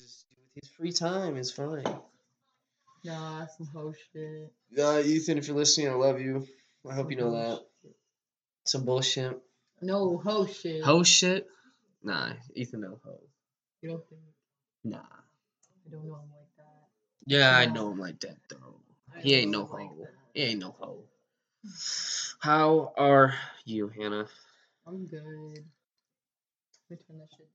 just 0.00 0.26
with 0.54 0.62
his 0.64 0.70
free 0.70 0.92
time 0.92 1.36
is 1.36 1.50
fine. 1.52 1.84
Nah, 3.04 3.46
some 3.46 3.68
hoe 3.72 3.92
shit. 4.12 4.52
Uh, 4.78 5.00
Ethan, 5.04 5.38
if 5.38 5.46
you're 5.46 5.56
listening, 5.56 5.88
I 5.88 5.94
love 5.94 6.20
you. 6.20 6.46
I 6.88 6.94
hope 6.94 7.10
you 7.10 7.16
know 7.16 7.32
that. 7.32 7.60
Some 8.64 8.84
bullshit. 8.84 9.38
No 9.80 10.18
hoe 10.18 10.46
shit. 10.46 10.82
Ho 10.84 11.02
shit? 11.02 11.46
Nah, 12.02 12.32
Ethan 12.54 12.80
no 12.80 12.98
ho. 13.04 13.18
You 13.82 13.90
don't 13.90 14.08
think? 14.08 14.20
Nah. 14.84 14.98
I 14.98 15.90
don't 15.90 16.06
know 16.06 16.14
him 16.14 16.30
like 16.30 16.56
that. 16.56 16.86
Yeah, 17.26 17.56
I 17.56 17.66
know 17.66 17.90
him 17.92 17.98
like 18.00 18.20
that 18.20 18.36
though. 18.48 18.80
I 19.16 19.20
He 19.20 19.34
ain't 19.34 19.50
know 19.50 19.60
no 19.60 19.66
him 19.66 19.72
like 19.72 19.88
hoe. 19.88 19.96
that. 20.00 20.10
He 20.34 20.42
ain't 20.42 20.60
no 20.60 20.74
hoe. 20.78 21.04
How 22.40 22.92
are 22.96 23.34
you, 23.64 23.88
Hannah? 23.88 24.26
I'm 24.86 25.06
good. 25.06 25.22
Let 26.88 26.90
me 26.90 26.96
turn 27.06 27.18
that 27.18 27.28
shit 27.36 27.48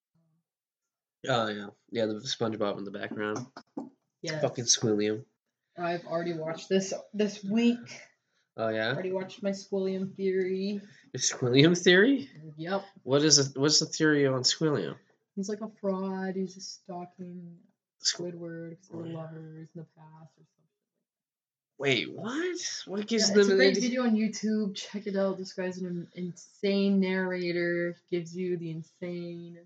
Oh 1.27 1.47
yeah, 1.49 1.67
yeah. 1.91 2.05
The 2.07 2.13
SpongeBob 2.15 2.77
in 2.77 2.83
the 2.83 2.91
background. 2.91 3.45
Yeah. 4.21 4.39
Fucking 4.39 4.65
Squilliam. 4.65 5.23
I've 5.77 6.05
already 6.05 6.33
watched 6.33 6.69
this 6.69 6.93
this 7.13 7.43
week. 7.43 7.77
Oh 8.57 8.69
yeah. 8.69 8.89
Already 8.93 9.11
watched 9.11 9.41
my 9.43 9.51
Squilliam 9.51 10.15
theory. 10.15 10.82
The 11.13 11.19
Squilliam 11.19 11.77
theory. 11.77 12.29
Yep. 12.57 12.83
What 13.04 13.23
is 13.23 13.37
it? 13.39 13.57
What's 13.57 13.79
the 13.79 13.86
theory 13.86 14.27
on 14.27 14.41
Squilliam? 14.43 14.96
He's 15.36 15.49
like 15.49 15.61
a 15.61 15.69
fraud. 15.79 16.36
He's 16.36 16.55
just 16.55 16.83
stalking 16.83 17.55
Squidward 18.04 18.71
because 18.71 18.89
they 18.89 18.97
were 18.97 19.05
oh, 19.05 19.21
lovers 19.21 19.69
in 19.75 19.82
the 19.82 19.85
past 19.96 20.32
or 20.38 20.46
something. 20.46 20.47
Wait, 21.77 22.11
what? 22.11 22.57
What 22.85 23.07
gives 23.07 23.29
Yeah, 23.29 23.35
them 23.35 23.41
it's 23.41 23.49
a 23.49 23.55
great 23.55 23.77
idea? 23.77 23.82
video 23.89 24.04
on 24.04 24.15
YouTube. 24.15 24.75
Check 24.75 25.07
it 25.07 25.15
out. 25.15 25.38
This 25.38 25.54
guy's 25.54 25.77
an 25.79 26.07
insane 26.15 26.99
narrator. 26.99 27.96
Gives 28.11 28.35
you 28.35 28.57
the 28.57 28.71
insane 28.71 29.57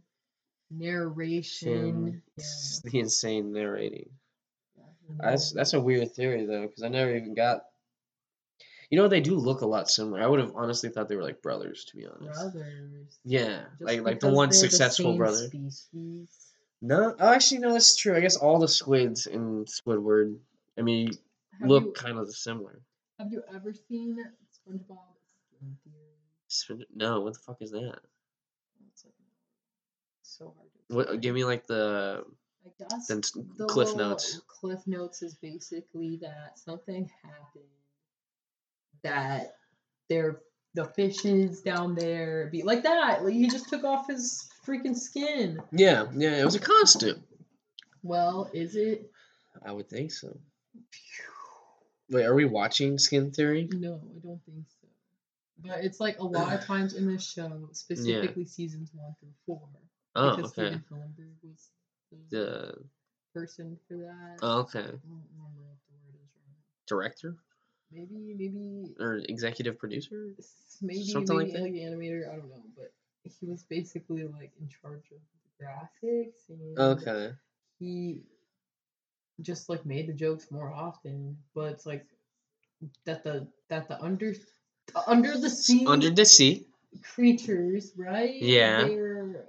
narration. 0.71 2.21
Yeah. 2.37 2.43
The 2.83 2.99
insane 2.99 3.53
narrating. 3.53 4.09
yeah, 4.77 4.83
That's 5.19 5.51
that's 5.51 5.73
a 5.73 5.79
weird 5.81 6.11
theory 6.13 6.45
though, 6.45 6.63
because 6.67 6.83
I 6.83 6.89
never 6.89 7.16
even 7.16 7.33
got. 7.33 7.66
You 8.91 8.99
know 8.99 9.07
they 9.07 9.19
do 9.22 9.35
look 9.35 9.61
a 9.61 9.66
lot 9.66 9.89
similar. 9.89 10.22
I 10.22 10.27
would 10.27 10.39
have 10.39 10.53
honestly 10.55 10.89
thought 10.89 11.09
they 11.09 11.16
were 11.16 11.23
like 11.23 11.41
brothers, 11.41 11.85
to 11.85 11.97
be 11.97 12.05
honest. 12.05 12.39
brothers. 12.53 13.17
Yeah, 13.23 13.61
Just 13.80 13.81
like 13.81 14.02
like 14.02 14.19
the 14.19 14.30
one 14.30 14.52
successful 14.52 15.11
same 15.11 15.17
brother. 15.17 15.47
Species. 15.47 16.27
No, 16.81 17.16
oh, 17.19 17.33
actually 17.33 17.59
no, 17.61 17.73
that's 17.73 17.95
true. 17.95 18.16
I 18.16 18.19
guess 18.19 18.35
all 18.35 18.59
the 18.59 18.67
squids 18.67 19.25
in 19.25 19.66
Squidward, 19.66 20.38
I 20.77 20.81
mean, 20.83 21.07
Have 21.59 21.67
look 21.69 21.83
you, 21.85 21.91
kind 21.94 22.19
of 22.19 22.31
similar. 22.35 22.79
have 23.17 23.31
you 23.31 23.41
ever 23.53 23.73
seen 23.73 24.17
SpongeBob 24.53 25.00
Skin 25.57 25.77
Theory? 25.83 26.13
Spin- 26.47 26.85
No, 26.94 27.22
what 27.22 27.33
the 27.33 27.39
fuck 27.39 27.57
is 27.61 27.72
that? 27.72 28.00
So 30.38 30.53
hard 30.58 30.69
to 30.89 30.95
What? 30.95 31.22
Give 31.22 31.33
me 31.33 31.45
like 31.45 31.66
the 31.67 32.23
I 32.66 32.69
guess 32.80 33.08
then 33.08 33.22
the 33.58 33.66
cliff 33.66 33.95
notes. 33.95 34.41
Cliff 34.47 34.86
notes 34.86 35.22
is 35.22 35.36
basically 35.36 36.17
that 36.22 36.59
something 36.59 37.09
happened 37.23 37.64
that 39.03 39.56
there 40.09 40.41
the 40.73 40.86
fishes 40.86 41.61
down 41.61 41.95
there 41.95 42.50
be 42.52 42.63
like 42.63 42.83
that. 42.83 43.23
Like 43.23 43.33
he 43.33 43.47
just 43.47 43.69
took 43.69 43.83
off 43.83 44.08
his 44.08 44.50
freaking 44.67 44.95
skin. 44.95 45.59
Yeah, 45.72 46.08
yeah, 46.13 46.41
it 46.41 46.45
was 46.45 46.56
a 46.56 46.59
costume. 46.59 47.23
Well, 48.03 48.50
is 48.53 48.75
it? 48.75 49.09
I 49.66 49.72
would 49.72 49.89
think 49.89 50.11
so. 50.11 50.38
Wait, 52.09 52.25
are 52.25 52.36
we 52.36 52.45
watching 52.45 53.00
Skin 53.00 53.31
Theory? 53.31 53.67
No, 53.72 53.95
I 53.95 54.19
don't 54.22 54.41
think 54.45 54.66
so. 54.81 54.88
But 55.63 55.83
it's 55.83 56.00
like 56.00 56.19
a 56.19 56.23
lot 56.23 56.53
of 56.53 56.66
times 56.66 56.94
in 56.94 57.08
this 57.08 57.28
show, 57.28 57.69
specifically 57.72 58.45
seasons 58.45 58.91
one 58.94 59.16
through 59.19 59.33
four. 59.45 59.61
Oh, 60.16 60.30
because 60.31 60.52
okay. 60.52 60.69
Stephen 60.69 60.83
Hillenburg 60.91 61.35
was 61.44 61.69
the 62.11 62.38
The 62.38 62.73
person 63.33 63.77
for 63.88 63.97
that. 63.97 64.38
oh, 64.41 64.59
okay 64.59 64.80
I 64.80 64.81
don't 64.83 65.27
remember 65.35 65.61
what 65.67 65.80
the 65.89 65.95
word 66.05 66.16
is 66.23 66.31
right 66.47 66.88
director 66.88 67.35
Maybe, 67.91 68.35
maybe 68.38 68.94
or 68.99 69.22
executive 69.30 69.77
producer? 69.77 70.33
maybe 70.81 71.03
Something 71.03 71.35
like 71.38 71.47
maybe 71.53 71.59
that? 71.59 71.63
like 71.63 71.73
animator. 71.73 72.29
I 72.29 72.35
don't 72.35 72.50
know, 72.50 72.63
but 72.75 72.91
he 73.40 73.45
was 73.45 73.63
basically 73.63 74.23
like 74.23 74.51
in 74.59 74.67
charge 74.67 75.12
of 75.12 75.19
the 75.59 75.66
graphics 75.66 76.50
and 76.50 76.78
Okay. 76.78 77.31
he 77.79 78.22
just 79.41 79.69
like 79.69 79.85
made 79.85 80.07
the 80.07 80.13
jokes 80.13 80.51
more 80.51 80.72
often. 80.73 81.38
But 81.53 81.72
it's 81.73 81.85
like 81.85 82.06
that 83.06 83.23
the 83.23 83.47
that 83.69 83.88
the 83.88 84.01
under 84.01 84.34
under 85.07 85.38
the 85.38 85.50
sea 85.50 85.85
Under 85.88 86.09
the 86.09 86.25
sea. 86.25 86.66
creatures, 87.03 87.94
right? 87.95 88.35
Yeah. 88.41 88.88
They're 88.88 89.45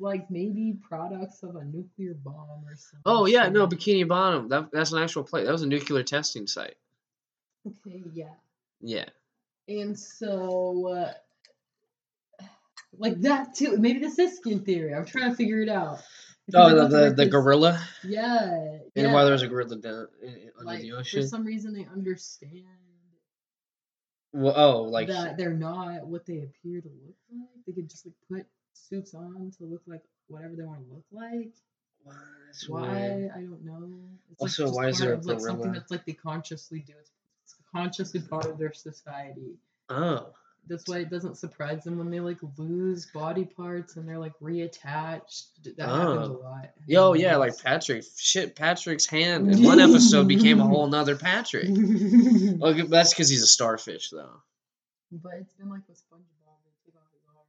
like 0.00 0.30
maybe 0.30 0.76
products 0.88 1.42
of 1.42 1.56
a 1.56 1.64
nuclear 1.64 2.14
bomb 2.14 2.64
or 2.66 2.76
something. 2.76 3.02
Oh 3.04 3.26
yeah, 3.26 3.48
no, 3.48 3.66
Bikini 3.66 4.06
Bottom. 4.06 4.48
That 4.48 4.70
that's 4.72 4.92
an 4.92 5.02
actual 5.02 5.24
place. 5.24 5.46
That 5.46 5.52
was 5.52 5.62
a 5.62 5.66
nuclear 5.66 6.02
testing 6.02 6.46
site. 6.46 6.76
Okay, 7.66 8.02
yeah. 8.12 8.34
Yeah. 8.80 9.06
And 9.66 9.98
so, 9.98 10.88
uh, 10.88 12.44
like 12.96 13.20
that 13.22 13.54
too. 13.54 13.76
Maybe 13.76 13.98
this 13.98 14.18
is 14.18 14.36
skin 14.36 14.60
theory. 14.60 14.94
I'm 14.94 15.04
trying 15.04 15.30
to 15.30 15.36
figure 15.36 15.60
it 15.60 15.68
out. 15.68 16.00
Oh, 16.54 16.74
the 16.74 16.88
the, 16.88 17.14
the 17.14 17.26
gorilla. 17.26 17.82
Yeah. 18.02 18.50
And 18.50 18.90
yeah. 18.94 19.12
why 19.12 19.24
there 19.24 19.32
was 19.32 19.42
a 19.42 19.48
gorilla 19.48 19.76
down 19.76 20.08
under 20.22 20.64
like, 20.64 20.80
the 20.80 20.92
ocean? 20.92 21.22
For 21.22 21.28
some 21.28 21.44
reason, 21.44 21.74
they 21.74 21.86
understand 21.92 22.64
Well, 24.32 24.54
oh, 24.56 24.82
like 24.84 25.08
that 25.08 25.36
they're 25.36 25.52
not 25.52 26.06
what 26.06 26.24
they 26.24 26.38
appear 26.38 26.80
to 26.80 26.88
look 26.88 27.16
like. 27.30 27.64
They 27.66 27.72
could 27.72 27.90
just 27.90 28.06
like 28.06 28.14
put 28.30 28.46
suits 28.78 29.14
on 29.14 29.52
to 29.58 29.64
look 29.64 29.82
like 29.86 30.02
whatever 30.28 30.54
they 30.56 30.62
want 30.64 30.86
to 30.86 30.94
look 30.94 31.04
like. 31.10 31.50
Wow, 32.04 32.14
Why 32.68 32.80
weird. 32.92 33.30
I 33.34 33.40
don't 33.40 33.64
know. 33.64 33.88
It's 34.30 34.40
Also, 34.40 34.64
just 34.64 34.74
why 34.76 34.88
is 34.88 34.98
there 34.98 35.12
a 35.12 35.16
of, 35.18 35.26
like 35.26 35.40
something 35.40 35.72
that's 35.72 35.90
like 35.90 36.04
they 36.06 36.12
consciously 36.12 36.80
do? 36.80 36.94
It's, 37.00 37.10
it's 37.44 37.54
consciously 37.74 38.20
part 38.20 38.46
of 38.46 38.56
their 38.58 38.72
society. 38.72 39.56
Oh, 39.90 40.28
That's 40.68 40.86
why 40.86 40.98
it 40.98 41.10
doesn't 41.10 41.36
surprise 41.38 41.82
them 41.84 41.98
when 41.98 42.10
they 42.10 42.20
like 42.20 42.38
lose 42.56 43.06
body 43.06 43.44
parts 43.44 43.96
and 43.96 44.06
they're 44.08 44.18
like 44.18 44.38
reattached. 44.40 45.46
That 45.64 45.78
happens 45.88 46.28
a 46.28 46.32
Oh. 46.32 46.40
lot. 46.42 46.70
yo, 46.86 47.14
yeah, 47.14 47.36
like 47.36 47.60
Patrick. 47.62 48.04
Shit, 48.16 48.54
Patrick's 48.54 49.06
hand 49.06 49.50
in 49.52 49.62
one 49.64 49.80
episode 49.80 50.28
became 50.28 50.60
a 50.60 50.66
whole 50.66 50.86
nother 50.86 51.16
Patrick. 51.16 51.66
Okay, 52.62 52.82
that's 52.82 53.12
because 53.12 53.28
he's 53.28 53.42
a 53.42 53.46
starfish, 53.46 54.10
though. 54.10 54.42
But 55.10 55.32
it's 55.40 55.54
been 55.54 55.68
like 55.70 55.82
with 55.88 55.96
SpongeBob. 55.98 56.58
They 56.64 56.72
take 56.84 56.96
off 56.96 57.08
his 57.12 57.22
arms. 57.28 57.48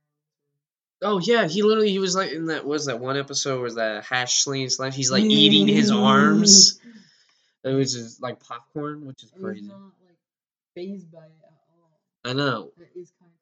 Oh 1.02 1.20
yeah, 1.20 1.48
he 1.48 1.64
literally 1.64 1.92
he 1.92 2.00
was 2.00 2.16
like 2.16 2.32
in 2.32 2.48
that 2.48 2.66
was 2.66 2.86
that 2.88 3.00
one 3.00 3.18
episode 3.18 3.62
was 3.62 3.76
that 3.76 4.04
hash 4.04 4.44
sling 4.44 4.70
slash 4.70 4.96
he's 4.96 5.12
like 5.12 5.24
eating 5.24 5.68
his 5.68 5.92
mm. 5.92 6.04
arms. 6.04 6.80
It 7.64 7.70
was 7.70 7.94
just 7.94 8.22
like 8.22 8.40
popcorn, 8.40 9.06
which 9.06 9.24
is 9.24 9.32
crazy. 9.40 9.68
not 9.68 9.78
like 9.78 10.18
phased 10.76 11.12
by 11.12 11.20
it 11.20 11.32
at 11.44 11.52
all. 11.70 12.32
I 12.32 12.34
know. 12.34 12.72
That 12.78 12.90
is 13.00 13.12
kind 13.20 13.32
of. 13.32 13.40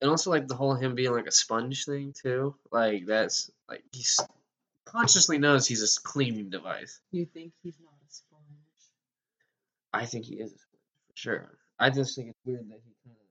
And 0.00 0.10
also 0.10 0.30
like 0.30 0.48
the 0.48 0.54
whole 0.54 0.74
him 0.74 0.94
being 0.94 1.12
like 1.12 1.26
a 1.26 1.32
sponge 1.32 1.86
thing 1.86 2.12
too. 2.20 2.54
Like 2.70 3.06
that's 3.06 3.50
like 3.68 3.84
he's 3.92 4.20
consciously 4.84 5.38
knows 5.38 5.66
he's 5.66 5.82
a 5.82 6.00
cleaning 6.02 6.50
device. 6.50 7.00
You 7.10 7.26
think 7.26 7.52
he's 7.62 7.78
not 7.80 7.94
a 7.94 8.12
sponge? 8.12 8.42
I 9.92 10.06
think 10.06 10.24
he 10.24 10.34
is 10.34 10.52
a 10.52 10.58
sponge 10.58 10.82
for 11.08 11.16
sure. 11.16 11.58
I 11.78 11.90
just 11.90 12.14
think 12.16 12.28
it's 12.28 12.38
weird 12.44 12.68
that 12.68 12.80
he 12.84 12.92
kind 13.04 13.16
of 13.16 13.23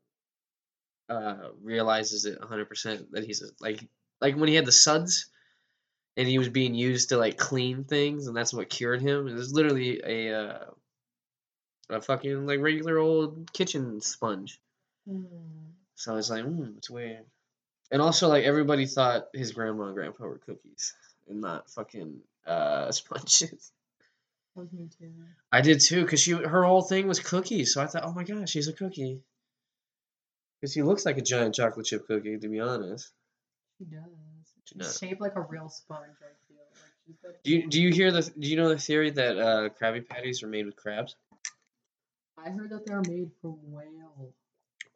uh 1.14 1.50
realizes 1.62 2.26
it 2.26 2.40
100% 2.40 3.12
that 3.12 3.24
he's 3.24 3.42
a, 3.42 3.48
like 3.60 3.88
like 4.22 4.36
when 4.36 4.50
he 4.50 4.56
had 4.56 4.66
the 4.66 4.72
suds 4.72 5.30
and 6.16 6.28
he 6.28 6.38
was 6.38 6.50
being 6.50 6.76
used 6.76 7.10
to 7.10 7.18
like 7.18 7.38
clean 7.38 7.84
things 7.84 8.28
and 8.28 8.36
that's 8.36 8.54
what 8.54 8.70
cured 8.70 9.02
him. 9.02 9.28
It 9.28 9.34
was 9.34 9.54
literally 9.54 10.02
a 10.06 10.34
uh 10.34 10.66
a 11.90 12.02
fucking 12.02 12.46
like 12.46 12.60
regular 12.60 12.98
old 12.98 13.52
kitchen 13.54 14.02
sponge. 14.02 14.60
Hmm. 15.08 15.24
So 15.96 16.16
it's 16.16 16.30
like, 16.30 16.44
hmm, 16.44 16.72
it's 16.78 16.90
weird. 16.90 17.26
And 17.92 18.02
also, 18.02 18.28
like 18.28 18.44
everybody 18.44 18.86
thought 18.86 19.28
his 19.34 19.52
grandma 19.52 19.86
and 19.86 19.96
grandpa 19.96 20.26
were 20.26 20.40
cookies 20.40 20.96
and 21.30 21.42
not 21.42 21.70
fucking 21.70 22.20
uh 22.46 22.92
sponges. 23.00 23.72
Me 24.56 24.88
too. 25.00 25.12
I 25.52 25.62
did 25.62 25.80
too, 25.80 26.06
cause 26.06 26.20
she 26.20 26.32
her 26.32 26.64
whole 26.64 26.84
thing 26.84 27.08
was 27.08 27.20
cookies. 27.20 27.74
So 27.74 27.82
I 27.82 27.88
thought, 27.88 28.04
oh 28.06 28.14
my 28.14 28.24
gosh, 28.24 28.50
she's 28.50 28.68
a 28.68 28.74
cookie. 28.74 29.22
Cause 30.64 30.74
he 30.74 30.82
looks 30.82 31.06
like 31.06 31.18
a 31.18 31.22
giant 31.22 31.56
chocolate 31.56 31.86
chip 31.86 32.08
cookie, 32.08 32.38
to 32.40 32.48
be 32.48 32.62
honest. 32.62 33.12
She 33.78 33.84
does. 33.84 34.02
She 34.64 34.76
She's 34.76 34.82
does. 34.82 34.98
shaped 34.98 35.20
like 35.20 35.36
a 35.36 35.42
real 35.42 35.68
sponge. 35.68 36.16
I 36.22 36.32
feel 36.48 36.58
like 36.58 37.36
she's 37.36 37.44
Do 37.44 37.52
you 37.52 37.68
do 37.68 37.82
you 37.82 37.92
hear 37.92 38.14
the 38.14 38.22
do 38.22 38.48
you 38.48 38.56
know 38.56 38.70
the 38.70 38.78
theory 38.78 39.10
that 39.10 39.38
uh 39.38 39.70
Krabby 39.78 40.08
Patties 40.08 40.42
are 40.42 40.48
made 40.48 40.66
with 40.66 40.78
crabs? 40.78 41.18
I 42.38 42.50
heard 42.50 42.70
that 42.70 42.86
they're 42.86 43.02
made 43.02 43.30
from 43.42 43.58
whale. 43.74 44.32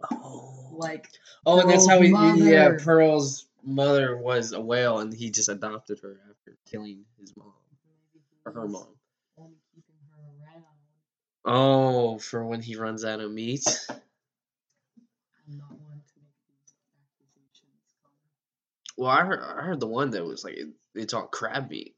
Oh. 0.10 0.69
Like 0.78 1.10
Oh, 1.46 1.60
and 1.60 1.70
that's 1.70 1.86
how 1.86 2.00
he 2.00 2.12
yeah. 2.50 2.78
Pearl's 2.81 3.46
mother 3.62 4.16
was 4.16 4.54
a 4.54 4.62
whale, 4.62 5.00
and 5.00 5.13
he 5.13 5.31
just 5.31 5.50
adopted 5.50 6.00
her 6.00 6.18
after 6.30 6.56
killing 6.72 7.04
his 7.20 7.36
mom 7.36 7.52
or 8.46 8.54
her 8.54 8.68
mom. 8.70 8.88
only 9.38 9.58
keeping 9.75 9.96
her 10.16 10.46
around. 10.46 10.63
Oh, 11.44 12.20
for 12.20 12.46
when 12.46 12.62
he 12.62 12.78
runs 12.78 13.04
out 13.04 13.20
of 13.20 13.30
meat. 13.31 13.66
I'm 15.50 15.58
not 15.58 15.72
one 15.72 16.04
to 16.04 16.20
make 16.20 16.36
these 16.44 16.75
accusations. 16.92 17.96
Connor. 18.04 18.36
Well, 18.98 19.10
I 19.12 19.24
heard 19.24 19.40
I 19.42 19.62
heard 19.62 19.80
the 19.80 19.88
one 19.88 20.10
that 20.12 20.26
was 20.26 20.44
like 20.44 20.56
it, 20.56 20.68
it's 20.96 21.14
all 21.14 21.28
crab 21.28 21.70
meat 21.70 21.96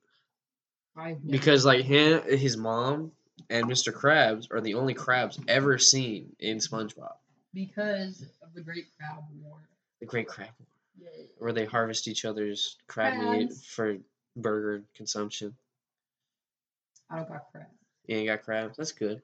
because 1.25 1.65
like 1.65 1.85
him, 1.85 2.21
his 2.23 2.57
mom, 2.57 3.13
and 3.49 3.67
Mr. 3.67 3.93
Krabs 3.93 4.51
are 4.51 4.59
the 4.59 4.73
only 4.73 4.93
crabs 4.93 5.39
ever 5.47 5.77
seen 5.77 6.35
in 6.39 6.57
SpongeBob. 6.57 7.13
because 7.53 8.21
of 8.41 8.53
the 8.53 8.61
Great 8.61 8.85
Crab 8.97 9.23
War. 9.41 9.59
The 10.01 10.05
Great 10.05 10.27
Crab, 10.27 10.49
War, 10.59 10.67
Yeah. 11.17 11.25
where 11.37 11.53
they 11.53 11.63
harvest 11.65 12.07
each 12.09 12.25
other's 12.25 12.77
crab 12.87 13.17
meat 13.17 13.53
for 13.53 13.97
burger 14.35 14.83
consumption. 14.93 15.55
I 17.09 17.15
don't 17.17 17.29
got 17.29 17.49
crab. 17.51 17.67
You 18.07 18.17
ain't 18.17 18.27
got 18.27 18.43
crabs. 18.43 18.75
That's 18.77 18.91
good. 18.91 19.21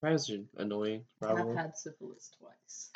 Crabs 0.00 0.30
are 0.30 0.38
annoying, 0.56 1.04
I've 1.20 1.36
had 1.56 1.76
syphilis 1.76 2.30
twice. 2.40 2.90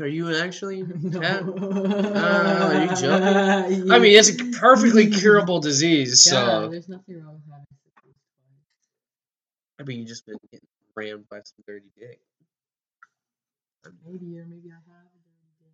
Are 0.00 0.06
you 0.06 0.34
actually? 0.36 0.82
no. 1.02 1.20
Uh, 1.20 2.70
are 2.72 2.82
you 2.84 2.88
joking? 2.88 3.90
I 3.92 3.98
mean, 3.98 4.16
it's 4.18 4.30
a 4.30 4.34
perfectly 4.58 5.10
curable 5.10 5.60
disease, 5.60 6.26
Yeah, 6.26 6.32
so 6.32 6.68
there's 6.68 6.88
nothing 6.88 7.22
wrong 7.22 7.34
with 7.34 7.44
having 7.50 7.66
syphilis. 7.84 8.16
I 9.78 9.82
mean, 9.84 9.98
you've 10.00 10.08
just 10.08 10.26
been 10.26 10.36
getting 10.50 10.66
rammed 10.94 11.28
by 11.28 11.38
some 11.38 11.64
dirty 11.66 11.90
dick. 11.98 12.20
Maybe 14.06 14.38
or 14.38 14.44
maybe 14.46 14.70
I 14.70 14.74
have 14.74 14.82
a 14.86 15.18
dirty 15.24 15.50
dick. 15.58 15.72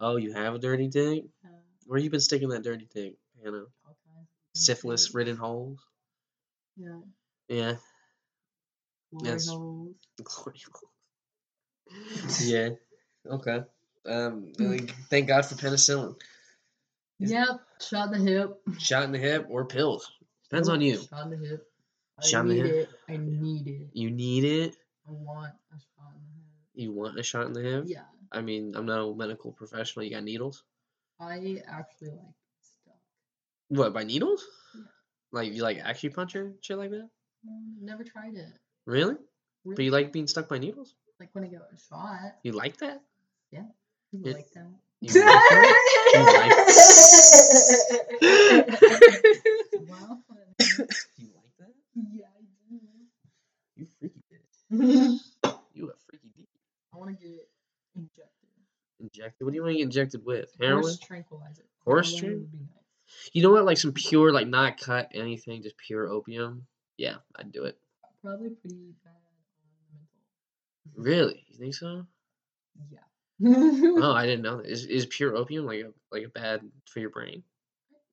Oh, 0.00 0.16
you 0.16 0.32
have 0.32 0.54
a 0.54 0.58
dirty 0.58 0.88
dick? 0.88 1.24
Uh, 1.44 1.48
Where 1.86 1.98
you 1.98 2.10
been 2.10 2.20
sticking 2.20 2.48
that 2.50 2.62
dirty 2.62 2.86
dick? 2.94 3.14
You 3.44 3.50
know, 3.50 3.66
all 3.84 3.96
kinds 4.06 4.20
of 4.20 4.26
things. 4.54 4.64
syphilis-ridden 4.66 5.36
holes. 5.36 5.78
Yeah. 6.76 7.00
Yeah. 7.48 7.74
Glory 9.12 9.30
Yes. 9.32 9.48
holes. 9.48 9.94
Glory 10.22 10.60
holes. 10.72 12.40
yeah. 12.46 12.68
Okay. 13.30 13.62
Um. 14.06 14.52
like, 14.58 14.94
Thank 15.10 15.28
God 15.28 15.44
for 15.44 15.54
penicillin. 15.54 16.14
Is- 17.20 17.30
Yep. 17.32 17.60
Shot 17.80 18.12
in 18.12 18.24
the 18.24 18.30
hip. 18.30 18.60
Shot 18.78 19.04
in 19.04 19.12
the 19.12 19.18
hip 19.18 19.46
or 19.50 19.64
pills. 19.64 20.10
Depends 20.44 20.68
on 20.68 20.80
you. 20.80 20.98
Shot 20.98 21.24
in 21.24 21.30
the 21.30 21.36
hip. 21.48 21.66
I 22.18 22.26
Shot 22.26 22.40
in 22.42 22.48
the 22.48 22.54
hip? 22.56 22.66
it. 22.66 22.88
I 23.12 23.16
need 23.16 23.66
it. 23.68 23.88
You 23.92 24.10
need 24.10 24.44
it. 24.44 24.76
I 25.06 25.10
want 25.12 25.52
a 25.72 25.76
shot 25.78 26.12
in 26.14 26.22
the 26.22 26.34
hip. 26.34 26.44
You 26.74 26.92
want 26.92 27.18
a 27.18 27.22
shot 27.22 27.46
in 27.46 27.52
the 27.52 27.60
hip. 27.62 27.84
Yeah. 27.86 28.02
I 28.32 28.40
mean, 28.40 28.74
I'm 28.76 28.86
not 28.86 29.00
a 29.00 29.14
medical 29.14 29.52
professional. 29.52 30.04
You 30.04 30.12
got 30.12 30.22
needles? 30.24 30.64
I 31.20 31.60
actually 31.68 32.10
like 32.10 32.34
stuff. 32.62 32.94
What 33.68 33.92
by 33.92 34.04
needles? 34.04 34.44
Yeah. 34.74 34.82
Like 35.32 35.52
you 35.52 35.62
like 35.62 35.78
acupuncture, 35.78 36.54
shit 36.60 36.78
like 36.78 36.90
that? 36.90 37.08
Mm, 37.46 37.82
Never 37.82 38.04
tried 38.04 38.34
it. 38.36 38.46
Really? 38.86 39.16
But 39.64 39.80
you 39.84 39.90
like 39.90 40.12
being 40.12 40.26
stuck 40.28 40.48
by 40.48 40.58
needles? 40.58 40.94
like 41.20 41.30
when 41.32 41.42
I 41.44 41.48
get 41.48 41.60
a 41.60 41.78
shot. 41.78 42.36
You 42.44 42.52
like 42.52 42.76
that? 42.78 43.02
You 44.10 44.22
Yeah. 44.24 44.32
like 44.32 44.50
that? 44.52 44.72
You 45.00 45.08
like 45.22 45.38
that? 48.48 48.78
Wow. 49.86 50.18
you 51.18 51.28
like 51.34 51.52
that? 51.58 51.74
Yeah, 52.14 52.26
I 52.26 52.40
You 53.76 53.86
freaky 53.98 54.22
bitch. 54.32 55.20
You 55.74 55.90
a 55.90 55.92
freaky 56.08 56.30
dick. 56.36 56.46
I 56.94 56.96
want 56.96 57.10
to 57.10 57.16
get 57.22 57.48
injected. 57.96 58.48
Injected? 59.00 59.44
What 59.44 59.50
do 59.52 59.56
you 59.56 59.62
want 59.62 59.72
to 59.72 59.76
get 59.78 59.84
injected 59.84 60.24
with? 60.24 60.50
Heroin? 60.58 60.82
Horse 60.82 60.98
tranquilizer. 60.98 61.64
Horse 61.84 62.14
Heroin 62.20 62.30
tran- 62.36 62.40
would 62.40 62.52
be 62.52 62.58
nice. 62.58 63.30
You 63.34 63.42
know 63.42 63.50
what? 63.50 63.64
Like 63.66 63.76
some 63.78 63.92
pure, 63.92 64.32
like 64.32 64.48
not 64.48 64.78
cut 64.80 65.10
anything, 65.14 65.62
just 65.62 65.76
pure 65.76 66.08
opium. 66.08 66.66
Yeah, 66.96 67.16
I'd 67.36 67.52
do 67.52 67.64
it. 67.64 67.78
Probably 68.24 68.50
pretty 68.50 68.94
bad 69.04 69.12
on 69.12 69.36
mental. 70.96 71.02
Really? 71.04 71.44
You 71.48 71.58
think 71.58 71.74
so? 71.74 72.06
Yeah. 72.90 72.98
Oh, 74.02 74.12
I 74.12 74.26
didn't 74.26 74.42
know 74.42 74.58
that. 74.58 74.66
Is 74.66 74.86
is 74.86 75.06
pure 75.06 75.36
opium 75.36 75.66
like 75.66 75.80
a 75.80 75.92
like 76.10 76.24
a 76.24 76.28
bad 76.28 76.60
for 76.86 77.00
your 77.00 77.10
brain? 77.10 77.42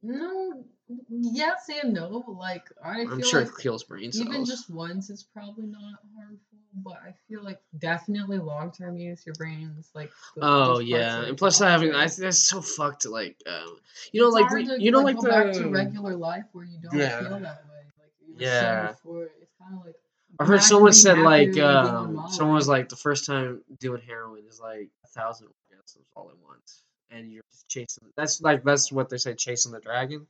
no. 0.04 0.64
Yes 1.10 1.68
and 1.84 1.94
no. 1.94 2.24
Like 2.28 2.64
I 2.84 3.02
I'm 3.02 3.18
feel 3.18 3.28
sure 3.28 3.40
like 3.42 3.50
it 3.50 3.58
kills 3.60 3.84
brain 3.84 4.12
cells. 4.12 4.28
even 4.28 4.46
just 4.46 4.70
once 4.70 5.10
it's 5.10 5.24
probably 5.24 5.66
not 5.66 6.00
harmful, 6.16 6.60
but 6.76 6.98
I 7.04 7.16
feel 7.28 7.44
like 7.44 7.60
definitely 7.80 8.38
long 8.38 8.72
term 8.72 8.98
use, 8.98 9.26
your 9.26 9.34
brain's 9.36 9.90
like. 9.96 10.12
go- 10.36 10.42
Oh 10.44 10.80
yeah, 10.80 11.24
and 11.24 11.36
plus 11.38 11.60
I 11.60 11.72
having 11.72 11.96
I 11.96 12.08
that's 12.08 12.38
so 12.38 12.62
fucked. 12.62 13.08
Like, 13.08 13.42
um, 13.48 13.80
you 14.12 14.22
know, 14.22 14.28
It's 14.28 14.36
like 14.36 14.48
hard 14.48 14.66
the, 14.68 14.76
to, 14.78 14.84
you 14.84 14.92
know, 14.92 15.02
like, 15.02 15.16
go 15.16 15.24
the 15.24 15.30
back 15.30 15.54
to 15.54 15.70
regular 15.70 16.16
life 16.16 16.46
where 16.52 16.66
you 16.66 16.78
don't 16.84 16.96
Yeah. 17.00 17.20
feel 17.22 17.40
that 17.40 17.66
way. 17.66 17.82
Like 18.00 18.12
you 18.28 18.36
were 18.36 18.42
Yeah. 18.42 18.60
saying 18.60 18.88
before, 18.94 19.24
it's 19.42 19.54
kind 19.60 19.80
of 19.80 19.86
like. 19.88 19.96
I 20.40 20.46
heard 20.46 20.62
someone 20.62 20.94
said 20.94 21.18
like 21.20 21.58
um 21.58 22.26
someone 22.30 22.56
was 22.56 22.68
like 22.68 22.90
the 22.90 22.96
first 22.96 23.26
time 23.26 23.62
doing 23.80 24.02
heroin 24.02 24.44
is 24.48 24.60
like 24.60 24.90
a 25.04 25.08
thousand 25.08 25.48
orgasms 25.48 26.04
all 26.16 26.30
at 26.30 26.38
once, 26.46 26.84
and 27.10 27.32
you're 27.32 27.44
just 27.52 27.68
chasing. 27.70 28.08
That's 28.18 28.42
like 28.42 28.64
that's 28.64 28.92
what 28.92 29.10
they 29.10 29.18
say, 29.18 29.34
chasing 29.34 29.72
the 29.72 29.80
dragon. 29.80 30.28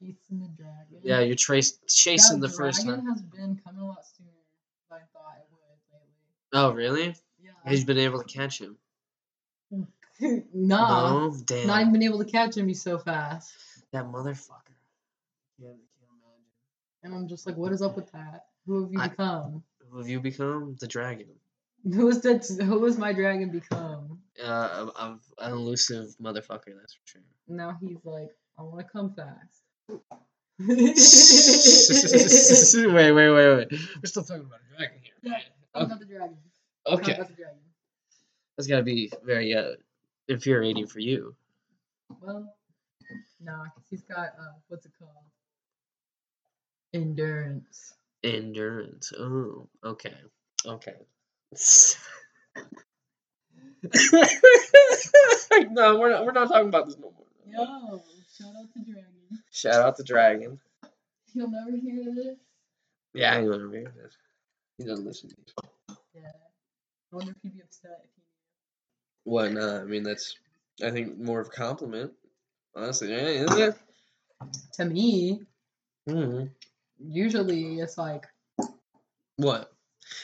chasing 0.00 0.40
the 0.40 0.48
dragon. 0.56 0.98
Yeah, 1.02 1.20
you're 1.20 1.36
trace 1.36 1.78
chasing 1.88 2.40
that 2.40 2.48
the 2.48 2.54
first 2.54 2.84
time. 2.86 3.04
has 3.06 3.22
been 3.22 3.60
coming 3.64 3.82
a 3.82 3.86
lot 3.86 4.04
sooner 4.16 4.30
than 4.90 4.98
I 4.98 5.02
thought 5.12 5.36
it 5.38 5.46
would 5.50 5.60
lately. 5.92 6.08
Oh 6.52 6.72
really? 6.72 7.14
Yeah. 7.42 7.50
He's 7.66 7.84
been 7.84 7.98
able 7.98 8.22
to 8.22 8.28
catch 8.32 8.60
him. 8.60 8.76
nah. 10.54 11.28
No, 11.28 11.36
damn. 11.44 11.66
Not 11.66 11.80
even 11.80 11.92
been 11.92 12.02
able 12.02 12.18
to 12.18 12.30
catch 12.30 12.56
him. 12.56 12.68
He's 12.68 12.82
so 12.82 12.98
fast. 12.98 13.52
that 13.92 14.04
motherfucker. 14.04 14.76
Yeah, 15.58 15.68
I 15.68 15.78
can't 15.98 16.10
imagine. 16.10 17.02
And 17.02 17.14
I'm 17.14 17.28
just 17.28 17.46
like, 17.46 17.56
what 17.56 17.72
is 17.72 17.82
up 17.82 17.96
with 17.96 18.10
that? 18.12 18.47
Who 18.68 18.82
have 18.84 18.92
you 18.92 19.00
I- 19.00 19.08
become? 19.08 19.62
Who 19.90 19.98
have 19.98 20.08
you 20.08 20.20
become? 20.20 20.76
The 20.78 20.86
dragon. 20.86 21.26
Who 21.84 22.08
is 22.08 22.20
that? 22.22 22.46
Who 22.62 22.84
has 22.84 22.98
my 22.98 23.12
dragon 23.14 23.50
become? 23.50 24.20
Uh, 24.42 24.90
a- 24.94 25.02
a- 25.04 25.20
an 25.38 25.52
elusive 25.52 26.08
motherfucker. 26.20 26.76
That's 26.78 26.92
for 26.92 27.00
sure. 27.06 27.22
Now 27.48 27.78
he's 27.80 27.96
like, 28.04 28.30
I 28.58 28.62
want 28.62 28.86
to 28.86 28.92
come 28.92 29.14
fast. 29.14 29.62
wait, 30.58 30.96
wait, 33.12 33.12
wait, 33.12 33.56
wait. 33.56 33.68
We're 33.72 34.04
still 34.04 34.22
talking 34.24 34.44
about 34.44 34.60
a 34.60 34.76
dragon 34.76 34.98
here. 35.02 35.14
Yeah, 35.22 35.38
Okay. 35.74 35.84
about 35.86 35.98
the 36.00 36.04
dragon. 36.04 36.36
Okay. 36.86 37.14
about 37.14 37.28
the 37.28 37.34
dragon. 37.34 37.58
That's 38.56 38.66
gotta 38.68 38.82
be 38.82 39.10
very 39.24 39.54
uh, 39.54 39.76
infuriating 40.28 40.86
for 40.88 40.98
you. 41.00 41.34
Well, 42.20 42.54
nah, 43.40 43.64
'cause 43.64 43.84
he's 43.88 44.02
got 44.02 44.28
uh, 44.38 44.52
what's 44.68 44.84
it 44.84 44.92
called? 44.98 45.12
Endurance. 46.92 47.94
Endurance. 48.24 49.12
Oh, 49.18 49.68
okay. 49.84 50.14
Okay. 50.66 50.96
no, 55.70 55.98
we're 55.98 56.10
not. 56.10 56.26
We're 56.26 56.32
not 56.32 56.48
talking 56.48 56.68
about 56.68 56.86
this 56.86 56.96
no 56.98 57.12
more. 57.12 57.26
Yo, 57.46 58.02
shout 58.36 58.54
out 58.56 58.72
to 58.74 58.80
Dragon. 58.84 59.42
Shout 59.50 59.82
out 59.82 59.96
the 59.96 60.04
dragon. 60.04 60.60
He'll 61.32 61.50
never 61.50 61.70
hear 61.76 62.04
this. 62.14 62.36
Yeah, 63.14 63.34
I 63.34 63.40
know 63.42 63.68
this. 63.68 64.16
He 64.78 64.84
doesn't 64.84 65.06
listen 65.06 65.30
to. 65.30 65.36
Yeah. 66.14 66.30
I 67.12 67.16
wonder 67.16 67.32
if 67.32 67.36
he'd 67.42 67.54
be 67.54 67.60
upset 67.62 68.04
if 68.04 68.10
he 68.16 68.22
What? 69.24 69.52
No, 69.52 69.80
I 69.80 69.84
mean 69.84 70.02
that's. 70.02 70.36
I 70.84 70.90
think 70.90 71.18
more 71.18 71.40
of 71.40 71.48
a 71.48 71.50
compliment. 71.50 72.12
Honestly, 72.76 73.10
yeah, 73.10 73.16
isn't 73.16 73.60
it? 73.60 73.74
To 74.74 74.84
me, 74.84 75.40
hmm 76.08 76.44
usually 77.00 77.78
it's 77.80 77.98
like, 77.98 78.26
What? 79.36 79.70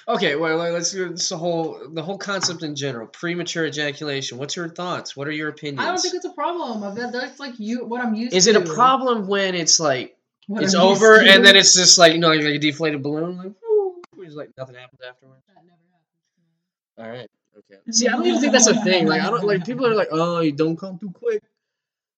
Okay, 0.09 0.35
well, 0.37 0.57
like, 0.57 0.73
let's 0.73 0.93
do 0.93 1.11
this 1.11 1.29
the 1.29 1.37
whole 1.37 1.79
the 1.93 2.03
whole 2.03 2.19
concept 2.19 2.63
in 2.63 2.75
general. 2.75 3.07
Premature 3.07 3.67
ejaculation. 3.67 4.39
What's 4.39 4.57
your 4.57 4.69
thoughts? 4.69 5.17
What 5.17 5.29
are 5.29 5.33
your 5.33 5.51
opinions? 5.51 5.81
I 5.81 5.87
don't 5.87 5.99
think 5.99 6.15
it's 6.15 6.25
a 6.25 6.33
problem. 6.33 6.83
I 6.83 7.11
that's 7.11 7.39
like 7.39 7.59
you 7.59 7.85
what 7.85 8.01
I'm 8.01 8.15
used 8.15 8.35
Is 8.35 8.45
to. 8.45 8.51
it 8.51 8.57
a 8.57 8.75
problem 8.75 9.27
when 9.27 9.55
it's 9.55 9.79
like 9.79 10.17
What 10.47 10.63
it's 10.63 10.75
I'm 10.75 10.83
over 10.83 11.21
and 11.21 11.45
then 11.45 11.57
it's 11.57 11.75
just 11.75 11.99
like 11.99 12.15
you 12.15 12.19
know 12.19 12.29
like, 12.29 12.41
a 12.41 12.59
deflated 12.59 13.03
balloon 13.03 13.37
like 13.37 13.53
whoo, 13.63 14.03
it's 14.19 14.35
like 14.35 14.51
nothing 14.57 14.77
happens 14.77 15.01
afterwards. 15.07 15.43
That 15.49 15.65
never 15.65 15.79
happens. 15.93 16.99
All 16.99 17.11
right. 17.11 17.31
Okay. 17.57 17.81
See, 17.93 18.09
I 18.09 18.13
don't 18.13 18.27
even 18.27 18.41
think 18.41 18.53
that's 18.53 18.67
a 18.67 18.83
thing. 18.83 19.07
Like 19.07 19.23
I 19.23 19.31
don't 19.31 19.45
like 19.45 19.65
people 19.65 19.87
are 19.87 19.95
like, 19.95 20.09
oh, 20.11 20.41
you 20.41 20.53
don't 20.53 20.77
come 20.77 20.99
too 20.99 21.11
quick, 21.11 21.43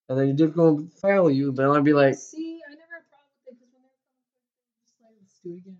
and 0.09 0.17
then 0.17 0.27
you 0.29 0.33
just 0.33 0.55
go 0.55 0.77
and 0.77 0.93
foul 0.93 1.29
you. 1.29 1.51
But 1.51 1.69
I'd 1.69 1.83
be 1.83 1.93
like, 1.93 2.15
See, 2.15 2.59
I 2.65 2.73
never 2.73 2.81
had 2.81 3.01
a 3.01 3.09
problem 3.09 3.29
with 3.45 3.53
it 3.53 3.59
because 3.59 3.69
when 3.73 3.81
they're 3.85 4.01
coming 4.01 4.25
quick, 4.25 4.57
they're 4.65 4.81
just 4.81 4.97
like, 5.01 5.13
let's 5.21 5.35
do 5.47 5.53
it 5.55 5.59
again. 5.59 5.77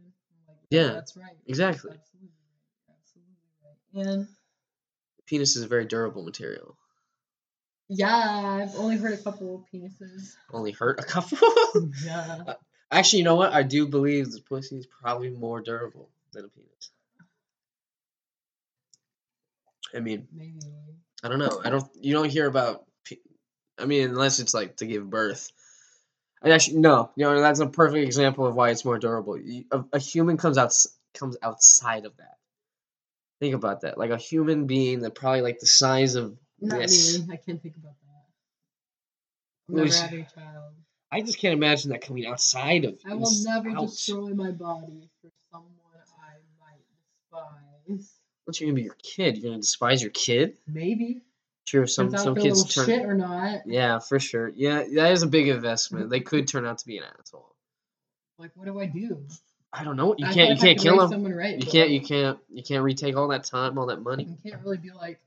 Like, 0.47 0.57
oh, 0.59 0.65
Yeah, 0.69 0.87
that's 0.93 1.15
right. 1.17 1.35
exactly. 1.45 1.91
Absolutely 1.91 2.29
right. 2.87 2.95
Absolutely 3.01 4.05
right. 4.05 4.15
And 4.15 4.27
penis 5.25 5.55
is 5.55 5.63
a 5.63 5.67
very 5.67 5.85
durable 5.85 6.23
material. 6.23 6.77
yeah, 7.89 8.15
I've 8.63 8.75
only 8.75 8.97
heard 8.97 9.13
a 9.13 9.17
couple 9.17 9.55
of 9.55 9.61
penises. 9.73 10.35
Only 10.51 10.71
hurt 10.71 10.99
a 10.99 11.03
couple. 11.03 11.37
Yeah. 12.03 12.43
Uh, 12.47 12.53
actually, 12.91 13.19
you 13.19 13.25
know 13.25 13.35
what? 13.35 13.53
I 13.53 13.63
do 13.63 13.87
believe 13.87 14.31
the 14.31 14.41
pussy 14.41 14.77
is 14.77 14.87
probably 14.87 15.29
more 15.29 15.61
durable 15.61 16.09
than 16.33 16.45
a 16.45 16.47
penis. 16.49 16.91
I 19.95 19.99
mean, 19.99 20.27
Maybe. 20.33 20.59
I 21.23 21.29
don't 21.29 21.39
know. 21.39 21.61
I 21.63 21.69
don't. 21.69 21.85
You 22.01 22.13
don't 22.13 22.29
hear 22.29 22.45
about. 22.47 22.83
I 23.79 23.85
mean, 23.85 24.09
unless 24.09 24.39
it's 24.39 24.53
like 24.53 24.77
to 24.77 24.85
give 24.85 25.09
birth. 25.09 25.51
And 26.41 26.53
actually, 26.53 26.77
no. 26.77 27.11
You 27.15 27.25
know, 27.25 27.41
that's 27.41 27.59
a 27.59 27.67
perfect 27.67 28.05
example 28.05 28.45
of 28.45 28.55
why 28.55 28.69
it's 28.69 28.85
more 28.85 28.99
durable. 28.99 29.37
A, 29.71 29.83
a 29.93 29.99
human 29.99 30.37
comes 30.37 30.57
out 30.57 30.73
comes 31.13 31.37
outside 31.41 32.05
of 32.05 32.15
that. 32.17 32.37
Think 33.39 33.55
about 33.55 33.81
that. 33.81 33.97
Like 33.97 34.11
a 34.11 34.17
human 34.17 34.65
being 34.67 35.01
that 35.01 35.15
probably 35.15 35.41
like 35.41 35.59
the 35.59 35.65
size 35.65 36.15
of 36.15 36.37
Not 36.59 36.79
this. 36.79 37.19
me. 37.19 37.33
I 37.33 37.37
can't 37.37 37.61
think 37.61 37.75
about 37.77 37.95
that. 38.01 38.25
I'm 39.69 39.75
Let 39.75 39.83
me 39.85 39.89
never 39.89 40.01
having 40.01 40.21
a 40.21 40.39
child. 40.39 40.73
I 41.11 41.21
just 41.21 41.39
can't 41.39 41.53
imagine 41.53 41.91
that 41.91 42.01
coming 42.01 42.25
outside 42.25 42.85
of. 42.85 42.99
I 43.05 43.13
will 43.13 43.31
never 43.43 43.69
out. 43.69 43.87
destroy 43.87 44.33
my 44.33 44.51
body 44.51 45.09
for 45.21 45.29
someone 45.51 45.71
I 46.19 46.33
might 46.59 46.83
despise. 47.89 48.13
What's 48.45 48.59
you 48.59 48.67
gonna 48.67 48.75
be 48.75 48.83
your 48.83 48.97
kid? 49.01 49.37
You're 49.37 49.51
gonna 49.51 49.61
despise 49.61 50.01
your 50.01 50.11
kid? 50.11 50.57
Maybe. 50.67 51.21
Sure, 51.67 51.85
some 51.85 52.15
some 52.15 52.33
kids 52.33 52.73
turn. 52.73 52.85
shit 52.85 53.05
or 53.05 53.13
not. 53.13 53.63
Yeah, 53.65 53.99
for 53.99 54.21
sure. 54.21 54.53
Yeah, 54.55 54.85
that 54.95 55.11
is 55.11 55.23
a 55.23 55.27
big 55.27 55.49
investment. 55.49 56.09
They 56.09 56.21
could 56.21 56.47
turn 56.47 56.65
out 56.65 56.77
to 56.77 56.85
be 56.85 56.97
an 56.97 57.03
asshole. 57.19 57.53
Like, 58.39 58.51
what 58.55 58.67
do 58.67 58.79
I 58.79 58.85
do? 58.85 59.25
I 59.73 59.83
don't 59.83 59.97
know. 59.97 60.15
You 60.17 60.27
I 60.27 60.33
can't. 60.33 60.51
You 60.51 60.55
can't 60.55 60.79
kill 60.79 60.97
them. 60.97 61.09
Someone 61.09 61.33
right, 61.33 61.59
You 61.59 61.69
can't. 61.69 61.89
You 61.89 61.99
can't. 61.99 62.39
You 62.49 62.63
can't 62.63 62.83
retake 62.83 63.17
all 63.17 63.27
that 63.27 63.43
time, 63.43 63.77
all 63.77 63.87
that 63.87 64.01
money. 64.01 64.23
You 64.23 64.49
can't 64.49 64.63
really 64.63 64.77
be 64.77 64.91
like. 64.91 65.19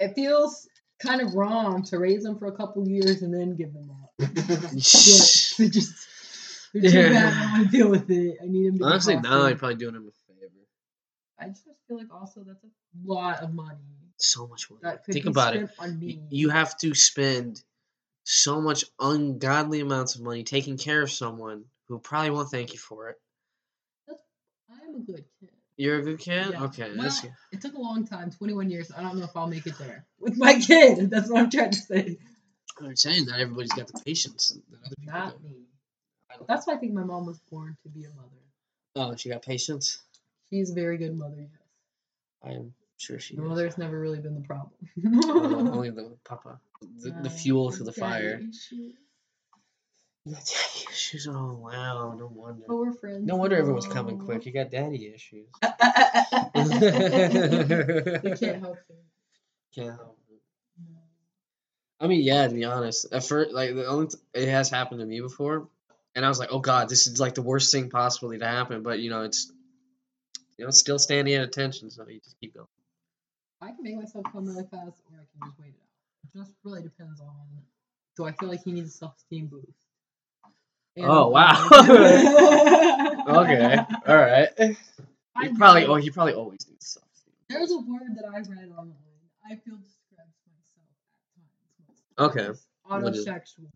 It 0.00 0.14
feels 0.16 0.68
kind 0.98 1.20
of 1.20 1.32
wrong 1.34 1.84
to 1.84 1.98
raise 2.00 2.24
them 2.24 2.36
for 2.40 2.46
a 2.46 2.52
couple 2.52 2.84
years 2.88 3.22
and 3.22 3.32
then 3.32 3.54
give 3.54 3.72
them 3.72 3.88
up. 4.02 4.10
But 4.18 4.34
they 4.34 5.68
just 5.68 6.08
they're 6.74 6.82
too 6.82 6.88
Yeah. 6.88 7.08
bad. 7.08 7.32
I 7.32 7.40
don't 7.40 7.52
want 7.52 7.70
to 7.70 7.76
deal 7.76 7.88
with 7.88 8.10
it. 8.10 8.38
I 8.42 8.46
need 8.46 8.66
them 8.66 8.72
to. 8.74 8.78
be 8.78 8.84
Honestly, 8.84 9.16
now 9.20 9.46
you're 9.46 9.56
probably 9.56 9.76
doing 9.76 9.94
him 9.94 10.08
a 10.08 10.32
favor. 10.32 10.50
I 11.38 11.48
just 11.50 11.62
feel 11.86 11.98
like 11.98 12.12
also 12.12 12.40
that's 12.44 12.64
a 12.64 12.68
lot 13.04 13.42
of 13.44 13.54
money 13.54 13.78
So 14.18 14.46
much 14.46 14.70
money. 14.70 14.96
Think 15.10 15.26
about 15.26 15.56
it. 15.56 15.70
You 16.30 16.48
have 16.48 16.76
to 16.78 16.94
spend 16.94 17.62
so 18.24 18.60
much 18.60 18.84
ungodly 18.98 19.80
amounts 19.80 20.14
of 20.16 20.22
money 20.22 20.42
taking 20.42 20.78
care 20.78 21.02
of 21.02 21.10
someone 21.10 21.64
who 21.88 21.98
probably 21.98 22.30
won't 22.30 22.50
thank 22.50 22.72
you 22.72 22.78
for 22.78 23.10
it. 23.10 23.16
I'm 24.70 24.94
a 24.96 24.98
good 25.00 25.24
kid. 25.40 25.50
You're 25.76 25.98
a 25.98 26.02
good 26.02 26.18
kid. 26.18 26.52
Yeah. 26.52 26.64
Okay, 26.64 26.90
Well, 26.94 27.02
that's. 27.02 27.24
It 27.52 27.60
took 27.60 27.74
a 27.74 27.78
long 27.78 28.06
time, 28.06 28.30
21 28.30 28.70
years. 28.70 28.90
I 28.96 29.02
don't 29.02 29.18
know 29.18 29.24
if 29.24 29.36
I'll 29.36 29.46
make 29.46 29.66
it 29.66 29.76
there 29.78 30.06
with 30.18 30.36
my 30.38 30.54
kid. 30.60 31.10
That's 31.10 31.28
what 31.30 31.42
I'm 31.42 31.50
trying 31.50 31.70
to 31.70 31.78
say. 31.78 32.18
I'm 32.80 32.96
saying 32.96 33.26
that 33.26 33.38
everybody's 33.40 33.72
got 33.72 33.86
the 33.86 34.00
patience 34.04 34.48
that 34.70 34.78
other 34.84 34.96
people 34.98 35.12
Not 35.14 35.42
do. 35.42 35.48
me. 35.48 35.54
That's 36.48 36.66
why 36.66 36.74
I 36.74 36.76
think 36.76 36.92
my 36.92 37.04
mom 37.04 37.26
was 37.26 37.38
born 37.50 37.76
to 37.82 37.88
be 37.88 38.04
a 38.04 38.10
mother. 38.10 38.28
Oh, 38.96 39.16
she 39.16 39.28
got 39.28 39.42
patience. 39.42 39.98
She's 40.50 40.70
a 40.70 40.74
very 40.74 40.96
good 40.98 41.16
mother. 41.16 41.36
Yes. 41.38 41.48
I 42.42 42.50
am 42.52 42.74
sure 42.96 43.18
she. 43.18 43.36
The 43.36 43.42
is. 43.42 43.48
mother's 43.48 43.78
never 43.78 43.98
really 43.98 44.18
been 44.20 44.34
the 44.34 44.40
problem. 44.40 44.72
Well, 44.96 45.74
only 45.74 45.90
the 45.90 46.16
papa, 46.24 46.60
the, 46.80 47.10
the 47.22 47.30
fuel 47.30 47.70
to 47.72 47.84
the 47.84 47.92
fire. 47.92 48.40
issues. 48.40 48.94
You 50.24 50.34
got 50.34 50.44
daddy 50.44 50.86
issues. 50.90 51.28
Oh 51.28 51.58
wow, 51.62 52.16
no 52.18 52.26
wonder. 52.26 52.64
We're 52.66 52.92
friends. 52.92 53.24
No 53.24 53.36
wonder 53.36 53.56
everyone's 53.56 53.86
coming 53.86 54.18
quick. 54.18 54.44
You 54.44 54.52
got 54.52 54.70
daddy 54.72 55.12
issues. 55.14 55.46
we 55.62 55.68
can't 58.36 58.60
help 58.60 58.78
it. 58.88 58.96
Can't 59.72 59.94
help 59.94 60.18
it. 60.28 60.40
I 62.00 62.08
mean, 62.08 62.22
yeah. 62.22 62.48
To 62.48 62.54
be 62.54 62.64
honest, 62.64 63.06
at 63.12 63.24
first, 63.24 63.52
like 63.52 63.74
the 63.74 63.86
only 63.86 64.08
t- 64.08 64.18
it 64.34 64.48
has 64.48 64.68
happened 64.68 64.98
to 64.98 65.06
me 65.06 65.20
before, 65.20 65.68
and 66.16 66.24
I 66.24 66.28
was 66.28 66.40
like, 66.40 66.48
oh 66.50 66.58
god, 66.58 66.88
this 66.88 67.06
is 67.06 67.20
like 67.20 67.36
the 67.36 67.42
worst 67.42 67.70
thing 67.70 67.88
possibly 67.88 68.38
to 68.38 68.46
happen. 68.46 68.82
But 68.82 68.98
you 68.98 69.10
know, 69.10 69.22
it's 69.22 69.52
you 70.58 70.64
know, 70.64 70.70
it's 70.70 70.80
still 70.80 70.98
standing 70.98 71.34
at 71.34 71.42
attention, 71.44 71.90
so 71.90 72.04
you 72.08 72.18
just 72.18 72.40
keep 72.40 72.54
going. 72.54 72.66
I 73.60 73.70
can 73.72 73.82
make 73.82 73.96
myself 73.96 74.24
come 74.32 74.46
really 74.46 74.64
fast, 74.64 75.00
or 75.10 75.16
I 75.16 75.24
can 75.32 75.40
just 75.48 75.58
wait 75.58 75.68
it 75.68 75.80
out. 75.80 76.24
It 76.24 76.38
just 76.38 76.52
really 76.64 76.82
depends 76.82 77.20
on. 77.20 77.36
Do 78.16 78.24
I 78.24 78.32
feel 78.32 78.48
like 78.48 78.62
he 78.64 78.72
needs 78.72 78.88
a 78.88 78.96
self-esteem 78.96 79.46
boost? 79.46 79.66
And 80.96 81.06
Oh, 81.06 81.28
wow. 81.36 81.68
Okay, 83.28 83.76
all 84.06 84.16
right. 84.16 84.48
He 84.58 85.48
probably 85.56 85.84
oh 85.86 85.96
he 85.96 86.10
probably 86.10 86.34
always 86.34 86.66
needs 86.68 86.86
stuff. 86.86 87.04
There's 87.48 87.70
a 87.72 87.78
word 87.78 88.14
that 88.16 88.24
I 88.24 88.38
read 88.38 88.70
online. 88.70 88.94
I 89.44 89.56
feel 89.56 89.76
describes 89.76 90.34
myself 90.46 90.86
at 90.96 91.34
times. 91.36 91.86
most 91.88 92.02
of 92.10 92.16
the 92.16 92.40
Okay. 92.40 92.46
times. 92.46 92.66
What 92.84 93.14
is- 93.14 93.26
Autosexual. 93.26 93.70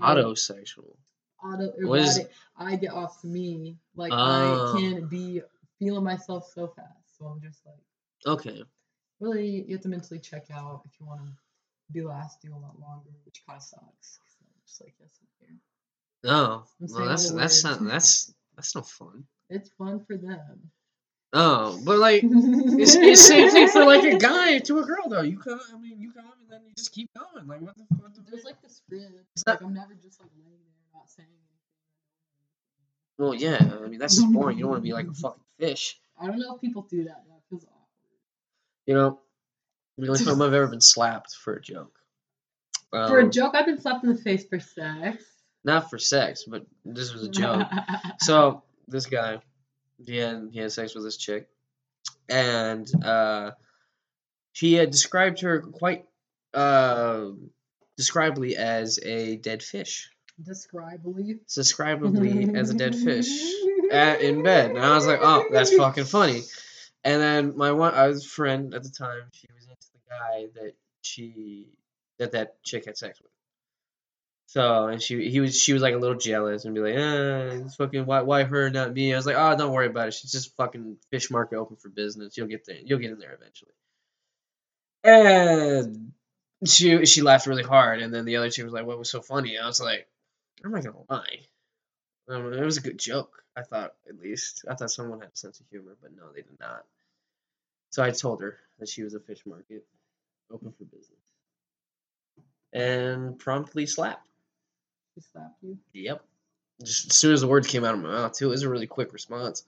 Autosexual. 0.00 0.96
Auto 1.42 1.72
What 1.88 2.00
is- 2.00 2.18
erotic. 2.18 2.32
I 2.56 2.76
get 2.76 2.92
off 2.92 3.20
to 3.22 3.26
me. 3.26 3.76
Like 3.94 4.12
Oh. 4.12 4.74
I 4.76 4.80
can 4.80 5.06
be 5.06 5.40
feeling 5.78 6.04
myself 6.04 6.50
so 6.52 6.68
fast. 6.68 7.16
So 7.18 7.26
I'm 7.26 7.40
just 7.40 7.64
like 7.64 7.80
Okay. 8.26 8.64
Really 9.24 9.64
you 9.66 9.74
have 9.74 9.82
to 9.82 9.88
mentally 9.88 10.20
check 10.20 10.46
out 10.52 10.82
if 10.84 10.92
you 11.00 11.06
want 11.06 11.20
to 11.20 11.32
be 11.92 12.02
lasting 12.02 12.52
a 12.52 12.58
lot 12.58 12.78
longer, 12.80 13.10
which 13.24 13.42
kind 13.46 13.56
of 13.56 13.62
sucks. 13.62 14.18
I'm 14.40 14.46
just 14.66 14.80
like 14.80 14.94
yes, 15.00 15.18
I'm 15.20 15.28
here. 15.40 15.56
Oh, 16.26 16.64
well, 16.80 17.08
that's 17.08 17.30
that's 17.30 17.64
not 17.64 17.84
that's 17.84 18.34
that's 18.56 18.74
no 18.74 18.82
fun. 18.82 19.24
It's 19.50 19.70
fun 19.70 20.00
for 20.00 20.16
them. 20.16 20.70
Oh, 21.32 21.80
but 21.84 21.98
like 21.98 22.22
it's, 22.24 22.94
it's 22.94 23.26
same 23.26 23.50
thing 23.50 23.68
for 23.68 23.84
like 23.84 24.04
a 24.04 24.16
guy 24.30 24.58
to 24.58 24.78
a 24.78 24.84
girl 24.84 25.08
though. 25.08 25.22
You 25.22 25.38
come, 25.38 25.60
I 25.74 25.78
mean, 25.78 26.00
you 26.00 26.12
come 26.12 26.24
and 26.40 26.50
then 26.50 26.60
you 26.66 26.74
just 26.76 26.92
keep 26.92 27.10
going. 27.14 27.46
Like 27.48 27.60
what 27.60 27.76
the 27.76 27.84
fuck? 27.96 28.12
There's 28.30 28.44
like 28.44 28.62
the 28.62 28.68
script. 28.68 29.10
It's 29.34 29.44
like 29.46 29.60
I'm 29.60 29.74
never 29.74 29.94
just 29.94 30.20
like 30.20 30.30
laying 30.38 30.58
there 30.62 30.84
not 30.94 31.10
saying 31.10 31.28
anything. 31.28 31.44
Well, 33.18 33.34
yeah. 33.34 33.84
I 33.84 33.88
mean, 33.88 33.98
that's 33.98 34.16
just 34.16 34.32
boring. 34.32 34.58
You 34.58 34.64
don't 34.64 34.70
want 34.70 34.82
to 34.82 34.88
be 34.88 34.92
like 34.92 35.08
a 35.08 35.12
fucking 35.12 35.42
fish. 35.58 35.98
I 36.20 36.26
don't 36.26 36.38
know 36.38 36.54
if 36.54 36.60
people 36.60 36.82
do 36.82 37.04
that. 37.04 37.24
Awkward. 37.28 37.33
You 38.86 38.94
know, 38.94 39.20
the 39.98 40.08
only 40.08 40.24
time 40.24 40.42
I've 40.42 40.52
ever 40.52 40.66
been 40.66 40.80
slapped 40.80 41.34
for 41.34 41.54
a 41.54 41.62
joke. 41.62 41.98
Um, 42.92 43.08
for 43.08 43.18
a 43.18 43.28
joke, 43.28 43.54
I've 43.54 43.66
been 43.66 43.80
slapped 43.80 44.04
in 44.04 44.10
the 44.10 44.20
face 44.20 44.44
for 44.44 44.60
sex. 44.60 45.24
Not 45.64 45.88
for 45.88 45.98
sex, 45.98 46.44
but 46.46 46.66
this 46.84 47.12
was 47.12 47.24
a 47.24 47.28
joke. 47.28 47.66
so 48.20 48.62
this 48.86 49.06
guy, 49.06 49.38
he 50.04 50.16
had 50.16 50.50
he 50.52 50.60
had 50.60 50.72
sex 50.72 50.94
with 50.94 51.04
this 51.04 51.16
chick, 51.16 51.48
and 52.28 52.90
uh, 53.04 53.52
he 54.52 54.74
had 54.74 54.90
described 54.90 55.40
her 55.40 55.60
quite 55.60 56.04
uh, 56.52 57.28
describably 57.98 58.54
as 58.54 58.98
a 59.02 59.36
dead 59.36 59.62
fish. 59.62 60.10
Describably. 60.42 61.38
Describably 61.48 62.56
as 62.56 62.70
a 62.70 62.74
dead 62.74 62.94
fish 62.94 63.28
at, 63.90 64.20
in 64.20 64.42
bed, 64.42 64.70
and 64.70 64.80
I 64.80 64.94
was 64.94 65.06
like, 65.06 65.20
"Oh, 65.22 65.46
that's 65.50 65.74
fucking 65.74 66.04
funny." 66.04 66.42
And 67.04 67.20
then 67.20 67.56
my 67.56 67.72
one, 67.72 67.94
I 67.94 68.08
was 68.08 68.24
friend 68.24 68.74
at 68.74 68.82
the 68.82 68.90
time. 68.90 69.24
She 69.32 69.46
was 69.54 69.64
into 69.68 69.86
the 69.92 70.00
guy 70.08 70.46
that 70.54 70.74
she 71.02 71.68
that 72.18 72.32
that 72.32 72.62
chick 72.62 72.86
had 72.86 72.96
sex 72.96 73.20
with. 73.20 73.30
So 74.46 74.86
and 74.86 75.02
she 75.02 75.28
he 75.30 75.40
was 75.40 75.60
she 75.60 75.72
was 75.72 75.82
like 75.82 75.94
a 75.94 75.98
little 75.98 76.16
jealous 76.16 76.64
and 76.64 76.74
be 76.74 76.80
like, 76.80 76.94
eh, 76.94 77.68
fucking 77.76 78.06
why 78.06 78.22
why 78.22 78.44
her 78.44 78.70
not 78.70 78.92
me? 78.94 79.12
I 79.12 79.16
was 79.16 79.26
like, 79.26 79.36
oh, 79.36 79.56
don't 79.56 79.72
worry 79.72 79.86
about 79.86 80.08
it. 80.08 80.14
She's 80.14 80.32
just 80.32 80.56
fucking 80.56 80.96
fish 81.10 81.30
market 81.30 81.56
open 81.56 81.76
for 81.76 81.88
business. 81.88 82.36
You'll 82.36 82.46
get 82.46 82.64
there. 82.66 82.78
You'll 82.82 83.00
get 83.00 83.10
in 83.10 83.18
there 83.18 83.34
eventually. 83.34 83.72
And 85.02 86.12
she 86.64 87.04
she 87.04 87.22
laughed 87.22 87.46
really 87.46 87.62
hard, 87.62 88.00
and 88.00 88.14
then 88.14 88.24
the 88.24 88.36
other 88.36 88.50
chick 88.50 88.64
was 88.64 88.72
like, 88.72 88.86
what 88.86 88.98
was 88.98 89.10
so 89.10 89.20
funny? 89.20 89.58
I 89.58 89.66
was 89.66 89.80
like, 89.80 90.06
I'm 90.64 90.70
not 90.70 90.84
gonna 90.84 90.96
lie. 91.10 91.40
Um, 92.28 92.52
it 92.54 92.64
was 92.64 92.78
a 92.78 92.82
good 92.82 92.98
joke. 92.98 93.43
I 93.56 93.62
thought 93.62 93.94
at 94.08 94.20
least 94.20 94.64
I 94.68 94.74
thought 94.74 94.90
someone 94.90 95.20
had 95.20 95.30
a 95.32 95.36
sense 95.36 95.60
of 95.60 95.66
humor, 95.70 95.96
but 96.02 96.14
no, 96.16 96.24
they 96.34 96.42
did 96.42 96.58
not. 96.60 96.84
So 97.90 98.02
I 98.02 98.10
told 98.10 98.40
her 98.42 98.58
that 98.78 98.88
she 98.88 99.02
was 99.02 99.14
a 99.14 99.20
fish 99.20 99.46
market 99.46 99.84
open 100.52 100.72
for 100.76 100.84
business, 100.84 101.20
and 102.72 103.38
promptly 103.38 103.86
slapped. 103.86 104.26
She 105.14 105.20
slapped 105.32 105.62
you. 105.62 105.78
Yep. 105.92 106.24
Just 106.82 107.10
as 107.10 107.16
soon 107.16 107.32
as 107.32 107.40
the 107.40 107.46
words 107.46 107.68
came 107.68 107.84
out 107.84 107.94
of 107.94 108.00
my 108.00 108.10
mouth, 108.10 108.32
too, 108.36 108.48
it 108.48 108.50
was 108.50 108.64
a 108.64 108.68
really 108.68 108.88
quick 108.88 109.12
response. 109.12 109.64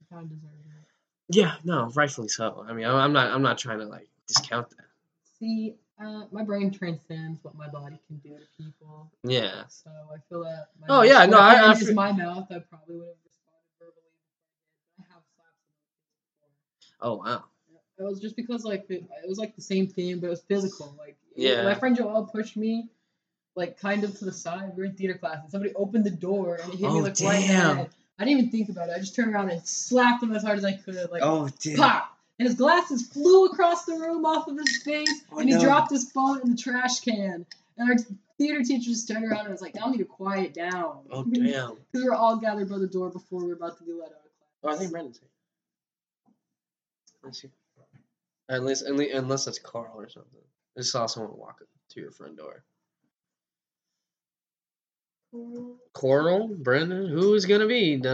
You 0.00 0.06
kind 0.14 0.30
of 0.30 0.36
it. 0.36 0.54
Yeah, 1.28 1.54
no, 1.64 1.90
rightfully 1.94 2.28
so. 2.28 2.64
I 2.68 2.74
mean, 2.74 2.84
I'm 2.84 2.96
I'm 2.96 3.12
not 3.12 3.30
I'm 3.30 3.42
not 3.42 3.58
trying 3.58 3.78
to 3.78 3.86
like 3.86 4.08
discount 4.28 4.68
that. 4.70 4.84
See, 5.38 5.76
uh, 6.00 6.24
my 6.32 6.42
brain 6.42 6.70
transcends 6.70 7.42
what 7.42 7.54
my 7.54 7.68
body 7.68 7.98
can 8.06 8.16
do 8.18 8.30
to 8.30 8.62
people. 8.64 9.10
Yeah. 9.22 9.64
So 9.68 9.90
I 10.12 10.18
feel 10.28 10.42
that. 10.44 10.68
My 10.80 10.86
Oh, 10.88 11.02
yeah, 11.02 11.26
no, 11.26 11.38
I- 11.38 11.54
I 11.54 11.92
my 11.92 12.12
mouth. 12.12 12.46
I 12.50 12.58
probably 12.58 12.96
would 12.96 13.08
have 13.08 13.16
responded 13.24 13.74
verbally. 13.78 14.10
I 14.98 15.02
did, 15.02 15.02
but 15.02 15.04
I 15.04 15.14
have 15.14 15.22
slapped 15.34 17.00
Oh 17.00 17.14
wow. 17.16 17.44
It 17.96 18.02
was 18.02 18.20
just 18.20 18.34
because 18.34 18.64
like 18.64 18.86
it, 18.90 19.04
it 19.22 19.28
was 19.28 19.38
like 19.38 19.54
the 19.54 19.62
same 19.62 19.86
thing, 19.86 20.18
but 20.18 20.26
it 20.26 20.30
was 20.30 20.42
physical. 20.42 20.94
Like 20.98 21.16
Yeah. 21.36 21.62
my 21.62 21.74
friend 21.74 21.96
Joel 21.96 22.24
pushed 22.24 22.56
me 22.56 22.88
like 23.54 23.78
kind 23.78 24.02
of 24.02 24.18
to 24.18 24.24
the 24.24 24.32
side. 24.32 24.72
We 24.76 24.82
were 24.82 24.86
in 24.86 24.96
theater 24.96 25.14
class, 25.16 25.38
and 25.42 25.50
somebody 25.50 25.72
opened 25.74 26.04
the 26.04 26.10
door 26.10 26.56
and 26.60 26.72
it 26.72 26.78
hit 26.78 26.90
me 26.92 27.00
Oh, 27.00 27.02
like 27.04 27.20
right 27.20 27.36
in 27.36 27.40
the 27.48 27.74
head. 27.74 27.90
I 28.18 28.24
didn't 28.24 28.38
even 28.38 28.50
think 28.50 28.68
about 28.68 28.88
it. 28.88 28.92
I 28.96 28.98
just 28.98 29.14
turned 29.14 29.32
around 29.32 29.50
and 29.50 29.64
slapped 29.66 30.22
him 30.22 30.32
as 30.34 30.42
hard 30.42 30.58
as 30.58 30.64
I 30.64 30.72
could. 30.72 31.10
Like 31.10 31.22
Oh 31.22 31.48
damn. 31.60 31.76
pop, 31.76 32.13
and 32.38 32.48
his 32.48 32.56
glasses 32.56 33.06
flew 33.08 33.46
across 33.46 33.84
the 33.84 33.94
room 33.94 34.24
off 34.26 34.48
of 34.48 34.56
his 34.58 34.82
face, 34.82 35.22
Oh, 35.32 35.38
and 35.38 35.48
he 35.48 35.54
no. 35.54 35.60
dropped 35.62 35.90
his 35.90 36.10
phone 36.10 36.40
in 36.42 36.50
the 36.50 36.56
trash 36.56 37.00
can. 37.00 37.46
And 37.76 37.90
our 37.90 37.96
theater 38.38 38.62
teacher 38.62 38.84
just 38.90 39.08
turned 39.08 39.24
around 39.24 39.42
and 39.46 39.50
was 39.52 39.60
like, 39.62 39.74
"Y'all 39.76 39.90
need 39.90 39.98
to 39.98 40.04
quiet 40.04 40.54
down." 40.54 41.00
Oh 41.10 41.24
damn. 41.32 41.74
Because 41.74 41.78
we 41.92 42.04
were 42.04 42.14
all 42.14 42.36
gathered 42.36 42.68
by 42.68 42.78
the 42.78 42.86
door 42.86 43.10
before 43.10 43.40
we 43.40 43.48
were 43.48 43.54
about 43.54 43.78
to 43.78 43.84
be 43.84 43.92
let 43.92 44.08
out 44.08 44.12
of 44.12 44.18
Oh, 44.64 44.68
I 44.70 44.76
think 44.76 44.90
Brandon's 44.92 45.18
here. 45.18 45.28
Let's 47.22 47.40
see. 47.42 47.50
Unless 48.48 48.82
unless 48.82 49.12
unless 49.12 49.46
it's 49.46 49.58
Carl 49.58 49.94
or 49.96 50.08
something. 50.08 50.40
I 50.76 50.80
just 50.80 50.92
saw 50.92 51.06
someone 51.06 51.36
walk 51.36 51.62
to 51.90 52.00
your 52.00 52.10
front 52.10 52.36
door. 52.36 52.64
Coral, 55.92 56.48
Brendan, 56.48 57.08
who 57.08 57.34
is 57.34 57.46
gonna 57.46 57.66
be? 57.66 57.96
Do 57.96 58.10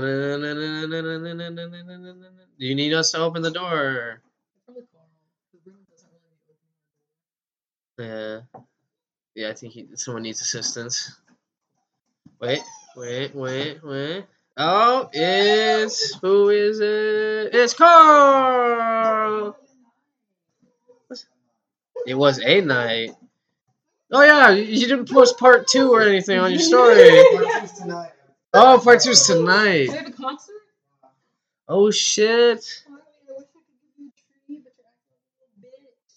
you 2.59 2.75
need 2.75 2.93
us 2.93 3.13
to 3.13 3.19
open 3.19 3.43
the 3.43 3.51
door? 3.51 4.23
Probably 4.65 4.85
Carl. 4.93 5.09
The 5.53 5.71
room 5.71 5.81
doesn't 5.91 6.11
really 7.99 8.09
open. 8.09 8.45
Yeah. 8.55 8.61
Yeah, 9.35 9.51
I 9.51 9.55
think 9.55 9.73
he, 9.73 9.89
someone 9.95 10.23
needs 10.23 10.41
assistance. 10.41 11.21
Wait, 12.41 12.63
wait, 12.97 13.35
wait, 13.35 13.83
wait. 13.83 14.25
Oh, 14.57 15.09
it's 15.13 16.19
who 16.21 16.51
is 16.51 16.81
it? 16.81 17.55
It's 17.55 17.75
Carl. 17.75 19.57
It 22.07 22.15
was 22.15 22.41
a 22.41 22.61
night. 22.61 23.13
Oh 24.13 24.23
yeah, 24.23 24.51
you 24.51 24.87
didn't 24.89 25.09
post 25.09 25.39
part 25.39 25.69
two 25.69 25.93
or 25.93 26.03
anything 26.03 26.39
on 26.39 26.51
your 26.51 26.61
story. 26.61 26.97
tonight. 27.79 28.11
Oh, 28.53 28.81
part 28.83 29.01
two's 29.03 29.25
Do 29.27 29.35
tonight. 29.37 29.83
you 29.85 29.93
have 29.93 30.09
a 30.09 30.11
concert? 30.11 30.55
Oh 31.69 31.91
shit. 31.93 32.85
Oh, 32.89 32.95
I 32.95 32.97
wish 32.97 33.45
I 33.47 33.53
could 33.53 33.79
give 33.99 33.99
you 33.99 34.07
a 34.09 34.13
treat, 34.47 34.65
but 34.65 34.73
you're 34.75 34.91
acting 34.99 35.43
like 35.43 35.53
a 35.59 35.61
little 35.63 35.79
bitch. 35.87 36.15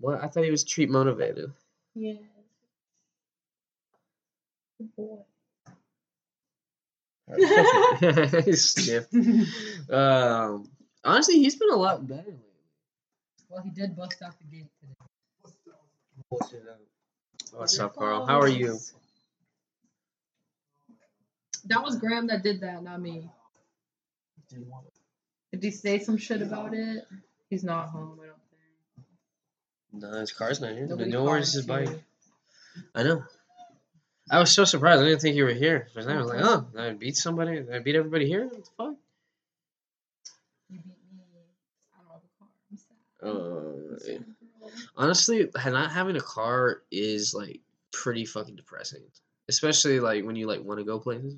What? 0.00 0.24
I 0.24 0.26
thought 0.28 0.44
he 0.44 0.50
was 0.50 0.64
treat 0.64 0.90
motivated. 0.90 1.52
Yeah. 1.94 2.14
Good 4.78 4.96
boy. 4.96 5.18
He's 8.44 8.64
stiff. 8.68 9.06
Um, 9.90 10.68
honestly, 11.04 11.38
he's 11.40 11.56
been 11.56 11.70
a 11.72 11.76
lot 11.76 12.06
better 12.06 12.22
lately. 12.22 12.40
well, 13.48 13.62
he 13.62 13.70
did 13.70 13.96
bust 13.96 14.22
out 14.22 14.34
the 14.38 14.44
gate 14.44 14.66
today. 14.80 14.94
What's 17.56 17.78
up, 17.78 17.96
Carl? 17.96 18.26
How 18.26 18.38
are 18.38 18.48
you? 18.48 18.78
That 21.64 21.82
was 21.82 21.96
Graham 21.96 22.26
that 22.26 22.42
did 22.42 22.60
that, 22.60 22.82
not 22.82 23.00
me. 23.00 23.30
Did 24.50 25.62
he 25.62 25.70
say 25.70 25.98
some 25.98 26.18
shit 26.18 26.42
about 26.42 26.74
it? 26.74 27.04
He's 27.48 27.64
not 27.64 27.88
home, 27.88 28.20
I 28.22 28.26
don't 28.26 28.36
think. 30.02 30.12
No, 30.12 30.20
his 30.20 30.32
car's 30.32 30.60
not 30.60 30.72
here. 30.72 30.86
Nobody 30.86 31.10
no, 31.10 31.24
where's 31.24 31.54
his 31.54 31.64
bike? 31.64 31.88
I 32.94 33.02
know. 33.02 33.24
I 34.30 34.38
was 34.38 34.52
so 34.52 34.66
surprised. 34.66 35.00
I 35.00 35.06
didn't 35.06 35.22
think 35.22 35.34
you 35.34 35.44
were 35.44 35.54
here. 35.54 35.88
Second, 35.94 36.10
I 36.12 36.18
was 36.18 36.28
like, 36.28 36.42
oh, 36.42 36.66
I 36.78 36.90
beat 36.90 37.16
somebody. 37.16 37.64
I 37.72 37.78
beat 37.78 37.96
everybody 37.96 38.26
here. 38.26 38.48
What 38.48 38.64
the 38.64 38.70
fuck? 38.76 38.94
You 40.68 40.78
beat 40.78 40.84
me. 41.10 41.22
I 41.94 42.02
don't 42.02 42.12
have 42.12 42.20
a 42.20 42.28
car. 42.38 42.48
I'm 42.70 42.76
sad. 42.76 43.26
Uh, 43.26 43.98
sad, 43.98 44.26
girl. 44.26 44.35
Honestly, 44.96 45.48
not 45.64 45.92
having 45.92 46.16
a 46.16 46.20
car 46.20 46.82
is 46.90 47.34
like 47.34 47.60
pretty 47.92 48.24
fucking 48.24 48.56
depressing. 48.56 49.02
Especially 49.48 50.00
like 50.00 50.24
when 50.24 50.36
you 50.36 50.46
like 50.46 50.62
want 50.62 50.78
to 50.80 50.84
go 50.84 50.98
places. 50.98 51.36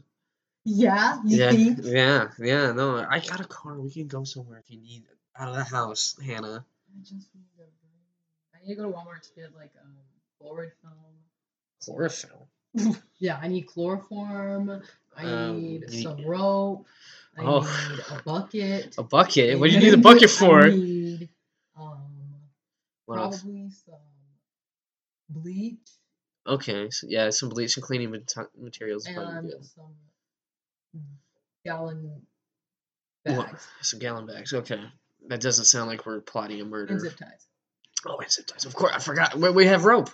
Yeah, 0.64 1.18
you 1.24 1.38
yeah, 1.38 1.50
think? 1.50 1.78
yeah, 1.82 2.28
yeah. 2.38 2.72
No, 2.72 2.96
I 3.08 3.20
got 3.20 3.40
a 3.40 3.44
car. 3.44 3.78
We 3.78 3.90
can 3.90 4.06
go 4.06 4.24
somewhere 4.24 4.58
if 4.58 4.70
you 4.70 4.78
need 4.80 5.04
out 5.38 5.48
of 5.48 5.54
the 5.54 5.64
house, 5.64 6.16
Hannah. 6.24 6.64
I 6.94 7.00
just 7.00 7.12
need 7.12 7.44
to. 7.56 7.64
I 8.54 8.66
need 8.66 8.74
to 8.74 8.82
go 8.82 8.90
to 8.90 8.96
Walmart 8.96 9.22
to 9.22 9.40
get 9.40 9.54
like 9.54 9.72
um 9.82 9.92
Florid 10.38 10.72
film. 10.82 10.94
Chlorophyll. 11.84 12.48
Yeah, 13.18 13.38
I 13.42 13.48
need 13.48 13.66
chloroform. 13.66 14.82
I 15.16 15.24
Um, 15.24 15.60
need 15.60 15.90
some 15.90 16.24
rope. 16.24 16.86
I 17.36 17.42
Oh. 17.44 17.60
need 17.90 18.00
a 18.18 18.22
bucket. 18.22 18.94
A 18.98 19.02
bucket. 19.02 19.58
What 19.60 19.70
do 19.70 19.74
you 19.76 19.80
need 19.80 19.94
a 19.94 19.98
bucket 19.98 20.30
for? 20.30 20.66
Need 23.08 23.14
um 23.14 23.18
else? 23.20 23.40
probably 23.42 23.70
some 23.70 23.94
bleach 25.30 25.78
Okay, 26.46 26.88
so 26.90 27.06
yeah, 27.10 27.28
some 27.30 27.48
bleach 27.50 27.76
and 27.76 27.84
cleaning 27.84 28.10
mate- 28.10 28.32
materials. 28.58 29.06
and 29.06 29.50
good. 29.50 29.64
some 29.64 29.92
gallon 31.64 32.22
What? 33.24 33.46
bags 33.46 33.66
Some 33.82 33.98
gallon 34.00 34.26
bags. 34.26 34.52
Okay, 34.54 34.80
that 35.28 35.40
doesn't 35.40 35.66
sound 35.66 35.88
like 35.90 36.06
we're 36.06 36.20
plotting 36.20 36.60
a 36.60 36.64
murder. 36.64 36.92
and 36.94 37.00
zip 37.02 37.16
ties. 37.16 37.46
Oh, 38.06 38.16
and 38.18 38.30
zip 38.30 38.46
ties. 38.46 38.64
Of 38.64 38.74
course, 38.74 38.92
I 38.94 38.98
forgot. 39.00 39.34
We, 39.36 39.50
we 39.50 39.66
have 39.66 39.84
rope. 39.84 40.10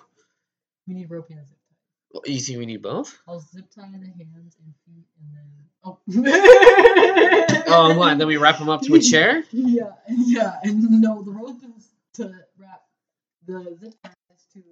We 0.89 0.95
need 0.95 1.09
rope 1.11 1.29
and 1.31 1.39
zip 1.47 1.57
tie. 1.57 1.77
Well, 2.13 2.23
You 2.27 2.41
think 2.41 2.59
we 2.59 2.67
need 2.67 2.83
both? 2.83 3.17
I'll 3.29 3.41
zip 3.41 3.67
tie 3.75 3.83
the 3.93 4.25
hands 4.25 4.57
and 4.65 4.75
feet 4.87 5.07
and 5.21 5.37
then 5.37 5.49
oh 5.85 5.99
Oh, 7.69 7.97
what? 7.99 8.19
Then 8.19 8.27
we 8.27 8.37
wrap 8.39 8.59
them 8.59 8.69
up 8.69 8.83
to 8.83 8.95
a 8.95 9.01
chair. 9.01 9.45
Yeah, 9.53 9.93
yeah, 10.09 10.59
and 10.65 10.83
no, 11.01 11.23
the 11.23 11.31
rope 11.31 11.61
is 11.77 11.89
to 12.15 12.33
wrap 12.59 12.83
the 13.47 13.77
zip 13.81 13.95
ties 14.03 14.47
to 14.55 14.63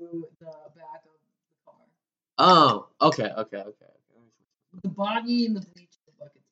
the 0.40 0.46
back 0.46 0.54
of 0.66 0.74
the 0.74 1.64
car. 1.64 1.74
Oh, 2.38 2.88
okay, 3.00 3.30
okay, 3.36 3.58
okay. 3.58 3.86
The 4.82 4.88
body 4.88 5.46
and 5.46 5.56
the 5.56 5.60
bleach 5.60 5.90
the 6.06 6.12
bucket's 6.18 6.46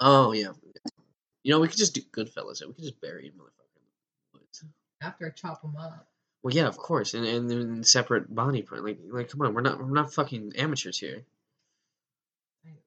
Oh 0.00 0.32
yeah. 0.32 0.52
You 1.44 1.52
know, 1.52 1.60
we 1.60 1.68
could 1.68 1.76
just 1.78 1.94
do 1.94 2.00
Goodfellas. 2.00 2.66
We 2.66 2.72
could 2.74 2.84
just 2.84 3.00
bury 3.00 3.26
him, 3.26 3.34
motherfucker. 3.34 3.76
in 3.76 3.82
the 4.32 4.38
woods. 4.38 4.64
After 5.00 5.26
I 5.26 5.30
chop 5.30 5.62
them 5.62 5.76
up. 5.76 6.06
Well, 6.42 6.54
yeah, 6.54 6.66
of 6.66 6.76
course, 6.76 7.14
and 7.14 7.24
and 7.24 7.50
in 7.52 7.84
separate 7.84 8.32
body 8.34 8.62
part. 8.62 8.84
Like, 8.84 8.98
like, 9.08 9.28
come 9.30 9.42
on, 9.42 9.54
we're 9.54 9.60
not 9.60 9.78
we're 9.78 9.90
not 9.92 10.12
fucking 10.12 10.54
amateurs 10.56 10.98
here. 10.98 11.22
I 12.66 12.70
appreciate 12.70 12.80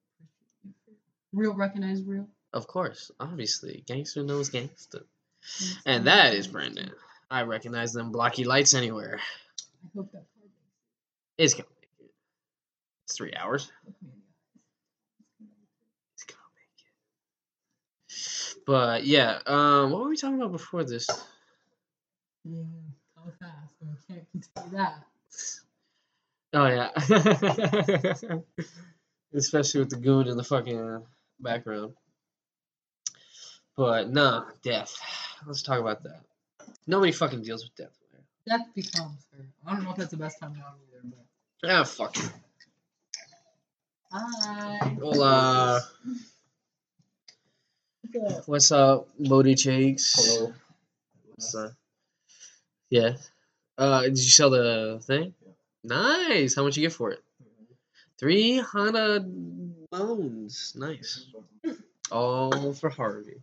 you 0.64 0.72
for- 0.84 1.38
Real 1.38 1.54
recognize 1.54 2.02
real. 2.02 2.28
Of 2.52 2.66
course, 2.66 3.10
obviously, 3.18 3.82
gangster 3.86 4.22
knows 4.22 4.50
gangster, 4.50 5.02
and 5.86 6.06
that 6.06 6.34
is 6.34 6.46
Brendan. 6.46 6.92
I 7.30 7.42
recognize 7.42 7.92
them 7.92 8.12
blocky 8.12 8.44
lights 8.44 8.74
anywhere. 8.74 9.18
I 9.84 9.88
hope 9.96 10.10
that 10.12 10.18
car 10.18 10.26
makes 10.40 10.54
It's 11.38 11.54
gonna 11.54 11.68
make 11.80 11.88
it. 12.00 12.10
It's 13.04 13.16
three 13.16 13.32
hours. 13.36 13.64
it. 13.64 13.70
Look 13.86 13.96
me 14.02 14.08
in 14.10 14.14
the 15.40 15.44
eyes. 15.44 15.50
It's 16.14 16.24
gonna 16.24 16.40
make 16.56 16.70
it. 18.56 18.64
But 18.66 19.04
yeah, 19.04 19.40
um, 19.46 19.90
what 19.90 20.02
were 20.02 20.08
we 20.08 20.16
talking 20.16 20.36
about 20.36 20.52
before 20.52 20.84
this? 20.84 21.06
Yeah, 22.44 22.62
how 23.16 23.24
fast? 23.40 23.74
And 23.80 23.90
we 23.90 23.96
can't 24.14 24.26
continue 24.30 24.78
that. 24.78 24.94
Oh 26.52 26.66
yeah, 26.68 26.90
especially 29.34 29.80
with 29.80 29.90
the 29.90 29.96
goon 29.96 30.28
in 30.28 30.36
the 30.36 30.44
fucking 30.44 31.02
background. 31.40 31.94
But 33.76 34.10
nah, 34.10 34.44
death. 34.62 34.96
Let's 35.44 35.62
talk 35.62 35.80
about 35.80 36.04
that. 36.04 36.20
Nobody 36.86 37.12
fucking 37.12 37.42
deals 37.42 37.64
with 37.64 37.74
death. 37.76 37.96
man. 38.12 38.22
Death 38.58 38.68
becomes 38.74 39.26
her. 39.32 39.44
I 39.66 39.74
don't 39.74 39.84
know 39.84 39.90
if 39.90 39.96
that's 39.96 40.10
the 40.10 40.16
best 40.16 40.38
time 40.38 40.54
now 40.54 40.74
either, 40.92 41.16
but. 41.62 41.68
Ah, 41.70 41.84
fuck. 41.84 42.16
it. 42.16 42.30
Hi. 44.12 44.96
Hola. 45.00 45.82
What's 48.02 48.32
up? 48.32 48.48
What's 48.48 48.72
up, 48.72 49.08
Bodie 49.18 49.56
Cheeks? 49.56 50.14
Hello. 50.16 50.52
What's 51.34 51.54
up? 51.54 51.72
Yeah. 52.88 53.16
Uh, 53.76 54.02
did 54.02 54.10
you 54.18 54.30
sell 54.30 54.50
the 54.50 55.00
thing? 55.02 55.34
Nice. 55.82 56.54
How 56.54 56.62
much 56.62 56.76
you 56.76 56.82
get 56.82 56.92
for 56.92 57.10
it? 57.10 57.22
Three 58.18 58.58
hundred 58.58 59.90
bones. 59.90 60.72
Nice. 60.76 61.26
All 62.10 62.72
for 62.72 62.88
Harvey. 62.88 63.42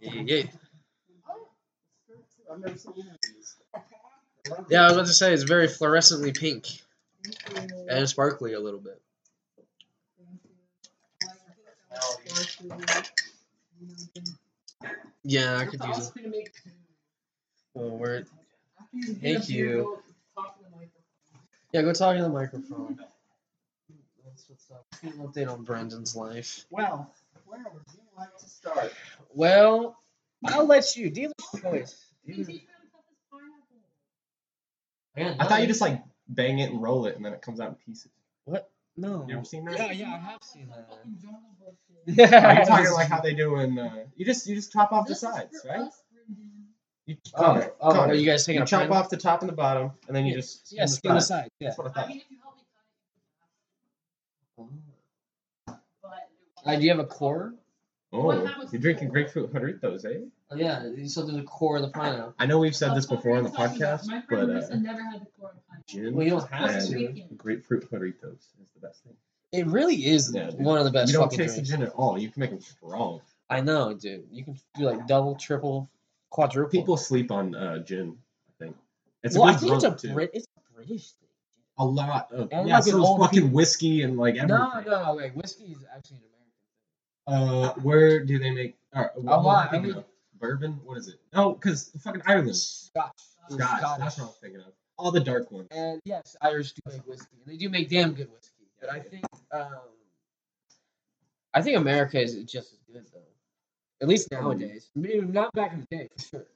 Yeah, 0.00 0.42
yeah. 4.68 4.82
I 4.82 4.84
was 4.84 4.92
about 4.92 5.06
to 5.06 5.12
say 5.12 5.32
it's 5.32 5.42
very 5.42 5.66
fluorescently 5.66 6.36
pink 6.38 6.66
and 7.88 8.08
sparkly 8.08 8.54
a 8.54 8.60
little 8.60 8.80
bit. 8.80 9.00
Yeah, 15.24 15.56
I 15.58 15.64
could 15.66 15.82
use 15.84 16.12
it. 16.14 16.50
Oh, 17.74 17.88
word. 17.88 18.26
Thank 19.20 19.48
you. 19.48 19.98
Yeah, 21.72 21.82
go 21.82 21.92
talk 21.92 22.16
to 22.16 22.22
the 22.22 22.28
microphone. 22.28 22.98
What's 24.22 24.70
up. 24.70 24.86
Update 25.04 25.52
on 25.52 25.64
Brendan's 25.64 26.14
life. 26.14 26.64
Well, 26.70 27.10
where 27.46 27.60
would 27.72 27.82
you 27.94 28.00
like 28.16 28.36
to 28.38 28.48
start? 28.48 28.92
Well, 29.34 29.96
I'll 30.44 30.66
let 30.66 30.96
you. 30.96 31.10
Dealer's 31.10 31.32
choice. 31.60 32.06
I 35.16 35.46
thought 35.46 35.60
you 35.62 35.66
just 35.66 35.80
like 35.80 36.02
bang 36.28 36.58
it 36.58 36.70
and 36.70 36.82
roll 36.82 37.06
it, 37.06 37.16
and 37.16 37.24
then 37.24 37.32
it 37.32 37.40
comes 37.42 37.60
out 37.60 37.68
in 37.70 37.74
pieces. 37.76 38.10
What? 38.44 38.70
No. 38.96 39.24
You 39.28 39.36
ever 39.36 39.44
seen 39.44 39.64
that? 39.66 39.78
Yeah, 39.78 39.92
yeah, 39.92 40.14
I 40.14 40.18
have 40.18 40.42
seen 40.42 40.68
that. 40.68 40.88
Are 42.08 42.54
Yeah. 42.54 42.60
you 42.60 42.66
talking 42.66 42.92
like 42.92 43.08
how 43.08 43.20
they 43.20 43.34
do 43.34 43.56
in? 43.56 43.78
Uh, 43.78 44.04
you 44.16 44.24
just 44.24 44.46
you 44.46 44.54
just 44.56 44.72
chop 44.72 44.92
off 44.92 45.06
the 45.06 45.14
sides, 45.14 45.64
right? 45.68 45.90
You, 47.06 47.16
Oh, 47.34 47.42
Connor, 47.44 47.70
oh, 47.80 47.92
Connor, 47.92 48.12
are 48.12 48.16
you 48.16 48.26
guys 48.26 48.44
taking 48.44 48.58
you 48.58 48.64
a 48.64 48.66
chop 48.66 48.80
print? 48.80 48.92
off 48.94 49.10
the 49.10 49.16
top 49.16 49.40
and 49.40 49.48
the 49.48 49.54
bottom, 49.54 49.92
and 50.08 50.16
then 50.16 50.26
you 50.26 50.32
Yeah. 50.32 50.38
just 50.38 50.72
Yeah, 50.72 50.86
skin 50.86 50.96
skin 50.96 51.14
the 51.14 51.20
side. 51.20 51.42
side. 51.42 51.50
Yeah. 51.60 51.68
That's 51.68 51.78
what 51.78 51.96
I 51.96 52.02
thought. 52.02 52.10
Uh, 56.66 56.76
do 56.76 56.82
you 56.82 56.90
have 56.90 56.98
a 56.98 57.04
core? 57.04 57.54
Oh, 58.12 58.32
you're 58.72 58.80
drinking 58.80 59.08
grapefruit 59.08 59.52
jarritos, 59.52 60.04
eh? 60.04 60.20
Oh, 60.50 60.56
yeah, 60.56 60.82
so 61.06 61.24
there's 61.26 61.38
a 61.38 61.42
core 61.42 61.76
of 61.76 61.82
the 61.82 61.88
pineapple. 61.88 62.34
I 62.38 62.46
know 62.46 62.58
we've 62.58 62.74
said 62.76 62.94
this 62.94 63.06
before 63.06 63.36
on 63.36 63.44
the 63.44 63.50
podcast, 63.50 64.06
My 64.06 64.22
but 64.28 64.38
friend 64.38 64.50
uh, 64.52 64.76
never 64.76 65.02
had 65.02 65.20
the 65.22 65.26
core 65.38 65.50
of 65.50 65.66
pineapple. 65.68 65.84
gin 65.88 66.14
Well, 66.14 66.24
you 66.24 66.30
don't 66.30 66.50
have 66.50 66.70
and 66.70 66.88
to. 66.90 67.34
grapefruit 67.36 67.90
jarritos 67.90 68.34
is 68.38 68.68
the 68.74 68.80
best 68.80 69.02
thing. 69.02 69.14
It 69.52 69.66
really 69.66 70.06
is 70.06 70.32
Yeah, 70.34 70.50
dude. 70.50 70.60
one 70.60 70.78
of 70.78 70.84
the 70.84 70.90
best 70.92 71.10
you 71.12 71.18
don't 71.18 71.24
fucking 71.24 71.38
taste 71.38 71.54
drinks. 71.54 71.70
the 71.70 71.76
gin 71.78 71.86
at 71.86 71.92
all. 71.94 72.16
You 72.18 72.30
can 72.30 72.40
make 72.40 72.50
them 72.50 72.60
strong. 72.60 73.20
I 73.50 73.60
know, 73.60 73.92
dude. 73.94 74.26
You 74.30 74.44
can 74.44 74.56
do 74.76 74.84
like 74.84 75.06
double, 75.06 75.34
triple. 75.34 75.88
quadruple. 76.30 76.70
People 76.70 76.96
sleep 76.96 77.30
on 77.30 77.54
uh, 77.54 77.78
gin. 77.80 78.16
I 78.48 78.64
think 78.64 78.76
it's 79.24 79.36
a 79.36 79.40
well, 79.40 79.48
I 79.48 79.52
good 79.52 79.60
think 79.60 79.72
it's 79.74 79.84
a 79.84 79.88
drunk, 79.88 80.00
too. 80.00 80.14
Brit. 80.14 80.30
It's 80.32 80.46
a 80.56 80.74
British 80.74 81.10
thing. 81.12 81.28
a 81.78 81.84
lot 81.84 82.32
of 82.32 82.48
And 82.52 82.68
yeah, 82.68 82.76
like 82.76 82.86
an 82.86 82.92
so 82.92 82.98
it's 82.98 83.06
old 83.08 83.20
fucking 83.20 83.40
people- 83.42 83.50
whiskey 83.56 84.02
and 84.02 84.16
like 84.16 84.36
everything. 84.36 84.56
No, 84.58 84.80
no, 84.80 85.12
like 85.14 85.34
whiskey 85.34 85.64
is 85.64 85.84
actually 85.94 86.16
an 86.18 86.22
American 86.22 86.35
Uh, 87.26 87.72
where 87.82 88.24
do 88.24 88.38
they 88.38 88.50
make? 88.50 88.76
Uh, 88.92 89.06
what 89.16 89.38
am 89.38 89.46
I 89.46 89.64
I 89.64 89.68
thinking 89.68 89.94
of? 89.94 90.04
bourbon. 90.38 90.80
What 90.84 90.98
is 90.98 91.08
it? 91.08 91.16
No, 91.34 91.52
because 91.52 91.90
fucking 92.02 92.22
Ireland. 92.26 92.56
Scotch. 92.56 93.12
Scotch. 93.48 93.78
Scottish. 93.78 93.98
That's 94.04 94.18
what 94.18 94.24
I 94.24 94.26
was 94.26 94.38
thinking 94.40 94.60
of. 94.60 94.72
All 94.98 95.10
the 95.10 95.20
dark 95.20 95.50
ones. 95.50 95.68
And 95.70 96.00
yes, 96.04 96.36
Irish 96.40 96.72
do 96.72 96.80
make 96.90 97.06
whiskey, 97.06 97.36
and 97.44 97.52
they 97.52 97.58
do 97.58 97.68
make 97.68 97.90
damn 97.90 98.12
good 98.12 98.30
whiskey. 98.30 98.66
But 98.80 98.90
I 98.90 99.00
think, 99.00 99.24
um, 99.52 99.68
I 101.52 101.62
think 101.62 101.76
America 101.76 102.20
is 102.20 102.34
just 102.44 102.72
as 102.72 102.78
good 102.92 103.06
though. 103.12 103.20
At 104.00 104.08
least 104.08 104.30
nowadays. 104.30 104.90
Maybe 104.94 105.20
not 105.20 105.52
back 105.52 105.72
in 105.72 105.80
the 105.80 105.96
day, 105.96 106.08
for 106.16 106.22
sure. 106.22 106.46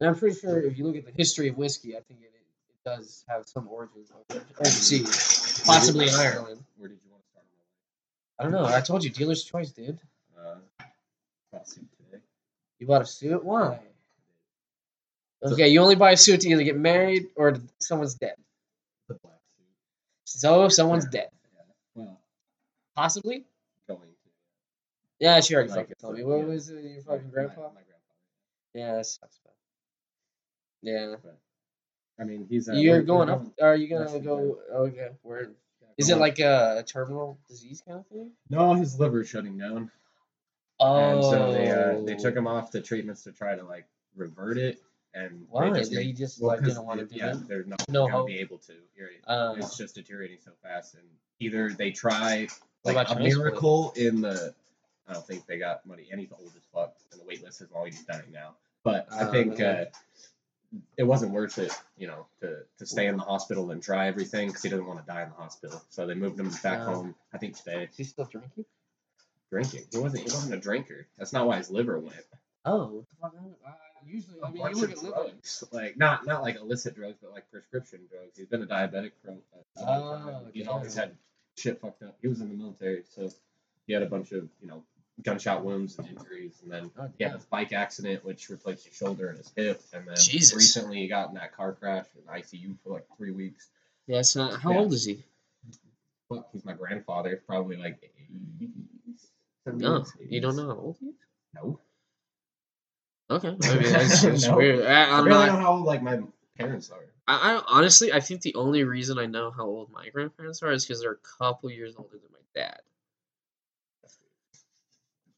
And 0.00 0.08
I'm 0.10 0.16
pretty 0.16 0.38
sure 0.38 0.60
if 0.60 0.76
you 0.76 0.86
look 0.86 0.96
at 0.96 1.06
the 1.06 1.12
history 1.12 1.48
of 1.48 1.56
whiskey, 1.56 1.96
I 1.96 2.00
think 2.00 2.20
it, 2.20 2.32
it 2.34 2.84
does 2.84 3.24
have 3.28 3.46
some 3.46 3.68
origins 3.68 4.12
overseas, 4.58 5.62
possibly 5.64 6.08
in 6.08 6.14
Ireland. 6.14 6.62
Where 6.76 6.88
did 6.88 6.98
you 7.04 7.10
want 7.10 7.10
to 7.10 7.10
start? 7.10 7.13
I 8.38 8.42
don't 8.42 8.52
know. 8.52 8.64
I 8.64 8.80
told 8.80 9.04
you, 9.04 9.10
dealer's 9.10 9.44
choice, 9.44 9.70
dude. 9.70 9.98
Uh, 10.38 10.56
bought 11.52 11.68
suit 11.68 11.86
today. 11.96 12.22
You 12.78 12.86
bought 12.86 13.02
a 13.02 13.06
suit? 13.06 13.44
Why? 13.44 13.80
Okay, 15.42 15.68
you 15.68 15.80
only 15.80 15.94
buy 15.94 16.12
a 16.12 16.16
suit 16.16 16.40
to 16.40 16.48
either 16.48 16.62
get 16.64 16.76
married 16.76 17.26
or 17.36 17.56
someone's 17.78 18.14
dead. 18.14 18.34
The 19.08 19.14
black 19.14 19.36
suit. 19.56 19.66
So 20.24 20.68
someone's 20.68 21.06
dead, 21.06 21.28
Well, 21.94 22.18
possibly. 22.96 23.44
going 23.86 24.00
to. 24.00 24.06
Yeah, 25.20 25.40
she 25.40 25.54
already 25.54 25.70
Like 25.70 25.80
fucking 25.80 25.96
told 26.00 26.16
me. 26.16 26.24
What 26.24 26.38
yeah. 26.38 26.44
was 26.44 26.70
it, 26.70 26.82
your 26.82 27.02
fucking 27.02 27.26
My- 27.26 27.30
grandpa? 27.32 27.60
My, 27.60 27.66
my 27.68 27.72
grandpa. 27.74 27.94
Yeah, 28.74 28.96
that 28.96 29.06
sucks. 29.06 29.38
Yeah. 30.82 31.16
I 32.20 32.24
mean, 32.24 32.46
he's. 32.48 32.68
Uh, 32.68 32.74
You're 32.74 33.02
going 33.02 33.28
up. 33.28 33.42
Are 33.60 33.74
you 33.74 33.88
gonna 33.88 34.18
go? 34.20 34.58
Okay. 34.72 35.08
Where 35.22 35.42
yeah, 35.42 35.48
is 35.98 36.10
it? 36.10 36.18
Like 36.18 36.38
a, 36.40 36.76
a 36.78 36.82
terminal 36.82 37.38
disease 37.48 37.82
kind 37.86 38.00
of 38.00 38.06
thing? 38.06 38.30
No, 38.50 38.74
his 38.74 38.98
liver's 38.98 39.28
shutting 39.28 39.58
down. 39.58 39.90
Oh. 40.80 40.96
And 40.96 41.22
so 41.24 41.52
they 41.52 41.70
uh, 41.70 42.00
they 42.04 42.14
took 42.16 42.34
him 42.36 42.46
off 42.46 42.70
the 42.72 42.80
treatments 42.80 43.22
to 43.24 43.32
try 43.32 43.54
to 43.54 43.64
like 43.64 43.86
revert 44.16 44.58
it, 44.58 44.82
and 45.14 45.46
Why? 45.48 45.70
they 45.70 45.78
just 45.78 45.90
Did 45.92 45.98
made, 45.98 46.16
just 46.16 46.40
well, 46.40 46.56
like 46.56 46.64
didn't 46.64 46.84
want 46.84 47.00
to 47.00 47.06
do 47.06 47.16
yeah, 47.16 47.32
it? 47.32 47.48
they're 47.48 47.64
not 47.64 47.82
No 47.88 48.06
gonna 48.06 48.18
hope. 48.18 48.26
be 48.26 48.38
able 48.38 48.58
to. 48.58 48.72
Uh, 49.26 49.54
it's 49.56 49.76
just 49.76 49.94
deteriorating 49.94 50.38
so 50.44 50.50
fast, 50.62 50.94
and 50.94 51.04
either 51.40 51.70
they 51.70 51.90
try 51.90 52.48
like 52.84 53.08
a 53.10 53.18
miracle 53.18 53.92
in 53.96 54.20
the. 54.20 54.54
I 55.06 55.12
don't 55.12 55.26
think 55.26 55.46
they 55.46 55.58
got 55.58 55.84
money, 55.86 56.08
and 56.10 56.18
he's 56.20 56.32
old 56.32 56.52
as 56.56 56.62
fuck, 56.72 56.94
and 57.12 57.20
the 57.20 57.24
wait 57.26 57.42
list 57.44 57.60
is 57.60 57.70
already 57.72 57.96
dying 58.08 58.32
now. 58.32 58.54
But 58.82 59.06
I 59.12 59.28
Oh, 59.28 59.30
think 59.32 59.60
uh, 59.60 59.84
it 60.96 61.02
wasn't 61.04 61.32
worth 61.32 61.58
it, 61.58 61.72
you 61.96 62.06
know, 62.06 62.26
to, 62.40 62.58
to 62.78 62.86
stay 62.86 63.06
in 63.06 63.16
the 63.16 63.22
hospital 63.22 63.70
and 63.70 63.82
try 63.82 64.06
everything 64.08 64.48
because 64.48 64.62
he 64.62 64.68
doesn't 64.68 64.86
want 64.86 65.00
to 65.00 65.06
die 65.12 65.22
in 65.22 65.28
the 65.30 65.34
hospital. 65.36 65.82
So 65.90 66.06
they 66.06 66.14
moved 66.14 66.38
him 66.38 66.48
back 66.62 66.78
Yeah. 66.78 66.84
home. 66.84 67.14
I 67.32 67.38
think 67.38 67.56
today 67.56 67.84
Is 67.90 67.96
he 67.96 68.04
still 68.04 68.24
drinking? 68.26 68.64
drinking. 69.50 69.84
He 69.92 69.98
wasn't. 69.98 70.22
He 70.28 70.32
wasn't 70.34 70.54
a 70.54 70.58
drinker. 70.58 71.06
That's 71.18 71.32
not 71.32 71.46
why 71.46 71.58
his 71.58 71.70
liver 71.70 71.98
went. 71.98 72.16
Oh, 72.64 73.04
what 73.20 73.32
the 73.32 73.38
fuck? 73.40 73.58
Uh, 73.66 73.70
usually, 74.06 74.40
I 74.42 74.48
A 74.48 74.50
mean, 74.50 74.62
bunch 74.62 74.74
you 74.76 74.80
look 74.82 74.90
of 74.92 74.98
at 74.98 75.04
liver. 75.04 75.14
drugs, 75.30 75.64
like 75.72 75.96
not 75.96 76.26
not 76.26 76.42
like 76.42 76.56
illicit 76.56 76.94
drugs, 76.96 77.18
but 77.22 77.32
like 77.32 77.50
prescription 77.50 78.00
drugs. 78.10 78.36
He's 78.36 78.46
been 78.46 78.62
a 78.62 78.66
diabetic 78.66 79.12
for 79.22 79.32
long. 79.32 79.40
Oh, 79.86 80.46
He's 80.52 80.66
always 80.66 80.94
had 80.94 81.12
shit 81.56 81.80
fucked 81.80 82.02
up. 82.02 82.16
He 82.22 82.28
was 82.28 82.40
in 82.40 82.48
the 82.48 82.54
military, 82.54 83.04
so 83.14 83.30
he 83.86 83.92
had 83.92 84.02
a 84.02 84.06
bunch 84.06 84.32
of 84.32 84.48
you 84.60 84.68
know 84.68 84.82
gunshot 85.22 85.64
wounds 85.64 85.98
and 85.98 86.08
injuries, 86.08 86.60
and 86.62 86.72
then 86.72 86.90
Oh, 86.98 87.08
he 87.16 87.24
had 87.24 87.38
bike 87.50 87.72
accident 87.72 88.24
which 88.24 88.48
replaced 88.50 88.86
his 88.86 88.96
shoulder 88.96 89.28
and 89.28 89.38
his 89.38 89.52
hip, 89.56 89.80
and 89.92 90.06
then 90.06 90.16
Jesus. 90.16 90.54
recently 90.56 90.98
he 90.98 91.08
got 91.08 91.28
in 91.28 91.34
that 91.36 91.56
car 91.56 91.72
crash 91.72 92.06
in 92.16 92.22
ICU 92.32 92.76
for 92.82 92.92
like 92.94 93.06
three 93.16 93.30
weeks. 93.30 93.68
Yeah, 94.06 94.18
it's 94.18 94.34
not. 94.36 94.60
How 94.60 94.72
Yeah. 94.72 94.78
old 94.80 94.92
is 94.92 95.04
he? 95.04 95.24
Fuck, 96.28 96.48
he's 96.52 96.64
my 96.64 96.72
grandfather, 96.72 97.40
probably 97.46 97.76
like 97.76 98.00
80s, 98.02 99.30
No, 99.66 100.00
70s, 100.00 100.12
you 100.30 100.40
don't 100.40 100.56
know 100.56 100.66
how 100.66 100.74
old 100.76 100.96
he 100.98 101.06
is. 101.08 101.14
No, 101.54 101.78
Okay, 103.30 103.48
I 103.62 103.78
mean 103.78 103.92
that's 103.92 104.22
No. 104.48 104.56
weird. 104.56 104.84
I, 104.84 105.04
I 105.10 105.18
I'm 105.18 105.24
really 105.24 105.46
not. 105.46 105.52
know 105.54 105.56
how 105.58 105.72
old 105.74 105.84
like 105.84 106.02
my 106.02 106.20
parents 106.58 106.90
are. 106.90 106.98
I, 107.26 107.54
I 107.56 107.62
honestly, 107.68 108.12
I 108.12 108.20
think 108.20 108.42
the 108.42 108.54
only 108.54 108.84
reason 108.84 109.18
I 109.18 109.26
know 109.26 109.50
how 109.50 109.64
old 109.64 109.90
my 109.90 110.08
grandparents 110.10 110.62
are 110.62 110.72
is 110.72 110.84
because 110.84 111.00
they're 111.00 111.12
a 111.12 111.38
couple 111.38 111.70
years 111.70 111.94
older 111.96 112.10
than 112.18 112.30
my 112.32 112.38
dad. 112.54 112.80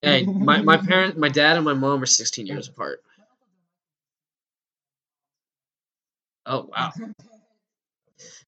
Hey, 0.06 0.22
my 0.24 0.62
my 0.62 0.76
parent, 0.76 1.18
my 1.18 1.28
dad 1.28 1.56
and 1.56 1.64
my 1.64 1.74
mom 1.74 2.02
are 2.02 2.06
16 2.06 2.46
years 2.46 2.68
apart. 2.68 3.02
Oh 6.46 6.68
wow. 6.72 6.92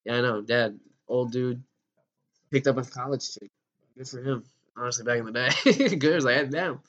Yeah, 0.04 0.16
I 0.16 0.20
know. 0.20 0.40
Dad, 0.42 0.78
old 1.08 1.32
dude, 1.32 1.62
picked 2.50 2.66
up 2.68 2.76
a 2.78 2.82
college 2.84 3.28
chick. 3.34 3.50
Good 3.96 4.08
for 4.08 4.22
him. 4.22 4.44
Honestly, 4.76 5.04
back 5.04 5.18
in 5.18 5.26
the 5.26 5.32
day, 5.32 5.96
good. 5.96 6.16
As 6.16 6.24
I 6.26 6.42
was 6.42 6.42
like, 6.42 6.50
damn. 6.50 6.80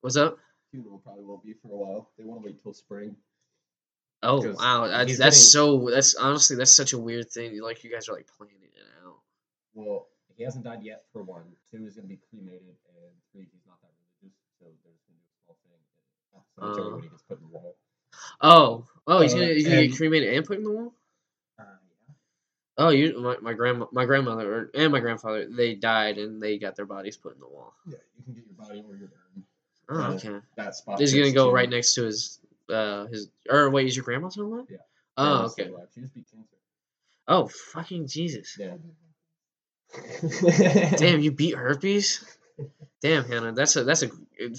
What's 0.00 0.16
up? 0.16 0.38
funeral 0.70 0.98
probably 0.98 1.24
won't 1.24 1.42
be 1.42 1.52
for 1.54 1.66
a 1.72 1.76
while. 1.76 2.10
They 2.16 2.22
want 2.22 2.42
to 2.42 2.46
wait 2.46 2.62
till 2.62 2.72
spring. 2.72 3.16
Oh 4.22 4.40
'Cause 4.42 4.56
wow, 4.56 4.86
that's, 4.86 5.08
he's 5.10 5.18
that's 5.18 5.36
getting- 5.36 5.80
so. 5.82 5.90
That's 5.90 6.14
honestly 6.14 6.56
that's 6.56 6.76
such 6.76 6.92
a 6.92 6.98
weird 6.98 7.28
thing. 7.30 7.60
Like 7.60 7.82
you 7.82 7.90
guys 7.90 8.08
are 8.08 8.12
like 8.14 8.28
planning 8.38 8.56
it 8.62 8.84
out. 9.04 9.16
Well, 9.74 10.06
he 10.40 10.44
hasn't 10.44 10.64
died 10.64 10.82
yet 10.82 11.04
for 11.12 11.22
one. 11.22 11.42
Two 11.70 11.84
is 11.84 11.96
gonna 11.96 12.08
be 12.08 12.16
cremated, 12.30 12.62
and 12.96 13.12
three 13.30 13.46
he's 13.52 13.60
not 13.66 13.76
that 13.82 13.90
religious, 14.22 14.38
so 14.58 14.64
they're 14.82 14.92
just 14.96 15.04
gonna 15.04 15.20
do 15.20 15.28
a 15.28 15.36
small 15.44 15.56
thing. 15.60 15.76
At 16.32 16.40
the 16.40 16.80
cemetery 16.80 16.86
Uh. 16.88 16.94
when 16.94 17.02
he 17.02 17.08
gets 17.10 17.22
put 17.24 17.38
in 17.40 17.44
the 17.44 17.52
wall. 17.52 17.76
Oh, 18.40 18.86
oh, 19.06 19.20
he's 19.20 19.34
Uh, 19.34 19.36
gonna 19.40 19.52
he's 19.52 19.66
gonna 19.68 19.86
get 19.88 19.96
cremated 19.98 20.32
and 20.34 20.46
put 20.46 20.56
in 20.56 20.64
the 20.64 20.70
wall. 20.72 20.94
Uh, 21.58 21.64
Oh, 22.78 22.88
you 22.88 23.20
my 23.20 23.36
my 23.42 23.52
grandma 23.52 23.86
my 23.92 24.06
grandmother 24.06 24.70
and 24.72 24.90
my 24.90 25.00
grandfather 25.00 25.46
they 25.46 25.74
died 25.74 26.16
and 26.16 26.42
they 26.42 26.56
got 26.56 26.74
their 26.74 26.86
bodies 26.86 27.18
put 27.18 27.34
in 27.34 27.40
the 27.40 27.46
wall. 27.48 27.74
yeah. 27.86 27.98
You 28.16 28.24
can 28.24 28.32
get 28.32 28.44
your 28.46 28.54
body 28.54 28.82
or 28.88 28.96
your 28.96 29.12
urn. 29.36 29.44
Oh, 29.90 30.00
Uh, 30.00 30.14
okay. 30.14 30.40
That 30.56 30.74
spot. 30.74 30.98
He's 30.98 31.12
gonna 31.12 31.32
go 31.32 31.48
to- 31.48 31.52
right 31.54 31.68
next 31.68 31.92
to 31.96 32.04
his 32.04 32.40
uh 32.70 33.04
his 33.08 33.28
or 33.50 33.68
wait, 33.68 33.88
is 33.88 33.94
your 33.96 34.06
grandma 34.06 34.30
still 34.30 34.46
alive? 34.46 34.66
Yeah. 34.70 34.78
Oh, 35.18 35.44
okay. 35.48 35.70
She 35.94 36.00
just 36.00 36.14
beat 36.14 36.30
cancer. 36.30 36.56
Oh, 37.28 37.46
fucking 37.48 38.06
Jesus. 38.06 38.56
Yeah. 38.58 38.78
Damn, 40.96 41.20
you 41.20 41.32
beat 41.32 41.56
herpes. 41.56 42.24
Damn, 43.02 43.24
Hannah, 43.24 43.52
that's 43.52 43.76
a 43.76 43.84
that's 43.84 44.02
a 44.02 44.10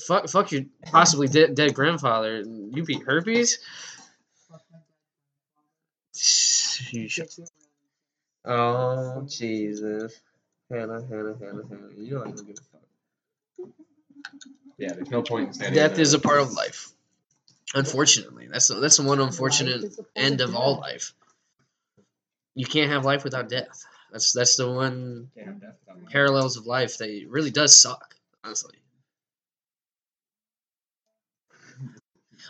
fuck 0.05 0.27
fuck 0.29 0.51
your 0.51 0.63
possibly 0.85 1.27
dead 1.27 1.55
dead 1.55 1.73
grandfather. 1.73 2.39
You 2.39 2.83
beat 2.83 3.03
herpes. 3.03 3.59
Oh 8.43 9.23
Jesus, 9.27 10.19
Hannah, 10.69 11.01
Hannah, 11.07 11.35
Hannah, 11.39 11.63
Hannah. 11.69 11.89
You 11.95 12.19
don't 12.19 12.35
give 12.35 12.57
a 12.57 12.61
fuck. 12.71 13.69
Yeah. 14.77 14.93
There's 14.93 15.11
no 15.11 15.21
point 15.21 15.47
in 15.49 15.53
standing. 15.53 15.75
Death 15.75 15.93
there. 15.93 16.01
is 16.01 16.13
a 16.13 16.19
part 16.19 16.39
of 16.39 16.53
life. 16.53 16.89
Unfortunately, 17.75 18.47
that's 18.51 18.67
the, 18.67 18.75
that's 18.75 18.97
the 18.97 19.03
one 19.03 19.19
unfortunate 19.21 19.93
end 20.15 20.41
of 20.41 20.55
all 20.55 20.79
life. 20.79 21.13
You 22.55 22.65
can't 22.65 22.91
have 22.91 23.05
life 23.05 23.23
without 23.23 23.47
death. 23.47 23.85
That's 24.11 24.33
that's 24.33 24.57
the 24.57 24.69
one 24.69 25.29
Can't 25.35 25.47
have 25.47 25.61
death 25.61 25.75
without 25.85 26.03
life. 26.03 26.11
parallels 26.11 26.57
of 26.57 26.65
life 26.65 26.97
that 26.97 27.25
really 27.29 27.51
does 27.51 27.79
suck. 27.81 28.15
Honestly, 28.43 28.75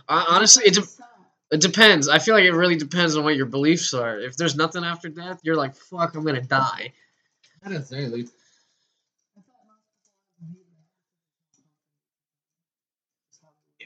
honestly, 0.08 0.64
it, 0.66 0.74
de- 0.76 1.04
it 1.52 1.62
depends. 1.62 2.08
I 2.08 2.20
feel 2.20 2.34
like 2.34 2.46
it 2.46 2.54
really 2.54 2.76
depends 2.78 3.16
on 3.16 3.24
what 3.24 3.36
your 3.36 3.46
beliefs 3.46 3.94
are. 3.94 4.20
If 4.20 4.38
there's 4.38 4.56
nothing 4.56 4.84
after 4.84 5.10
death, 5.10 5.42
you're 5.44 5.56
like, 5.56 5.76
"Fuck, 5.76 6.16
I'm 6.16 6.26
gonna 6.26 6.42
die." 6.42 6.94
Not 7.64 7.74
necessarily. 7.74 8.28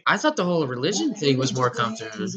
I 0.05 0.17
thought 0.17 0.35
the 0.35 0.43
whole 0.45 0.67
religion 0.67 1.15
thing 1.15 1.37
was 1.37 1.53
more 1.53 1.69
comfortable. 1.69 2.27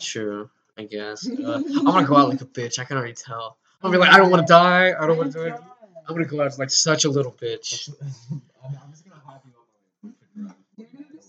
True, 0.00 0.50
I 0.78 0.84
guess. 0.84 1.28
Uh, 1.44 1.54
I'm 1.76 1.84
gonna 1.84 2.06
go 2.06 2.16
out 2.16 2.28
like 2.28 2.40
a 2.40 2.46
bitch. 2.46 2.78
I 2.78 2.84
can 2.84 2.96
already 2.96 3.14
tell. 3.14 3.58
I'm 3.82 3.90
gonna 3.90 3.98
be 4.04 4.06
like, 4.06 4.14
I 4.14 4.18
don't 4.18 4.30
want 4.30 4.46
to 4.46 4.50
die. 4.52 4.92
I 4.98 5.06
don't 5.06 5.16
want 5.18 5.32
to 5.32 5.38
do 5.38 5.44
it. 5.44 5.54
I'm 6.08 6.14
gonna 6.14 6.24
go 6.26 6.40
out 6.42 6.58
like 6.58 6.70
such 6.70 7.04
a 7.04 7.10
little 7.10 7.32
bitch. 7.32 7.90
I'm, 8.30 8.42
I'm 8.82 8.90
just 8.90 9.04
gonna 9.08 9.20
hype 9.26 9.42
you 9.44 9.52
up 10.08 10.14
on 10.38 10.54
a 10.80 10.84
drug. 10.84 11.26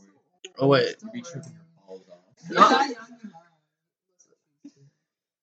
Oh 0.60 0.68
wait, 0.68 0.96
You 1.02 1.12
be 1.12 1.22
tripping 1.22 1.52
your 1.52 1.88
balls 1.88 2.02
off. 2.12 2.50
No. 2.50 2.94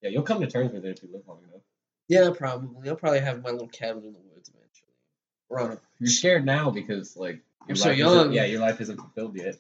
Yeah, 0.02 0.08
you'll 0.08 0.22
come 0.22 0.40
to 0.40 0.46
terms 0.46 0.72
with 0.72 0.86
it 0.86 0.96
if 0.96 1.02
you 1.02 1.10
live 1.12 1.28
long 1.28 1.40
enough. 1.46 1.60
yeah, 2.08 2.30
probably. 2.34 2.88
I'll 2.88 2.96
probably 2.96 3.20
have 3.20 3.42
my 3.42 3.50
little 3.50 3.68
cabin 3.68 4.02
in 4.04 4.12
the 4.14 4.18
woods 4.34 4.48
eventually. 4.48 4.94
Or 5.50 5.60
on 5.60 5.72
a 5.72 5.78
You're 5.98 6.08
scared 6.08 6.46
now 6.46 6.70
because 6.70 7.18
like 7.18 7.40
I'm 7.62 7.68
your 7.68 7.76
so 7.76 7.88
life 7.90 7.98
young. 7.98 8.16
Isn't, 8.16 8.32
yeah, 8.32 8.44
your 8.46 8.60
life 8.62 8.80
isn't 8.80 8.96
fulfilled 8.96 9.36
yet. 9.36 9.56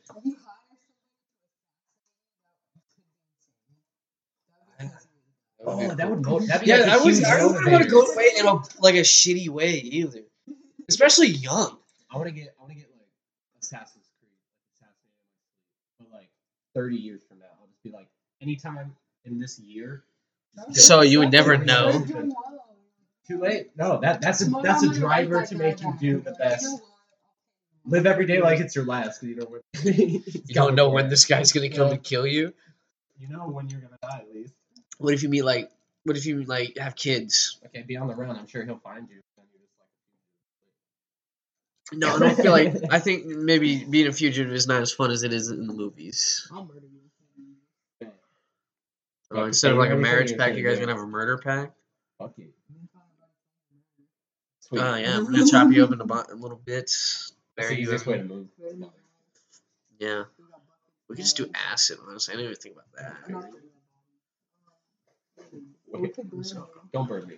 Oh, 5.80 5.94
that 5.94 6.10
would 6.10 6.22
go. 6.22 6.40
that'd 6.40 6.62
be 6.62 6.66
Yeah, 6.68 6.76
like 6.78 6.86
a 6.86 6.92
I 6.92 6.96
was. 6.98 7.24
I 7.24 7.44
wouldn't 7.44 7.70
want 7.70 7.84
to 7.84 7.90
go 7.90 8.02
away 8.02 8.28
in 8.38 8.46
a 8.46 8.54
like 8.80 8.94
a 8.94 9.00
shitty 9.00 9.48
way 9.48 9.74
either, 9.74 10.22
especially 10.88 11.28
young. 11.28 11.78
I 12.10 12.16
want 12.16 12.28
to 12.28 12.34
get 12.34 12.54
I 12.58 12.62
want 12.62 12.72
to 12.72 12.78
get 12.78 12.88
like 12.92 13.06
Assassin's 13.60 14.00
30 16.74 16.96
years 16.96 17.20
from 17.28 17.38
now. 17.38 17.46
I'll 17.60 17.66
just 17.66 17.82
be 17.82 17.90
like, 17.90 18.08
anytime 18.40 18.94
in 19.24 19.38
this 19.38 19.58
year. 19.58 20.04
So 20.72 21.02
you 21.02 21.20
would 21.20 21.32
never 21.32 21.54
You're 21.54 21.64
know. 21.64 22.04
Too 23.26 23.38
late. 23.38 23.70
No, 23.76 24.00
that 24.00 24.20
that's 24.20 24.42
a 24.42 24.50
that's 24.62 24.82
a 24.82 24.92
driver 24.92 25.46
to 25.46 25.54
make 25.56 25.80
you 25.80 25.94
do 26.00 26.20
the 26.20 26.32
best. 26.32 26.66
Live 27.86 28.04
every 28.04 28.26
day 28.26 28.40
like 28.40 28.58
it's 28.58 28.74
your 28.74 28.84
last. 28.84 29.22
You 29.22 29.36
know 29.36 29.46
when 29.46 29.60
You 29.84 30.54
don't 30.54 30.74
know 30.74 30.90
when 30.90 31.08
this 31.08 31.24
guy's 31.24 31.52
gonna 31.52 31.70
come 31.70 31.92
and 31.92 32.02
kill 32.02 32.26
you. 32.26 32.52
You 33.18 33.28
know 33.28 33.48
when 33.48 33.68
you're 33.68 33.80
gonna 33.80 33.98
die 34.02 34.24
at 34.28 34.34
least. 34.34 34.54
What 35.00 35.14
if 35.14 35.22
you 35.22 35.28
meet 35.28 35.42
like? 35.44 35.70
What 36.04 36.16
if 36.16 36.26
you 36.26 36.44
like 36.44 36.76
have 36.78 36.94
kids? 36.94 37.58
Okay, 37.66 37.82
be 37.82 37.96
on 37.96 38.06
the 38.08 38.14
run. 38.14 38.36
I'm 38.36 38.46
sure 38.46 38.64
he'll 38.64 38.78
find 38.78 39.08
you. 39.08 39.20
Then 39.36 39.46
you're 39.52 39.62
just 39.62 39.72
like- 41.92 41.98
No, 41.98 42.16
I 42.16 42.18
don't 42.28 42.36
feel 42.42 42.52
like. 42.52 42.74
I 42.92 42.98
think 42.98 43.26
maybe 43.26 43.84
being 43.84 44.06
a 44.06 44.12
fugitive 44.12 44.52
is 44.52 44.66
not 44.66 44.82
as 44.82 44.92
fun 44.92 45.10
as 45.10 45.22
it 45.22 45.32
is 45.32 45.48
in 45.50 45.66
the 45.66 45.72
movies. 45.74 46.48
I'll 46.52 46.64
murder 46.64 46.86
you. 46.86 48.08
Uh, 49.32 49.44
instead 49.44 49.70
of 49.72 49.78
like 49.78 49.90
a 49.90 49.96
marriage 49.96 50.36
pack, 50.36 50.56
you 50.56 50.64
guys 50.64 50.78
gonna 50.80 50.92
have 50.92 51.00
a 51.02 51.06
murder 51.06 51.38
pack. 51.38 51.72
Fuck 52.18 52.32
you. 52.36 52.48
Sweet. 54.60 54.80
Oh 54.80 54.96
yeah, 54.96 55.16
I'm 55.16 55.24
gonna 55.24 55.46
chop 55.46 55.70
you 55.72 55.84
up 55.84 55.92
into 55.92 56.04
bo- 56.04 56.24
little 56.34 56.60
bits. 56.64 57.32
That's 57.56 57.68
Bury 57.68 57.76
the 57.76 57.80
you. 57.82 57.86
easiest 57.86 58.06
way 58.06 58.18
to 58.18 58.24
move. 58.24 58.48
Yeah, 60.00 60.24
we 61.08 61.14
could 61.16 61.24
just 61.24 61.36
do 61.36 61.48
acid. 61.54 61.98
Honestly, 62.08 62.34
I 62.34 62.36
didn't 62.38 62.50
even 62.50 62.60
think 62.60 62.74
about 62.74 62.92
that. 62.96 63.50
Wait, 65.92 66.16
don't 66.92 67.08
burn 67.08 67.26
me. 67.26 67.36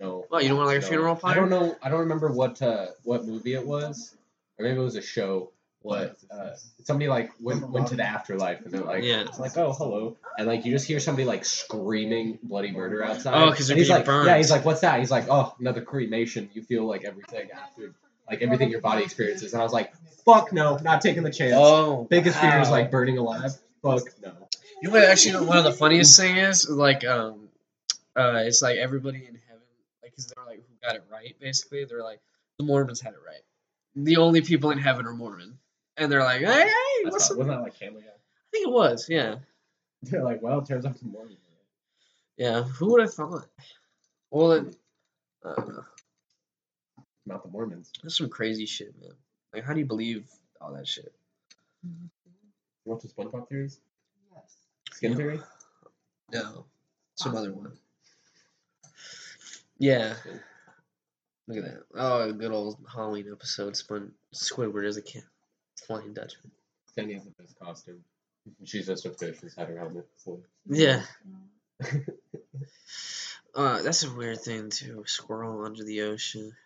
No. 0.00 0.26
Well, 0.30 0.42
you 0.42 0.48
don't 0.48 0.56
want 0.58 0.68
like 0.68 0.78
a 0.78 0.80
no. 0.80 0.86
funeral 0.88 1.20
I 1.22 1.34
don't 1.34 1.50
know. 1.50 1.76
I 1.82 1.88
don't 1.88 2.00
remember 2.00 2.30
what 2.32 2.60
uh, 2.60 2.86
what 3.04 3.24
movie 3.24 3.54
it 3.54 3.66
was, 3.66 4.14
or 4.58 4.64
maybe 4.64 4.78
it 4.78 4.82
was 4.82 4.96
a 4.96 5.02
show. 5.02 5.50
But 5.84 6.16
uh, 6.30 6.50
somebody 6.84 7.08
like 7.08 7.32
went 7.40 7.68
went 7.68 7.88
to 7.88 7.96
the 7.96 8.04
afterlife, 8.04 8.60
and 8.62 8.72
they're 8.72 8.82
like, 8.82 9.02
Yeah. 9.02 9.22
it's 9.22 9.40
like, 9.40 9.56
oh, 9.56 9.72
hello, 9.72 10.16
and 10.38 10.46
like 10.46 10.64
you 10.64 10.70
just 10.72 10.86
hear 10.86 11.00
somebody 11.00 11.24
like 11.24 11.44
screaming 11.44 12.38
bloody 12.42 12.70
murder 12.70 13.04
outside. 13.04 13.34
Oh, 13.34 13.50
'cause 13.52 13.66
they're 13.66 13.76
he's 13.76 13.90
like, 13.90 14.04
burned. 14.04 14.26
yeah, 14.28 14.36
he's 14.36 14.50
like, 14.50 14.64
what's 14.64 14.80
that? 14.82 15.00
He's 15.00 15.10
like, 15.10 15.26
oh, 15.28 15.54
another 15.58 15.82
cremation. 15.82 16.50
You 16.52 16.62
feel 16.62 16.84
like 16.86 17.04
everything 17.04 17.50
after, 17.50 17.94
like 18.30 18.42
everything 18.42 18.70
your 18.70 18.80
body 18.80 19.02
experiences. 19.02 19.52
And 19.54 19.60
I 19.60 19.64
was 19.64 19.72
like, 19.72 19.92
fuck 20.24 20.52
no, 20.52 20.76
not 20.78 21.00
taking 21.00 21.24
the 21.24 21.32
chance. 21.32 21.54
Oh, 21.56 22.04
Biggest 22.08 22.38
fear 22.38 22.60
is 22.60 22.70
like 22.70 22.92
burning 22.92 23.18
alive. 23.18 23.52
Fuck 23.82 24.02
no. 24.22 24.32
You 24.82 24.88
know 24.88 24.94
what? 24.94 25.04
Actually, 25.04 25.44
one 25.46 25.58
of 25.58 25.64
the 25.64 25.72
funniest 25.72 26.18
thing 26.18 26.36
is 26.36 26.68
like, 26.70 27.04
um, 27.04 27.48
uh, 28.16 28.42
it's 28.44 28.62
like 28.62 28.76
everybody 28.78 29.18
in 29.18 29.38
heaven, 29.48 29.62
like, 30.02 30.14
cause 30.14 30.26
they're 30.34 30.44
like 30.44 30.58
who 30.58 30.74
got 30.86 30.96
it 30.96 31.04
right. 31.10 31.34
Basically, 31.40 31.84
they're 31.84 32.02
like 32.02 32.20
the 32.58 32.64
Mormons 32.64 33.00
had 33.00 33.14
it 33.14 33.20
right. 33.26 33.42
The 33.94 34.16
only 34.16 34.40
people 34.40 34.70
in 34.70 34.78
heaven 34.78 35.06
are 35.06 35.12
Mormon, 35.12 35.58
and 35.96 36.10
they're 36.10 36.22
like, 36.24 36.40
hey, 36.40 36.46
hey, 36.46 36.68
That's 37.04 37.12
what's 37.14 37.30
not, 37.30 37.32
up? 37.34 37.38
wasn't 37.38 37.56
that 37.56 37.62
like 37.62 37.74
Family 37.74 38.02
Guy? 38.02 38.08
I 38.08 38.50
think 38.52 38.66
it 38.68 38.72
was, 38.72 39.06
yeah, 39.08 39.36
They're 40.02 40.22
like, 40.24 40.42
well, 40.42 40.58
it 40.60 40.66
turns 40.66 40.84
out 40.86 40.98
the 40.98 41.06
Mormons. 41.06 41.38
yeah. 42.36 42.62
Who 42.64 42.92
would 42.92 43.02
have 43.02 43.14
thought? 43.14 43.46
Well, 44.30 44.52
it, 44.52 44.76
uh, 45.44 45.62
Not 47.26 47.42
the 47.44 47.50
Mormons. 47.50 47.92
that's 48.02 48.16
some 48.18 48.28
crazy 48.28 48.66
shit, 48.66 48.94
man. 49.00 49.12
Like, 49.54 49.64
how 49.64 49.72
do 49.74 49.78
you 49.80 49.86
believe 49.86 50.24
all 50.60 50.72
that 50.72 50.88
shit? 50.88 51.12
You 51.84 51.92
watch 52.86 53.02
the 53.02 53.08
SpongeBob 53.08 53.48
theories? 53.48 53.78
Yes. 54.34 54.56
Skin 54.92 55.12
Yeah. 55.12 55.16
theory? 55.18 55.40
No, 56.32 56.64
some 57.14 57.36
other 57.36 57.52
one. 57.52 57.72
Yeah. 59.82 60.14
Look 61.48 61.58
at 61.58 61.64
that. 61.64 61.82
Oh, 61.96 62.28
a 62.28 62.32
good 62.32 62.52
old 62.52 62.78
Halloween 62.94 63.26
episode. 63.32 63.76
Spun 63.76 64.12
Squidward 64.32 64.86
as 64.86 64.96
a 64.96 65.02
cat. 65.02 65.24
Flying 65.88 66.14
Dutchman. 66.14 66.52
Sandy 66.94 67.14
has 67.14 67.24
the 67.24 67.32
best 67.32 67.58
costume. 67.58 68.04
She's 68.62 68.86
just 68.86 69.06
a 69.06 69.10
fish 69.10 69.38
who's 69.40 69.56
had 69.56 69.66
her 69.66 69.76
helmet 69.76 70.06
full. 70.18 70.40
Yeah. 70.68 71.02
Uh, 73.54 73.82
that's 73.82 74.02
a 74.02 74.10
weird 74.10 74.40
thing 74.40 74.70
too. 74.70 75.04
Squirrel 75.06 75.66
under 75.66 75.84
the 75.84 76.00
ocean. 76.00 76.56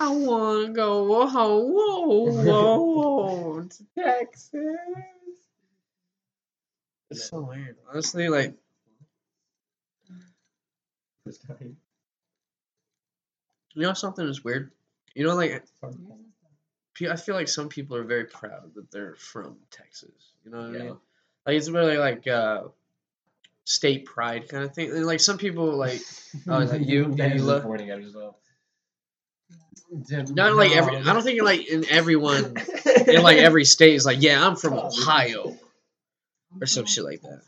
I 0.00 0.08
wanna 0.12 0.70
go 0.70 1.04
whoa 1.04 1.60
whoa 1.60 2.32
whoa 2.42 3.62
to 3.62 3.84
Texas. 4.02 4.52
It's 7.08 7.30
so 7.30 7.42
weird. 7.42 7.76
Honestly, 7.88 8.28
like 8.28 8.54
First 11.24 11.46
time. 11.46 11.76
you 13.74 13.82
know 13.82 13.94
something 13.94 14.26
is 14.28 14.44
weird. 14.44 14.70
You 15.14 15.26
know, 15.26 15.34
like 15.34 15.64
I 15.82 17.16
feel 17.16 17.34
like 17.34 17.48
some 17.48 17.68
people 17.68 17.96
are 17.96 18.04
very 18.04 18.24
proud 18.24 18.74
that 18.74 18.90
they're 18.90 19.14
from 19.16 19.56
Texas. 19.70 20.10
You 20.44 20.50
know 20.50 20.58
what 20.58 20.66
I 20.66 20.70
mean? 20.70 20.96
Like 21.46 21.56
it's 21.56 21.70
really 21.70 21.96
like 21.96 22.26
uh, 22.26 22.64
state 23.64 24.04
pride 24.04 24.48
kind 24.48 24.64
of 24.64 24.74
thing. 24.74 24.90
And 24.90 25.06
like 25.06 25.20
some 25.20 25.38
people 25.38 25.76
like 25.76 26.00
Oh, 26.48 26.60
is 26.60 26.70
that 26.70 26.84
you, 26.84 27.02
Yeah, 27.16 27.28
he's 27.28 27.32
Angela? 27.32 27.54
just 27.56 27.66
pointing 27.66 27.90
at 27.90 27.98
not 30.30 30.56
like 30.56 30.72
every. 30.72 30.96
I 30.96 31.12
don't 31.12 31.22
think 31.22 31.42
like 31.42 31.68
in 31.68 31.84
everyone 31.88 32.56
in 33.06 33.22
like 33.22 33.36
every 33.48 33.64
state 33.64 33.94
is 33.94 34.04
like 34.04 34.20
yeah 34.20 34.44
I'm 34.44 34.56
from 34.56 34.74
Ohio 34.74 35.56
or 36.60 36.66
some 36.66 36.86
shit 36.86 37.04
like 37.04 37.22
that. 37.22 37.42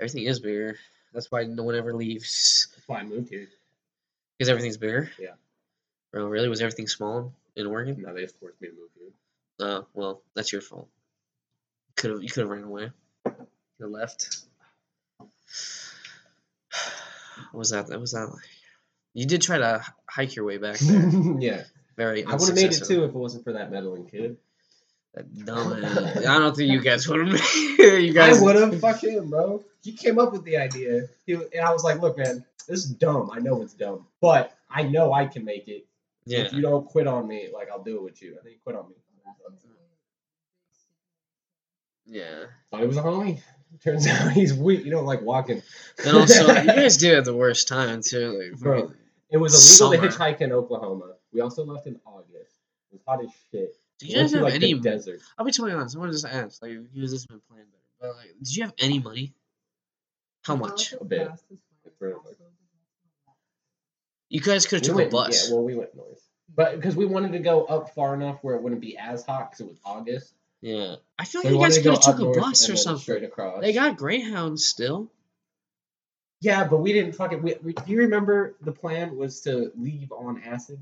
Everything 0.00 0.24
is 0.24 0.40
bigger. 0.40 0.76
That's 1.12 1.30
why 1.30 1.44
no 1.44 1.62
one 1.62 1.74
ever 1.74 1.94
leaves 1.94 2.68
That's 2.74 2.88
why 2.88 2.98
I 3.00 3.04
moved 3.04 3.30
here. 3.30 3.48
because 4.36 4.48
everything's 4.48 4.76
bigger. 4.76 5.10
Yeah. 5.18 5.34
Bro, 6.12 6.26
really? 6.26 6.48
Was 6.48 6.60
everything 6.60 6.88
small 6.88 7.32
in 7.56 7.66
Oregon? 7.66 8.00
No, 8.00 8.14
they 8.14 8.22
just 8.22 8.38
forced 8.38 8.60
me 8.60 8.68
to 8.68 8.74
move 8.74 8.90
here. 8.98 9.10
Oh, 9.60 9.86
well, 9.94 10.22
that's 10.34 10.52
your 10.52 10.62
fault. 10.62 10.88
Could 11.96 12.10
have 12.10 12.22
you 12.22 12.28
could 12.28 12.42
have 12.42 12.50
ran 12.50 12.64
away. 12.64 12.90
You 13.78 13.86
left. 13.86 14.40
What 17.52 17.60
was 17.60 17.70
that? 17.70 17.86
That 17.86 18.00
was 18.00 18.12
that. 18.12 18.26
Like? 18.26 18.42
You 19.14 19.24
did 19.24 19.42
try 19.42 19.58
to 19.58 19.84
hike 20.08 20.34
your 20.34 20.44
way 20.44 20.58
back 20.58 20.78
there. 20.78 21.08
yeah. 21.38 21.62
Very. 21.96 22.24
I 22.24 22.32
would 22.32 22.48
have 22.48 22.54
made 22.54 22.72
it 22.72 22.84
too 22.84 23.04
if 23.04 23.10
it 23.10 23.14
wasn't 23.14 23.44
for 23.44 23.52
that 23.54 23.70
meddling 23.70 24.06
kid. 24.06 24.36
Dumb. 25.44 25.72
I 25.84 26.20
don't 26.22 26.56
think 26.56 26.70
you 26.70 26.80
guys 26.80 27.08
would 27.08 27.20
have 27.20 27.28
made 27.28 27.40
it. 27.80 28.02
You 28.02 28.12
guys. 28.12 28.40
I 28.40 28.44
would 28.44 28.56
have. 28.56 28.80
Fuck 28.80 29.02
him, 29.02 29.30
bro. 29.30 29.64
He 29.82 29.92
came 29.92 30.18
up 30.18 30.32
with 30.32 30.44
the 30.44 30.56
idea. 30.56 31.08
He, 31.26 31.34
and 31.34 31.60
I 31.64 31.72
was 31.72 31.82
like, 31.82 32.00
look, 32.00 32.18
man, 32.18 32.44
this 32.68 32.84
is 32.84 32.90
dumb. 32.90 33.30
I 33.32 33.40
know 33.40 33.62
it's 33.62 33.74
dumb. 33.74 34.06
But 34.20 34.56
I 34.70 34.82
know 34.82 35.12
I 35.12 35.26
can 35.26 35.44
make 35.44 35.68
it. 35.68 35.86
Yeah. 36.26 36.40
If 36.40 36.52
you 36.52 36.60
don't 36.60 36.86
quit 36.86 37.06
on 37.06 37.26
me, 37.26 37.48
like, 37.52 37.70
I'll 37.70 37.82
do 37.82 37.96
it 37.96 38.02
with 38.02 38.22
you. 38.22 38.30
And 38.36 38.40
then 38.44 38.52
he 38.52 38.58
quit 38.58 38.76
on 38.76 38.88
me. 38.88 38.94
Yeah. 42.08 42.44
Thought 42.70 42.82
it 42.82 42.86
was 42.86 42.96
a 42.96 43.02
homie. 43.02 43.40
Turns 43.84 44.06
out 44.06 44.32
he's 44.32 44.54
weak. 44.54 44.84
You 44.84 44.90
don't 44.90 45.04
like 45.04 45.22
walking. 45.22 45.62
And 46.04 46.16
also, 46.16 46.46
you 46.52 46.66
guys 46.66 46.96
do 46.96 47.14
have 47.14 47.24
the 47.24 47.36
worst 47.36 47.68
time 47.68 48.02
too. 48.02 48.50
Like, 48.50 48.60
Bro. 48.60 48.92
It 49.30 49.36
was 49.36 49.52
illegal 49.52 50.00
Summer. 50.00 50.10
to 50.10 50.16
hitchhike 50.16 50.40
in 50.40 50.52
Oklahoma. 50.52 51.12
We 51.32 51.42
also 51.42 51.64
left 51.64 51.86
in 51.86 52.00
August. 52.06 52.54
It 52.90 52.92
was 52.92 53.02
hot 53.06 53.22
as 53.22 53.30
shit. 53.50 53.76
Do 53.98 54.06
you 54.06 54.16
guys 54.16 54.32
have 54.32 54.42
like, 54.42 54.54
any? 54.54 54.74
the 54.74 54.80
desert? 54.80 55.20
I'll 55.36 55.44
be 55.44 55.52
totally 55.52 55.72
honest. 55.72 55.96
I 55.96 55.98
want 55.98 56.12
to 56.12 56.14
just 56.14 56.26
ask, 56.26 56.62
like, 56.62 56.72
because 56.94 57.10
this 57.10 57.20
has 57.20 57.26
been 57.26 57.40
playing 57.50 57.66
better. 57.66 57.82
But 58.00 58.16
like, 58.16 58.34
did 58.38 58.56
you 58.56 58.62
have 58.64 58.74
any 58.78 58.98
money? 59.00 59.34
How 60.44 60.56
much? 60.56 60.92
A 60.92 61.04
bit. 61.04 61.28
You 64.28 64.40
guys 64.40 64.66
could 64.66 64.76
have 64.76 64.82
We 64.82 64.86
took 64.86 64.96
went, 64.96 65.08
a 65.08 65.12
bus. 65.12 65.48
Yeah, 65.48 65.54
well, 65.54 65.64
we 65.64 65.74
went 65.74 65.94
north. 65.94 66.22
But 66.54 66.76
because 66.76 66.96
we 66.96 67.06
wanted 67.06 67.32
to 67.32 67.38
go 67.38 67.64
up 67.64 67.94
far 67.94 68.14
enough 68.14 68.38
where 68.42 68.54
it 68.56 68.62
wouldn't 68.62 68.80
be 68.80 68.96
as 68.96 69.24
hot 69.24 69.50
because 69.50 69.60
it 69.60 69.68
was 69.68 69.78
August. 69.84 70.32
Yeah, 70.60 70.96
I 71.18 71.24
feel 71.24 71.42
like 71.42 71.50
we 71.50 71.56
you 71.56 71.62
guys 71.62 71.78
could 71.78 71.92
have 71.92 72.00
took 72.00 72.20
a 72.20 72.40
bus 72.40 72.68
or 72.68 72.76
something. 72.76 73.02
Straight 73.02 73.22
across. 73.22 73.60
They 73.60 73.72
got 73.72 73.96
Greyhounds 73.96 74.66
still. 74.66 75.10
Yeah, 76.40 76.66
but 76.66 76.78
we 76.78 76.92
didn't 76.92 77.12
fucking. 77.12 77.42
We, 77.42 77.56
we, 77.62 77.72
do 77.72 77.92
you 77.92 77.98
remember 77.98 78.56
the 78.60 78.72
plan 78.72 79.16
was 79.16 79.40
to 79.42 79.72
leave 79.76 80.10
on 80.12 80.42
acid? 80.44 80.78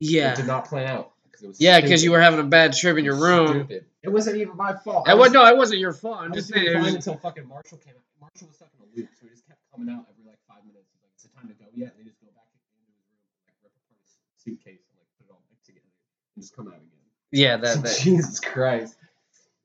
Yeah, 0.00 0.08
it 0.08 0.22
Yeah, 0.30 0.34
did 0.36 0.46
not 0.46 0.64
plan 0.66 0.88
out. 0.88 1.12
'Cause 1.32 1.42
it 1.42 1.48
was 1.48 1.60
yeah, 1.60 1.80
because 1.80 2.04
you 2.04 2.10
were 2.12 2.20
having 2.20 2.40
a 2.40 2.44
bad 2.44 2.72
trip 2.74 2.96
in 2.98 3.04
your 3.04 3.16
room. 3.16 3.48
Stupid. 3.66 3.84
It 4.02 4.08
wasn't 4.10 4.36
even 4.36 4.56
my 4.56 4.74
fault. 4.74 5.08
I 5.08 5.14
was, 5.14 5.30
no, 5.32 5.44
it 5.46 5.56
wasn't 5.56 5.80
your 5.80 5.92
fault. 5.92 6.18
I'm 6.18 6.32
I 6.32 6.36
was 6.36 6.48
just 6.48 6.52
doing 6.54 6.66
saying. 6.66 6.76
It 6.76 6.80
fine 6.80 6.84
was, 6.84 6.94
until 6.94 7.16
fucking 7.16 7.48
Marshall 7.48 7.78
came 7.78 7.94
out. 7.94 8.02
Marshall 8.20 8.48
was 8.48 8.56
stuck 8.56 8.68
in 8.76 8.82
a 8.84 8.88
loop, 8.96 9.08
so 9.18 9.26
he 9.26 9.30
just 9.30 9.46
kept 9.46 9.60
coming 9.72 9.88
out 9.94 10.06
every 10.10 10.24
like 10.28 10.38
five 10.48 10.64
minutes. 10.66 10.86
He's 10.92 11.02
like, 11.02 11.12
"Is 11.18 11.24
it 11.24 11.32
time 11.34 11.48
to 11.48 11.54
go 11.54 11.66
yet?" 11.74 11.94
And 11.96 12.04
they 12.04 12.10
just 12.10 12.20
go 12.20 12.28
back 12.34 12.46
into 12.50 12.62
his 12.66 12.76
room, 12.82 13.14
like 13.46 13.56
rip 13.62 13.72
apart 13.74 13.98
his 14.02 14.12
suitcase, 14.42 14.82
and 14.90 14.96
like 14.98 15.10
put 15.18 15.26
it 15.26 15.32
all 15.32 15.42
back 15.50 15.62
together, 15.64 15.90
and 16.34 16.42
just 16.42 16.54
come 16.56 16.66
out 16.68 16.76
again. 16.82 17.06
yeah, 17.30 17.56
that, 17.58 17.82
that 17.82 17.98
Jesus 18.02 18.40
Christ. 18.40 18.94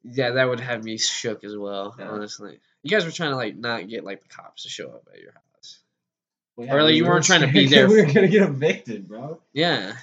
yeah, 0.03 0.32
that 0.38 0.45
would 0.47 0.60
have 0.62 0.84
me 0.84 0.97
shook 0.97 1.43
as 1.43 1.56
well. 1.58 1.95
Yeah. 1.97 2.10
Honestly, 2.10 2.60
you 2.84 2.89
guys 2.91 3.06
were 3.06 3.12
trying 3.12 3.32
to 3.32 3.38
like 3.38 3.56
not 3.58 3.88
get 3.89 4.03
like 4.06 4.21
the 4.21 4.30
cops 4.30 4.63
to 4.63 4.69
show 4.69 4.88
up 4.89 5.08
at 5.13 5.19
your 5.19 5.34
house. 5.34 5.80
Well, 6.56 6.69
Or, 6.69 6.82
like, 6.82 6.91
we 6.91 6.97
you 6.97 7.03
were 7.06 7.12
weren't 7.12 7.25
trying 7.25 7.41
to 7.41 7.47
be 7.53 7.67
there 7.67 7.88
We 7.88 8.01
were 8.01 8.08
gonna 8.12 8.27
get 8.27 8.41
evicted, 8.41 9.08
bro. 9.08 9.41
Yeah. 9.53 9.93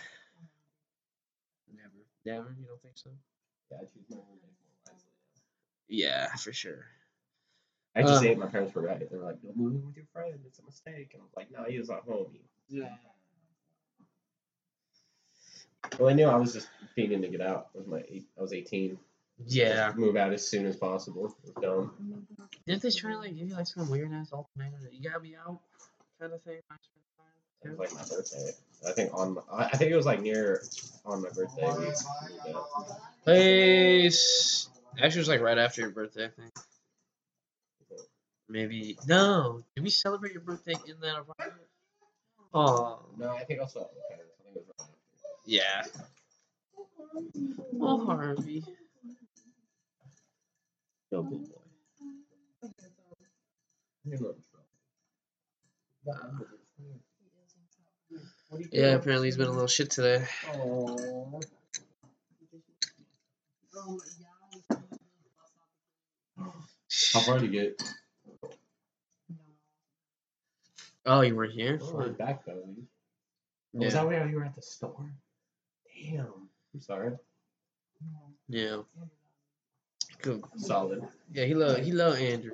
Never. 2.24 2.54
You 2.58 2.66
don't 2.66 2.80
think 2.82 2.96
so? 2.96 3.10
Yeah, 3.70 3.78
I 3.78 3.84
choose 3.84 4.04
my 4.10 4.16
roommate 4.16 4.42
more 4.42 4.92
wisely. 4.92 5.08
Yeah, 5.88 6.34
for 6.36 6.52
sure. 6.52 6.86
I 7.96 8.02
just 8.02 8.14
Uh. 8.14 8.20
say 8.20 8.34
my 8.34 8.46
parents 8.46 8.74
were 8.74 8.82
right. 8.82 9.08
They 9.08 9.16
were 9.16 9.24
like, 9.24 9.40
"Don't 9.42 9.56
move 9.56 9.74
in 9.74 9.86
with 9.86 9.96
your 9.96 10.06
friend. 10.12 10.38
It's 10.46 10.58
a 10.58 10.62
mistake." 10.64 11.10
And 11.14 11.22
I 11.22 11.24
was 11.24 11.34
like, 11.36 11.50
"No, 11.50 11.64
he 11.64 11.78
was 11.78 11.90
at 11.90 12.00
home." 12.02 12.36
Yeah. 12.68 12.96
Well, 15.98 16.08
I 16.08 16.12
knew 16.14 16.26
I 16.26 16.36
was 16.36 16.52
just 16.52 16.68
fiending 16.96 17.20
to 17.22 17.28
get 17.28 17.40
out. 17.40 17.68
It 17.74 17.78
was 17.78 17.86
my 17.86 18.02
eight, 18.08 18.26
I 18.38 18.42
was 18.42 18.52
18. 18.52 18.98
Yeah. 19.46 19.86
Just 19.88 19.98
move 19.98 20.16
out 20.16 20.32
as 20.32 20.46
soon 20.48 20.66
as 20.66 20.76
possible. 20.76 21.26
It 21.26 21.32
was 21.42 21.52
dumb. 21.60 22.26
Didn't 22.66 22.82
they 22.82 22.90
try 22.90 23.12
to 23.12 23.18
like 23.18 23.36
give 23.36 23.48
you 23.48 23.54
like 23.54 23.66
some 23.66 23.88
weird 23.90 24.12
ass 24.12 24.32
ultimatum 24.32 24.82
that 24.82 24.94
you 24.94 25.02
gotta 25.08 25.20
be 25.20 25.36
out 25.36 25.60
kind 26.18 26.32
of 26.32 26.42
thing? 26.42 26.60
It 27.64 27.68
was 27.70 27.78
like 27.78 27.92
my 27.94 28.02
birthday. 28.16 28.50
I 28.86 28.92
think 28.92 29.12
on 29.14 29.34
my, 29.34 29.42
I 29.52 29.64
I 29.66 29.76
think 29.76 29.90
it 29.90 29.96
was 29.96 30.06
like 30.06 30.20
near 30.20 30.62
on 31.04 31.22
my 31.22 31.28
birthday. 31.30 31.72
We 31.72 31.84
moved 31.86 31.96
out. 32.54 32.66
Place. 33.24 34.68
Actually, 34.96 35.06
it 35.16 35.16
was 35.18 35.28
like 35.28 35.40
right 35.40 35.58
after 35.58 35.80
your 35.82 35.90
birthday, 35.90 36.26
I 36.26 36.28
think. 36.28 36.52
Maybe 38.48 38.98
no. 39.06 39.62
Did 39.74 39.84
we 39.84 39.90
celebrate 39.90 40.32
your 40.32 40.42
birthday 40.42 40.74
in 40.86 41.00
that 41.00 41.16
apartment? 41.20 41.62
Oh, 42.52 43.00
No, 43.18 43.30
I 43.30 43.44
think 43.44 43.60
also 43.60 43.80
okay, 43.80 43.90
I 44.14 44.16
think 44.44 44.56
it 44.56 44.66
was 44.66 44.66
right 44.78 44.88
after. 44.88 45.42
yeah. 45.46 45.84
Oh, 47.80 48.04
Harvey. 48.04 48.64
Yo, 51.10 51.22
good 51.22 51.48
boy. 51.48 51.60
You 54.04 54.18
know, 54.20 54.34
Yeah, 58.72 58.94
apparently 58.94 59.28
he's 59.28 59.36
been 59.36 59.48
a 59.48 59.52
little 59.52 59.66
shit 59.66 59.90
today. 59.90 60.24
Aw. 60.54 61.40
How 67.12 67.20
far 67.20 67.38
did 67.38 67.52
you 67.52 67.60
get? 67.60 67.82
Oh, 71.06 71.20
you 71.20 71.34
were 71.34 71.46
here? 71.46 71.78
Oh, 71.82 71.94
we're 71.94 72.08
back 72.08 72.44
though. 72.44 72.62
Was 73.72 73.92
that 73.94 74.06
why 74.06 74.24
you 74.24 74.36
were 74.36 74.44
at 74.44 74.54
the 74.54 74.62
store? 74.62 75.12
Damn. 75.94 76.48
I'm 76.72 76.80
sorry. 76.80 77.12
Yeah. 78.48 78.78
Good. 80.22 80.42
Solid. 80.56 81.02
Yeah, 81.32 81.44
he 81.44 81.54
love 81.54 81.78
he 81.78 81.92
love 81.92 82.18
Andrew. 82.18 82.52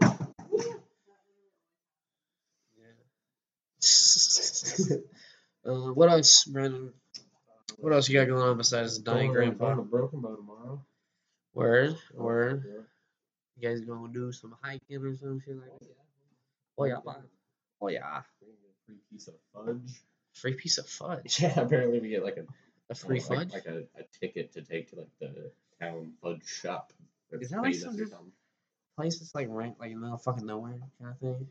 Yeah. 4.81 4.97
uh, 5.67 5.93
what 5.93 6.11
else, 6.11 6.45
Brandon? 6.45 6.93
What 7.79 7.93
else 7.93 8.09
you 8.09 8.19
got 8.19 8.29
going 8.29 8.43
on 8.43 8.57
besides 8.57 8.99
dying 8.99 9.33
Going- 9.33 9.33
grandpa? 9.33 9.67
Going 9.75 9.77
to 9.79 9.83
Broken 9.85 10.21
Bow 10.21 10.37
tomorrow. 10.37 10.85
Word, 11.55 11.97
word. 12.15 12.65
Yeah. 12.67 12.83
You 13.57 13.69
guys 13.69 13.81
gonna 13.81 14.13
do 14.13 14.33
some 14.33 14.55
hiking 14.63 14.97
or 15.05 15.17
some 15.17 15.41
shit 15.41 15.57
like 15.57 15.79
that? 15.81 15.89
Oh 16.79 16.85
yeah. 16.85 16.97
Oh 17.81 17.89
yeah. 17.89 18.23
We're 18.41 18.47
gonna 18.49 18.59
get 18.63 18.71
a 18.71 18.87
free 18.87 18.97
piece 19.11 19.29
of 19.29 19.35
fudge. 19.53 20.03
Free 20.35 20.55
piece 20.55 20.79
of 20.79 20.87
fudge. 20.87 21.41
Yeah, 21.43 21.61
apparently 21.61 22.01
we 22.01 22.09
get 22.09 22.23
like 22.25 22.37
a 22.37 22.45
A 22.89 22.95
free 22.95 23.19
like, 23.21 23.29
fudge. 23.29 23.53
like 23.53 23.67
a, 23.67 23.79
a 23.99 24.05
ticket 24.21 24.53
to 24.53 24.63
take 24.63 24.91
to 24.91 24.97
like 24.97 25.09
the 25.21 25.51
town 25.81 26.13
fudge 26.23 26.47
shop. 26.47 26.93
Is 27.33 27.51
that 27.51 27.63
like 27.63 27.75
some 27.75 27.97
Place 28.97 29.19
that's 29.19 29.35
like 29.35 29.49
rank 29.51 29.77
like 29.81 29.89
in 29.91 29.95
the 29.97 30.01
middle 30.01 30.15
of 30.17 30.23
fucking 30.23 30.47
nowhere 30.47 30.79
kind 31.01 31.11
of 31.13 31.19
thing. 31.19 31.47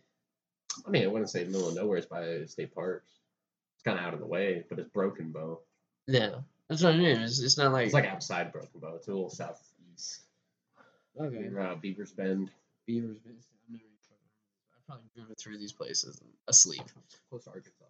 I 0.87 0.89
mean, 0.89 1.03
I 1.03 1.07
wouldn't 1.07 1.29
say 1.29 1.43
middle 1.43 1.67
of 1.69 1.75
nowhere. 1.75 1.97
It's 1.97 2.07
by 2.07 2.45
state 2.45 2.73
parks. 2.73 3.11
It's 3.79 3.83
kind 3.85 3.97
of 3.97 4.03
out 4.03 4.13
of 4.13 4.19
the 4.19 4.25
way, 4.25 4.65
but 4.69 4.77
it's 4.77 4.89
Broken 4.89 5.31
Bow. 5.31 5.61
Yeah, 6.05 6.39
that's 6.67 6.83
what 6.83 6.95
I 6.95 6.97
mean. 6.97 7.21
It's, 7.21 7.39
it's 7.39 7.57
not 7.57 7.71
like 7.71 7.85
It's 7.85 7.93
like 7.93 8.07
outside 8.07 8.51
Broken 8.51 8.81
Bow. 8.81 8.95
It's 8.95 9.07
a 9.07 9.11
little 9.11 9.29
southeast. 9.29 10.23
okay. 11.17 11.49
Uh, 11.57 11.75
Beaver's 11.75 12.11
Bend. 12.11 12.51
Beavers. 12.85 13.19
I've 13.25 13.31
never 13.71 13.83
I've 14.75 14.85
probably 14.85 15.05
driven 15.15 15.33
through 15.35 15.59
these 15.59 15.71
places 15.71 16.19
asleep. 16.49 16.81
Close 17.29 17.45
to 17.45 17.51
Arkansas. 17.51 17.85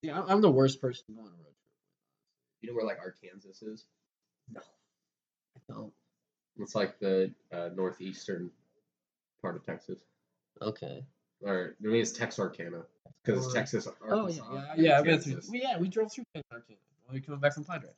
Yeah, 0.00 0.14
I'm- 0.14 0.24
I'm 0.30 0.40
the 0.40 0.50
worst 0.50 0.80
person 0.80 1.04
to 1.08 1.12
go 1.12 1.20
on 1.20 1.26
a 1.26 1.30
road 1.30 1.42
trip. 1.42 1.54
You 2.62 2.70
know 2.70 2.76
where 2.76 2.86
like 2.86 3.00
Arkansas 3.00 3.50
is? 3.66 3.84
No, 4.50 4.62
I 4.62 5.60
don't. 5.72 5.92
It's 6.58 6.74
like 6.74 6.98
the 7.00 7.32
uh, 7.52 7.68
northeastern 7.76 8.50
part 9.42 9.56
of 9.56 9.66
Texas. 9.66 9.98
Okay. 10.62 11.04
Or 11.40 11.74
I 11.82 11.86
mean, 11.86 12.00
it's 12.00 12.12
Texarkana 12.12 12.82
because 13.24 13.44
it's 13.44 13.52
Or- 13.52 13.56
Texas. 13.56 13.88
Oh 14.08 14.28
yeah, 14.28 14.40
yeah, 14.52 14.74
yeah. 14.76 14.98
I've 14.98 15.22
through. 15.22 15.34
Well, 15.34 15.60
yeah, 15.60 15.78
we 15.78 15.88
drove 15.88 16.12
through 16.12 16.24
Texarkana 16.34 16.78
when 17.06 17.14
we 17.14 17.20
coming 17.20 17.40
back 17.40 17.54
from 17.54 17.64
Padre. 17.64 17.90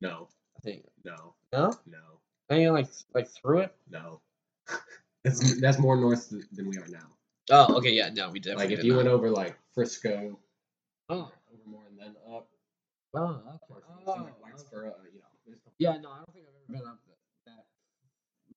No, 0.00 0.28
I 0.56 0.60
think. 0.60 0.84
no, 1.04 1.34
No, 1.52 1.72
no, 1.86 1.98
I 2.50 2.54
mean 2.58 2.72
like 2.72 2.88
like 3.14 3.28
through 3.28 3.60
it. 3.60 3.74
no. 3.90 4.20
that's 5.24 5.60
that's 5.60 5.78
more 5.78 5.96
north 5.96 6.28
than 6.52 6.68
we 6.68 6.76
are 6.78 6.86
now. 6.88 7.08
Oh, 7.50 7.76
okay, 7.76 7.90
yeah, 7.92 8.10
no, 8.10 8.30
we 8.30 8.40
definitely. 8.40 8.64
Like 8.64 8.72
if 8.72 8.78
did 8.80 8.86
you 8.86 8.92
not. 8.92 8.96
went 8.98 9.08
over 9.08 9.30
like 9.30 9.56
Frisco, 9.74 10.38
Oh, 11.10 11.30
over 11.52 11.64
more 11.66 11.84
and 11.88 11.98
then 11.98 12.16
up, 12.28 12.48
oh, 13.14 13.20
or 13.68 13.76
okay. 13.78 13.86
something 14.04 14.04
Oh, 14.06 14.22
like 14.24 14.36
Whitesboro, 14.40 14.88
uh, 14.88 15.04
you 15.12 15.20
know. 15.20 15.56
Yeah, 15.78 15.96
no, 16.00 16.10
I 16.12 16.16
don't 16.24 16.32
think 16.32 16.46
I've 16.48 16.54
ever 16.56 16.78
been 16.80 16.88
up 16.88 16.98
that 17.06 17.18
that, 17.46 17.64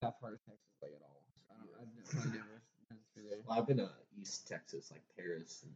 that 0.00 0.20
part 0.20 0.32
of 0.34 0.40
Texas 0.44 0.64
like 0.82 0.92
at 0.96 1.02
all. 1.04 1.20
I 1.50 1.54
don't. 1.60 1.68
I've 1.76 1.92
never, 1.92 2.08
probably 2.08 2.38
never 2.38 2.62
been 2.88 2.98
through 3.14 3.17
there. 3.28 3.38
Well, 3.46 3.58
I've 3.58 3.66
been 3.66 3.80
uh, 3.80 3.88
East 4.20 4.48
Texas, 4.48 4.90
like 4.90 5.02
Paris 5.16 5.62
and 5.64 5.72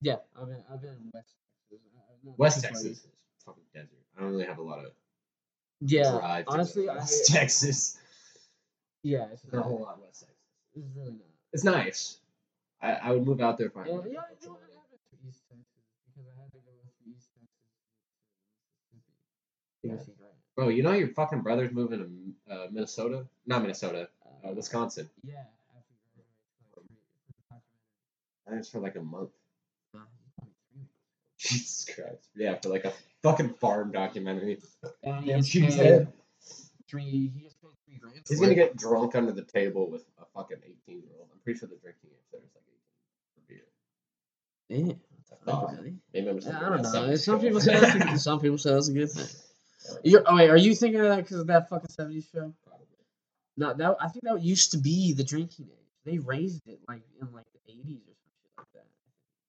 Yeah, 0.00 0.16
I've 0.40 0.46
been 0.48 0.62
I've 0.72 0.80
been 0.80 0.90
in 0.90 1.10
West 1.12 1.34
Texas. 1.72 2.38
West 2.38 2.62
Texas. 2.62 2.84
is 2.86 3.06
fucking 3.44 3.62
desert. 3.74 3.90
I 4.16 4.20
don't 4.22 4.30
really 4.30 4.46
have 4.46 4.58
a 4.58 4.62
lot 4.62 4.78
of 4.84 4.92
Yeah, 5.80 6.04
to 6.12 6.44
honestly, 6.48 6.88
I 6.88 6.94
Texas. 7.26 7.98
yeah, 9.02 9.26
it's 9.32 9.42
not 9.52 9.60
a 9.60 9.62
whole 9.62 9.80
lot 9.82 10.00
West 10.00 10.20
Texas. 10.20 10.36
it's 10.76 10.86
really 10.96 11.12
not. 11.12 11.20
It's 11.52 11.64
nice. 11.64 12.18
I, 12.80 12.92
I 12.94 13.10
would 13.12 13.26
move 13.26 13.40
out 13.40 13.58
there 13.58 13.68
if 13.68 13.76
I. 13.76 13.86
Yeah, 13.86 13.96
money. 13.96 14.10
Know 14.12 14.18
I 14.20 14.22
have 14.28 14.38
to 14.40 14.48
East 15.28 15.42
Texas 15.48 15.66
because 16.14 16.26
I 16.28 16.42
had 16.42 16.50
to 16.52 16.58
go 16.58 16.72
East 17.10 17.28
Texas 17.38 17.60
to 19.82 19.88
to 19.88 20.10
Yeah. 20.10 20.14
Bro, 20.56 20.68
you 20.68 20.82
know 20.84 20.92
your 20.92 21.08
fucking 21.08 21.40
brother's 21.40 21.72
moving 21.72 22.34
to 22.48 22.54
uh, 22.54 22.66
Minnesota? 22.70 23.26
Not 23.46 23.62
Minnesota, 23.62 24.08
uh, 24.24 24.48
Uh, 24.48 24.52
Wisconsin. 24.52 25.10
Yeah, 25.24 25.42
after 25.76 25.92
you 26.14 26.22
graduate, 26.22 26.30
like, 26.70 26.78
three- 26.78 26.96
for 27.50 27.50
the 27.50 28.33
I 28.46 28.50
think 28.50 28.60
it's 28.60 28.68
for 28.68 28.80
like 28.80 28.96
a 28.96 29.02
month. 29.02 29.30
You 29.92 30.00
told 30.00 30.04
me 30.04 30.52
three 30.72 30.80
weeks. 30.80 30.92
Jesus 31.38 31.86
Christ. 31.94 32.28
Yeah, 32.36 32.54
for 32.60 32.68
like 32.70 32.84
a 32.84 32.92
fucking 33.22 33.54
farm 33.54 33.92
documentary. 33.92 34.60
And 35.02 35.24
Yeah, 35.26 35.36
he 35.36 35.40
gets 35.40 35.48
she's 35.48 35.76
paid 35.76 36.08
three. 36.88 37.02
He 37.04 37.28
paid 37.28 37.50
three 37.86 37.98
grand. 37.98 38.20
He's 38.28 38.38
for 38.38 38.44
gonna 38.44 38.52
it. 38.52 38.56
get 38.56 38.76
drunk 38.76 39.14
under 39.14 39.32
the 39.32 39.42
table 39.44 39.90
with 39.90 40.04
a 40.20 40.24
fucking 40.34 40.58
18 40.88 41.02
year 41.02 41.12
old. 41.18 41.28
I'm 41.32 41.38
pretty 41.40 41.58
sure 41.58 41.68
the 41.68 41.76
drinking 41.76 42.10
age 42.10 42.26
there 42.32 42.40
is 42.42 42.50
like 42.54 42.64
18 44.68 44.76
for 44.76 44.82
beer. 44.84 44.88
Yeah. 44.88 44.94
Oh, 45.46 45.74
really? 45.76 45.94
Maybe 46.12 46.28
I'm 46.28 46.36
just 46.36 46.48
Yeah, 46.48 46.58
I 46.58 46.68
don't 46.70 46.82
know. 46.82 47.14
Some 47.16 47.40
people 47.40 47.60
say 47.60 47.78
that's 47.78 48.14
a, 48.14 48.18
some 48.18 48.40
people 48.40 48.56
say 48.58 48.72
that's 48.72 48.88
a 48.88 48.92
good 48.92 49.10
thing. 49.10 49.26
You're, 50.02 50.22
oh 50.26 50.36
wait, 50.36 50.48
are 50.48 50.56
you 50.56 50.74
thinking 50.74 51.00
of 51.00 51.08
that 51.08 51.16
because 51.16 51.38
of 51.40 51.46
that 51.48 51.68
fucking 51.68 51.90
seventies 51.90 52.26
show? 52.32 52.54
Probably. 52.66 52.86
No, 53.56 53.74
that 53.74 53.96
I 54.00 54.08
think 54.08 54.24
that 54.24 54.42
used 54.42 54.70
to 54.72 54.78
be 54.78 55.12
the 55.12 55.24
drinking 55.24 55.66
age. 55.66 55.88
They 56.06 56.18
raised 56.18 56.66
it 56.66 56.78
like 56.88 57.02
in 57.20 57.32
like 57.32 57.44
the 57.52 57.72
eighties 57.72 58.00
or 58.08 58.14
some 58.14 58.32
shit 58.40 58.50
like 58.58 58.66
that, 58.74 58.86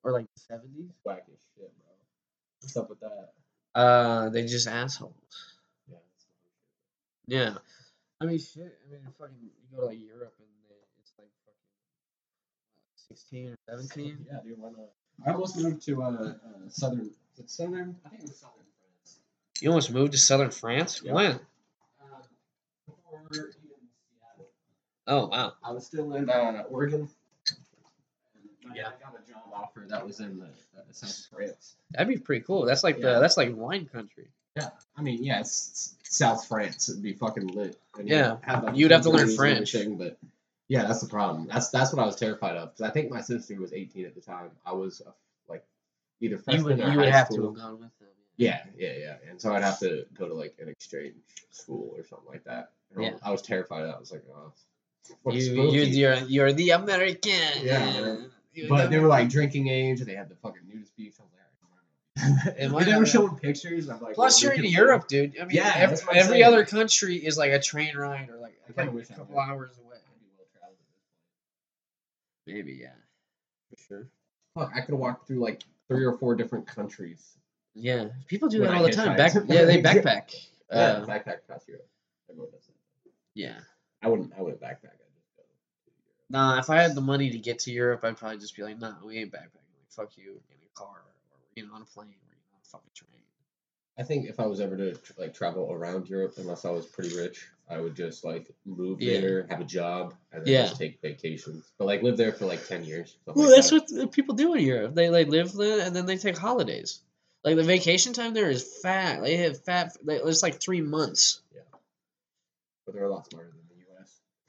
or 0.05 0.11
like 0.11 0.27
the 0.33 0.39
seventies. 0.39 0.91
Whack 1.03 1.25
as 1.27 1.39
shit, 1.55 1.71
bro. 1.77 1.91
What's 2.61 2.77
up 2.77 2.89
with 2.89 2.99
that? 3.01 3.33
Uh, 3.73 4.29
they 4.29 4.45
just 4.45 4.67
assholes. 4.67 5.13
Yeah. 5.91 5.97
Yeah, 7.27 7.53
I 8.21 8.25
mean 8.25 8.37
shit. 8.39 8.77
I 8.87 8.93
mean 8.93 9.01
fucking 9.19 9.35
you 9.41 9.49
go 9.75 9.81
to 9.81 9.87
like 9.87 9.99
Europe 9.99 10.35
and 10.39 10.47
they, 10.69 10.75
it's 11.01 11.11
like 11.17 11.27
fucking 11.43 11.57
sixteen 12.95 13.49
or 13.49 13.57
seventeen. 13.67 14.25
Yeah, 14.31 14.39
dude, 14.43 14.59
why 14.59 14.69
not? 14.69 14.91
I 15.25 15.31
almost 15.33 15.57
moved 15.57 15.81
to 15.87 16.03
uh, 16.03 16.05
uh 16.05 16.35
southern. 16.69 17.09
Is 17.33 17.39
it 17.39 17.49
southern? 17.49 17.95
I 18.05 18.09
think 18.09 18.21
it 18.21 18.29
was 18.29 18.37
southern 18.37 18.63
France. 18.79 19.19
You 19.59 19.69
almost 19.69 19.91
moved 19.91 20.11
to 20.11 20.17
southern 20.19 20.51
France. 20.51 21.01
Yeah. 21.03 21.13
When? 21.13 21.31
Uh, 21.31 21.39
before 22.85 23.21
even 23.31 23.51
Seattle. 24.07 24.51
Oh 25.07 25.27
wow. 25.27 25.53
I 25.63 25.71
was 25.71 25.87
still 25.87 26.13
in 26.13 26.29
uh, 26.29 26.63
Oregon. 26.69 27.09
Yeah. 28.73 28.87
I 28.87 29.03
got 29.03 29.19
a 29.19 29.31
job 29.31 29.43
offer 29.53 29.85
that 29.89 30.05
was 30.05 30.19
in 30.19 30.39
the 30.39 30.45
uh, 30.45 30.81
south 30.91 31.27
France. 31.31 31.75
That'd 31.91 32.07
be 32.07 32.17
pretty 32.17 32.43
cool. 32.45 32.65
That's 32.65 32.83
like 32.83 32.97
Yeah. 32.97 33.13
the 33.15 33.19
that's 33.19 33.37
like 33.37 33.55
wine 33.55 33.85
country. 33.85 34.27
Yeah, 34.55 34.69
I 34.97 35.01
mean, 35.01 35.21
yeah, 35.23 35.41
it's, 35.41 35.95
it's 35.99 36.17
South 36.17 36.47
France. 36.47 36.87
It'd 36.87 37.03
be 37.03 37.11
fucking 37.13 37.47
lit. 37.47 37.77
And 37.99 38.07
Yeah, 38.07 38.37
have, 38.43 38.71
you'd 38.77 38.91
have 38.91 39.01
to 39.01 39.09
learn 39.09 39.35
French. 39.35 39.75
but 39.97 40.17
yeah, 40.69 40.85
that's 40.85 41.01
the 41.01 41.09
problem. 41.09 41.47
That's 41.51 41.69
that's 41.69 41.91
what 41.93 42.01
I 42.01 42.05
was 42.05 42.15
terrified 42.15 42.55
of 42.55 42.69
because 42.73 42.89
I 42.89 42.91
think 42.93 43.11
my 43.11 43.19
sister 43.21 43.59
was 43.59 43.73
18 43.73 44.05
at 44.05 44.15
the 44.15 44.21
time. 44.21 44.51
I 44.65 44.71
was 44.73 45.01
uh, 45.05 45.11
like 45.49 45.65
either 46.21 46.37
freshman 46.37 46.77
You 46.77 46.83
would 46.83 46.87
or 46.87 46.91
you 46.93 46.97
would 46.99 47.09
have 47.09 47.27
school. 47.27 47.37
to 47.53 47.59
have 47.59 47.69
gone 47.69 47.79
with 47.81 47.99
them. 47.99 48.07
Yeah, 48.37 48.63
yeah, 48.77 48.93
yeah. 48.97 49.15
And 49.29 49.39
so 49.41 49.53
I'd 49.53 49.63
have 49.63 49.79
to 49.79 50.05
go 50.17 50.27
to 50.27 50.33
like 50.33 50.55
an 50.61 50.69
exchange 50.69 51.15
school 51.51 51.93
or 51.97 52.03
something 52.05 52.27
like 52.29 52.45
that. 52.45 52.71
And 52.93 53.03
Yeah. 53.03 53.11
was- 53.11 53.21
I 53.23 53.31
was 53.31 53.41
terrified 53.41 53.81
of 53.81 53.87
that. 53.87 53.95
I 53.95 53.99
was 53.99 54.11
like, 54.11 54.23
oh, 54.33 54.51
You 55.31 55.69
you 55.71 55.81
you're 55.83 56.15
you're 56.15 56.53
the 56.53 56.71
American. 56.71 57.31
Yeah, 57.61 57.79
man. 57.79 58.31
But 58.69 58.83
the 58.83 58.87
they 58.89 58.99
were 58.99 59.07
like 59.07 59.29
drinking 59.29 59.67
age. 59.67 59.99
and 59.99 60.09
They 60.09 60.15
had 60.15 60.29
the 60.29 60.35
fucking 60.35 60.61
nudist 60.67 60.95
beach. 60.95 61.13
I 61.19 61.23
was 61.23 61.31
like, 62.47 62.57
And 62.59 62.73
and 62.73 62.85
they 62.85 62.97
were 62.97 63.05
showing 63.05 63.35
pictures. 63.37 63.89
I'm 63.89 63.99
like, 64.01 64.15
Plus, 64.15 64.41
well, 64.43 64.55
you're 64.55 64.63
in 64.65 64.71
Europe, 64.71 65.07
dude. 65.07 65.35
I 65.39 65.45
mean, 65.45 65.55
Yeah, 65.57 65.71
every, 65.75 65.87
that's 65.95 66.05
what 66.07 66.15
I'm 66.15 66.21
every 66.23 66.43
other 66.43 66.65
country 66.65 67.17
is 67.17 67.37
like 67.37 67.51
a 67.51 67.59
train 67.59 67.95
ride 67.97 68.29
or 68.29 68.37
like, 68.37 68.57
like 68.77 68.87
a 68.87 69.13
couple 69.13 69.39
hours 69.39 69.71
away. 69.85 69.97
I'd 69.97 70.19
be 70.21 70.27
well 70.37 70.47
traveled 70.53 70.77
at 70.79 70.87
this 72.45 72.53
point. 72.53 72.55
Maybe, 72.65 72.73
yeah, 72.81 72.89
for 73.69 73.77
sure. 73.87 74.07
Fuck, 74.55 74.71
I 74.75 74.79
could 74.81 74.91
have 74.91 74.99
walked 74.99 75.27
through 75.27 75.39
like 75.39 75.63
three 75.89 76.05
or 76.05 76.13
four 76.17 76.35
different 76.35 76.65
countries 76.67 77.35
Yeah, 77.73 78.05
people 78.27 78.47
do 78.47 78.59
that 78.59 78.73
all 78.73 78.83
the 78.83 78.91
time. 78.91 79.17
Back, 79.17 79.33
yeah, 79.47 79.65
they 79.65 79.81
backpack. 79.81 80.33
yeah, 80.71 80.77
Uh, 80.77 81.05
backpack 81.05 81.39
across 81.43 81.67
Europe. 81.67 81.87
Everyone 82.29 82.51
does 82.51 82.65
that. 82.67 83.11
yeah. 83.33 83.59
I 84.01 84.07
wouldn't. 84.07 84.31
I 84.37 84.41
wouldn't 84.41 84.61
backpack. 84.61 84.95
I'd 84.95 85.13
just 85.17 85.35
go. 85.35 85.43
to 85.43 85.91
Europe. 86.05 86.14
Nah, 86.29 86.59
if 86.59 86.69
I 86.69 86.81
had 86.81 86.95
the 86.95 87.01
money 87.01 87.29
to 87.29 87.37
get 87.37 87.59
to 87.59 87.71
Europe, 87.71 88.03
I'd 88.03 88.17
probably 88.17 88.39
just 88.39 88.55
be 88.55 88.63
like, 88.63 88.79
nah, 88.79 88.95
we 89.03 89.17
ain't 89.17 89.31
backpacking. 89.31 89.71
Like, 89.77 89.89
fuck 89.89 90.17
you, 90.17 90.31
in 90.31 90.57
a 90.65 90.79
car, 90.79 90.87
or 90.87 91.39
you 91.55 91.67
know, 91.67 91.73
on 91.73 91.81
a 91.81 91.85
plane, 91.85 92.09
or 92.09 92.33
you 92.33 92.41
know, 92.49 92.55
on 92.55 92.61
a 92.63 92.69
fucking 92.69 92.91
train. 92.95 93.21
I 93.97 94.03
think 94.03 94.27
if 94.27 94.39
I 94.39 94.45
was 94.45 94.59
ever 94.59 94.75
to 94.75 94.99
like 95.17 95.33
travel 95.33 95.71
around 95.71 96.09
Europe, 96.09 96.33
unless 96.37 96.65
I 96.65 96.69
was 96.69 96.85
pretty 96.85 97.15
rich, 97.15 97.47
I 97.69 97.79
would 97.79 97.95
just 97.95 98.25
like 98.25 98.51
move 98.65 99.01
Yeah. 99.01 99.21
there, 99.21 99.47
have 99.49 99.61
a 99.61 99.65
job, 99.65 100.13
and 100.33 100.45
then 100.45 100.53
Yeah. 100.53 100.63
just 100.63 100.77
take 100.77 100.99
vacations. 101.01 101.71
But 101.77 101.85
like 101.85 102.03
live 102.03 102.17
there 102.17 102.33
for 102.33 102.45
like 102.45 102.67
ten 102.67 102.83
years. 102.83 103.15
Well, 103.25 103.45
like 103.45 103.55
that's 103.55 103.69
that. 103.69 103.97
what 103.97 104.11
people 104.11 104.35
do 104.35 104.53
in 104.53 104.65
Europe. 104.65 104.95
They 104.95 105.09
like 105.09 105.27
live 105.27 105.53
there 105.53 105.85
and 105.85 105.95
then 105.95 106.05
they 106.05 106.17
take 106.17 106.37
holidays. 106.37 106.99
Like 107.45 107.55
the 107.55 107.63
vacation 107.63 108.11
time 108.13 108.33
there 108.33 108.49
is 108.49 108.79
fat. 108.81 109.21
They 109.21 109.37
have 109.37 109.63
fat. 109.63 109.95
Like, 110.03 110.21
it's 110.25 110.43
like 110.43 110.59
three 110.59 110.81
months. 110.81 111.41
Yeah, 111.53 111.61
but 112.85 112.95
they're 112.95 113.05
a 113.05 113.11
lot 113.11 113.29
smarter 113.29 113.51
than. 113.51 113.64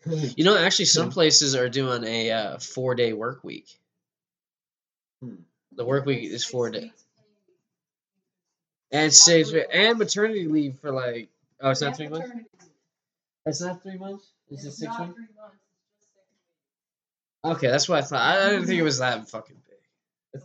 You 0.06 0.44
know, 0.44 0.56
actually, 0.56 0.84
some 0.96 1.10
places 1.10 1.54
are 1.54 1.68
doing 1.68 2.04
a 2.04 2.30
uh, 2.30 2.58
four 2.58 2.94
day 2.94 3.12
work 3.12 3.42
week. 3.44 3.68
Hmm. 5.22 5.36
The 5.72 5.84
work 5.84 6.06
week 6.06 6.24
is 6.24 6.44
four 6.44 6.70
days. 6.70 6.90
And 8.92 9.12
saves 9.12 9.52
and 9.52 9.98
maternity 9.98 10.46
leave 10.46 10.78
for 10.80 10.92
like 10.92 11.28
oh 11.60 11.70
it's 11.70 11.82
not 11.82 11.96
three 11.96 12.08
months. 12.08 12.30
It's 13.44 13.60
not 13.60 13.82
three 13.82 13.98
months. 13.98 14.26
Is 14.50 14.64
it 14.64 14.72
six 14.72 14.96
months? 14.98 15.18
Okay, 17.44 17.68
that's 17.68 17.88
what 17.88 17.98
I 17.98 18.02
thought. 18.02 18.20
I, 18.20 18.46
I 18.46 18.50
didn't 18.50 18.66
think 18.66 18.78
it 18.80 18.84
was 18.84 18.98
that 18.98 19.28
fucking 19.28 19.56
big. 19.68 20.42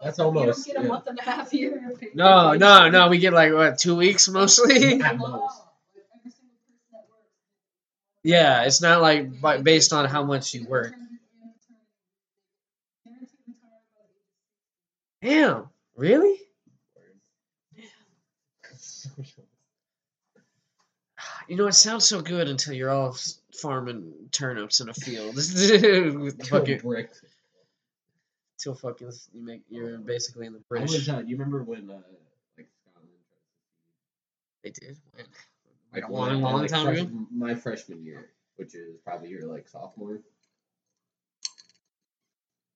That's 0.00 0.18
You 0.18 0.24
almost. 0.24 0.66
don't 0.66 0.74
get 0.74 0.82
a 0.82 0.84
yeah. 0.84 0.92
month 0.92 1.06
and 1.06 1.18
a 1.18 1.22
half 1.22 1.50
here. 1.52 1.92
No, 2.14 2.52
no, 2.56 2.90
no. 2.90 3.08
We 3.08 3.18
get 3.18 3.32
like 3.32 3.52
what 3.52 3.78
two 3.78 3.96
weeks 3.96 4.28
mostly. 4.28 5.00
At 5.00 5.16
most. 5.16 5.60
Yeah, 8.24 8.64
it's 8.64 8.80
not 8.80 9.02
like 9.02 9.40
bi- 9.40 9.58
based 9.58 9.92
on 9.92 10.06
how 10.06 10.24
much 10.24 10.54
you 10.54 10.66
work. 10.66 10.94
Damn, 15.22 15.68
really? 15.96 16.40
You 21.46 21.56
know, 21.56 21.66
it 21.66 21.74
sounds 21.74 22.08
so 22.08 22.22
good 22.22 22.48
until 22.48 22.72
you're 22.72 22.88
all 22.88 23.14
farming 23.52 24.14
turnips 24.32 24.80
in 24.80 24.88
a 24.88 24.94
field. 24.94 25.34
With 25.36 26.46
fucking, 26.48 26.78
brick. 26.78 27.10
till 28.58 28.74
fucking 28.74 29.12
you 29.34 29.44
make 29.44 29.60
you're 29.68 29.98
basically 29.98 30.46
in 30.46 30.54
the 30.54 30.62
I 30.74 30.80
was, 30.80 31.06
uh, 31.06 31.22
you 31.26 31.36
remember 31.36 31.62
when 31.62 31.90
uh, 31.90 32.00
like 32.56 32.66
Scotland? 32.90 33.10
They 34.62 34.70
did. 34.70 34.96
When? 35.12 35.26
Like 35.94 36.08
when 36.08 36.40
long, 36.40 36.42
long 36.42 36.66
time 36.66 36.86
fresh- 36.86 37.00
ago. 37.00 37.26
My 37.30 37.54
freshman 37.54 38.04
year, 38.04 38.30
which 38.56 38.74
is 38.74 38.96
probably 39.04 39.28
your 39.30 39.46
like 39.46 39.68
sophomore. 39.68 40.20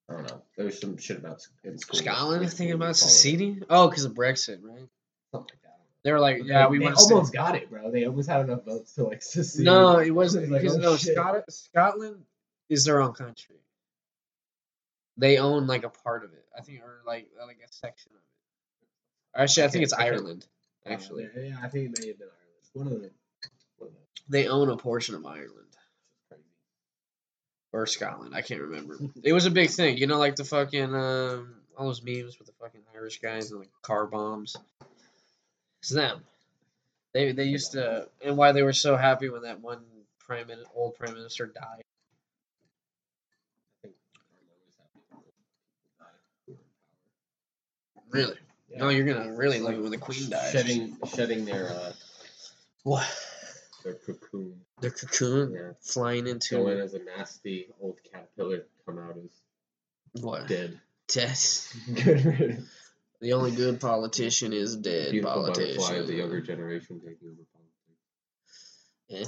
I 0.09 0.15
don't 0.15 0.23
know. 0.29 0.43
There 0.57 0.65
was 0.65 0.81
some 0.81 0.97
shit 0.97 1.19
about 1.19 1.47
in 1.65 1.77
school. 1.79 1.99
Scotland 1.99 2.43
like, 2.43 2.51
thinking 2.51 2.75
about 2.75 2.97
seceding? 2.97 3.63
Oh, 3.69 3.89
because 3.89 4.05
of 4.05 4.15
Brexit, 4.15 4.61
right? 4.63 4.89
Something 5.33 5.51
like 5.53 5.63
that. 5.63 5.81
They 6.03 6.13
were 6.13 6.21
like, 6.21 6.43
yeah, 6.45 6.63
they- 6.65 6.71
we 6.71 6.79
they 6.79 6.91
almost 6.93 7.33
got 7.33 7.57
it, 7.57 7.69
bro. 7.71 7.91
They 7.91 8.07
almost 8.07 8.29
had 8.29 8.41
enough 8.43 8.65
votes 8.65 8.95
to 8.95 9.05
like 9.05 9.23
secede. 9.23 9.67
No, 9.67 9.99
it 9.99 10.11
wasn't 10.11 10.51
Like, 10.51 10.63
because 10.63 10.77
oh, 10.77 10.81
no. 10.81 10.97
Scot- 10.97 11.51
Scotland 11.53 12.25
is 12.69 12.85
their 12.85 13.03
own 13.03 13.13
country. 13.13 13.57
They 15.19 15.39
own 15.39 15.67
like 15.67 15.83
a 15.83 15.89
part 15.91 16.25
of 16.25 16.33
it, 16.33 16.45
I 16.57 16.63
think, 16.63 16.81
or 16.81 17.01
like 17.05 17.29
like 17.45 17.59
a 17.59 17.73
section 17.73 18.13
of 18.13 18.19
it. 18.19 19.43
Actually, 19.43 19.65
I 19.65 19.69
think 19.69 19.83
it's 19.85 19.93
Ireland. 19.93 20.47
Uh, 20.87 20.91
Actually, 20.91 21.29
yeah, 21.37 21.43
yeah, 21.43 21.57
I 21.63 21.69
think 21.69 21.87
it 21.91 22.01
may 22.01 22.09
have 22.09 22.19
been 22.19 22.29
Ireland. 22.29 22.38
One 22.79 22.87
of 22.87 22.93
the. 22.93 23.11
One 23.79 23.91
of 23.91 23.95
the 23.95 23.99
they 24.29 24.47
own 24.47 24.69
a 24.69 24.77
portion 24.77 25.15
of 25.17 25.27
Ireland 25.27 25.53
or 27.73 27.87
Scotland. 27.87 28.35
I 28.37 28.43
can't 28.43 28.61
remember. 28.61 28.99
It 29.25 29.33
was 29.33 29.47
a 29.47 29.51
big 29.51 29.71
thing, 29.71 29.99
you 29.99 30.07
know, 30.07 30.19
like 30.19 30.37
the 30.37 30.45
fucking 30.45 30.95
um, 30.95 31.55
all 31.77 31.87
those 31.87 32.03
memes 32.03 32.39
with 32.39 32.47
the 32.47 32.55
fucking 32.61 32.83
Irish 32.95 33.21
guys 33.21 33.51
and 33.51 33.61
like 33.61 33.71
car 33.83 34.07
bombs. 34.07 34.57
It's 35.81 35.91
them. 35.91 36.21
They 37.15 37.33
they 37.33 37.45
used 37.45 37.73
to, 37.73 38.09
and 38.25 38.37
why 38.37 38.53
they 38.53 38.63
were 38.63 38.73
so 38.73 38.97
happy 38.97 39.29
when 39.29 39.43
that 39.43 39.61
one 39.61 39.81
prime 40.21 40.49
old 40.75 40.97
prime 40.97 41.15
minister 41.15 41.47
died. 41.47 41.83
I 43.83 43.89
think 43.89 43.95
Ireland 44.15 44.61
was 44.67 44.75
happy 44.79 45.01
when 45.11 45.27
people 45.67 45.89
died 45.99 46.21
who 46.47 46.53
were 46.53 46.59
in 46.59 48.23
power. 48.23 48.27
Really? 48.29 48.39
Yeah. 48.71 48.79
No, 48.79 48.89
you're 48.91 49.07
gonna 49.07 49.33
really 49.35 49.61
like 49.61 49.79
when 49.79 49.91
the 49.91 49.99
queen 49.99 50.29
dies. 50.31 50.53
shedding 50.53 50.97
shedding 51.15 51.45
their 51.45 51.71
uh, 51.71 51.93
What? 52.89 53.25
their 53.85 53.95
cocoon, 53.95 54.61
The 54.81 54.91
cocoon 54.91 55.53
Yeah. 55.53 55.73
flying 55.81 56.27
into. 56.27 56.57
go 56.57 56.69
in 56.69 56.79
as 56.79 56.95
a 56.95 56.99
nasty 57.01 57.69
old 57.81 57.99
caterpillar, 58.11 58.67
come 58.87 58.99
out 58.99 59.17
as 59.17 60.23
what? 60.23 60.49
dead. 60.49 60.81
Dead. 61.09 61.39
Good. 61.95 62.65
The 63.21 63.33
only 63.33 63.51
good 63.51 63.81
politician 63.81 64.53
is 64.53 64.77
dead 64.77 65.11
Beautiful 65.11 65.47
of 65.47 65.55
the 65.57 65.77
politician. 65.77 66.17
younger 66.17 66.41
generation 66.41 67.01
taking 67.01 67.27
over 67.29 67.43
politics. 67.53 67.75
Eh. 69.11 69.25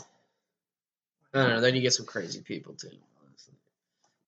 I 1.35 1.43
don't 1.43 1.49
know. 1.57 1.61
Then 1.61 1.75
you 1.75 1.81
get 1.81 1.93
some 1.95 2.07
crazy 2.07 2.41
people 2.41 2.75
too. 2.75 2.87
Honestly. 3.27 3.55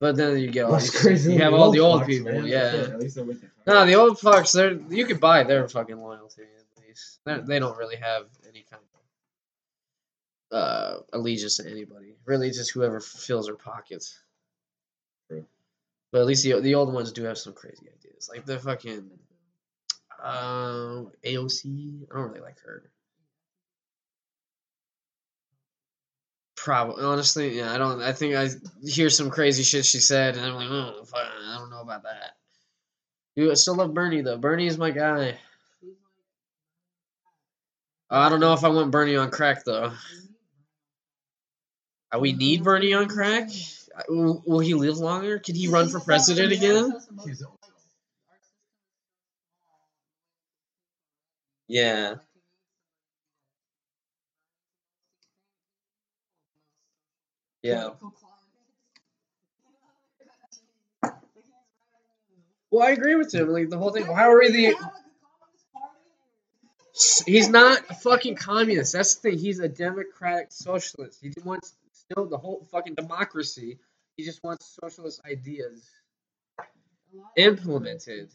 But 0.01 0.17
then 0.17 0.37
you 0.37 0.51
get 0.51 0.65
all 0.65 0.73
That's 0.73 0.91
these, 0.91 1.01
crazy. 1.01 1.33
You 1.33 1.39
have 1.39 1.53
The 1.53 1.57
all 1.57 1.71
the 1.71 1.79
old 1.79 2.01
fucks, 2.01 2.07
people. 2.07 2.31
man. 2.33 2.45
Yeah. 2.45 2.87
At 2.91 2.99
least 2.99 3.15
they're 3.15 3.23
with 3.23 3.39
the 3.39 3.47
No, 3.65 3.85
the 3.85 3.95
old 3.95 4.17
fucks. 4.17 4.51
They're 4.53 4.73
you 4.93 5.05
could 5.05 5.21
buy 5.21 5.43
their 5.45 5.65
fucking 5.69 5.97
loyalty 5.97 6.41
at 6.41 6.83
least. 6.85 7.19
They're, 7.25 7.39
they 7.39 7.59
don't 7.59 7.77
really 7.77 7.95
have 7.95 8.25
any 8.49 8.65
kind 8.69 8.83
of 8.83 8.89
uh, 10.53 10.99
allegiance 11.11 11.57
to 11.57 11.69
anybody. 11.69 12.15
Really, 12.25 12.51
just 12.51 12.71
whoever 12.71 12.99
fills 12.99 13.47
their 13.47 13.55
pockets. 13.55 14.19
True. 15.27 15.45
But 16.11 16.21
at 16.21 16.27
least 16.27 16.43
the 16.43 16.59
the 16.61 16.75
old 16.75 16.93
ones 16.93 17.11
do 17.11 17.23
have 17.23 17.37
some 17.37 17.53
crazy 17.53 17.87
ideas, 17.97 18.29
like 18.31 18.45
the 18.45 18.59
fucking 18.59 19.09
uh, 20.23 21.03
AOC. 21.25 22.03
I 22.11 22.15
don't 22.15 22.29
really 22.29 22.41
like 22.41 22.59
her. 22.61 22.83
Probably, 26.55 27.03
honestly, 27.03 27.57
yeah. 27.57 27.73
I 27.73 27.77
don't. 27.77 28.01
I 28.01 28.13
think 28.13 28.35
I 28.35 28.49
hear 28.85 29.09
some 29.09 29.29
crazy 29.29 29.63
shit 29.63 29.85
she 29.85 29.99
said, 29.99 30.37
and 30.37 30.45
I'm 30.45 30.55
like, 30.55 30.69
oh, 30.69 31.03
fuck, 31.03 31.19
I 31.19 31.57
don't 31.57 31.71
know 31.71 31.81
about 31.81 32.03
that. 32.03 32.37
You 33.35 33.49
I 33.49 33.55
still 33.55 33.75
love 33.75 33.93
Bernie 33.93 34.21
though. 34.21 34.37
Bernie 34.37 34.67
is 34.67 34.77
my 34.77 34.91
guy. 34.91 35.37
I 38.09 38.29
don't 38.29 38.39
know 38.39 38.53
if 38.53 38.63
I 38.63 38.69
want 38.69 38.91
Bernie 38.91 39.15
on 39.15 39.31
crack 39.31 39.65
though. 39.65 39.91
Uh, 42.13 42.19
We 42.19 42.33
need 42.33 42.63
Bernie 42.63 42.93
on 42.93 43.07
crack. 43.07 43.49
Uh, 43.95 44.01
Will, 44.09 44.43
will 44.45 44.59
he 44.59 44.73
live 44.73 44.97
longer? 44.97 45.39
Can 45.39 45.55
he 45.55 45.67
run 45.67 45.89
for 45.89 45.99
president 45.99 46.51
again? 46.51 46.93
Yeah. 51.67 52.15
Yeah. 57.61 57.91
Well, 62.71 62.85
I 62.87 62.91
agree 62.91 63.15
with 63.15 63.33
him. 63.33 63.49
Like 63.49 63.69
the 63.69 63.77
whole 63.77 63.91
thing. 63.91 64.05
How 64.05 64.31
are 64.31 64.39
we 64.39 64.51
the? 64.51 64.75
He's 67.25 67.49
not 67.49 67.81
a 67.89 67.93
fucking 67.95 68.35
communist. 68.35 68.93
That's 68.93 69.15
the 69.15 69.31
thing. 69.31 69.39
He's 69.39 69.59
a 69.59 69.69
democratic 69.69 70.51
socialist. 70.51 71.19
He 71.21 71.33
wants 71.43 71.73
still 72.11 72.27
the 72.27 72.37
whole 72.37 72.67
fucking 72.71 72.95
democracy. 72.95 73.79
He 74.17 74.23
just 74.23 74.43
wants 74.43 74.77
socialist 74.81 75.21
ideas 75.25 75.89
implemented. 77.35 78.29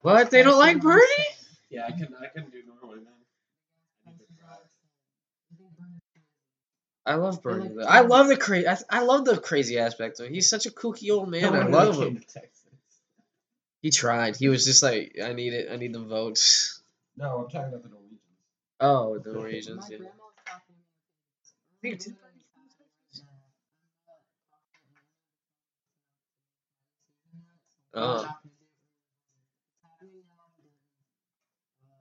What? 0.00 0.30
They 0.30 0.42
don't 0.42 0.58
like 0.58 0.82
Bernie? 0.82 1.02
Yeah, 1.70 1.86
I 1.86 1.92
can 1.92 2.14
I 2.20 2.26
can 2.26 2.50
do 2.50 2.62
Norway, 2.66 2.96
man. 2.96 3.06
I 4.06 4.10
need 4.10 4.18
to 4.18 4.34
try. 4.38 4.56
I 7.06 7.14
love 7.16 7.42
They're 7.42 7.52
Bernie. 7.52 7.68
like 7.68 7.76
though. 7.76 7.84
I 7.84 8.00
love 8.00 8.28
the 8.28 8.36
crazy. 8.36 8.68
I, 8.68 8.76
I 8.90 9.02
love 9.02 9.24
the 9.24 9.38
crazy 9.38 9.78
aspect 9.78 10.20
of 10.20 10.26
him. 10.26 10.34
He's 10.34 10.48
such 10.48 10.66
a 10.66 10.70
kooky 10.70 11.10
old 11.10 11.30
man. 11.30 11.54
I 11.54 11.66
love 11.66 11.96
him. 11.96 12.02
came 12.02 12.18
to 12.18 12.26
Texas. 12.26 12.50
He 13.80 13.90
tried. 13.90 14.36
He 14.36 14.48
was 14.48 14.64
just 14.64 14.82
like, 14.82 15.16
I 15.22 15.32
need 15.32 15.52
it. 15.52 15.68
I 15.70 15.76
need 15.76 15.92
the 15.92 16.00
votes. 16.00 16.82
No, 17.16 17.38
I'm 17.38 17.50
talking 17.50 17.68
about 17.68 17.82
the 17.82 17.88
Norwegians. 17.90 18.03
Oh, 18.80 19.18
the 19.18 19.32
Norwegians. 19.32 19.82
My 19.82 19.88
Yeah. 19.90 19.98
grandma 19.98 20.24
was 20.24 20.34
talking 20.46 20.76
I 21.72 21.76
think 21.82 21.94
it's- 21.94 22.14
Oh, 27.94 28.28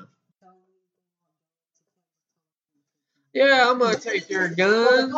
Yeah, 3.37 3.69
I'm 3.69 3.77
gonna 3.77 3.97
take 3.97 4.29
your 4.31 4.49
gun. 4.55 5.13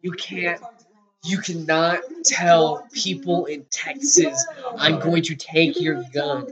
You 0.00 0.12
can't. 0.12 0.62
You 1.24 1.38
cannot 1.38 2.00
tell 2.24 2.86
people 2.92 3.44
in 3.46 3.66
Texas 3.70 4.46
I'm 4.78 4.98
going 4.98 5.24
to 5.24 5.34
take 5.34 5.78
your 5.78 6.02
gun. 6.14 6.46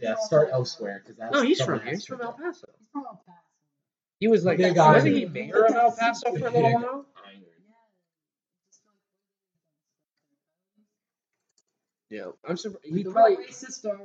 Yeah, 0.00 0.16
start 0.18 0.48
elsewhere 0.52 1.02
because 1.04 1.18
that's. 1.18 1.32
No, 1.32 1.42
he's 1.42 1.60
from 1.60 1.80
here. 1.80 1.90
He's 1.90 2.06
from 2.06 2.20
El. 2.20 2.32
Paso. 2.32 2.66
He 4.18 4.26
was 4.26 4.44
like, 4.44 4.58
wasn't 4.58 5.16
he 5.16 5.26
mayor 5.26 5.66
of 5.66 5.74
El 5.74 5.92
Paso 5.92 6.32
for 6.36 6.46
a 6.46 6.50
little 6.50 6.72
while? 6.72 7.06
Yeah, 12.10 12.30
I'm 12.48 12.56
surprised. 12.56 12.86
He 12.86 13.04
probably. 13.04 13.36
racist 13.36 13.84
are 13.84 14.00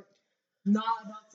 not 0.66 0.86
about 1.06 1.32
to. 1.32 1.33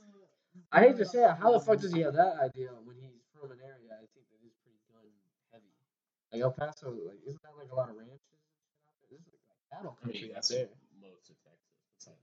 I 0.71 0.81
hate 0.81 0.97
to 0.99 1.05
say 1.07 1.25
it. 1.25 1.37
How 1.41 1.53
the 1.53 1.61
fuck 1.61 1.81
does 1.81 1.93
he 1.93 2.01
have 2.01 2.15
that 2.15 2.37
idea 2.43 2.69
when 2.85 2.97
he's 2.97 3.25
from 3.33 3.51
an 3.51 3.59
area? 3.65 3.89
I 3.93 4.05
think 4.13 4.27
that 4.29 4.41
is 4.45 4.53
pretty 4.63 4.79
gun 4.93 5.09
heavy. 5.53 5.73
Like 6.33 6.43
El 6.43 6.53
Paso, 6.53 6.91
like 6.91 7.21
isn't 7.27 7.43
that 7.43 7.57
like 7.57 7.73
a 7.73 7.75
lot 7.75 7.89
of 7.89 7.97
ranches? 7.97 8.21
This 9.11 9.21
is 9.21 9.27
like 9.49 9.61
cattle 9.73 9.97
I 10.03 10.07
mean, 10.07 10.13
country 10.15 10.31
out 10.31 10.35
that's 10.35 10.49
there. 10.49 10.69
most 11.01 11.31
of 11.31 11.37
Texas. 11.41 12.15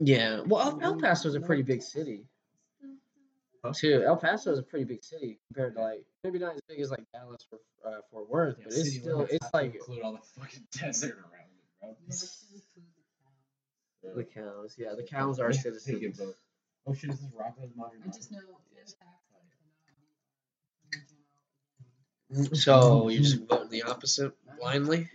Yeah, 0.00 0.42
well, 0.46 0.60
El, 0.80 0.82
El 0.82 0.96
Paso 1.00 1.28
is 1.28 1.34
a 1.34 1.40
pretty 1.40 1.62
big 1.62 1.82
city. 1.82 2.26
Huh? 3.64 3.72
Too. 3.74 4.04
El 4.06 4.16
Paso 4.16 4.52
is 4.52 4.60
a 4.60 4.62
pretty 4.62 4.84
big 4.84 5.02
city 5.02 5.40
compared 5.48 5.74
to 5.74 5.80
like 5.82 6.04
maybe 6.22 6.38
not 6.38 6.54
as 6.54 6.60
big 6.68 6.78
as 6.78 6.92
like 6.92 7.02
Dallas 7.12 7.44
or 7.50 7.58
uh, 7.84 7.96
Fort 8.12 8.30
Worth, 8.30 8.54
Yeah, 8.58 8.64
but 8.68 8.72
it's 8.74 8.84
city 8.84 9.00
still 9.00 9.26
it's 9.28 9.52
like 9.52 9.74
include 9.74 10.02
all 10.02 10.12
the 10.12 10.40
fucking 10.40 10.62
desert 10.72 11.18
around 11.18 11.50
it, 11.50 11.64
bro. 11.80 11.96
Yeah. 14.04 14.10
the 14.14 14.24
cows. 14.24 14.76
Yeah, 14.78 14.94
the 14.96 15.02
cows 15.02 15.40
are 15.40 15.48
They 15.52 15.58
citizens. 15.58 16.20
Can 16.86 16.94
vote. 16.94 16.94
Oh 16.94 16.94
shit! 16.94 17.10
Is 17.10 17.20
this 17.20 17.30
Rocko's 17.30 17.76
modern? 17.76 18.00
I 18.04 18.08
just 18.08 18.32
know. 18.32 18.38
So 22.54 23.08
you're 23.08 23.22
just 23.22 23.46
voting 23.46 23.70
the 23.70 23.82
opposite 23.84 24.32
blindly? 24.58 25.08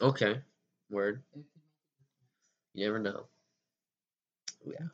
Okay, 0.00 0.40
word. 0.90 1.22
You 2.74 2.86
never 2.86 2.98
know. 2.98 3.26
Yeah. 4.66 4.86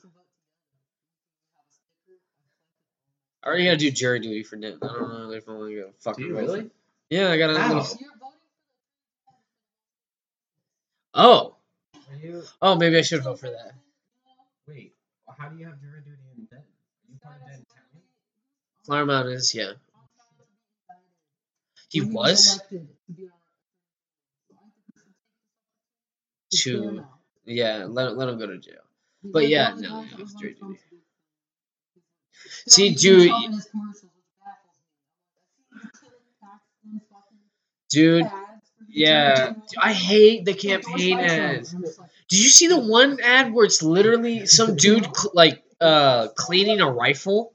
I 3.43 3.49
already 3.49 3.65
gotta 3.65 3.77
do 3.77 3.91
jury 3.91 4.19
duty 4.21 4.43
for 4.43 4.57
Denton. 4.57 4.81
I 4.83 4.93
don't 4.93 5.09
know 5.09 5.31
if 5.33 5.49
I'm 5.49 5.59
gonna 5.59 5.75
go 5.75 5.91
fucking 6.01 6.25
Do 6.25 6.31
you 6.31 6.37
really? 6.37 6.71
Yeah, 7.09 7.31
I 7.31 7.39
got 7.39 7.51
a 7.51 7.59
How? 7.59 7.75
little. 7.75 7.99
Oh, 11.15 11.53
Are 11.53 11.56
you? 12.23 12.43
oh, 12.63 12.77
maybe 12.77 12.99
I 12.99 13.03
should 13.03 13.23
vote 13.23 13.41
for 13.41 13.51
that. 13.51 13.73
Wait. 14.69 14.93
How 15.39 15.49
do 15.49 15.57
you 15.59 15.67
have 15.67 15.81
jury 15.81 16.01
duty 16.01 16.17
in 16.37 16.45
Denton? 16.45 16.59
Are 16.59 17.13
you 17.13 17.19
part 17.23 17.37
of 17.41 17.47
Denton 17.47 17.67
County? 17.75 18.05
Flower 18.85 19.07
Mound 19.07 19.29
is 19.31 19.55
yeah. 19.55 19.73
He 21.89 22.01
was 22.01 22.61
to 26.53 27.05
yeah. 27.45 27.85
Let 27.89 28.17
let 28.17 28.29
him 28.29 28.39
go 28.39 28.47
to 28.47 28.59
jail. 28.59 28.75
But 29.23 29.49
yeah, 29.49 29.75
no, 29.77 30.03
no, 30.03 30.25
jury 30.39 30.55
duty. 30.55 30.81
See, 32.69 32.95
dude, 32.95 33.33
dude. 37.91 38.27
Yeah, 38.97 39.55
I 39.79 39.93
hate 39.93 40.45
the 40.45 40.55
campaign 40.55 41.19
ads. 41.19 41.73
Did 41.73 42.39
you 42.43 42.49
see 42.49 42.67
the 42.69 42.79
one 42.81 43.21
ad 43.21 43.53
where 43.53 43.65
it's 43.67 43.83
literally 43.83 44.47
some 44.47 44.75
dude 44.77 45.05
cl- 45.17 45.33
like 45.35 45.63
uh 45.81 46.29
cleaning 46.29 46.81
a 46.81 46.91
rifle? 46.91 47.53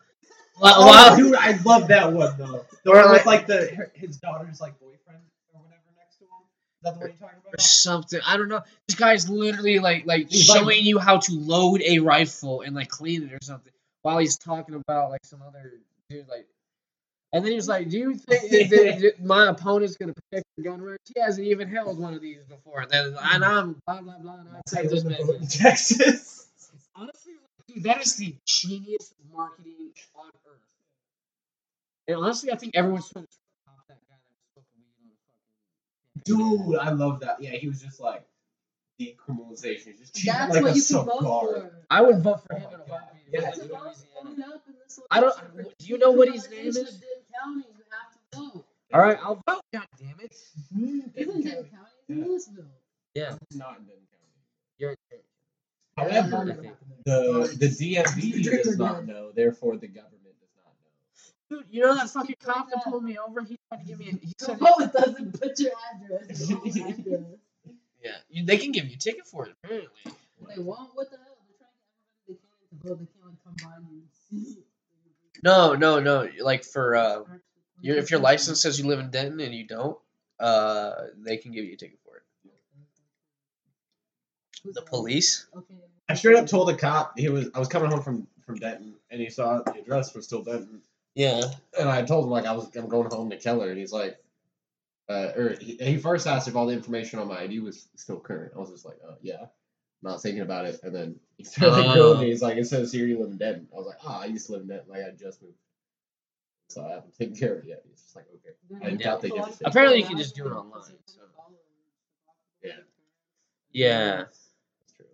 Wow, 0.59 0.73
Oh, 0.77 0.85
wow. 0.87 1.15
dude, 1.15 1.35
I 1.35 1.57
love 1.65 1.87
that 1.87 2.13
one 2.13 2.37
though. 2.37 2.65
The 2.83 2.91
one 2.91 3.05
like- 3.05 3.11
with 3.13 3.25
like 3.25 3.47
the 3.47 3.89
his 3.95 4.17
daughter's 4.17 4.61
like 4.61 4.79
boyfriend 4.79 5.21
or 5.53 5.61
whatever 5.61 5.81
next 5.97 6.17
to 6.19 6.25
him. 6.25 6.29
Is 6.77 6.83
that 6.83 6.93
the 6.93 6.99
one 6.99 7.09
you're 7.09 7.17
talking 7.17 7.39
about? 7.41 7.53
or 7.55 7.59
something. 7.59 8.19
I 8.25 8.37
don't 8.37 8.47
know. 8.47 8.61
This 8.87 8.95
guy's 8.97 9.27
literally 9.29 9.79
like 9.79 10.05
like 10.05 10.29
He's 10.29 10.47
like- 10.47 10.59
showing 10.59 10.85
you 10.85 10.99
how 10.99 11.17
to 11.17 11.33
load 11.33 11.81
a 11.81 11.99
rifle 11.99 12.61
and 12.61 12.75
like 12.75 12.89
clean 12.89 13.23
it 13.23 13.33
or 13.33 13.39
something 13.41 13.73
while 14.03 14.19
he's 14.19 14.37
talking 14.37 14.75
about 14.75 15.09
like 15.09 15.25
some 15.25 15.41
other 15.41 15.73
dude 16.09 16.27
like. 16.29 16.45
And 17.33 17.45
then 17.45 17.51
he 17.51 17.55
was 17.55 17.67
like, 17.67 17.89
"Do 17.89 17.97
you 17.97 18.15
think 18.29 18.69
that, 18.69 19.15
my 19.21 19.47
opponent's 19.47 19.95
gonna 19.95 20.13
protect 20.13 20.45
the 20.57 20.63
gun 20.63 20.81
rights? 20.81 21.11
He 21.13 21.21
hasn't 21.21 21.47
even 21.47 21.69
held 21.69 21.97
one 21.97 22.13
of 22.13 22.21
these 22.21 22.43
before." 22.45 22.81
And 22.81 22.91
then 22.91 23.15
and 23.21 23.43
I'm 23.45 23.77
blah 23.85 24.01
blah 24.01 24.17
blah. 24.19 24.39
And 24.39 24.49
I 24.49 24.53
That's 24.55 24.75
how 24.75 24.81
take 24.81 24.91
you 24.91 25.01
this 25.01 25.29
in. 25.29 25.47
Texas. 25.63 26.47
Honestly, 26.95 27.33
dude, 27.67 27.83
that 27.83 28.01
is 28.05 28.15
the 28.17 28.35
genius 28.45 29.13
marketing 29.33 29.91
on 30.15 30.27
earth. 30.47 30.59
And 32.07 32.17
honestly, 32.17 32.51
I 32.51 32.57
think 32.57 32.75
everyone's 32.75 33.09
trying 33.09 33.25
to 33.25 33.31
top 33.65 33.77
that 33.87 33.97
guy 34.09 34.15
that 34.15 34.59
was 34.59 34.65
smoking 34.67 34.83
weed 34.99 35.15
on 36.27 36.43
the 36.43 36.51
fucking. 36.51 36.67
Dude, 36.67 36.79
I 36.79 36.91
love 36.91 37.21
that. 37.21 37.41
Yeah, 37.41 37.51
he 37.51 37.69
was 37.69 37.81
just 37.81 38.01
like 38.01 38.25
decriminalization. 39.01 39.97
Just 39.97 40.15
treat 40.15 40.31
That's 40.31 40.53
like 40.53 40.63
what 40.63 40.71
a 40.73 40.75
you 40.77 40.83
can 40.83 41.05
vote 41.05 41.19
for. 41.21 41.71
I 41.89 42.01
would 42.01 42.19
vote 42.21 42.41
for 42.45 42.55
Oh 42.55 42.57
him 42.57 42.67
in 42.73 42.79
a 42.79 42.89
heartbeat. 42.89 43.21
if 43.27 43.33
Yeah, 43.33 43.41
That's 43.41 43.57
what 43.59 43.71
else 43.85 44.05
Louisiana. 44.23 44.35
coming 44.35 44.43
up 44.55 44.61
in 44.67 44.73
this 44.85 44.99
I 45.09 45.19
don't- 45.21 45.37
election. 45.39 45.73
do 45.79 45.85
you 45.87 45.97
know 45.97 46.11
what 46.11 46.27
his 46.33 46.49
name 46.49 46.65
Legalization 46.65 46.87
is? 46.87 46.95
of 46.95 47.01
County, 47.43 47.65
you 47.77 47.83
have 47.91 48.11
to 48.11 48.37
vote. 48.57 48.65
All 48.93 49.01
right, 49.01 49.17
I'll 49.21 49.41
vote. 49.47 49.61
God 49.73 49.85
damn 49.99 50.19
it. 50.19 50.35
Mm-hmm. 50.75 50.99
Isn't 51.15 51.43
Denton 51.43 51.65
County? 51.65 51.91
In 52.09 52.17
Yeah. 52.19 52.25
Lewisville. 52.25 52.65
Yeah, 53.13 53.35
It's 53.41 53.55
not 53.55 53.77
in 53.79 53.85
Denton 53.85 54.07
County. 54.11 54.27
you're. 54.77 54.95
However, 55.97 56.51
I 56.51 56.55
think- 56.55 56.75
the 57.05 57.55
the 57.59 57.67
DMV 57.67 58.43
does 58.43 58.77
not 58.77 59.05
know, 59.05 59.31
therefore 59.31 59.77
the 59.77 59.87
government 59.87 60.35
does 60.39 60.49
not 60.55 60.73
know. 61.51 61.57
Dude, 61.57 61.67
you 61.69 61.81
know 61.81 61.95
that 61.95 62.09
fucking 62.09 62.27
keep 62.27 62.39
doing 62.39 62.53
cop 62.55 62.69
that 62.69 62.75
that. 62.83 62.91
pulled 62.91 63.03
me 63.03 63.17
over? 63.17 63.41
He 63.43 63.57
tried 63.69 63.79
to 63.81 63.85
give 63.85 63.99
me. 63.99 64.09
A, 64.09 64.25
he 64.25 64.33
said, 64.37 64.57
Oh, 64.61 64.81
it 64.83 64.93
doesn't 64.93 65.39
put 65.39 65.59
your 65.59 65.71
address. 65.93 66.49
Your 66.49 66.59
own 66.59 66.67
address. 66.67 67.21
"Yeah, 68.03 68.11
you, 68.29 68.45
they 68.45 68.57
can 68.57 68.71
give 68.71 68.85
you 68.87 68.95
a 68.95 68.97
ticket 68.97 69.27
for 69.27 69.45
it." 69.47 69.53
Apparently. 69.63 69.89
They 70.55 70.61
want 70.61 70.89
what 70.95 71.09
the 71.11 71.17
hell? 71.17 71.37
They're 71.47 71.57
trying 71.57 71.71
to 72.27 72.33
get 72.33 72.33
everybody 72.33 72.33
they 72.33 72.33
can 72.33 72.79
to 72.81 72.87
vote. 72.87 72.99
They 72.99 73.05
can't 73.05 73.27
like 73.27 73.43
come 73.43 73.55
by 73.63 73.77
you. 74.31 74.63
No, 75.43 75.73
no, 75.73 75.99
no. 75.99 76.27
Like 76.41 76.63
for 76.63 76.95
uh, 76.95 77.23
your 77.81 77.97
if 77.97 78.11
your 78.11 78.19
license 78.19 78.61
says 78.61 78.79
you 78.79 78.87
live 78.87 78.99
in 78.99 79.09
Denton 79.09 79.39
and 79.39 79.53
you 79.53 79.65
don't, 79.65 79.97
uh, 80.39 80.91
they 81.17 81.37
can 81.37 81.51
give 81.51 81.65
you 81.65 81.73
a 81.73 81.77
ticket 81.77 81.99
for 82.05 82.17
it. 82.17 82.23
The 84.73 84.81
police. 84.83 85.47
Okay. 85.55 85.75
I 86.09 86.15
straight 86.15 86.37
up 86.37 86.45
told 86.45 86.67
the 86.67 86.75
cop 86.75 87.17
he 87.17 87.29
was 87.29 87.49
I 87.55 87.59
was 87.59 87.67
coming 87.67 87.89
home 87.89 88.03
from 88.03 88.27
from 88.45 88.57
Denton 88.57 88.93
and 89.09 89.19
he 89.21 89.29
saw 89.29 89.61
the 89.63 89.79
address 89.79 90.13
was 90.13 90.25
still 90.25 90.43
Denton 90.43 90.81
Yeah. 91.15 91.41
and 91.79 91.89
I 91.89 92.03
told 92.03 92.25
him 92.25 92.31
like 92.31 92.45
I 92.45 92.51
was 92.51 92.69
I'm 92.75 92.89
going 92.89 93.09
home 93.09 93.29
to 93.29 93.37
Keller 93.37 93.69
and 93.69 93.79
he's 93.79 93.93
like 93.93 94.17
uh 95.11 95.31
or 95.35 95.55
he, 95.59 95.77
he 95.81 95.97
first 95.97 96.27
asked 96.27 96.47
if 96.47 96.55
all 96.55 96.65
the 96.67 96.73
information 96.73 97.19
on 97.19 97.27
my 97.27 97.39
ID 97.41 97.59
was 97.59 97.87
still 97.95 98.19
current 98.19 98.53
I 98.55 98.59
was 98.59 98.69
just 98.71 98.85
like 98.85 98.97
uh 99.07 99.15
yeah 99.21 99.45
not 100.03 100.21
thinking 100.21 100.41
about 100.41 100.65
it 100.65 100.79
and 100.83 100.93
then 100.95 101.19
he 101.37 101.43
started 101.43 101.85
Oh. 101.87 101.93
grilling 101.93 102.21
me 102.21 102.27
he's 102.31 102.41
like 102.41 102.57
it 102.57 102.65
says 102.67 102.91
here 102.91 103.05
you 103.05 103.19
live 103.19 103.31
in 103.31 103.37
Denton 103.37 103.67
I 103.73 103.77
was 103.77 103.87
like 103.87 103.97
ah 104.05 104.21
I 104.21 104.25
used 104.25 104.45
to 104.47 104.53
live 104.53 104.61
in 104.61 104.67
Denton 104.67 104.89
like 104.91 105.03
I 105.05 105.11
just 105.11 105.41
moved 105.41 105.55
so 106.69 106.85
I 106.85 106.91
haven't 106.91 107.17
taken 107.17 107.35
care 107.35 107.53
of 107.55 107.63
it 107.63 107.67
yet 107.67 107.83
he's 107.89 108.01
just 108.01 108.15
like 108.15 108.25
okay 108.35 108.55
I 108.85 108.89
Yeah. 108.89 108.95
doubt 108.97 109.21
they 109.21 109.29
get 109.29 109.59
the. 109.59 109.67
Apparently 109.67 109.99
you 109.99 110.05
can 110.07 110.17
just 110.17 110.35
do 110.35 110.47
it 110.47 110.51
online, 110.51 110.81
so. 111.05 111.19
Yeah. 112.63 112.71
Yeah. 113.73 114.15
That's 114.17 114.49
true 114.95 115.05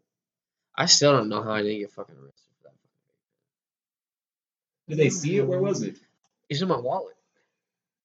I 0.75 0.85
still 0.85 1.13
don't 1.13 1.29
know 1.29 1.41
how 1.41 1.51
I 1.53 1.61
didn't 1.63 1.79
get 1.79 1.91
fucking 1.91 2.15
arrested 2.15 2.51
for 2.61 2.69
that. 2.69 2.75
did 4.89 4.97
they 5.03 5.09
see 5.09 5.37
it 5.37 5.47
where 5.47 5.59
was 5.61 5.81
it 5.81 5.95
It's 6.49 6.61
in 6.61 6.67
my 6.67 6.77
wallet. 6.77 7.15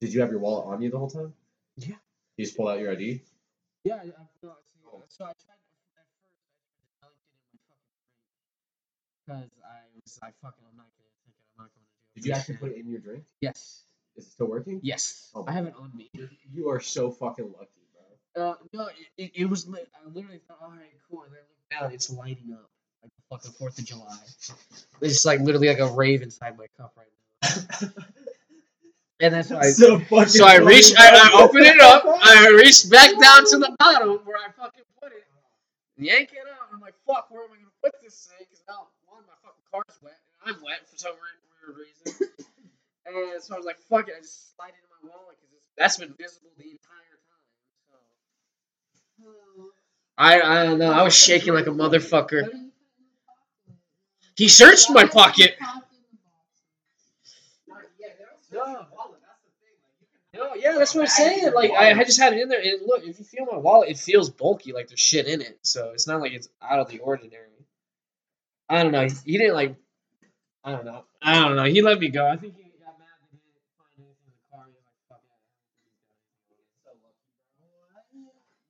did 0.01 0.13
you 0.15 0.21
have 0.21 0.31
your 0.31 0.41
wallet 0.41 0.67
on 0.67 0.81
you 0.83 0.91
the 0.91 0.99
whole 0.99 1.11
time 1.11 1.33
Yeah. 1.77 1.97
you 2.37 2.45
just 2.45 2.57
pulled 2.57 2.71
out 2.71 2.79
your 2.81 2.93
ID 2.93 3.23
Yeah, 3.85 3.95
I, 3.97 3.99
I, 3.99 4.25
no, 4.43 4.51
uh, 4.51 5.01
so 5.09 5.25
I 5.25 5.33
tried 5.41 5.57
at 5.57 6.07
first. 6.21 6.45
I 7.03 7.07
dunked 7.07 7.23
it 7.25 7.39
in 7.43 7.59
my 7.59 7.69
fucking 7.71 7.93
drink 9.27 9.49
because 9.53 9.53
I 9.65 9.89
was 9.95 10.19
like, 10.23 10.35
"Fucking, 10.43 10.65
I'm 10.69 10.77
not 10.77 10.87
getting 10.99 11.13
a 11.13 11.21
ticket. 11.25 11.45
I'm 11.57 11.65
not 11.65 11.71
going 11.73 11.85
to 11.85 11.89
do 11.89 11.97
it." 11.97 12.21
did 12.21 12.25
you 12.27 12.33
actually 12.35 12.57
put 12.57 12.71
it 12.73 12.79
in 12.79 12.91
your 12.91 13.01
drink 13.01 13.25
Yes. 13.41 13.85
is 14.17 14.27
it 14.27 14.33
still 14.33 14.47
working 14.49 14.81
Yes. 14.83 15.31
Oh 15.35 15.45
I 15.49 15.53
have 15.53 15.67
it 15.67 15.75
on 15.79 15.91
me. 15.97 16.11
You 16.53 16.69
are 16.69 16.81
so 16.81 17.11
fucking 17.11 17.53
lucky, 17.59 17.83
bro. 17.95 18.05
Uh, 18.51 18.55
no, 18.73 18.87
it, 18.89 18.97
it, 19.17 19.31
it 19.35 19.45
was 19.47 19.67
lit. 19.67 19.89
I 19.97 20.07
literally 20.09 20.41
thought, 20.47 20.59
all 20.63 20.71
right, 20.71 20.93
cool. 21.11 21.23
And 21.23 21.33
then 21.33 21.41
I 21.41 21.49
looked 21.49 21.71
down, 21.89 21.93
it's 21.95 22.11
lighting 22.11 22.53
up 22.53 22.69
like 23.03 23.11
the 23.17 23.23
fucking 23.31 23.53
Fourth 23.59 23.79
of 23.79 23.85
July. 23.85 24.17
It's 25.01 25.25
like 25.25 25.41
literally 25.41 25.69
like 25.69 25.81
a 25.81 25.89
rave 25.93 26.23
inside 26.23 26.57
my 26.59 26.67
cup 26.77 26.95
right 26.97 27.09
now. 27.09 27.89
And 29.23 29.33
that's 29.35 29.51
why. 29.51 29.61
I, 29.61 29.71
so 29.71 29.99
fucking. 30.11 30.29
so 30.29 30.45
I 30.45 30.59
funny, 30.59 30.67
reached. 30.67 30.95
I, 30.99 31.09
I 31.15 31.43
opened 31.43 31.65
it 31.67 31.81
up. 31.81 32.03
I 32.05 32.49
reached 32.59 32.91
back 32.91 33.11
down 33.21 33.47
to 33.51 33.59
the 33.59 33.75
bottom 33.79 34.19
where 34.25 34.37
I 34.37 34.51
fucking 34.51 34.83
put 35.01 35.13
it, 35.13 35.23
yank 35.97 36.33
it 36.33 36.39
out. 36.51 36.69
I'm 36.75 36.81
like, 36.81 36.95
fuck, 37.07 37.31
where 37.31 37.45
am 37.45 37.51
I 37.53 37.57
gonna 37.57 37.71
put 37.83 37.95
this 38.03 38.27
thing? 38.27 38.45
Because 38.51 38.65
now 38.69 38.89
one, 39.07 39.23
my 39.29 39.35
fucking 39.47 39.63
car's 39.71 39.97
wet, 40.03 40.19
and 40.45 40.57
I'm 40.57 40.63
wet 40.63 40.81
for 40.91 40.99
some 40.99 41.13
weird, 41.15 41.79
weird 41.79 41.87
reason. 41.87 42.29
And 43.07 43.43
so 43.43 43.55
I 43.55 43.59
was 43.59 43.67
like, 43.67 43.79
fuck 43.79 44.09
it, 44.09 44.15
I 44.17 44.21
just 44.21 44.57
slide 44.57 44.71
it 44.75 44.83
in 44.83 45.09
my 45.09 45.15
wallet 45.15 45.37
because 45.41 45.63
that's 45.79 45.99
been 45.99 46.15
visible 46.19 46.51
the 46.59 46.65
entire 46.65 47.17
time. 47.31 47.47
So 49.23 49.71
I 50.19 50.41
I 50.41 50.65
don't 50.67 50.79
know. 50.81 50.91
I 50.91 51.03
was 51.05 51.15
shaking 51.15 51.55
like 51.55 51.69
a 51.69 51.71
motherfucker. 51.71 52.51
He 54.35 54.49
searched 54.49 54.91
my 54.91 55.07
pocket. 55.07 55.57
No. 58.53 58.87
No, 60.35 60.55
yeah, 60.55 60.77
that's 60.79 60.95
what 60.95 61.03
I'm 61.03 61.07
saying. 61.09 61.53
Like 61.55 61.73
I, 61.73 61.91
I 61.93 62.05
just 62.05 62.19
had 62.19 62.33
it 62.33 62.41
in 62.41 62.49
there, 62.49 62.61
and 62.61 62.81
look, 62.87 63.03
if 63.05 63.19
you 63.19 63.25
feel 63.25 63.45
my 63.51 63.59
wallet, 63.59 63.91
it 63.91 63.99
feels 63.99 64.31
bulky, 64.31 64.73
like 64.73 64.89
there's 64.89 65.01
shit 65.01 65.27
in 65.27 65.43
it. 65.43 65.59
So 65.63 65.91
it's 65.93 66.07
not 66.07 66.21
like 66.23 66.33
it's 66.33 66.49
out 66.63 66.79
of 66.79 66.89
the 66.89 67.01
ordinary. 67.01 67.49
I 68.69 68.83
don't 68.83 68.93
know. 68.93 69.07
He 69.27 69.37
didn't 69.37 69.55
like. 69.55 69.77
I 70.65 70.71
don't 70.73 70.87
know. 70.87 71.05
I 71.21 71.35
don't 71.35 71.57
know. 71.57 71.65
He 71.65 71.83
let 71.83 71.99
me 71.99 72.09
go. 72.09 72.27
I 72.27 72.37
think 72.37 72.57
he 72.57 72.63
got 72.81 72.99
mad 72.99 73.09
that 73.21 73.29
he 73.31 73.37
didn't 73.37 73.61
find 73.77 73.91
anything 73.99 74.15
in 74.27 74.33
the 74.33 74.57
car. 74.57 74.65
He 74.67 74.73
was 74.73 74.85
like, 74.87 75.21
"Fuck 75.21 75.21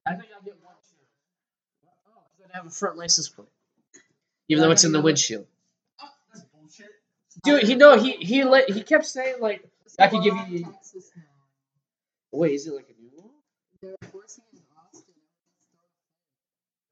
it." 0.06 0.10
I 0.10 0.14
think 0.16 0.30
I'll 0.34 0.42
get 0.42 0.56
one 0.64 0.74
share. 0.82 1.06
Oh, 2.08 2.22
because 2.36 2.50
I 2.52 2.56
have 2.56 2.66
a 2.66 2.70
front 2.70 2.96
license 2.96 3.28
plate, 3.28 3.46
even 4.48 4.62
though 4.62 4.72
it's 4.72 4.84
in 4.84 4.90
the 4.90 5.00
windshield. 5.00 5.46
Dude, 7.44 7.62
he 7.62 7.76
no, 7.76 7.96
he 7.98 8.12
he 8.12 8.42
let 8.42 8.68
he 8.68 8.82
kept 8.82 9.06
saying 9.06 9.36
like, 9.40 9.64
I 9.98 10.08
could 10.08 10.22
give 10.24 10.34
you-. 10.48 10.66
Wait, 12.32 12.52
is 12.54 12.66
it 12.66 12.74
like 12.74 12.88
a 12.88 13.00
new 13.00 13.10
one? 13.14 13.30
They're 13.80 13.94
forcing 14.10 14.44
it 14.52 14.56
in 14.58 14.62
Austin. 14.78 15.14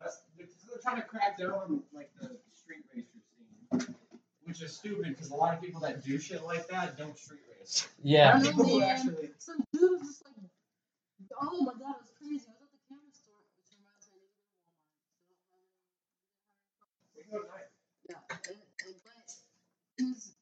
That's 0.00 0.20
because 0.36 0.54
they're 0.68 0.80
trying 0.82 0.96
to 1.00 1.06
crack 1.06 1.38
down 1.38 1.50
on 1.52 1.82
like 1.92 2.10
the 2.20 2.36
street 2.54 2.84
racer 2.94 3.20
scene, 3.30 3.94
which 4.44 4.62
is 4.62 4.72
stupid 4.76 5.08
because 5.08 5.30
a 5.30 5.34
lot 5.34 5.54
of 5.54 5.60
people 5.60 5.80
that 5.82 6.02
do 6.04 6.18
shit 6.18 6.42
like 6.44 6.66
that 6.68 6.96
don't 6.96 7.18
street 7.18 7.40
race. 7.58 7.86
Yeah. 8.02 8.34
I 8.34 8.38
know, 8.38 8.50
People 8.50 8.68
who 8.68 8.82
actually 8.82 9.30
Some 9.38 9.62
dude 9.72 10.00
was 10.00 10.08
just 10.08 10.24
like, 10.24 10.34
oh 11.40 11.62
my 11.62 11.72
god, 11.78 11.96
it 12.00 12.02
was 12.02 12.12
crazy. 12.18 12.48
I 12.48 12.56
was 12.58 12.64
at 12.64 12.72
the 12.72 12.80
camera 12.88 13.12
store, 13.12 13.44
which 13.54 13.70
reminds 13.76 14.08
me, 14.10 14.24
I 14.24 14.32
to 15.20 15.28
go 15.30 15.44
Walmart. 15.52 15.76
we 17.14 17.22
go 17.28 17.38
tonight. 17.44 17.68
Yeah, 18.08 18.18
and, 18.50 18.58
and 18.58 18.96
but 19.04 19.28
it 20.00 20.04
was, 20.10 20.32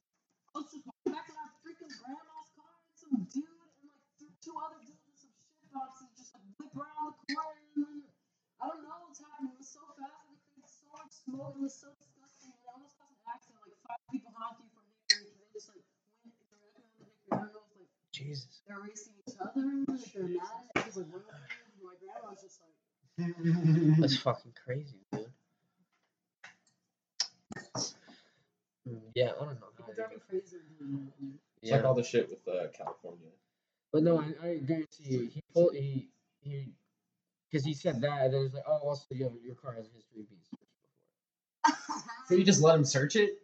I 0.54 0.64
was 0.64 0.70
just 0.72 0.86
walking 0.86 1.12
back 1.12 1.26
in 1.28 1.36
our 1.36 1.50
freaking 1.60 1.92
grandma's 1.98 2.50
car, 2.56 2.72
and 2.72 2.94
some 2.96 3.14
dude 3.28 3.44
and 3.44 3.90
like 3.90 4.00
th- 4.22 4.32
two 4.40 4.54
other 4.56 4.80
dudes 4.86 5.02
with 5.04 5.18
some 5.20 5.34
shit 5.36 5.68
boxes 5.74 6.08
just 6.16 6.32
like 6.32 6.46
whip 6.56 6.67
around 6.78 7.14
the 7.18 7.34
corner, 7.34 8.06
I 8.62 8.64
don't 8.70 8.82
know 8.86 8.96
what's 9.06 9.18
happening. 9.20 9.52
It 9.54 9.60
was 9.60 9.70
so 9.70 9.82
fast, 9.98 10.30
and 10.30 10.38
it 10.38 10.42
created 10.46 10.70
so 10.70 10.86
much 10.94 11.12
smoke. 11.12 11.54
It 11.58 11.62
was 11.66 11.74
so 11.74 11.88
disgusting. 11.98 12.54
And 12.54 12.62
I 12.66 12.70
almost 12.78 12.94
caused 12.98 13.18
an 13.18 13.26
accident. 13.28 13.60
Like 13.66 13.78
five 13.86 14.02
people 14.10 14.32
honking 14.38 14.70
from 14.72 14.86
Hickory, 14.86 15.28
and 15.34 15.38
they 15.42 15.48
just 15.54 15.68
like 15.74 15.82
went 16.22 16.34
directly 16.38 16.82
on 16.86 16.90
the 16.94 17.02
Hickory. 17.02 17.30
I 17.34 17.36
don't 17.42 17.52
know 17.54 17.62
if 17.66 17.74
like 17.78 17.90
Jesus. 18.14 18.62
they're 18.66 18.78
racing 18.82 19.14
each 19.26 19.36
other, 19.42 19.62
if 19.98 20.12
they're 20.14 20.30
mad 20.38 20.62
it, 20.64 20.72
because 20.78 20.96
like 20.98 21.10
one 21.10 21.22
of 21.22 21.30
them, 21.30 21.42
my 21.82 21.94
grandma 21.98 22.30
was 22.32 22.42
just 22.46 22.58
like. 22.62 22.74
That's 23.98 24.16
fucking 24.18 24.54
crazy, 24.64 24.98
dude. 25.12 25.26
Mm, 28.88 29.00
Yeah, 29.14 29.32
I 29.40 29.44
don't 29.44 29.60
know. 29.60 29.68
People 29.76 29.94
driving 29.94 30.20
crazy. 30.28 30.56
and 30.80 31.10
It's 31.62 31.72
like 31.72 31.84
all 31.84 31.94
the 31.94 32.02
shit 32.04 32.30
with 32.30 32.46
uh, 32.48 32.68
California. 32.76 33.28
But 33.92 34.02
no, 34.02 34.18
I, 34.20 34.46
I 34.46 34.56
guarantee 34.58 35.04
you, 35.04 35.20
he 35.32 35.42
pulled 35.54 35.74
he 35.74 36.08
he 36.48 36.72
because 37.50 37.64
he 37.64 37.74
said 37.74 38.00
that, 38.02 38.26
and 38.26 38.34
then 38.34 38.42
he's 38.42 38.54
like, 38.54 38.64
oh, 38.68 38.78
also 38.88 39.04
you 39.12 39.24
have, 39.24 39.32
your 39.44 39.54
car 39.56 39.74
has 39.74 39.86
a 39.86 39.94
history 39.94 40.22
of 40.22 40.28
being 40.30 40.40
searched 40.50 40.62
before. 41.64 42.26
So 42.28 42.34
you 42.36 42.44
just 42.44 42.62
let 42.62 42.76
him 42.76 42.84
search 42.84 43.16
it 43.16 43.34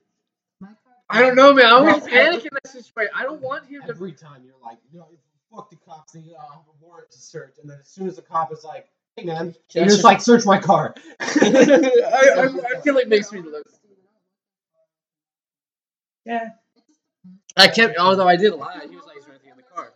My 0.61 0.69
car- 0.69 0.77
I 1.11 1.21
don't 1.23 1.37
know, 1.37 1.55
man. 1.55 1.67
I 1.67 1.71
always 1.71 1.97
Well, 1.97 2.09
panic 2.09 2.43
in 2.45 2.51
that 2.53 2.73
situation. 2.73 3.13
I 3.17 3.25
don't 3.25 3.43
want 3.43 3.67
him 3.67 3.83
to. 3.83 3.89
every 3.89 4.13
time. 4.13 4.43
You're 4.45 4.57
like, 4.63 4.79
no, 4.93 5.09
if 5.13 5.21
fuck 5.55 5.71
the 5.71 5.77
cops. 5.77 6.13
They 6.13 6.21
uh, 6.21 6.43
have 6.43 6.63
a 6.69 6.85
warrant 6.85 7.11
to 7.13 7.19
search, 7.19 7.57
and 7.61 7.71
then 7.71 7.79
as 7.81 7.89
soon 7.89 8.09
as 8.09 8.17
the 8.17 8.23
cop 8.23 8.53
is 8.53 8.65
like, 8.65 8.89
hey 9.17 9.25
man, 9.25 9.55
Can 9.71 9.83
you're 9.83 9.87
just 9.87 10.05
like, 10.05 10.21
search 10.21 10.47
my 10.47 10.59
car. 10.59 10.95
I, 11.21 11.27
I, 12.37 12.77
I 12.77 12.81
feel 12.83 12.99
it 12.99 13.09
makes 13.09 13.33
me 13.33 13.41
look. 13.43 13.67
Yeah. 16.27 16.51
I 17.57 17.69
kept, 17.69 17.99
although 17.99 18.29
I 18.29 18.37
did 18.37 18.55
lie. 18.55 18.81
He 18.89 18.97
was 18.97 19.07
like, 19.07 19.19
"Is 19.19 19.25
there 19.25 19.35
anything 19.35 19.51
in 19.53 19.57
the 19.59 19.63
car?" 19.63 19.93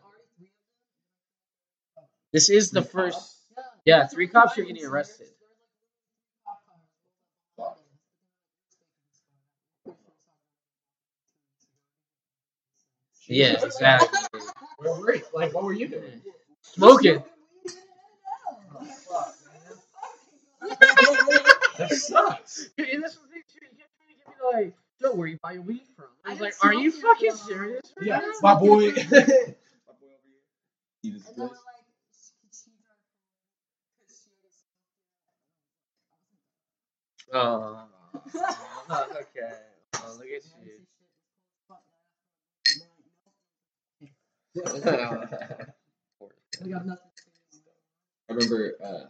This 2.32 2.50
is 2.50 2.70
the 2.70 2.82
Three 2.82 2.90
first. 2.90 3.14
cops? 3.14 3.36
Yeah, 3.84 4.06
three 4.06 4.28
cops 4.28 4.58
are 4.58 4.64
getting 4.64 4.84
arrested. 4.84 5.28
Yeah, 13.28 13.64
exactly. 13.64 14.08
Where 14.78 14.94
were 15.00 15.14
you? 15.16 15.22
Like, 15.34 15.54
what 15.54 15.64
were 15.64 15.72
you 15.72 15.88
doing? 15.88 16.22
Smoking. 16.62 17.22
Oh, 20.60 20.60
that 21.78 21.90
sucks. 21.90 22.68
Dude, 22.78 22.88
and 22.90 23.02
this 23.04 23.16
was 23.16 23.26
the 23.28 23.34
thing 23.34 23.42
too. 23.52 23.60
He 23.70 23.76
kept 23.76 23.90
trying 23.96 24.08
to 24.08 24.14
get 24.18 24.28
me 24.28 24.34
to 24.34 24.56
like, 24.56 24.74
"Joe, 25.00 25.14
where 25.14 25.28
you 25.28 25.38
buy 25.42 25.52
your 25.52 25.62
weed 25.62 25.82
from?" 25.96 26.06
I 26.24 26.28
I 26.28 26.30
was 26.32 26.40
didn't 26.40 26.42
like, 26.60 26.64
"Are 26.64 26.74
you 26.74 26.90
fucking 26.92 27.36
serious?" 27.36 27.82
right 27.96 28.06
Yeah, 28.06 28.18
now?" 28.18 28.32
my 28.42 28.54
boy. 28.54 28.58
my 28.58 28.60
boy 28.60 28.76
over 28.76 29.26
here. 29.26 29.56
Eat 31.02 31.14
his 31.14 31.26
And 31.26 31.36
they 31.36 31.42
were 31.42 31.48
place. 31.48 31.60
like, 31.66 31.84
could 32.42 32.54
she 32.54 32.70
drive 32.82 32.98
because 33.98 34.14
she 34.22 34.30
Oh, 37.32 37.84
okay. 38.90 39.52
Oh, 39.96 40.18
look 40.18 40.26
at 40.28 40.42
We 46.62 46.70
got 46.70 46.86
nothing 46.86 47.10
to 47.16 47.22
say. 47.50 47.60
I 48.28 48.32
remember 48.32 48.74
uh, 48.82 49.08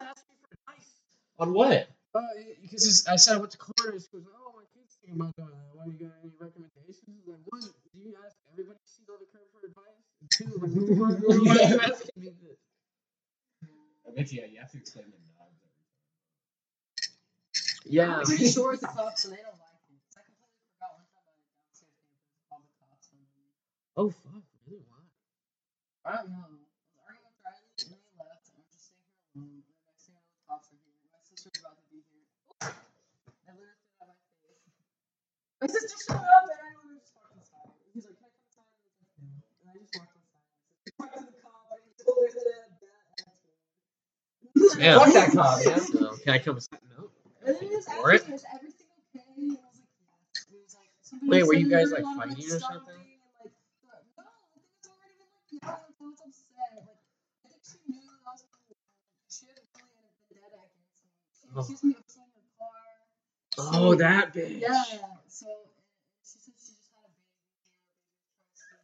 asking 0.00 0.28
me 0.28 0.38
for 0.40 0.52
advice. 0.52 0.90
on 1.38 1.52
what? 1.54 1.88
Uh, 2.14 2.20
because 2.60 2.84
his- 2.84 3.06
I 3.06 3.16
said 3.16 3.36
I 3.36 3.38
went 3.40 3.52
to 3.52 3.58
Corners. 3.58 4.08
He 4.10 4.18
goes, 4.18 4.26
"Oh, 4.34 4.52
my 4.56 4.64
kid's 4.74 4.96
thinking 5.00 5.20
about 5.20 5.36
doing 5.36 5.48
that. 5.50 5.72
Why 5.74 5.86
you 5.86 5.92
got 5.96 6.12
any 6.22 6.32
recommendations?" 6.38 7.06
I 7.08 7.30
was 7.30 7.38
like, 7.38 7.46
one, 7.48 7.62
do 7.94 7.98
you 8.00 8.14
ask 8.26 8.36
everybody 8.52 8.78
you 8.82 8.88
see 8.90 9.04
on 9.08 9.18
the 9.20 9.26
curb 9.30 9.46
for 9.54 9.60
advice? 9.66 10.04
And 10.20 10.28
two, 10.30 10.50
like, 10.60 10.72
what 10.74 10.84
the 10.86 10.94
fuck? 11.00 11.16
Why 11.46 11.54
are 11.56 11.70
you 11.70 11.80
asking 11.88 12.18
me 12.20 12.28
this? 12.42 12.58
I 14.06 14.10
bet 14.16 14.32
you, 14.32 14.40
yeah, 14.42 14.46
you 14.52 14.58
have 14.60 14.70
to 14.72 14.78
explain 14.78 15.06
the 15.06 15.16
knobs. 15.16 15.56
Yeah. 17.86 18.18
I'm 18.18 18.24
pretty 18.24 18.50
sure 18.50 18.72
it's 18.74 18.82
the 18.82 18.88
cops 18.88 19.24
and 19.24 19.32
they 19.32 19.40
don't 19.40 19.56
like 19.56 19.80
it. 19.88 20.00
'Cause 20.10 20.18
I 20.18 20.22
completely 20.26 20.60
forgot 20.76 20.92
one 20.98 21.06
time 21.14 21.24
I 21.24 21.32
went 21.38 21.48
downstairs 21.54 21.96
campus 22.10 22.40
called 22.50 22.64
the 22.66 22.74
cops. 22.84 23.06
Oh 23.96 24.10
fuck, 24.10 24.32
really? 24.34 24.42
Why? 24.42 24.49
I 26.04 26.16
don't 26.16 26.30
know. 26.32 26.48
I 27.06 27.12
was 27.20 27.36
arguing 27.44 27.76
with 27.78 27.84
Riley 27.84 27.84
and 27.84 27.92
they 27.92 28.02
left 28.16 28.48
and 28.50 28.56
I'm 28.60 28.68
just 28.72 28.88
sitting 28.90 29.04
here 29.10 29.20
alone. 29.36 29.60
And 29.60 29.76
the 29.76 29.84
next 29.88 30.04
thing 30.08 30.16
I 30.16 30.22
know, 30.24 30.32
the 30.34 30.44
cops 30.48 30.68
are 30.72 30.80
here. 30.80 30.96
My 31.12 31.20
sister's 31.22 31.56
about 31.60 31.76
to 31.76 31.84
be 31.92 32.00
here. 32.08 32.26
I 33.46 33.50
literally 33.56 33.84
threw 33.96 34.08
it 34.08 34.20
my 34.20 34.30
face. 34.40 34.68
My 35.60 35.68
sister 35.68 35.96
showed 36.00 36.24
up 36.24 36.44
and 36.48 36.58
I 36.60 36.68
literally 36.78 37.00
just 37.04 37.12
walked 37.16 37.36
inside. 37.36 37.72
He's 37.92 38.06
like, 38.08 38.16
Can 38.16 38.28
I 38.28 38.32
come 38.40 38.48
inside? 38.48 38.70
I 38.72 38.80
was 38.80 38.86
like, 38.88 39.08
No. 39.20 39.30
And 39.60 39.66
I 39.68 39.74
just 39.76 39.92
walked 39.96 40.16
inside. 40.16 40.46
Sister 40.80 40.94
went 41.00 41.12
to 41.16 41.22
the 41.26 41.36
cop 41.40 41.66
and 41.74 41.82
he 41.84 41.92
told 42.00 42.18
her 42.24 42.30
that 42.32 42.48
I 42.48 42.56
had 42.64 42.72
bad 42.80 43.00
attitude. 43.12 43.58
Yeah. 44.80 44.98
Fuck 45.00 45.12
that 45.14 45.30
cop, 45.32 45.56
man. 45.66 45.80
No. 46.00 46.10
Can 46.24 46.32
I 46.34 46.40
come 46.40 46.56
inside? 46.56 46.80
No. 46.90 47.10
And 47.44 47.52
then 47.56 47.62
he 47.62 47.70
was 47.76 47.86
For 47.86 48.12
asking 48.12 48.34
me, 48.34 48.40
everything 48.54 48.90
okay? 49.12 49.22
And 49.22 49.58
I 49.58 49.68
was 49.68 49.78
like, 49.80 49.88
yes. 50.00 50.36
And 50.36 50.44
he 50.48 50.56
was 50.60 50.74
like, 50.76 50.92
somebody 51.02 51.30
Wait, 51.30 51.44
were 51.46 51.54
said 51.54 51.62
you 51.62 51.68
guys, 51.70 51.92
like, 51.92 52.06
a 52.06 52.10
lot 52.10 52.18
of, 52.28 52.30
fighting 52.30 52.50
or 52.52 52.58
stomping," 52.58 52.60
something? 52.60 52.94
And 53.18 53.32
like, 53.40 53.54
no, 54.16 54.24
I 54.24 54.48
think 54.54 54.64
it's 54.78 54.88
already 54.88 55.14
been 55.18 55.32
like, 55.32 55.48
yeah, 55.52 55.76
I 56.49 56.49
was. 56.60 56.84
Like, 56.86 57.02
I 57.44 57.48
think 57.48 57.62
she 57.64 57.78
knew 57.88 58.00
that 58.04 58.20
I 58.26 58.32
was 58.32 58.44
she 59.30 59.46
had 59.48 59.56
a 59.58 59.64
really 59.74 59.94
had 59.96 60.04
a 60.06 60.12
vendetta 60.28 60.58
against 60.60 60.94
me. 61.00 61.10
She 61.32 61.46
Oh. 61.56 61.60
accused 61.60 61.84
me 61.84 61.94
of 61.96 62.04
stealing 62.08 62.32
her 62.36 62.46
car. 62.58 62.84
Oh, 63.58 63.94
that 63.96 64.32
bitch. 64.34 64.60
Yeah. 64.62 64.84
So 65.28 65.48
she 66.24 66.38
said 66.38 66.54
she 66.60 66.72
just 66.76 66.90
had 66.92 67.04
a 67.08 67.12
baby 67.12 67.32
here, 68.54 68.80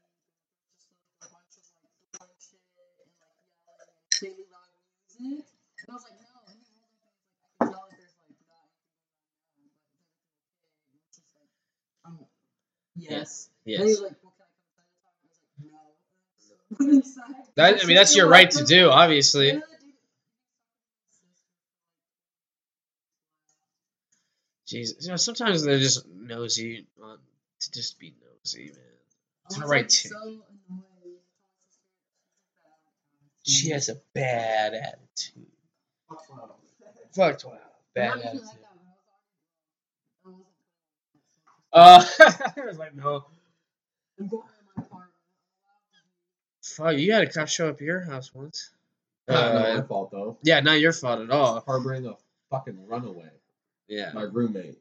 just 0.77 0.89
like 0.93 1.05
a 1.25 1.29
bunch 1.31 1.55
of 1.59 1.65
like 1.85 1.97
throwing 2.17 2.41
shit 2.41 2.63
and 2.79 3.11
like 3.21 3.39
yelling 3.61 3.89
and 3.93 4.05
extremely 4.09 4.47
loud 4.51 4.71
music. 5.17 5.45
And 5.85 5.89
I 5.91 5.95
was 5.95 6.05
like, 6.07 6.19
no. 6.21 6.35
And 6.49 6.59
he 6.61 6.73
rolled 6.81 7.03
up 7.05 7.15
and 7.15 7.27
was 7.29 7.37
like, 7.37 7.45
I 7.45 7.49
can 7.55 7.65
tell 7.71 7.85
that 7.89 7.97
there's 7.99 8.17
like 8.19 8.35
not 8.47 8.67
anything 8.73 8.97
going 9.05 9.21
on 9.21 9.27
now, 9.33 9.35
but 9.35 9.71
is 9.95 10.19
everything 10.19 10.47
okay? 10.49 10.87
And 10.91 10.99
it's 11.03 11.17
just 11.19 11.31
like, 11.37 11.53
um, 12.07 12.27
yes. 12.97 13.51
And 13.77 13.87
he 13.87 13.93
Yes. 13.93 13.99
was 13.99 14.05
like, 14.07 14.19
well, 14.23 14.35
can 14.37 14.47
I 14.49 14.53
come 14.55 14.65
inside 14.67 14.89
the 14.91 14.99
time? 15.05 15.17
I 15.21 15.29
was 15.31 15.41
like, 15.43 15.57
no. 15.61 15.83
So 16.39 16.55
I 16.55 16.57
went 16.59 16.66
inside. 16.66 16.66
That 17.57 17.83
I 17.83 17.87
mean, 17.87 17.97
that's 17.97 18.17
your 18.17 18.29
right 18.29 18.51
to 18.51 18.65
do, 18.65 18.91
obviously. 18.91 19.51
And 19.51 19.63
then 19.63 19.69
the 19.71 19.87
dude- 19.87 19.95
Jesus, 24.67 25.05
you 25.05 25.11
know, 25.11 25.17
sometimes 25.17 25.65
they're 25.65 25.79
just 25.79 26.07
nosy 26.09 26.87
uh, 27.03 27.17
to 27.61 27.73
just 27.73 27.99
be 27.99 28.15
nosy, 28.43 28.67
man. 28.67 28.83
It's 29.47 29.57
the 29.57 29.67
right 29.67 30.05
annoying. 30.07 30.43
She 33.45 33.71
has 33.71 33.89
a 33.89 33.97
bad 34.15 34.75
attitude. 34.75 35.47
Fuck 37.15 37.39
twelve. 37.41 37.59
Bad 37.95 38.19
attitude. 38.21 38.43
Uh, 41.73 42.05
I 42.21 42.67
was 42.67 42.79
like, 42.79 42.95
no. 42.97 43.25
I'm 44.19 44.29
going 44.29 44.43
to 44.43 44.49
my 44.77 44.83
apartment. 44.85 45.13
Fuck, 46.77 46.97
you 46.99 47.13
had 47.13 47.23
a 47.23 47.31
cop 47.33 47.49
show 47.49 47.69
up 47.69 47.77
at 47.77 47.81
your 47.81 48.01
house 48.01 48.35
once. 48.35 48.71
Not 49.29 49.37
Uh, 49.37 49.75
my 49.77 49.83
fault 49.83 50.11
though. 50.11 50.37
yeah, 50.43 50.61
not 50.61 50.79
your 50.81 50.93
fault 50.93 51.21
at 51.21 51.31
all. 51.31 51.61
Harboring 51.67 52.07
a 52.07 52.15
fucking 52.51 52.87
runaway. 52.87 53.31
Yeah. 53.89 54.11
My 54.15 54.23
roommate. 54.23 54.79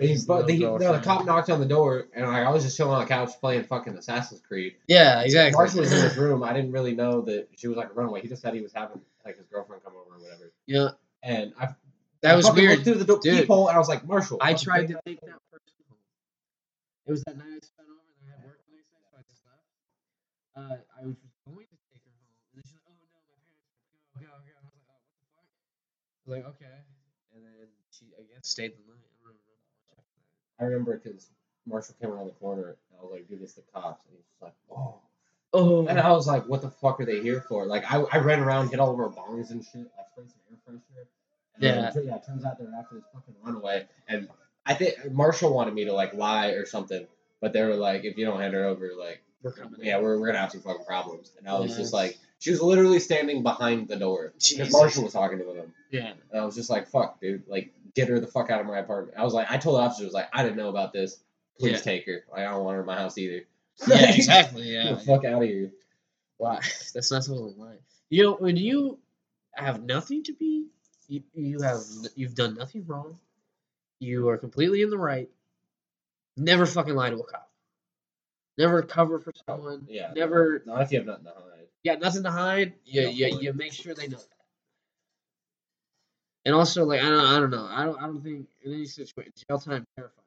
He's, 0.00 0.24
but 0.24 0.46
the, 0.46 0.58
no, 0.60 0.78
the 0.78 0.98
cop 1.00 1.26
knocked 1.26 1.50
on 1.50 1.60
the 1.60 1.66
door, 1.66 2.06
and 2.14 2.24
I, 2.24 2.44
I 2.44 2.50
was 2.50 2.62
just 2.62 2.76
chilling 2.76 2.94
on 2.94 3.00
the 3.00 3.06
couch 3.06 3.30
playing 3.40 3.64
fucking 3.64 3.94
Assassin's 3.98 4.40
Creed. 4.40 4.76
Yeah, 4.86 5.20
exactly. 5.22 5.56
Marshall 5.56 5.80
was 5.80 5.92
in 5.92 6.02
his 6.02 6.16
room. 6.16 6.42
I 6.42 6.52
didn't 6.54 6.72
really 6.72 6.94
know 6.94 7.20
that 7.22 7.48
she 7.56 7.68
was 7.68 7.76
like 7.76 7.90
a 7.90 7.92
runaway. 7.92 8.22
He 8.22 8.28
just 8.28 8.40
said 8.40 8.54
he 8.54 8.60
was 8.62 8.72
having 8.72 9.00
like 9.26 9.36
his 9.36 9.46
girlfriend 9.46 9.82
come 9.84 9.92
over 9.94 10.14
or 10.16 10.20
whatever. 10.22 10.52
yeah, 10.66 10.90
And 11.22 11.52
I 11.60 11.68
that 12.22 12.32
I 12.32 12.36
was 12.36 12.50
weird. 12.52 12.84
through 12.84 12.94
the 12.94 13.04
Dude. 13.04 13.40
peephole, 13.40 13.68
and 13.68 13.74
I 13.76 13.78
was 13.78 13.88
like, 13.88 14.06
Marshall. 14.06 14.38
I 14.40 14.54
tried 14.54 14.86
to 14.88 14.98
take 15.04 15.20
that 15.20 15.38
person. 15.50 15.72
It 17.06 17.10
was 17.10 17.22
that 17.24 17.36
night 17.36 17.44
I 17.44 17.60
spent 17.66 17.88
over 17.88 18.00
and 18.22 18.32
I 18.32 18.36
had 18.40 18.44
work 18.46 18.60
the 18.66 18.76
next 18.76 18.88
day, 18.88 19.02
so 19.10 19.18
I 19.18 19.22
just 19.28 19.42
left. 19.44 19.60
Uh, 20.54 20.78
I 20.94 21.02
was 21.02 21.18
just 21.18 21.34
going 21.44 21.66
to 21.66 21.78
take 21.90 22.02
her 22.06 22.14
home, 22.14 22.30
and 22.54 22.54
then 22.54 22.64
she's 22.64 22.78
like, 22.78 22.86
"Oh 22.86 22.94
no, 22.94 23.06
my 23.10 23.22
parents 23.26 23.50
go, 23.50 24.22
go, 24.22 24.26
go." 24.26 24.30
I 24.30 24.38
was 24.38 24.46
like, 24.46 24.54
"Oh, 24.54 24.62
what 24.62 24.74
the 24.74 24.82
fuck?" 24.86 25.42
I 25.42 26.22
was 26.22 26.30
like, 26.30 26.46
"Okay," 26.54 26.78
and 27.34 27.40
then 27.42 27.66
she, 27.90 28.06
I 28.14 28.22
guess, 28.30 28.46
stayed 28.46 28.72
the 28.78 28.84
night. 28.86 29.02
I 29.02 29.18
don't 29.26 29.34
remember 29.34 29.54
much 29.58 29.98
after 29.98 30.14
that. 30.22 30.62
I 30.62 30.62
remember 30.70 30.92
because 31.02 31.26
Marshall 31.66 31.96
came 32.00 32.10
around 32.10 32.26
the 32.26 32.38
corner, 32.38 32.76
and 32.78 32.94
I 32.98 33.02
was 33.02 33.12
like, 33.12 33.28
dude, 33.28 33.42
it's 33.42 33.54
the 33.54 33.62
cops. 33.72 34.04
And 34.06 34.14
he 34.14 34.18
was 34.18 34.42
like, 34.42 34.54
oh. 34.70 35.00
Oh, 35.52 35.86
And 35.86 36.00
I 36.00 36.10
was 36.12 36.26
like, 36.26 36.46
what 36.48 36.62
the 36.62 36.70
fuck 36.70 37.00
are 37.00 37.04
they 37.04 37.20
here 37.20 37.40
for? 37.48 37.64
Like, 37.66 37.84
I, 37.92 38.00
I 38.12 38.18
ran 38.18 38.40
around, 38.40 38.70
hit 38.70 38.80
all 38.80 38.92
of 38.92 38.98
our 38.98 39.08
bongs 39.08 39.50
and 39.50 39.64
shit. 39.64 39.86
I 39.96 40.02
sprayed 40.10 40.28
some 40.30 40.40
air 40.50 40.58
freshener. 40.66 41.06
And 41.54 41.62
Yeah. 41.62 41.90
Then, 41.94 42.06
yeah, 42.06 42.16
it 42.16 42.26
turns 42.26 42.44
out 42.44 42.58
they're 42.58 42.72
after 42.76 42.96
this 42.96 43.04
fucking 43.14 43.34
runaway. 43.40 43.86
And 44.08 44.28
I 44.66 44.74
think 44.74 45.12
Marshall 45.12 45.54
wanted 45.54 45.74
me 45.74 45.84
to, 45.84 45.92
like, 45.92 46.12
lie 46.12 46.48
or 46.48 46.66
something. 46.66 47.06
But 47.40 47.52
they 47.52 47.62
were 47.62 47.76
like, 47.76 48.04
if 48.04 48.18
you 48.18 48.24
don't 48.24 48.40
hand 48.40 48.54
her 48.54 48.64
over, 48.64 48.90
like, 48.98 49.22
we're 49.44 49.52
coming. 49.52 49.80
yeah, 49.82 49.98
we're, 49.98 50.18
we're 50.18 50.26
going 50.26 50.34
to 50.34 50.40
have 50.40 50.50
some 50.52 50.62
fucking 50.62 50.84
problems. 50.86 51.30
And 51.38 51.46
I 51.48 51.58
was 51.58 51.70
Yes. 51.70 51.78
just 51.78 51.92
like, 51.92 52.18
she 52.40 52.50
was 52.50 52.60
literally 52.62 52.98
standing 52.98 53.42
behind 53.42 53.88
the 53.88 53.96
door. 53.96 54.32
Because 54.50 54.72
Marshall 54.72 55.04
was 55.04 55.12
talking 55.12 55.38
to 55.38 55.44
them. 55.44 55.72
Yeah. 55.90 56.12
And 56.32 56.40
I 56.40 56.44
was 56.44 56.54
just 56.56 56.70
like, 56.70 56.88
fuck, 56.88 57.20
dude. 57.20 57.44
Like, 57.46 57.72
get 57.94 58.08
her 58.08 58.18
the 58.18 58.26
fuck 58.26 58.50
out 58.50 58.60
of 58.60 58.66
my 58.66 58.78
apartment. 58.78 59.16
I 59.18 59.22
was 59.24 59.32
like, 59.34 59.50
I 59.50 59.56
told 59.58 59.76
the 59.78 59.82
officer, 59.82 60.02
I 60.02 60.06
was 60.06 60.14
like, 60.14 60.28
I 60.32 60.42
didn't 60.42 60.56
know 60.56 60.68
about 60.68 60.92
this. 60.92 61.18
Please 61.60 61.72
Yeah. 61.72 61.78
take 61.78 62.06
her. 62.06 62.24
Like, 62.32 62.40
I 62.40 62.50
don't 62.50 62.64
want 62.64 62.74
her 62.74 62.80
in 62.80 62.86
my 62.86 62.96
house 62.96 63.16
either. 63.18 63.42
Yeah, 63.88 64.12
exactly. 64.14 64.64
Get 64.64 64.72
Yeah. 64.84 64.92
the 64.94 65.00
fuck 65.00 65.24
out 65.24 65.42
of 65.42 65.48
here. 65.48 65.70
Why? 66.36 66.56
That's 66.94 67.10
not 67.10 67.22
to 67.24 67.34
lie. 67.34 67.76
You 68.10 68.22
know, 68.24 68.34
when 68.34 68.56
you 68.56 68.98
have 69.54 69.82
nothing 69.82 70.22
to 70.24 70.32
be, 70.32 70.66
you, 71.08 71.22
you 71.34 71.60
have 71.62 71.80
you've 72.16 72.34
done 72.34 72.54
nothing 72.56 72.84
wrong. 72.86 73.18
You 74.00 74.28
are 74.28 74.38
completely 74.38 74.82
in 74.82 74.90
the 74.90 74.98
right. 74.98 75.28
Never 76.36 76.66
fucking 76.66 76.94
lie 76.94 77.10
to 77.10 77.16
a 77.16 77.24
cop. 77.24 77.43
Never 78.56 78.82
cover 78.82 79.18
for 79.18 79.32
someone. 79.46 79.86
Yeah. 79.88 80.12
Never. 80.14 80.62
Not 80.64 80.82
if 80.82 80.92
you 80.92 80.98
have 80.98 81.06
nothing 81.06 81.24
to 81.24 81.30
hide. 81.30 81.66
Yeah, 81.82 81.94
nothing 81.96 82.22
to 82.22 82.30
hide. 82.30 82.74
You, 82.84 83.02
Go 83.02 83.08
you, 83.10 83.36
for 83.36 83.42
you 83.42 83.52
make 83.52 83.72
sure 83.72 83.94
they 83.94 84.06
know 84.08 84.16
that. 84.18 84.28
And 86.46 86.54
also, 86.54 86.84
like 86.84 87.00
I 87.00 87.08
don't, 87.08 87.24
I 87.24 87.38
don't 87.40 87.50
know. 87.50 87.66
I 87.70 87.84
don't, 87.84 87.98
I 88.02 88.06
don't 88.06 88.22
think 88.22 88.46
in 88.62 88.72
any 88.74 88.84
situation 88.86 89.32
jail 89.48 89.58
time 89.58 89.84
terrifying. 89.96 90.20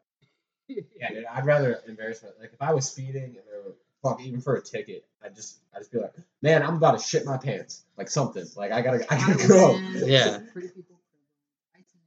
Yeah, 0.99 1.09
dude, 1.13 1.23
I'd 1.25 1.45
rather 1.45 1.79
embarrass 1.87 2.21
my 2.23 2.29
like 2.41 2.51
if 2.51 2.61
I 2.61 2.73
was 2.73 2.89
speeding 2.89 3.23
and 3.23 3.35
there 3.49 3.61
were 3.63 3.75
fuck 4.03 4.21
even 4.21 4.41
for 4.41 4.55
a 4.55 4.61
ticket, 4.61 5.05
I'd 5.23 5.33
just 5.33 5.59
I'd 5.73 5.79
just 5.79 5.93
be 5.93 5.99
like, 5.99 6.13
man, 6.41 6.61
I'm 6.61 6.75
about 6.75 6.99
to 6.99 7.05
shit 7.05 7.25
my 7.25 7.37
pants, 7.37 7.85
like 7.97 8.09
something, 8.09 8.45
like 8.57 8.73
I 8.73 8.81
gotta 8.81 9.05
I 9.09 9.17
gotta 9.17 9.47
go. 9.47 9.77
Yeah. 9.93 10.39
Pretty 10.51 10.67
people. 10.67 10.99
I 11.73 11.77
seen 11.77 12.01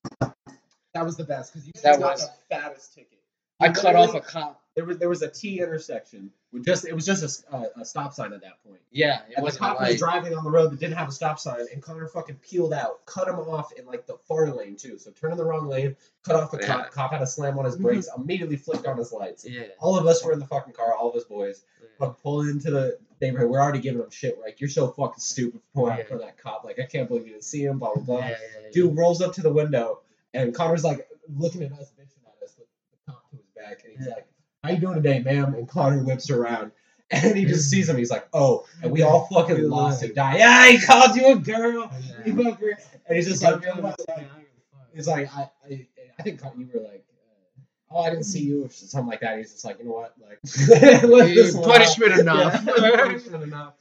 that 0.93 1.05
was 1.05 1.15
the 1.17 1.23
best 1.23 1.53
because 1.53 1.67
you 1.67 1.73
That 1.83 1.99
got 1.99 2.13
was- 2.13 2.27
the 2.27 2.55
fattest 2.55 2.93
ticket. 2.93 3.19
I 3.59 3.69
cut 3.69 3.95
off 3.95 4.13
a 4.15 4.21
cop. 4.21 4.61
There 4.75 4.83
was 4.83 4.97
there 4.97 5.07
was 5.07 5.21
a 5.21 5.29
T 5.29 5.59
intersection 5.61 6.31
with 6.51 6.65
just 6.65 6.85
it 6.85 6.93
was 6.93 7.05
just 7.05 7.45
a 7.49 7.55
uh, 7.55 7.65
a, 7.79 7.85
stop 7.85 8.13
sign 8.13 8.33
at 8.33 8.41
that 8.41 8.61
point. 8.67 8.81
Yeah, 8.91 9.21
it 9.29 9.37
And 9.37 9.47
the 9.47 9.51
cop 9.53 9.79
was 9.79 9.97
driving 9.97 10.35
on 10.35 10.43
the 10.43 10.51
road 10.51 10.71
that 10.71 10.81
didn't 10.81 10.97
have 10.97 11.07
a 11.07 11.13
stop 11.13 11.39
sign, 11.39 11.61
and 11.71 11.81
Connor 11.81 12.07
fucking 12.07 12.35
peeled 12.37 12.73
out, 12.73 13.05
cut 13.05 13.29
him 13.29 13.35
off 13.35 13.71
in 13.71 13.85
like 13.85 14.05
the 14.05 14.17
far 14.27 14.49
lane 14.49 14.75
too. 14.75 14.97
So 14.97 15.11
turn 15.11 15.31
in 15.31 15.37
the 15.37 15.45
wrong 15.45 15.67
lane, 15.67 15.95
cut 16.23 16.35
off 16.35 16.51
the 16.51 16.57
Yeah. 16.59 16.67
cop. 16.67 16.91
Cop 16.91 17.11
had 17.11 17.19
to 17.19 17.27
slam 17.27 17.57
on 17.57 17.63
his 17.63 17.77
brakes, 17.77 18.09
immediately 18.17 18.57
flicked 18.57 18.85
on 18.85 18.97
his 18.97 19.13
lights. 19.13 19.45
yeah. 19.47 19.67
All 19.79 19.97
of 19.97 20.05
us 20.07 20.25
were 20.25 20.33
in 20.33 20.39
the 20.39 20.47
fucking 20.47 20.73
car, 20.73 20.93
all 20.93 21.09
of 21.09 21.15
us 21.15 21.23
boys. 21.23 21.63
Fuck, 21.97 22.21
pull 22.21 22.41
into 22.41 22.69
the 22.71 22.97
neighborhood. 23.21 23.49
We're 23.49 23.61
already 23.61 23.79
giving 23.79 24.01
him 24.01 24.09
shit. 24.09 24.37
We're 24.37 24.43
like, 24.43 24.59
you're 24.59 24.69
so 24.69 24.89
fucking 24.89 25.19
stupid 25.19 25.61
for 25.73 25.83
pulling 25.87 25.99
Yeah. 25.99 26.13
of 26.15 26.19
that 26.19 26.37
cop. 26.37 26.65
Like, 26.65 26.77
I 26.79 26.85
can't 26.85 27.07
believe 27.07 27.25
you 27.25 27.31
didn't 27.31 27.45
see 27.45 27.63
him. 27.63 27.79
Blah 27.79 27.93
blah 27.93 28.03
blah. 28.03 28.17
Yeah, 28.19 28.29
yeah, 28.31 28.35
yeah. 28.63 28.69
Dude 28.73 28.97
rolls 28.97 29.21
up 29.21 29.33
to 29.35 29.41
the 29.41 29.53
window, 29.53 30.01
and 30.33 30.53
Connor's 30.53 30.83
like 30.83 31.07
looking 31.33 31.63
at 31.63 31.71
us, 31.71 31.93
bitching 31.97 32.25
at 32.27 32.43
us 32.43 32.53
with 32.57 32.67
the 32.91 33.11
cop 33.13 33.29
to 33.29 33.37
his 33.37 33.45
back, 33.69 33.83
and 33.85 33.97
he's 33.97 34.07
like, 34.07 34.27
"How 34.63 34.71
you 34.71 34.77
doing 34.77 34.95
today, 34.95 35.19
ma'am?" 35.19 35.53
And 35.55 35.67
Connor 35.67 36.03
whips 36.03 36.29
around, 36.29 36.71
and 37.11 37.35
he 37.37 37.45
just 37.45 37.69
sees 37.69 37.89
him. 37.89 37.97
He's 37.97 38.11
like, 38.11 38.27
"Oh," 38.33 38.65
and 38.81 38.91
we 38.91 39.01
all 39.01 39.27
fucking 39.27 39.55
Good 39.55 39.65
lost 39.69 40.01
lord. 40.01 40.11
it. 40.11 40.15
Die. 40.15 40.37
Yeah, 40.37 40.67
he 40.71 40.79
called 40.79 41.15
you 41.15 41.27
a 41.33 41.35
girl. 41.35 41.91
Yeah. 41.91 42.25
You 42.25 42.33
fucker. 42.33 42.71
And 43.07 43.15
he's 43.15 43.27
just 43.27 43.43
like, 43.43 43.63
really, 43.63 43.81
"What?" 43.81 43.95
yeah, 44.07 44.13
I 44.15 44.17
like 44.17 44.27
don't 44.27 44.37
give 44.39 44.47
a 44.47 44.77
fuck. 44.77 44.89
He's 44.95 45.07
like, 45.07 45.35
I, 45.35 45.49
I, 45.69 45.87
I 46.19 46.23
think 46.23 46.41
you 46.57 46.69
were 46.73 46.81
like, 46.81 47.05
uh, 47.09 47.91
oh, 47.91 47.99
I 48.01 48.09
didn't 48.09 48.23
see 48.23 48.41
you, 48.41 48.65
or 48.65 48.69
something 48.69 49.09
like 49.09 49.19
that. 49.21 49.37
He's 49.37 49.51
just 49.51 49.65
like, 49.65 49.79
you 49.79 49.85
know 49.85 49.91
what, 49.91 50.15
like, 50.21 50.39
let 51.03 51.33
this 51.35 51.55
punishment 51.55 52.13
out. 52.13 52.19
enough. 52.19 52.63
Yeah, 52.65 52.95
punishment 52.95 53.43
enough. 53.43 53.73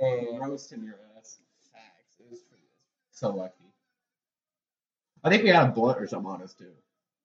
Uh, 0.00 0.38
roasting 0.38 0.84
your 0.84 0.94
ass. 1.18 1.38
Facts. 1.72 2.20
It 2.20 2.30
was 2.30 2.40
pretty 2.40 2.62
so 3.10 3.30
lucky. 3.30 3.54
I 5.24 5.30
think 5.30 5.42
we 5.42 5.48
had 5.48 5.68
a 5.68 5.72
blunt 5.72 6.00
or 6.00 6.06
something 6.06 6.30
on 6.30 6.42
us 6.42 6.54
too. 6.54 6.70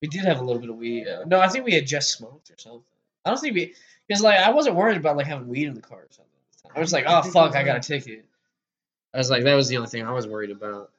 We 0.03 0.09
did 0.09 0.25
have 0.25 0.41
a 0.41 0.43
little 0.43 0.59
bit 0.59 0.69
of 0.69 0.75
weed. 0.75 1.05
Yeah. 1.07 1.23
No, 1.25 1.39
I 1.39 1.47
think 1.47 1.63
we 1.63 1.71
had 1.73 1.87
just 1.87 2.11
smoked 2.11 2.51
or 2.51 2.55
something. 2.57 2.83
I 3.23 3.29
don't 3.29 3.39
think 3.39 3.55
we, 3.55 3.73
because 4.05 4.21
like 4.21 4.37
I 4.37 4.51
wasn't 4.51 4.75
worried 4.75 4.97
about 4.97 5.15
like 5.15 5.27
having 5.27 5.47
weed 5.47 5.65
in 5.65 5.75
the 5.75 5.81
car 5.81 5.99
or 5.99 6.07
something. 6.09 6.75
I 6.75 6.81
was 6.81 6.91
like, 6.91 7.05
oh 7.07 7.21
fuck, 7.31 7.55
I 7.55 7.63
got 7.63 7.77
a 7.77 7.79
ticket. 7.79 8.25
I 9.13 9.17
was 9.17 9.29
like, 9.29 9.45
that 9.45 9.55
was 9.55 9.69
the 9.69 9.77
only 9.77 9.87
thing 9.87 10.03
I 10.05 10.11
was 10.11 10.27
worried 10.27 10.51
about. 10.51 10.91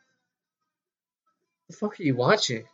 The 1.69 1.77
fuck 1.77 2.01
are 2.01 2.03
you 2.03 2.17
watching? 2.17 2.65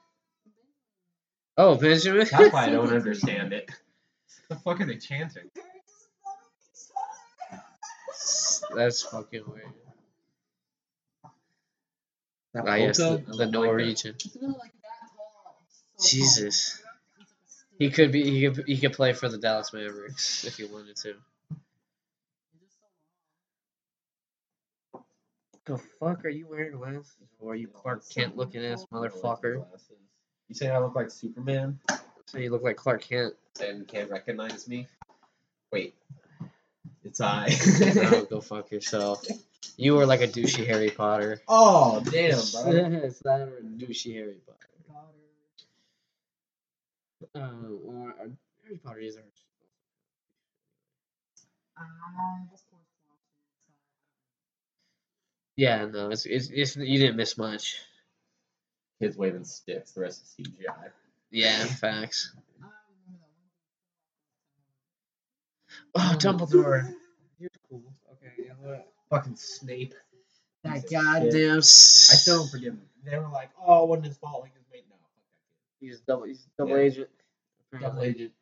Oh, 1.59 1.75
Benjamin. 1.75 2.29
That's 2.31 2.53
why 2.53 2.67
I 2.67 2.71
don't 2.71 2.93
understand 2.93 3.53
it. 3.53 3.69
The 4.49 4.55
fuck 4.55 4.81
are 4.81 4.87
they 4.87 4.99
chanting? 4.99 5.51
That's 8.77 9.03
fucking 9.03 9.43
weird. 9.49 9.67
That 12.55 12.69
Ah, 12.69 12.75
yes, 12.77 12.99
the, 12.99 13.03
the 13.03 13.09
I 13.11 13.17
like 13.17 13.39
that. 13.39 13.51
Norwegian. 13.51 14.15
Like 14.41 14.45
that 14.45 14.45
tall. 14.45 14.71
So 14.71 14.80
Jesus. 16.09 16.81
tall. 16.83 16.87
It's 17.19 17.19
like 17.19 17.27
a 17.27 17.51
stick. 17.51 17.77
He 17.79 17.91
could 17.91 18.13
be. 18.13 18.31
He 18.31 18.51
could. 18.51 18.65
He 18.67 18.77
could 18.79 18.93
play 18.93 19.13
for 19.13 19.29
the 19.29 19.39
Dallas 19.39 19.73
Mavericks 19.73 20.45
if 20.45 20.57
he 20.57 20.65
wanted 20.65 20.97
to. 20.97 21.11
It's 21.11 22.61
just 22.61 22.77
so 22.81 22.87
long. 24.95 25.05
The 25.67 25.79
fuck 25.99 26.25
are 26.25 26.29
you 26.31 26.47
wearing 26.49 26.73
glasses? 26.73 27.15
Or 27.39 27.53
are 27.53 27.57
you 27.57 27.69
Clark 27.69 28.03
Kent 28.09 28.37
looking 28.37 28.65
ass 28.65 28.87
motherfucker? 28.93 29.65
You 30.49 30.55
saying 30.55 30.73
I 30.73 30.79
look 30.79 30.95
like 30.95 31.11
Superman? 31.11 31.79
So 32.27 32.39
you 32.39 32.51
look 32.51 32.63
like 32.63 32.77
Clark 32.77 33.03
Kent. 33.03 33.35
Saying 33.57 33.79
you 33.79 33.85
can't 33.85 34.11
recognize 34.11 34.67
me? 34.69 34.87
Wait. 35.73 35.95
It's 37.05 37.21
I. 37.21 37.49
No, 37.95 38.25
go 38.25 38.41
fuck 38.41 38.71
yourself. 38.71 39.25
You 39.77 39.95
were 39.95 40.07
like 40.07 40.21
a 40.21 40.29
douchey 40.29 40.67
Harry 40.67 40.91
Potter. 40.91 41.41
oh, 41.49 42.01
damn, 42.05 42.39
bro. 42.53 43.01
it's 43.05 43.21
that 43.21 43.41
or 43.43 43.59
a 43.59 43.63
douchey 43.63 44.15
Harry 44.15 44.39
Potter. 44.47 44.70
Daughter. 47.21 47.45
Uh, 47.47 47.69
or 47.87 48.09
uh, 48.11 48.29
Harry 48.65 48.79
Potter 48.85 49.01
is 49.01 49.17
our. 49.17 49.23
I 51.77 51.83
was 52.53 52.63
forced 52.71 52.91
to 52.93 53.01
watch 53.09 53.19
it, 53.39 53.41
so 53.65 53.73
Yeah, 55.57 55.87
no, 55.87 56.11
it's, 56.11 56.27
it's 56.27 56.51
it's 56.51 56.77
you 56.77 56.99
didn't 56.99 57.17
miss 57.17 57.39
much. 57.39 57.77
Kids 59.01 59.17
waving 59.17 59.45
sticks, 59.45 59.93
the 59.93 60.03
rest 60.03 60.23
is 60.39 60.47
CGI. 60.47 60.91
Yeah, 61.31 61.65
facts. 61.65 62.35
I 62.63 62.67
remember 63.07 63.25
that 65.95 66.03
one. 66.03 66.13
Oh, 66.13 66.17
Dumbledore. 66.19 66.95
You're 67.39 67.51
cool. 67.71 67.83
Okay, 68.13 68.33
you 68.39 68.49
know 68.49 68.55
what? 68.69 68.93
Fucking 69.09 69.37
Snape. 69.37 69.95
That 70.65 70.75
Piece 70.75 70.85
of 70.85 70.91
goddamn. 70.91 71.31
shit. 71.33 71.55
I 71.57 71.61
still 71.61 72.39
don't 72.41 72.51
forgive 72.51 72.75
him. 72.75 72.83
They 73.05 73.17
were 73.17 73.29
like, 73.29 73.51
"Oh, 73.65 73.85
it 73.85 73.89
wasn't 73.89 74.09
his 74.09 74.19
fault." 74.19 74.43
Like 74.43 74.53
his 74.55 74.65
mate, 74.71 74.85
no, 74.91 74.97
fuck 74.97 75.11
that 75.17 75.33
He's 75.81 76.01
double. 76.01 76.25
He's 76.25 76.47
double 76.59 76.77
Yeah. 76.77 76.83
agent. 76.85 77.09
Double 77.81 78.03
agent 78.03 78.33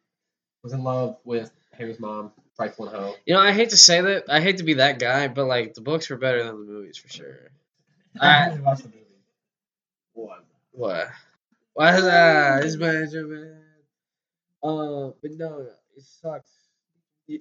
was 0.62 0.72
in 0.72 0.82
love 0.82 1.18
with 1.24 1.50
Harry's 1.72 2.00
mom, 2.00 2.32
trifling 2.56 2.90
hoe. 2.90 3.14
You 3.26 3.34
know, 3.34 3.40
I 3.40 3.52
hate 3.52 3.70
to 3.70 3.76
say 3.76 4.00
that. 4.00 4.24
I 4.28 4.40
hate 4.40 4.58
to 4.58 4.64
be 4.64 4.74
that 4.74 4.98
guy, 4.98 5.28
but 5.28 5.44
like 5.46 5.74
the 5.74 5.80
books 5.80 6.08
were 6.10 6.16
better 6.16 6.42
than 6.42 6.58
the 6.66 6.72
movies 6.72 6.96
for 6.98 7.08
sure. 7.08 7.50
I- 8.20 8.58
watched 8.60 8.82
the 8.82 8.88
movie. 8.88 9.04
What? 10.14 10.44
What? 10.72 11.08
Why 11.74 11.94
is 11.96 12.02
that? 12.02 12.64
It's 12.64 12.76
bad, 12.76 13.10
bad. 13.12 13.62
Uh, 14.62 15.12
but 15.22 15.30
no, 15.32 15.60
it 15.96 16.02
sucks. 16.02 16.50
You- 17.28 17.40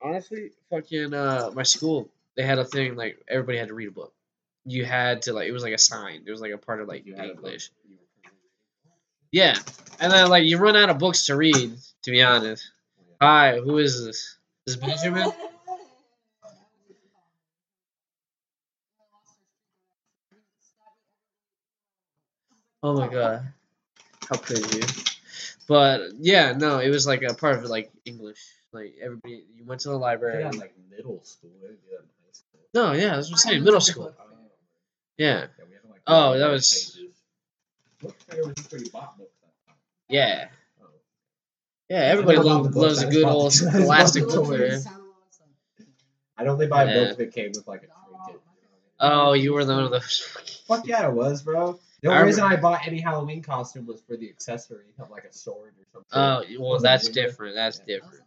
honestly, 0.00 0.50
fucking 0.70 1.12
uh, 1.12 1.50
my 1.54 1.62
school 1.64 2.08
they 2.36 2.42
had 2.44 2.58
a 2.58 2.64
thing 2.64 2.94
like 2.94 3.18
everybody 3.28 3.58
had 3.58 3.68
to 3.68 3.74
read 3.74 3.88
a 3.88 3.92
book. 3.92 4.14
You 4.64 4.84
had 4.84 5.22
to 5.22 5.32
like 5.34 5.48
it 5.48 5.52
was 5.52 5.62
like 5.62 5.74
a 5.74 5.78
sign. 5.78 6.22
It 6.26 6.30
was 6.30 6.40
like 6.40 6.52
a 6.52 6.58
part 6.58 6.80
of 6.80 6.88
like 6.88 7.04
You 7.04 7.14
had 7.16 7.26
a 7.26 7.34
book. 7.34 7.44
English. 7.44 7.70
Yeah, 9.32 9.54
and 10.00 10.12
then 10.12 10.28
like 10.28 10.44
you 10.44 10.58
run 10.58 10.76
out 10.76 10.90
of 10.90 10.98
books 10.98 11.26
to 11.26 11.36
read. 11.36 11.76
To 12.04 12.10
be 12.10 12.22
honest. 12.22 12.70
Hi, 13.20 13.58
who 13.58 13.76
is 13.78 14.04
this? 14.04 14.38
This 14.64 14.76
is 14.76 14.80
Benjamin. 14.80 15.30
Oh 22.82 22.94
my 22.94 23.08
god. 23.08 23.52
How 24.28 24.36
could 24.36 24.74
you? 24.74 24.82
But 25.68 26.12
yeah, 26.18 26.52
no, 26.52 26.78
it 26.78 26.88
was 26.88 27.06
like 27.06 27.22
a 27.22 27.34
part 27.34 27.58
of 27.58 27.64
like 27.64 27.90
English. 28.04 28.40
Like 28.72 28.94
everybody, 29.02 29.44
you 29.56 29.64
went 29.64 29.82
to 29.82 29.90
the 29.90 29.96
library. 29.96 30.42
had 30.42 30.54
like 30.56 30.74
middle 30.90 31.20
school. 31.24 31.50
They 31.60 31.68
didn't 31.68 31.82
do 31.82 31.90
that 31.90 31.98
in 31.98 32.08
high 32.24 32.32
school. 32.32 32.60
No, 32.74 32.92
yeah, 32.92 33.16
that's 33.16 33.28
what 33.30 33.34
I'm 33.34 33.50
saying. 33.50 33.64
Middle 33.64 33.80
school. 33.80 34.14
Yeah, 35.18 35.26
Yeah, 35.26 35.46
we 35.68 35.74
had 35.74 35.82
to, 35.82 35.88
like, 35.88 36.00
Oh, 36.06 36.38
that 36.38 36.48
was- 36.48 36.98
yeah, 40.08 40.48
yeah. 41.88 41.96
Everybody 41.98 42.38
I 42.38 42.40
love 42.40 42.56
lo- 42.58 42.62
books, 42.64 42.76
loves 42.76 43.04
I 43.04 43.08
a 43.08 43.10
good 43.10 43.24
old 43.24 43.52
I 43.62 43.62
bought 43.64 43.72
scholastic 43.72 44.26
book 44.28 44.48
fair. 44.48 44.80
I'd 46.36 46.46
only 46.46 46.66
buy 46.66 46.84
Yeah. 46.84 47.04
books 47.04 47.16
that 47.16 47.32
came 47.34 47.52
with 47.54 47.66
like 47.66 47.82
a 47.82 47.86
trinket. 47.86 48.42
Oh, 48.98 49.32
you 49.34 49.52
were 49.52 49.64
one 49.66 49.84
of 49.84 49.90
those. 49.90 50.18
Fuck 50.66 50.86
yeah, 50.86 51.06
it 51.08 51.12
was, 51.14 51.42
bro. 51.42 51.78
The 52.02 52.08
only 52.08 52.18
rem- 52.18 52.26
reason 52.26 52.44
I 52.44 52.56
bought 52.56 52.86
any 52.86 53.00
Halloween 53.00 53.42
costume 53.42 53.86
was 53.86 54.00
for 54.02 54.16
the 54.16 54.28
accessory 54.30 54.86
of 54.98 55.10
like 55.10 55.24
a 55.24 55.32
sword 55.32 55.72
or 55.78 55.84
something. 55.92 56.08
Oh, 56.12 56.42
well, 56.62 56.72
Was 56.72 56.82
that's 56.82 57.08
different. 57.08 57.54
That's 57.56 57.80
Yeah. 57.86 57.96
different. 57.96 58.24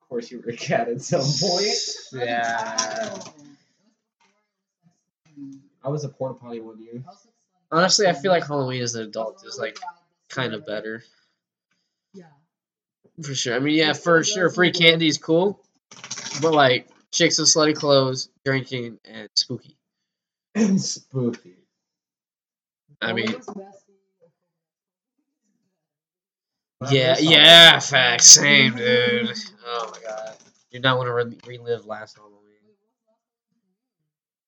Of 0.00 0.08
course, 0.08 0.30
you 0.30 0.40
were 0.40 0.50
a 0.52 0.56
cat 0.56 0.88
at 0.88 1.02
some 1.02 1.20
point. 1.20 1.68
Yeah. 2.12 3.18
I 5.84 5.88
was 5.88 6.04
a 6.04 6.08
porta 6.08 6.34
potty 6.34 6.60
one 6.60 6.80
year. 6.82 7.02
Honestly, 7.70 8.06
I 8.06 8.12
feel 8.12 8.30
like 8.32 8.46
Halloween 8.46 8.82
as 8.82 8.94
an 8.94 9.02
adult 9.04 9.44
is 9.46 9.58
like 9.58 9.78
kind 10.28 10.54
of 10.54 10.66
better 10.66 11.02
Yeah. 12.14 12.24
for 13.22 13.34
sure. 13.34 13.54
I 13.54 13.58
mean, 13.58 13.74
yeah, 13.76 13.92
for 13.92 14.22
sure, 14.24 14.50
free 14.50 14.72
candy 14.72 15.08
is 15.08 15.18
cool, 15.18 15.60
but 16.42 16.52
like 16.52 16.88
chicks 17.12 17.38
in 17.38 17.44
slutty 17.44 17.74
clothes, 17.74 18.28
drinking, 18.44 18.98
and 19.04 19.28
spooky. 19.34 19.76
And 20.54 20.80
spooky. 20.80 21.56
I 23.00 23.12
mean, 23.12 23.34
yeah, 26.90 27.16
yeah, 27.18 27.76
it- 27.76 27.82
facts, 27.82 28.26
same, 28.26 28.76
dude. 28.76 29.32
Oh 29.66 29.90
my 29.92 30.00
god, 30.08 30.36
you 30.70 30.80
not 30.80 30.96
want 30.96 31.08
to 31.08 31.12
re- 31.12 31.38
relive 31.58 31.86
last 31.86 32.16
Halloween. 32.16 32.37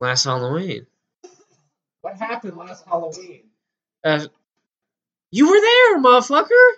Last 0.00 0.24
Halloween. 0.24 0.86
What 2.00 2.16
happened 2.16 2.56
last 2.56 2.84
Halloween? 2.86 3.42
Uh, 4.02 4.26
you 5.30 5.46
were 5.48 5.60
there, 5.60 5.98
motherfucker. 6.00 6.70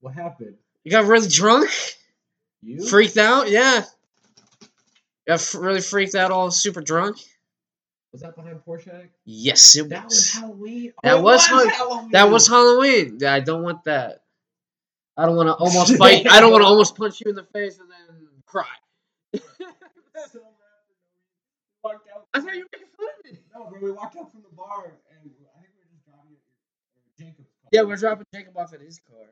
What 0.00 0.14
happened? 0.14 0.56
You 0.82 0.90
got 0.90 1.04
really 1.06 1.28
drunk, 1.28 1.70
You? 2.60 2.84
freaked 2.88 3.16
out. 3.16 3.48
Yeah, 3.48 3.84
got 5.28 5.34
f- 5.34 5.54
really 5.54 5.80
freaked 5.80 6.16
out, 6.16 6.32
all 6.32 6.50
super 6.50 6.80
drunk. 6.80 7.18
Was 8.10 8.22
that 8.22 8.34
behind 8.34 8.60
Porsche? 8.66 9.08
Yes, 9.24 9.76
it 9.76 9.88
That 9.90 10.04
was 10.06 10.14
was. 10.14 10.30
Halloween. 10.32 10.92
That 11.04 11.14
oh, 11.14 11.22
was 11.22 11.46
Hall- 11.46 11.68
Halloween. 11.68 12.10
That 12.10 12.30
was 12.30 12.48
Halloween. 12.48 13.18
Yeah, 13.20 13.32
I 13.32 13.40
don't 13.40 13.62
want 13.62 13.84
that. 13.84 14.22
I 15.16 15.24
don't 15.26 15.36
want 15.36 15.46
to 15.48 15.54
almost 15.54 15.96
fight. 15.98 16.26
I 16.28 16.40
don't 16.40 16.50
want 16.50 16.62
to 16.62 16.66
almost 16.66 16.96
punch 16.96 17.20
you 17.20 17.30
in 17.30 17.36
the 17.36 17.44
face 17.44 17.78
and 17.78 17.88
then 17.88 18.26
cry. 18.44 18.66
Walked 19.32 20.51
out- 22.34 22.40
I 22.42 22.44
thought 22.44 22.54
you 22.54 22.60
were 22.62 22.68
making 22.72 22.88
fun 22.96 23.08
of 23.18 23.24
me. 23.32 23.38
No, 23.54 23.64
bro, 23.70 23.80
we 23.80 23.92
walked 23.92 24.16
out 24.16 24.30
from 24.30 24.42
the 24.42 24.54
bar 24.56 24.84
and 24.84 24.94
I 25.10 25.22
think 25.22 25.34
we 25.38 25.44
were 25.44 25.90
just 25.92 26.04
driving 26.06 26.36
at 26.96 27.18
Jacob's 27.18 27.48
car. 27.60 27.68
Yeah, 27.72 27.82
we're 27.82 27.96
dropping 27.96 28.26
Jacob 28.34 28.56
off 28.56 28.72
at 28.72 28.80
his 28.80 29.00
car. 29.10 29.26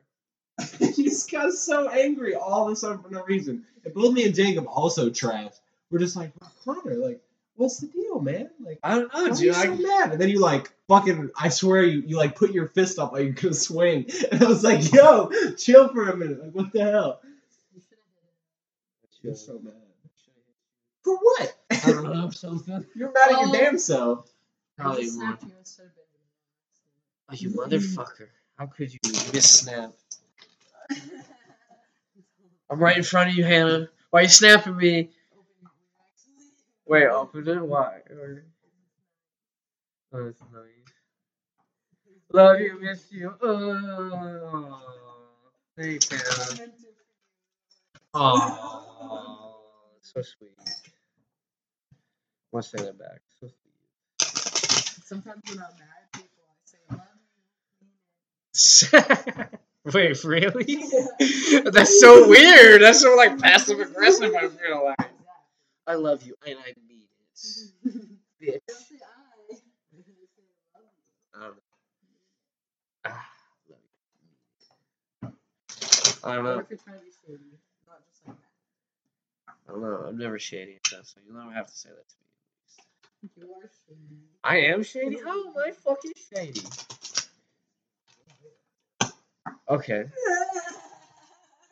he 0.95 1.03
just 1.03 1.31
got 1.31 1.53
so 1.53 1.89
angry 1.89 2.35
all 2.35 2.67
of 2.67 2.71
a 2.73 2.75
sudden 2.75 2.99
for 3.01 3.09
no 3.09 3.23
reason. 3.23 3.65
And 3.83 3.93
both 3.93 4.13
me 4.13 4.25
and 4.25 4.35
Jacob 4.35 4.65
also 4.67 5.09
trashed. 5.09 5.59
We're 5.89 5.99
just 5.99 6.15
like, 6.15 6.31
Connor, 6.63 6.95
like, 6.95 7.21
what's 7.55 7.79
the 7.79 7.87
deal, 7.87 8.19
man? 8.19 8.49
Like, 8.59 8.79
I 8.83 8.95
don't 8.95 9.13
know, 9.13 9.23
why 9.23 9.29
are 9.29 9.33
dude. 9.33 9.39
you 9.41 9.53
so 9.53 9.75
mad? 9.75 10.11
And 10.11 10.21
then 10.21 10.29
you 10.29 10.39
like 10.39 10.71
fucking, 10.87 11.31
I 11.39 11.49
swear 11.49 11.83
you, 11.83 12.01
you 12.05 12.17
like 12.17 12.35
put 12.35 12.51
your 12.51 12.67
fist 12.67 12.99
up 12.99 13.11
like 13.13 13.23
you're 13.23 13.31
gonna 13.33 13.53
swing. 13.53 14.05
And 14.31 14.43
I 14.43 14.47
was 14.47 14.63
like, 14.63 14.91
yo, 14.93 15.29
chill 15.57 15.89
for 15.89 16.09
a 16.09 16.15
minute. 16.15 16.41
Like, 16.43 16.51
what 16.51 16.71
the 16.71 16.83
hell? 16.83 17.21
You're 19.21 19.35
so 19.35 19.59
mad. 19.63 19.73
For 21.03 21.15
what? 21.17 21.57
I 21.71 21.91
don't 21.91 22.03
know 22.13 22.29
something. 22.29 22.85
You're 22.95 23.11
mad 23.11 23.31
at 23.31 23.41
your 23.41 23.51
damn 23.51 23.77
self. 23.79 24.29
Probably 24.77 25.09
more. 25.11 25.37
Oh, 27.29 27.33
you 27.33 27.49
motherfucker! 27.49 28.27
How 28.57 28.65
could 28.67 28.91
you 28.93 28.99
miss 29.33 29.49
snap? 29.49 29.91
I'm 32.69 32.79
right 32.79 32.97
in 32.97 33.03
front 33.03 33.29
of 33.29 33.35
you, 33.35 33.43
Hannah. 33.43 33.89
Why 34.11 34.19
are 34.19 34.23
you 34.23 34.29
snapping 34.29 34.77
me? 34.77 35.09
Wait, 36.85 37.07
open 37.07 37.47
it. 37.47 37.61
Why? 37.61 37.99
Or- 38.09 38.43
Oh, 40.13 40.25
that's 40.25 40.41
nice. 40.51 40.93
Love 42.33 42.59
you, 42.59 42.79
miss 42.81 43.11
you. 43.11 43.33
Oh, 43.41 44.79
thank 45.77 46.11
you. 46.11 46.17
Oh, 48.13 49.55
so 50.01 50.21
sweet. 50.21 50.51
I 52.53 52.57
want 52.57 52.65
to 52.65 52.79
say 52.79 52.85
that 52.85 52.99
back. 52.99 53.21
Sometimes 55.05 55.41
when 55.49 55.59
I'm 55.59 55.65
mad, 55.79 56.13
people 56.13 56.45
I 56.49 56.53
say 56.65 56.79
love. 56.91 57.01
Wait, 59.93 60.23
really? 60.23 60.83
That's 61.71 61.99
so 61.99 62.27
weird. 62.29 62.81
That's 62.81 63.01
so 63.01 63.15
like 63.15 63.39
passive 63.39 63.79
aggressive. 63.79 64.33
I 64.35 64.47
feel 64.49 64.83
like. 64.85 65.09
I 65.87 65.95
love 65.95 66.23
you, 66.23 66.35
and 66.47 66.57
I 66.59 66.73
mean 66.87 67.03
it, 68.41 68.41
bitch. 68.41 68.61
Um, 71.35 71.53
ah, 73.05 73.25
you. 73.67 73.75
I 76.23 76.35
don't 76.35 76.45
know. 76.45 76.57
Or 76.57 76.61
if 76.61 76.69
you're 76.69 76.79
trying 76.79 76.99
to 76.99 77.05
be 77.05 77.11
shady, 77.27 77.59
not 77.87 77.99
just 78.09 78.27
like 78.27 78.37
I 79.67 79.71
don't 79.71 79.81
know. 79.81 80.05
I'm 80.09 80.17
never 80.17 80.37
shady 80.39 80.73
and 80.73 80.81
stuff, 80.85 81.05
so 81.07 81.19
you'll 81.25 81.37
never 81.39 81.53
have 81.53 81.67
to 81.67 81.75
say 81.75 81.89
that 81.89 82.07
to 82.09 82.15
me. 82.19 82.20
That. 83.23 83.29
You 83.37 83.51
are 83.53 83.69
shady. 83.87 84.19
I 84.43 84.57
am 84.57 84.83
shady. 84.83 85.17
How 85.23 85.47
am 85.47 85.53
I 85.57 85.71
fucking 85.71 86.11
shady? 86.33 86.61
Okay. 89.69 90.05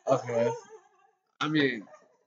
Okay. 0.06 0.50
I 1.40 1.48
mean, 1.48 1.84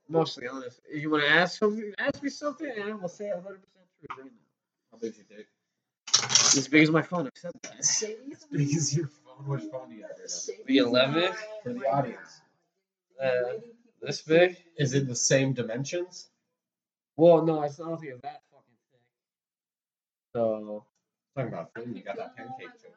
mostly 0.08 0.46
honest. 0.48 0.80
If 0.88 1.02
you 1.02 1.10
want 1.10 1.24
to 1.24 1.30
ask 1.30 1.58
something, 1.58 1.92
ask 1.98 2.22
me 2.22 2.30
something, 2.30 2.70
and 2.70 2.92
I 2.92 2.92
will 2.94 3.08
say 3.08 3.28
100 3.28 3.44
percent 3.44 3.86
truth 3.98 4.18
right 4.18 4.26
now. 4.26 4.92
How 4.92 4.98
big's 4.98 5.16
your 5.18 5.26
dick? 5.36 5.46
As 6.56 6.68
big 6.68 6.82
as 6.84 6.90
my 6.90 7.02
phone. 7.02 7.26
except 7.26 7.62
that. 7.62 7.84
Shady's 7.84 8.36
As 8.36 8.44
big 8.50 8.74
as 8.74 8.96
your 8.96 9.08
phone. 9.08 9.46
Which 9.46 9.64
phone 9.70 9.90
do 9.90 9.96
you 9.96 10.02
have? 10.02 10.66
The 10.66 10.78
11 10.78 11.32
For 11.62 11.72
the 11.72 11.86
audience. 11.86 12.40
Uh, 13.22 13.60
this 14.00 14.22
big? 14.22 14.56
Is 14.78 14.94
it 14.94 15.08
the 15.08 15.14
same 15.16 15.52
dimensions? 15.52 16.28
Well, 17.16 17.44
no, 17.44 17.62
it's 17.62 17.78
not 17.78 18.00
think 18.00 18.12
it's 18.12 18.22
that 18.22 18.42
fucking 18.50 18.52
thick. 18.52 18.53
So 20.34 20.84
Talking 21.36 21.52
about 21.52 21.70
food, 21.74 21.96
you 21.96 22.02
got 22.02 22.16
that 22.16 22.36
pancake 22.36 22.68
joke. 22.82 22.96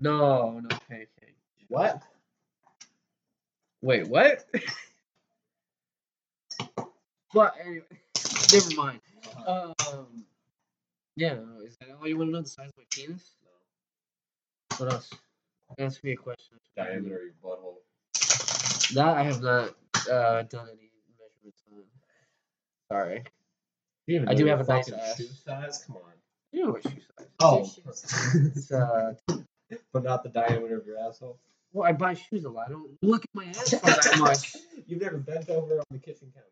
no, 0.00 0.60
no 0.60 0.68
pancake. 0.88 1.36
What? 1.68 2.02
Wait, 3.82 4.08
what? 4.08 4.44
but 7.34 7.54
anyway, 7.60 7.82
never 8.52 8.74
mind. 8.74 9.00
Um, 9.46 10.24
yeah, 11.16 11.34
no, 11.34 11.60
is 11.64 11.76
that 11.78 11.88
all 12.00 12.06
you 12.08 12.16
want 12.16 12.28
to 12.28 12.32
know? 12.32 12.42
The 12.42 12.48
size 12.48 12.68
of 12.68 12.74
my 12.78 12.84
penis? 12.90 13.34
No. 13.44 13.50
What 14.84 14.92
else? 14.92 15.10
Ask 15.78 16.04
me 16.04 16.12
a 16.12 16.16
question. 16.16 16.58
Diameter 16.76 17.16
of 17.16 17.22
your 17.22 17.32
butthole. 17.42 18.94
That 18.94 19.16
I 19.16 19.22
have 19.24 19.42
not 19.42 19.74
uh, 20.10 20.42
done 20.42 20.68
any 20.72 20.90
Sorry. 22.90 23.24
You 24.06 24.16
even 24.16 24.28
I 24.28 24.34
do 24.34 24.46
have 24.46 24.60
a 24.60 24.64
nice 24.64 24.92
ass. 24.92 25.16
shoe 25.16 25.26
size. 25.44 25.84
Come 25.86 25.96
on. 25.96 26.02
You 26.56 26.64
know 26.64 26.70
what 26.72 26.82
shoe 26.84 26.90
size? 27.18 27.26
Oh, 27.38 27.70
It's, 28.56 28.72
uh, 28.72 29.12
but 29.92 30.02
not 30.04 30.22
the 30.22 30.30
diameter 30.30 30.78
of 30.78 30.86
your 30.86 30.96
asshole. 30.98 31.38
well, 31.74 31.86
I 31.86 31.92
buy 31.92 32.14
shoes 32.14 32.44
a 32.44 32.48
lot. 32.48 32.68
I 32.68 32.70
don't 32.70 32.96
look 33.02 33.24
at 33.24 33.28
my 33.34 33.44
ass 33.44 33.70
that 33.82 34.16
much. 34.18 34.56
You've 34.86 35.02
never 35.02 35.18
bent 35.18 35.50
over 35.50 35.74
on 35.78 35.84
the 35.90 35.98
kitchen 35.98 36.32
counter. 36.32 36.46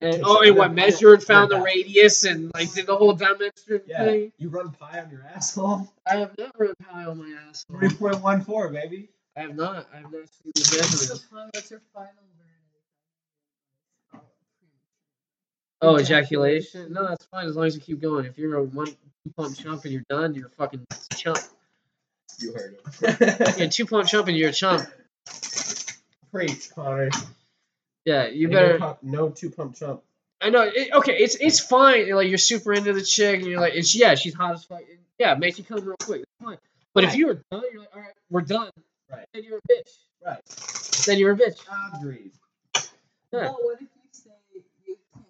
And, 0.00 0.22
oh, 0.24 0.42
and 0.42 0.56
what 0.56 0.72
measured, 0.72 1.24
found 1.24 1.50
the 1.50 1.60
radius, 1.60 2.22
and 2.22 2.52
like 2.54 2.72
did 2.72 2.86
the 2.86 2.94
whole 2.96 3.14
dimension 3.14 3.80
Yeah. 3.84 4.04
thing. 4.04 4.32
You 4.38 4.48
run 4.48 4.70
pi 4.70 5.00
on 5.00 5.10
your 5.10 5.24
asshole. 5.34 5.92
I 6.06 6.18
have 6.18 6.38
not 6.38 6.52
run 6.56 6.74
high 6.88 7.06
on 7.06 7.18
my 7.18 7.36
asshole. 7.48 7.78
Three 7.80 7.88
point 7.90 8.20
one 8.22 8.42
four, 8.42 8.68
baby. 8.68 9.08
I 9.36 9.40
have 9.40 9.56
not. 9.56 9.88
I 9.92 9.96
have 9.96 10.12
not 10.12 10.28
seen 10.28 10.52
the 10.54 10.60
What's 10.60 10.70
measurements. 10.70 11.08
your 11.08 11.16
final- 11.30 11.50
what's 11.52 11.70
your 11.72 11.80
final 11.92 12.12
verdict? 12.38 14.24
Oh, 15.80 15.96
ejaculation? 15.96 16.92
No, 16.92 17.06
that's 17.08 17.24
fine 17.26 17.46
as 17.46 17.56
long 17.56 17.66
as 17.66 17.74
you 17.74 17.80
keep 17.80 18.00
going. 18.00 18.26
If 18.26 18.38
you're 18.38 18.56
a 18.56 18.62
one 18.62 18.86
two 18.86 19.32
pump 19.36 19.56
chump 19.56 19.84
and 19.84 19.92
you're 19.92 20.04
done, 20.08 20.34
you're 20.34 20.46
a 20.46 20.50
fucking 20.50 20.86
chump. 21.14 21.38
You 22.40 22.52
heard 22.52 22.76
You're 23.58 23.66
a 23.66 23.68
two 23.68 23.86
pump 23.86 24.08
chump 24.08 24.28
and 24.28 24.36
you're 24.36 24.50
a 24.50 24.52
chump. 24.52 24.86
Preach, 26.32 26.70
Connor. 26.74 27.10
Yeah, 28.04 28.26
you 28.28 28.46
Ain't 28.48 28.52
better. 28.52 28.72
No, 28.74 28.78
pump, 28.78 28.98
no 29.02 29.28
two 29.30 29.50
pump 29.50 29.76
chump. 29.76 30.02
I 30.40 30.50
know. 30.50 30.62
It, 30.62 30.92
okay, 30.92 31.16
it's 31.16 31.36
it's 31.36 31.60
fine. 31.60 32.06
You're 32.06 32.16
like 32.16 32.28
you're 32.28 32.38
super 32.38 32.72
into 32.72 32.92
the 32.92 33.02
chick, 33.02 33.40
and 33.40 33.46
you're 33.46 33.60
like, 33.60 33.74
it's 33.74 33.94
yeah, 33.94 34.14
she's 34.14 34.34
hot 34.34 34.54
as 34.54 34.64
fuck. 34.64 34.82
Yeah, 35.18 35.32
it 35.32 35.38
makes 35.38 35.58
you 35.58 35.64
come 35.64 35.84
real 35.84 35.96
quick. 36.02 36.24
That's 36.40 36.50
fine. 36.50 36.58
But 36.94 37.04
if 37.04 37.14
you're 37.16 37.40
done, 37.50 37.62
you're 37.72 37.80
like, 37.80 37.90
all 37.94 38.00
right, 38.00 38.12
we're 38.30 38.40
done. 38.42 38.70
Right. 39.10 39.26
Then 39.32 39.44
you're 39.44 39.58
a 39.58 39.72
bitch. 39.72 39.90
Right. 40.24 40.40
Then 41.06 41.18
you're 41.18 41.32
a 41.32 41.36
bitch. 41.36 41.58
Agreed. 41.94 42.32
Yeah. 43.32 43.40
Well, 43.40 43.58
what 43.62 43.74
if 43.74 43.80
you 43.82 43.88
say 44.12 44.30
you 44.54 44.62
can't? 44.86 45.26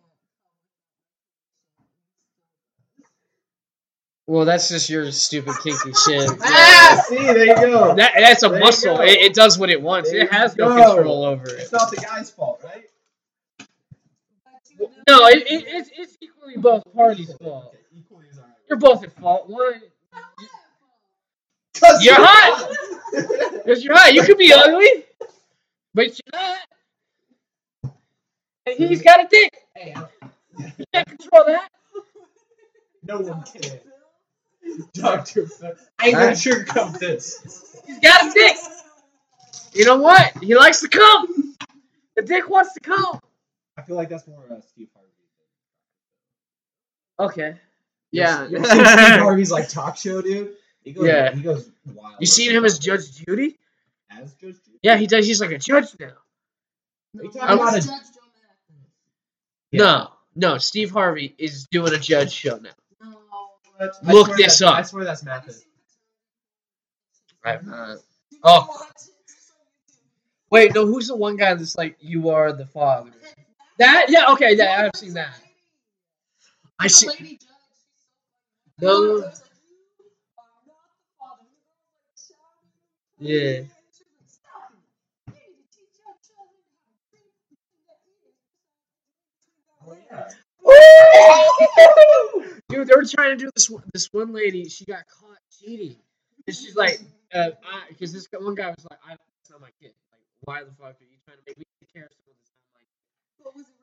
Well, 4.28 4.44
that's 4.44 4.68
just 4.68 4.90
your 4.90 5.10
stupid 5.10 5.54
kinky 5.62 5.90
shit. 5.94 6.30
Ah, 6.42 7.02
see, 7.08 7.16
there 7.16 7.46
you 7.46 7.54
go. 7.54 7.94
That, 7.94 8.12
that's 8.18 8.42
a 8.42 8.50
There 8.50 8.60
muscle. 8.60 9.00
It, 9.00 9.18
it 9.20 9.34
does 9.34 9.58
what 9.58 9.70
it 9.70 9.80
wants. 9.80 10.10
There 10.10 10.20
it 10.24 10.30
has 10.32 10.54
no 10.54 10.68
go. 10.68 10.94
control 10.96 11.24
over 11.24 11.48
it. 11.48 11.60
It's 11.60 11.72
not 11.72 11.90
the 11.90 11.96
guy's 11.96 12.30
fault, 12.30 12.60
right? 12.62 12.84
No, 15.08 15.26
it, 15.28 15.38
it, 15.50 15.64
it's, 15.66 15.90
it's 15.96 16.18
equally 16.20 16.58
both 16.58 16.82
parties' 16.94 17.32
fault. 17.42 17.68
Okay, 17.68 17.78
equally 17.96 18.26
is. 18.26 18.38
You're 18.68 18.78
both 18.78 19.02
at 19.02 19.12
fault. 19.14 19.48
One, 19.48 19.80
Cause 21.80 22.04
You're 22.04 22.14
hot! 22.18 22.70
because 23.64 23.82
you're 23.84 23.96
hot. 23.96 24.12
You 24.12 24.24
could 24.24 24.36
be 24.36 24.52
ugly, 24.52 25.04
but 25.94 26.06
you're 26.08 26.32
not. 26.34 26.58
And 28.66 28.76
he's 28.76 29.00
got 29.00 29.20
a 29.24 29.28
dick. 29.30 29.56
hey, 29.74 29.94
You 30.76 30.84
can't 30.92 31.08
control 31.08 31.44
that. 31.46 31.70
no 33.04 33.20
one 33.20 33.42
can. 33.44 33.80
Doctor, 34.94 35.46
Phil. 35.46 35.74
I 35.98 36.06
ain't 36.08 36.14
gonna 36.16 36.30
sugarcoat 36.32 36.98
this. 36.98 37.76
He's 37.86 37.98
got 38.00 38.26
a 38.26 38.30
dick. 38.32 38.56
You 39.74 39.84
know 39.84 39.98
what? 39.98 40.36
He 40.42 40.54
likes 40.56 40.80
to 40.80 40.88
come. 40.88 41.54
The 42.16 42.22
dick 42.22 42.48
wants 42.48 42.74
to 42.74 42.80
come. 42.80 43.20
I 43.76 43.82
feel 43.82 43.96
like 43.96 44.08
that's 44.08 44.26
more 44.26 44.42
uh, 44.50 44.60
Steve 44.60 44.88
Harvey. 44.94 45.08
Okay. 47.20 47.56
Yeah. 48.10 48.46
You 48.48 48.56
ever 48.58 48.66
seen 48.66 48.76
Steve 48.84 48.86
Harvey's 49.20 49.50
like 49.52 49.68
talk 49.68 49.96
show, 49.96 50.22
dude. 50.22 50.54
He 50.82 50.92
goes, 50.92 51.06
Yeah. 51.06 51.34
He 51.34 51.42
goes 51.42 51.70
wild. 51.94 52.16
You 52.20 52.26
seen 52.26 52.50
him 52.50 52.64
as 52.64 52.78
Judge 52.78 53.12
Judy? 53.24 53.58
as 54.10 54.32
Judge 54.34 54.56
Judy? 54.64 54.78
Yeah, 54.82 54.96
he 54.96 55.06
does. 55.06 55.26
He's 55.26 55.40
like 55.40 55.50
a 55.50 55.58
judge 55.58 55.88
now. 56.00 56.06
Are 56.06 56.12
you 57.14 57.24
No, 57.24 57.30
talking 57.30 57.54
about 57.54 57.76
a- 57.76 57.80
Judge 57.80 57.90
Yeah. 59.70 59.78
No, 59.82 60.08
no. 60.34 60.58
Steve 60.58 60.90
Harvey 60.90 61.34
is 61.38 61.66
doing 61.70 61.92
a 61.92 61.98
judge 61.98 62.32
show 62.32 62.56
now. 62.56 62.70
No. 63.78 63.86
What? 63.86 64.02
Look 64.02 64.36
this 64.36 64.58
that's- 64.58 64.62
up. 64.62 64.74
I 64.76 64.82
swear 64.82 65.04
that's 65.04 65.22
Have 65.22 65.42
you 65.44 65.46
Mathis. 65.46 65.64
I've 67.44 67.64
not. 67.66 67.98
Oh. 68.42 68.66
watch 68.68 68.88
it? 68.90 69.10
It's 69.24 69.52
on 69.52 69.56
YouTube. 69.96 70.50
Wait, 70.50 70.74
no. 70.74 70.86
Who's 70.86 71.08
the 71.08 71.16
one 71.16 71.36
guy 71.36 71.54
that's 71.54 71.76
like, 71.76 71.96
you 72.00 72.30
are 72.30 72.52
the 72.52 72.66
father? 72.66 73.10
That? 73.78 74.06
Yeah. 74.08 74.32
Okay. 74.32 74.54
Yeah, 74.56 74.82
I've 74.92 74.98
seen 74.98 75.14
that. 75.14 75.30
I 76.80 76.86
see. 76.88 77.08
lady 77.08 77.18
judge, 77.36 77.38
she's 77.40 77.46
so 78.80 78.86
No. 78.86 78.92
funny. 78.92 79.08
It 79.10 79.24
was 79.30 79.42
like, 79.42 79.50
"You 79.96 80.02
are 80.38 80.66
not 80.66 80.90
the 80.94 81.10
father." 81.18 81.42
And 81.42 81.50
the 81.50 81.58
girl 81.62 81.76
was, 82.12 82.30
like, 82.30 83.38
shouting. 83.46 83.68
Yeah. 83.68 83.78
Oh, 89.86 89.94
And 90.68 90.86
she 90.86 91.06
was 91.06 91.16
like, 91.16 91.38
"Stop 91.38 91.58
it. 91.60 91.70
You 91.70 91.78
need 91.78 91.78
to 91.78 91.78
teach 91.78 91.78
your 91.78 91.88
children 91.88 92.04
how 92.04 92.18
to 92.18 92.28
treat 92.28 92.28
Oh, 92.34 92.42
yeah. 92.42 92.58
Dude, 92.68 92.88
they 92.88 92.94
were 92.96 93.04
trying 93.04 93.38
to 93.38 93.44
do 93.44 93.50
this. 93.54 93.70
one- 93.70 93.84
This 93.94 94.08
one 94.12 94.32
lady, 94.32 94.68
she 94.68 94.84
got 94.84 95.04
caught 95.08 95.38
cheating, 95.58 95.96
and 96.46 96.56
she's 96.56 96.76
like, 96.76 97.00
uh, 97.32 97.50
because 97.88 98.12
this 98.12 98.26
one 98.32 98.54
guy 98.54 98.68
was 98.68 98.84
like, 98.90 98.98
I, 99.04 99.10
"That's 99.10 99.50
not 99.50 99.60
my 99.60 99.70
kid. 99.80 99.92
Like, 100.12 100.20
why 100.42 100.64
the 100.64 100.70
fuck 100.72 101.00
are 101.00 101.04
you 101.04 101.18
trying 101.24 101.38
to 101.38 101.42
make 101.46 101.58
me 101.58 101.64
take 101.80 101.92
care 101.92 102.04
of 102.04 102.10
someone 102.12 102.34
that's 102.36 102.50
not 102.52 102.74
my 102.74 102.80
kid?" 102.80 103.44
What 103.44 103.54
was 103.54 103.62
it 103.66 103.74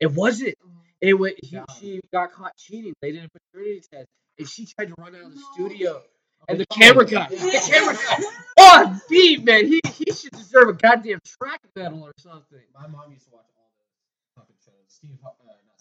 It 0.00 0.12
wasn't. 0.12 0.54
It 1.00 1.14
was. 1.14 1.32
He, 1.42 1.58
she 1.78 2.00
got 2.12 2.32
caught 2.32 2.56
cheating. 2.56 2.94
They 3.02 3.12
did 3.12 3.24
a 3.24 3.28
paternity 3.28 3.82
test, 3.92 4.08
and 4.38 4.48
she 4.48 4.66
tried 4.66 4.88
to 4.88 4.94
run 4.98 5.14
out 5.14 5.22
of 5.22 5.34
the 5.34 5.40
No. 5.40 5.52
studio. 5.52 6.02
And 6.48 6.58
the 6.58 6.66
Oh, 6.70 6.74
camera 6.74 7.04
guy, 7.04 7.28
the 7.28 7.36
camera 7.36 7.94
guy, 7.94 8.24
on 8.64 9.00
beat, 9.10 9.44
man. 9.44 9.66
He 9.66 9.80
he 9.92 10.10
should 10.12 10.32
deserve 10.32 10.68
a 10.68 10.72
goddamn 10.72 11.20
track 11.24 11.60
medal 11.76 12.02
or 12.02 12.12
something. 12.18 12.64
My 12.74 12.86
mom 12.86 13.12
used 13.12 13.26
to 13.26 13.30
watch 13.32 13.46
all 13.56 13.70
the 13.76 14.40
fucking 14.40 14.56
shows. 14.64 14.74
Steve, 14.88 15.18
uh, 15.24 15.28
not 15.28 15.36
Steve 15.36 15.48
Harvey. 15.60 15.79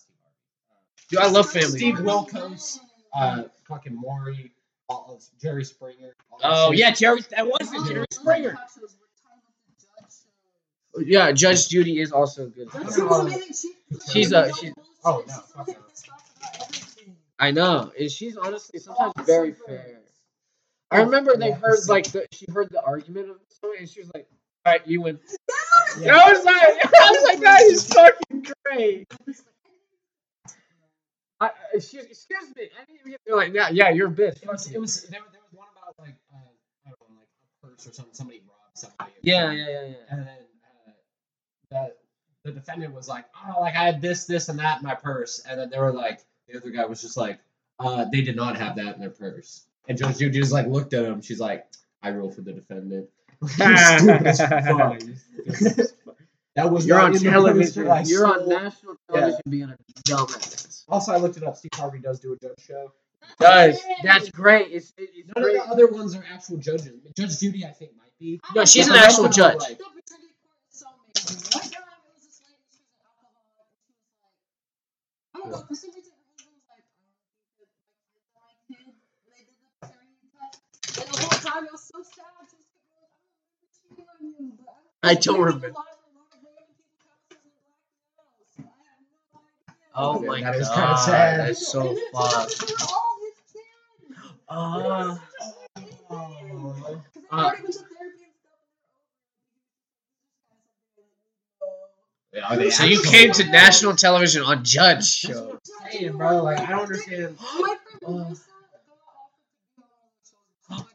Dude, 1.10 1.20
I 1.20 1.28
love 1.30 1.50
Family 1.50 1.68
Steve 1.80 1.96
Guy. 1.98 2.02
Wilkos, 2.04 2.80
Uh, 3.14 3.44
fucking 3.68 3.96
Maury, 3.96 4.52
all, 4.88 5.06
all- 5.10 5.22
Jerry 5.42 5.64
Springer. 5.66 6.16
Oh 6.44 6.70
shit. 6.72 6.80
yeah, 6.80 6.92
Jerry. 6.92 7.22
That 7.32 7.48
was 7.48 7.70
Oh, 7.74 7.84
it, 7.84 7.88
Jerry 7.88 8.06
Springer. 8.12 8.52
talk 8.54 8.70
shows 8.70 8.96
were 9.00 9.08
tied 9.24 9.40
with 9.46 9.78
the 9.80 9.86
judge 10.02 10.12
shows. 11.04 11.08
Yeah, 11.08 11.32
Judge 11.32 11.68
Judy 11.70 12.00
is 12.00 12.12
also 12.12 12.48
good. 12.48 12.72
Judge 12.72 12.84
don't 12.84 12.94
Judy, 12.94 13.02
know. 13.08 13.22
I 13.22 13.24
mean, 13.26 13.54
she- 13.54 13.74
She's 14.12 14.32
a- 14.32 14.54
she- 14.54 14.72
oh, 15.04 15.24
no, 15.28 15.34
She's 15.34 15.42
fuck 15.52 15.68
like 15.68 15.78
no. 15.78 15.84
pissed 15.90 16.10
off 16.12 16.32
about 16.38 16.62
everything. 16.68 17.18
I 17.40 17.52
know, 17.52 17.92
and 18.00 18.12
she's 18.12 18.38
honestly 18.38 18.80
sometimes 18.80 19.14
very 19.26 19.54
fair. 19.54 20.02
I 20.92 21.02
remember 21.02 21.36
they 21.38 21.52
heard 21.52 21.80
like 21.88 22.12
the, 22.12 22.26
she 22.32 22.46
heard 22.52 22.70
the 22.72 22.82
argument 22.84 23.30
of 23.30 23.38
the 23.48 23.56
story, 23.56 23.78
and 23.80 23.90
she 23.90 24.00
was 24.02 24.12
like, 24.14 24.28
"All 24.66 24.74
right, 24.74 24.86
you 24.88 25.02
win." 25.02 25.20
Yeah. 26.00 26.16
I 26.18 26.32
was 26.34 26.44
like, 26.46 26.56
I 27.00 27.10
was 27.12 27.24
like, 27.24 27.40
that 27.42 27.62
is 27.64 27.88
fucking 27.88 28.48
great. 28.66 29.08
I, 31.42 31.48
I- 31.76 31.80
she, 31.80 32.00
excuse 32.00 32.44
me. 32.56 32.64
I 32.80 32.86
didn't 32.86 33.00
even 33.00 33.12
get, 33.12 33.22
they're 33.26 33.36
like, 33.36 33.54
yeah, 33.54 33.70
yeah, 33.70 33.90
you're 33.90 34.08
a 34.08 34.12
bitch. 34.12 34.42
It 34.44 34.50
was, 34.50 34.72
it 34.72 34.80
was 34.80 35.04
there, 35.04 35.22
there 35.32 35.42
was 35.42 35.54
one 35.54 35.68
about 35.76 35.96
like 36.00 36.16
uh, 36.34 36.38
I 36.86 36.90
don't 36.90 37.00
know 37.10 37.16
like 37.18 37.28
a 37.64 37.68
purse 37.68 37.88
or 37.88 37.94
something. 37.94 38.14
Somebody 38.14 38.42
robbed 38.48 38.78
somebody. 38.78 39.12
Yeah, 39.22 39.52
yeah, 39.52 39.68
yeah, 39.70 39.82
yeah. 39.88 39.94
And 40.10 40.28
then 40.28 40.38
uh, 40.88 40.92
the 41.72 41.94
the 42.46 42.52
defendant 42.52 42.94
was 42.94 43.08
like, 43.08 43.26
"Oh, 43.36 43.62
like 43.62 43.76
I 43.76 43.84
had 43.86 44.02
this, 44.02 44.26
this, 44.26 44.50
and 44.50 44.60
that 44.60 44.80
in 44.80 44.84
my 44.88 44.96
purse," 44.96 45.44
and 45.48 45.60
then 45.60 45.70
they 45.70 45.80
were 45.80 45.92
like, 45.94 46.22
the 46.48 46.58
other 46.58 46.70
guy 46.72 46.86
was 46.86 47.02
just 47.02 47.18
like, 47.18 47.40
"Uh, 47.80 48.06
they 48.12 48.22
did 48.22 48.36
not 48.36 48.58
have 48.58 48.76
that 48.78 48.96
in 48.96 49.02
their 49.02 49.10
purse." 49.10 49.66
And 49.88 49.98
Judge 49.98 50.18
Judy 50.20 50.40
just 50.40 50.52
like 50.54 50.68
looked 50.68 50.94
at 50.94 51.06
him. 51.06 51.22
She's 51.22 51.40
like, 51.40 51.68
"I 52.02 52.10
rule 52.10 52.32
for 52.32 52.42
the 52.42 52.54
defendant." 52.54 53.10
You're 53.58 53.78
stupid 53.78 54.28
as 54.28 54.40
fuck. 54.40 56.18
that 56.56 56.72
was 56.72 56.86
You're 56.86 57.00
on 57.00 57.14
television. 57.14 57.84
You're 58.06 58.28
on 58.28 58.50
national 58.50 58.96
television 59.10 59.42
being 59.50 59.70
a 59.70 59.78
dumbass. 60.08 60.69
Also, 60.90 61.12
I 61.14 61.18
looked 61.18 61.38
it 61.38 61.44
up. 61.44 61.56
Steve 61.58 61.72
Harvey 61.76 62.00
does 62.00 62.20
do 62.20 62.34
a 62.34 62.38
judge 62.38 62.60
show. 62.66 62.92
Does 63.40 63.80
that's 64.04 64.30
great. 64.32 64.72
It's, 64.72 64.94
it's 64.98 65.28
None 65.36 65.46
of 65.46 65.54
the 65.54 65.64
other 65.64 65.88
ones 65.88 66.16
are 66.16 66.24
actual 66.34 66.58
judges. 66.58 67.02
Judge 67.18 67.40
Judy, 67.40 67.66
I 67.66 67.72
think, 67.72 67.92
might 67.98 68.18
be. 68.20 68.40
No, 68.56 68.66
she's 68.66 68.88
But 68.88 68.98
an 68.98 69.04
actual 69.04 69.26
rest 69.26 69.40
of 69.40 69.44
them 69.44 69.46
are 69.48 69.60
judge. 69.60 69.60
like- 69.60 69.78
The 69.78 69.86
pretending 69.94 70.34
court 70.42 70.58
is 70.72 70.80
so 70.80 70.88
amazing. 70.88 71.52
One 71.54 71.70
time 71.70 71.84
it 71.84 72.04
was 72.14 72.24
this 72.26 72.40
lady, 72.42 72.64
she 72.72 72.82
was 72.82 72.96
an 72.98 73.06
alcoholic, 73.06 73.68
and 73.76 73.92
she 73.92 74.02
was 74.08 74.18
like, 74.24 74.34
I 75.36 75.38
don't 75.40 75.52
know, 75.52 75.62
for 75.68 75.76
some 75.76 75.92
reason 75.94 76.14
her 76.16 76.24
husband 76.32 76.54
was 76.56 76.66
like, 76.72 76.86
I 76.88 76.96
don't 77.04 77.44
think 77.60 77.70
that 77.70 77.84
my 77.84 78.00
kid's 78.08 78.28
my 78.34 78.54
kid, 78.72 78.86
and 78.88 79.32
they 79.36 79.44
did 79.46 79.58
the 79.60 79.68
paternity 79.84 80.28
test, 80.32 80.64
and 80.96 81.06
the 81.12 81.18
whole 81.20 81.40
time 81.44 81.64
it 81.68 81.74
was 81.76 81.84
so 81.86 82.00
sad, 82.02 82.48
she 82.50 82.58
was 82.58 82.72
like, 82.72 82.88
I 82.90 83.04
don't 83.04 83.20
remember 83.44 83.68
cheating 83.76 84.08
on 84.08 84.20
you, 84.24 84.56
but 84.58 84.80
I 85.04 85.12
I 85.12 85.16
don't 85.20 85.38
remember 85.38 85.68
remember. 85.68 85.68
a 85.68 85.76
lot 85.76 85.92
of 85.92 86.00
random 86.08 86.72
people's 86.72 87.04
houses 87.04 87.40
in 87.44 87.52
Black 87.60 88.16
Hills, 88.24 88.50
so 88.56 88.64
I 88.64 88.80
have 88.90 89.04
no 89.04 89.40
idea. 89.44 89.89
Oh 90.02 90.22
Yeah, 90.22 90.28
my 90.28 90.42
that 90.42 90.56
is 90.56 90.68
god, 90.70 90.76
kinda 90.76 90.98
sad. 90.98 91.40
that's 91.42 91.68
so 91.68 91.90
And 91.90 91.98
it's 91.98 92.12
fucked. 92.12 92.60
because 92.60 92.78
they're 92.78 92.88
all 92.88 93.18
his 93.22 93.40
kids. 93.54 93.66
Uh, 94.48 95.18
Uh, 97.32 97.36
already 97.42 97.62
went 97.64 97.74
to 97.74 97.86
therapy 97.96 98.24
and 98.24 98.34
stuff, 98.34 98.62
and 98.72 98.80
they're 98.80 99.26
over 101.66 102.62
it. 102.62 102.64
Yeah, 102.64 102.70
so 102.70 102.84
you 102.86 103.02
came 103.04 103.32
to 103.34 103.44
national 103.50 103.96
television 103.96 104.44
on 104.44 104.64
Judge 104.64 105.06
Show. 105.06 105.46
what 105.48 105.92
saying, 105.92 106.18
bro. 106.18 106.44
Like, 106.44 106.60
I 106.60 106.68
don't 106.68 106.82
understand. 106.84 107.38
My 107.42 107.76
friend. 108.02 108.08
Melissa 108.08 108.50
got 108.88 109.00
offered 109.18 109.44
to 109.46 109.58
be 109.60 109.74
on 109.76 109.90
one 109.90 110.02
of 110.04 110.12
the 110.14 110.26
shows. 110.26 110.86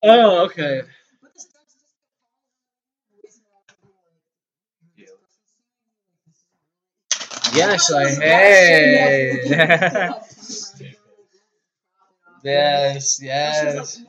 Oh, 0.02 0.44
okay. 0.46 0.82
Yes, 7.54 7.90
I 7.92 8.08
hey. 8.10 10.08
yes, 12.44 13.20
yes. 13.22 14.00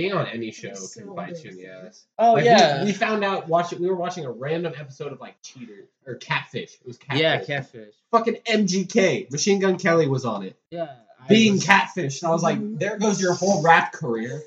Being 0.00 0.12
on 0.12 0.26
any 0.26 0.50
show 0.52 0.72
can 0.94 1.14
bite 1.14 1.42
you 1.44 1.50
in 1.50 1.56
the 1.56 1.66
ass. 1.66 2.04
Oh 2.18 2.34
Like, 2.34 2.44
yeah. 2.44 2.84
We, 2.84 2.92
found 2.92 3.24
out 3.24 3.48
watching. 3.48 3.80
We 3.80 3.88
were 3.88 3.96
watching 3.96 4.24
a 4.24 4.30
random 4.30 4.72
episode 4.78 5.12
of 5.12 5.20
like 5.20 5.36
Cheater 5.42 5.88
or 6.06 6.14
Catfish. 6.14 6.74
It 6.74 6.86
was 6.86 6.96
Catfish. 6.98 7.20
Yeah, 7.20 7.44
catfish. 7.44 7.94
Fucking 8.12 8.36
MGK. 8.46 9.30
Machine 9.30 9.58
Gun 9.60 9.78
Kelly 9.78 10.06
was 10.08 10.24
on 10.24 10.44
it. 10.44 10.56
Yeah. 10.70 10.88
I 11.22 11.26
Being 11.28 11.54
was- 11.54 11.64
Catfish, 11.64 12.22
and 12.22 12.28
I 12.28 12.32
was 12.32 12.42
like, 12.42 12.58
there 12.78 12.96
goes 12.96 13.20
your 13.20 13.34
whole 13.34 13.62
rap 13.62 13.92
career. 13.92 14.40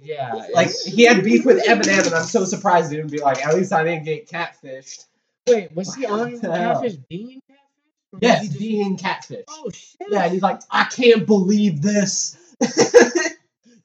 Yeah. 0.00 0.32
Like 0.34 0.68
it's- 0.68 0.84
he 0.84 1.02
had 1.02 1.22
beef 1.22 1.44
with 1.44 1.62
Eminem, 1.64 2.06
and 2.06 2.14
I'm 2.14 2.24
so 2.24 2.44
surprised 2.44 2.90
he 2.90 2.96
didn't 2.96 3.10
be 3.12 3.18
like, 3.20 3.44
at 3.46 3.54
least 3.54 3.72
I 3.72 3.84
didn't 3.84 4.04
get 4.04 4.28
catfished. 4.28 5.04
Wait, 5.46 5.74
was 5.76 5.94
he 5.94 6.06
on 6.06 6.32
the 6.40 6.50
hell? 6.56 6.74
catfish 6.80 6.94
being 7.10 7.40
catfish? 7.46 8.20
Yes, 8.22 8.46
just- 8.46 8.58
being 8.58 8.96
catfish. 8.96 9.44
Oh 9.50 9.70
shit. 9.70 10.08
Yeah, 10.10 10.24
and 10.24 10.32
he's 10.32 10.42
like, 10.42 10.60
I 10.70 10.84
can't 10.84 11.26
believe 11.26 11.82
this. 11.82 12.36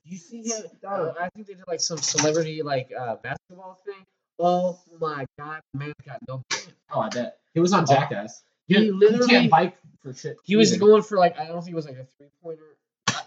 You 0.09 0.17
see 0.17 0.41
him? 0.43 0.63
Uh, 0.85 1.13
I 1.19 1.29
think 1.29 1.47
they 1.47 1.53
did 1.53 1.63
like 1.67 1.79
some 1.81 1.99
celebrity 1.99 2.63
like 2.63 2.91
uh, 2.97 3.15
basketball 3.17 3.79
thing. 3.85 4.03
Oh 4.39 4.79
my 4.99 5.25
god, 5.37 5.61
the 5.73 5.79
man's 5.79 5.93
got 6.05 6.19
no. 6.27 6.41
brain. 6.49 6.63
oh, 6.91 7.01
I 7.01 7.09
bet 7.09 7.37
he 7.53 7.59
was 7.59 7.73
on 7.73 7.85
Jackass. 7.85 8.43
He 8.67 8.75
He, 8.75 8.91
literally- 8.91 9.27
can't 9.27 9.51
bike 9.51 9.77
for 10.01 10.13
shit. 10.13 10.37
He 10.43 10.55
was 10.55 10.73
either. 10.73 10.79
going 10.85 11.03
for 11.03 11.17
like 11.17 11.37
I 11.39 11.45
don't 11.45 11.61
think 11.61 11.73
it 11.73 11.75
was 11.75 11.85
like 11.85 11.97
a 11.97 12.05
three 12.17 12.29
pointer. 12.41 12.63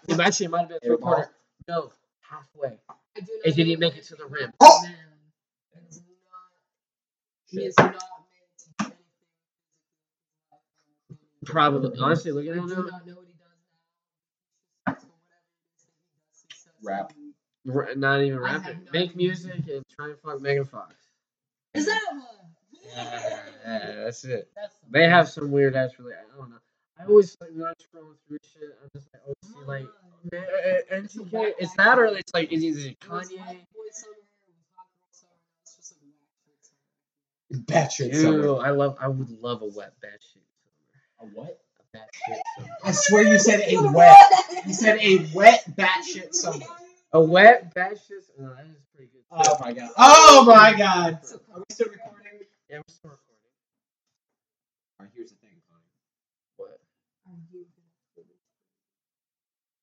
It 0.08 0.18
actually 0.18 0.46
it 0.46 0.50
might 0.50 0.60
have 0.60 0.68
been 0.70 0.78
a 0.82 0.86
three 0.86 0.96
pointer. 0.96 1.30
No, 1.68 1.92
halfway. 2.28 2.78
It 3.44 3.54
didn't 3.54 3.78
make 3.78 3.96
it 3.96 4.04
to 4.04 4.16
the 4.16 4.26
rim. 4.26 4.52
Oh! 4.60 4.82
He 7.46 7.58
is 7.66 7.74
not 7.78 7.86
meant 7.92 7.98
to 8.58 8.66
do 8.78 8.84
anything. 8.86 8.96
Probably. 11.44 11.98
Honestly, 12.00 12.32
look 12.32 12.46
I 12.46 12.48
at 12.48 12.54
do 12.54 12.60
him 12.62 12.68
not 12.68 12.76
now. 12.78 12.84
know 13.04 13.14
what 13.16 13.26
he 13.26 13.34
does 13.34 13.58
now. 14.86 14.94
So 14.94 15.06
whatever 15.06 15.52
it 15.52 15.76
is 15.76 15.82
that 15.84 15.92
he 16.00 16.64
does 16.64 16.71
Rap. 16.84 17.12
R- 17.72 17.94
Not 17.96 18.22
even 18.22 18.38
I 18.44 18.52
have 18.52 18.64
rapping. 18.64 18.84
no 18.86 18.92
Make 18.92 19.10
idea. 19.10 19.16
music 19.16 19.68
and 19.68 19.84
try 19.94 20.06
and 20.10 20.18
fuck 20.20 20.40
Megan 20.42 20.64
Fox. 20.66 20.94
Is 21.74 21.86
that 21.86 22.00
one? 22.12 22.22
Yeah, 22.94 23.42
yeah, 23.66 23.94
that's 24.04 24.24
it. 24.24 24.48
That's 24.56 24.74
They 24.90 25.08
have 25.08 25.28
some 25.28 25.50
weird 25.50 25.76
ass 25.76 25.92
really. 25.98 26.14
I 26.14 26.36
don't 26.38 26.50
know. 26.50 26.56
I 27.00 27.06
always 27.06 27.36
like 27.40 27.50
when 27.54 27.66
I'm 27.66 27.74
scrolling 27.74 28.16
through 28.28 28.38
shit. 28.42 28.70
I'm 28.82 28.90
just 28.94 29.08
like, 29.14 29.22
oh, 29.28 29.34
see, 29.44 29.64
like 29.66 29.86
man, 30.32 30.44
uh, 30.44 30.96
uh, 30.96 31.00
NTK. 31.00 31.52
It's 31.58 31.74
that 31.76 31.98
or 31.98 32.06
it's 32.06 32.34
like 32.34 32.52
is 32.52 32.64
it 32.64 32.98
It 33.02 33.10
was 33.10 33.28
Kanye? 33.30 33.38
White 33.38 33.66
Boy 33.74 33.88
Summer, 33.92 34.16
it 34.48 34.54
was 34.56 34.66
Hot 34.76 34.88
Girl 34.98 35.10
Summer, 35.12 35.32
now 35.32 35.60
it's 35.64 35.76
just 35.76 35.94
like 35.94 36.02
Whack 36.04 36.32
Shit 36.44 36.64
Summer. 36.64 37.64
Batshit 37.66 38.14
summer. 38.14 38.44
Ew, 38.44 38.56
I 38.58 38.70
love. 38.70 38.96
I 39.00 39.08
would 39.08 39.30
love 39.42 39.62
a 39.62 39.66
wet 39.66 39.94
bad 40.02 40.18
shit. 40.32 40.42
A 41.20 41.26
what? 41.26 41.60
A 41.94 41.98
bad 41.98 42.08
shit. 42.26 42.42
summer. 42.56 42.68
I 42.84 42.92
swear 42.92 43.22
you 43.28 43.38
said 43.38 43.60
a 43.66 43.76
wet. 43.92 44.16
You 44.66 44.72
said 44.72 44.98
a 45.00 45.28
wet 45.34 45.64
batshit 45.76 46.34
summer. 46.34 46.64
A 47.12 47.20
wet 47.20 47.74
bad 47.74 47.98
shit. 48.08 48.24
No, 48.38 48.48
that 48.54 48.64
is 48.66 48.76
pretty 48.94 49.10
good. 49.12 49.22
Oh 49.30 49.56
my 49.60 49.72
god. 49.72 49.90
Oh 49.98 50.44
my 50.46 50.74
god. 50.76 51.20
Are 51.52 51.58
we 51.58 51.64
still 51.70 51.88
recording? 51.88 52.40
Yeah, 52.70 52.78
we're 52.78 52.82
still 52.88 53.10
recording. 53.10 53.18
Alright, 55.00 55.12
here's 55.14 55.30
the 55.30 55.36
thing, 55.36 55.50
Connie. 55.70 55.82
What? 56.56 56.80
Are 57.26 57.32
you 57.52 57.66
gonna- 58.16 58.28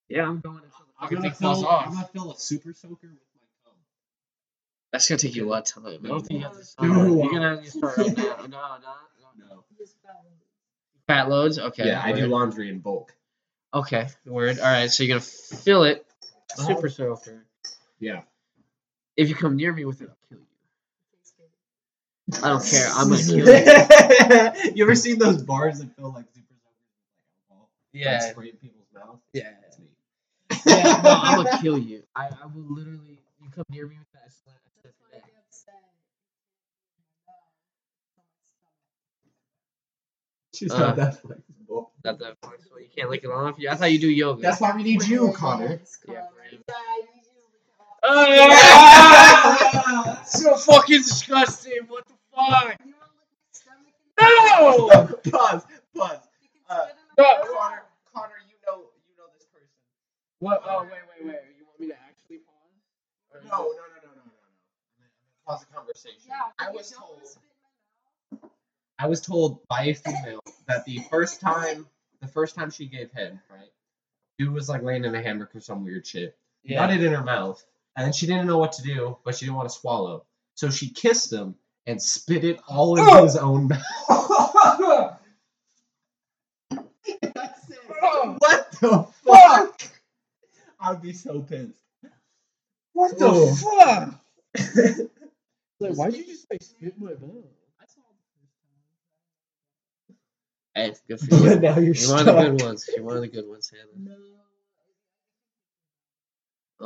Yeah, 0.09 0.27
I'm 0.27 0.39
going 0.39 0.55
until 0.55 0.69
the 0.69 0.93
I'm 0.99 1.03
fucking 1.03 1.17
gonna 1.17 1.29
thing 1.29 1.39
falls 1.39 1.59
fill. 1.59 1.67
off. 1.67 1.87
I'm 1.87 1.93
gonna 1.93 2.09
fill 2.11 2.31
a 2.31 2.39
super 2.39 2.73
soaker 2.73 2.95
with 3.03 3.11
my 3.11 3.47
cum. 3.63 3.73
That's 4.91 5.07
gonna 5.07 5.19
take 5.19 5.35
you 5.35 5.47
a 5.47 5.49
lot 5.49 5.59
of 5.69 5.83
time. 5.83 5.99
I 6.03 6.07
don't 6.07 6.21
think 6.25 6.39
you 6.39 6.45
have 6.47 6.57
to 6.57 6.63
start. 6.63 6.89
No. 6.89 7.05
You're 7.23 7.31
gonna 7.31 7.49
have 7.55 7.63
to 7.63 7.69
start 7.71 7.97
right 7.97 8.17
now. 8.17 8.23
No, 8.41 8.45
no, 8.47 8.47
no. 8.47 9.45
No. 9.49 9.63
Just 11.09 11.17
follow 11.17 11.25
me. 11.25 11.29
Fat 11.29 11.29
loads. 11.29 11.59
Okay. 11.59 11.87
Yeah, 11.87 12.01
I 12.03 12.11
do 12.11 12.27
laundry 12.27 12.69
in 12.69 12.79
bulk. 12.79 13.15
Okay. 13.73 14.07
Word. 14.25 14.59
All 14.59 14.65
right. 14.65 14.91
So 14.91 15.03
you're 15.03 15.17
gonna 15.17 15.21
fill 15.21 15.83
it. 15.83 16.05
Uh-huh. 16.57 16.67
Super 16.75 16.89
soaker. 16.89 17.45
Yeah. 17.99 18.21
If 19.17 19.29
you 19.29 19.35
come 19.35 19.55
near 19.55 19.73
me 19.73 19.85
with 19.85 20.01
it, 20.01 20.09
I'll 20.09 20.17
kill 20.29 20.39
you. 20.39 20.45
I 22.43 22.49
don't 22.49 22.65
care. 22.65 22.87
I'm 22.93 23.09
gonna 23.09 23.23
kill 23.23 23.37
you. 23.37 24.71
you 24.75 24.83
ever 24.83 24.95
seen 24.95 25.19
those 25.19 25.41
bars 25.43 25.79
that 25.79 25.95
fill 25.95 26.13
like 26.13 26.25
super 26.33 26.55
soakers 26.55 26.89
with 26.89 27.09
like 27.09 27.19
alcohol? 27.51 27.69
Yeah. 27.93 28.11
Like 28.11 28.31
spray 28.31 28.49
in 28.49 28.57
people's 28.57 28.87
mouths? 28.93 29.21
Yeah. 29.33 29.51
That's 29.61 29.79
me. 29.79 29.87
yeah. 30.65 31.01
No, 31.03 31.19
I'm 31.21 31.43
gonna 31.43 31.57
kill 31.61 31.77
you. 31.77 32.03
I, 32.15 32.27
I 32.27 32.45
will 32.53 32.63
literally. 32.63 33.19
You 33.41 33.49
come 33.51 33.65
near 33.69 33.87
me 33.87 33.97
with 33.99 34.11
that. 34.13 34.23
I 34.25 34.29
slap. 34.29 34.55
I 34.65 34.69
slap 34.81 34.83
That's 34.83 34.95
why 34.99 35.07
your 35.11 35.17
I 35.17 35.19
neck. 35.19 35.25
get 35.25 35.43
upset. 35.47 35.75
She's 40.59 40.71
Uh, 40.73 40.79
not 40.79 40.95
that 40.97 41.21
flexible. 41.21 41.91
Not 42.03 42.19
that 42.19 42.35
flexible. 42.41 42.81
You 42.81 42.89
can't 42.93 43.09
lick 43.09 43.23
it 43.23 43.29
off. 43.29 43.55
You. 43.57 43.69
I 43.69 43.75
thought 43.75 43.93
you 43.93 43.99
do 43.99 44.09
yoga. 44.09 44.41
That's 44.41 44.59
why 44.59 44.75
we 44.75 44.83
need 44.83 45.03
you, 45.07 45.31
Connor. 45.31 45.63
Yeah, 45.63 45.69
Connor. 45.69 45.77
for 45.77 46.11
him. 46.11 46.19
Yeah, 46.67 46.77
I 46.77 46.91
need 47.01 47.23
you. 47.23 47.29
Ah! 48.03 50.21
so 50.25 50.57
fucking 50.57 50.97
disgusting. 51.01 51.79
What 51.87 52.05
the 52.07 52.13
fuck? 52.35 52.77
You 52.83 52.91
wanna 52.91 53.07
lick 53.15 53.23
my 53.39 53.51
stomach 53.51 53.93
and- 54.17 55.23
No. 55.23 55.31
pause. 55.37 55.63
Pause. 55.95 56.19
Uh, 56.19 56.27
spit 56.35 56.51
in 56.53 56.59
my 56.67 56.91
no. 57.17 57.23
Connor, 57.55 57.83
Connor, 58.13 58.39
you 58.49 58.55
know, 58.67 58.77
you 59.07 59.13
know 59.17 59.27
this 59.33 59.45
person. 59.47 59.69
What? 60.39 60.61
Oh 60.65 60.81
wait, 60.83 60.91
wait, 60.91 61.25
wait. 61.25 61.39
You 61.57 61.63
want 61.65 61.79
me 61.79 61.87
to 61.87 61.95
actually 61.95 62.39
pause? 62.39 62.75
No, 63.33 63.39
no, 63.49 63.57
no, 63.63 63.63
no, 63.63 63.65
no, 63.65 63.69
no, 64.15 64.23
no. 64.27 64.33
Pause 65.47 65.61
the 65.61 65.67
conversation. 65.73 66.19
Yeah, 66.27 66.51
I 66.59 66.61
was 66.71 66.91
told. 66.91 67.11
wanna 67.15 67.25
spit 67.25 67.43
in 67.47 67.49
my 68.39 68.43
mouth. 68.43 68.51
I 68.99 69.07
was 69.07 69.21
told 69.21 69.65
by 69.67 69.83
a 69.85 69.93
female 69.93 70.41
that 70.67 70.85
the 70.85 70.99
first 71.09 71.39
time, 71.39 71.87
the 72.21 72.27
first 72.27 72.53
time 72.55 72.69
she 72.69 72.85
gave 72.85 73.11
head, 73.13 73.39
right, 73.49 73.69
dude 74.37 74.51
was 74.53 74.67
like 74.69 74.83
laying 74.83 75.05
in 75.05 75.15
a 75.15 75.21
hammock 75.21 75.55
or 75.55 75.61
some 75.61 75.85
weird 75.85 76.05
shit. 76.05 76.37
Yeah. 76.63 76.79
Got 76.79 76.93
it 76.93 77.03
in 77.03 77.13
her 77.13 77.23
mouth, 77.23 77.63
and 77.95 78.05
then 78.05 78.11
she 78.13 78.27
didn't 78.27 78.45
know 78.45 78.57
what 78.57 78.73
to 78.73 78.83
do, 78.83 79.17
but 79.23 79.35
she 79.35 79.45
didn't 79.45 79.55
want 79.57 79.69
to 79.69 79.75
swallow, 79.75 80.25
so 80.55 80.69
she 80.69 80.89
kissed 80.89 81.31
him 81.31 81.55
and 81.87 82.01
spit 82.01 82.43
it 82.43 82.59
all 82.67 82.97
in 82.97 83.05
Oh! 83.07 83.23
his 83.23 83.35
own 83.37 83.69
mouth. 83.69 83.83
what 88.37 88.71
the 88.81 89.07
fuck? 89.23 89.81
I'd 90.79 91.01
be 91.01 91.13
so 91.13 91.41
pissed. 91.41 91.73
What 92.93 93.17
the 93.17 94.15
fuck? 94.55 95.09
Like, 95.81 95.93
why'd 95.95 96.13
you 96.13 96.25
just 96.25 96.45
like 96.51 96.61
spit 96.61 96.99
my 96.99 97.11
mouth? 97.11 97.21
I 97.79 97.85
saw 97.85 98.01
it 98.01 98.17
the 98.19 98.27
first 98.35 98.51
time. 100.09 100.17
Hey, 100.79 100.93
good 101.07 101.19
for 101.19 101.25
you. 101.35 101.43
But 101.49 101.61
now 101.61 101.77
you're 101.79 101.93
You're 101.95 102.09
one 102.11 102.19
of 102.19 102.25
the 102.25 102.41
good 102.41 102.61
ones. 102.61 102.89
You're 102.95 103.05
one 103.05 103.15
of 103.15 103.21
the 103.21 103.27
good 103.27 103.47
ones, 103.47 103.71
Hannah. 103.71 104.09
No. 104.09 104.15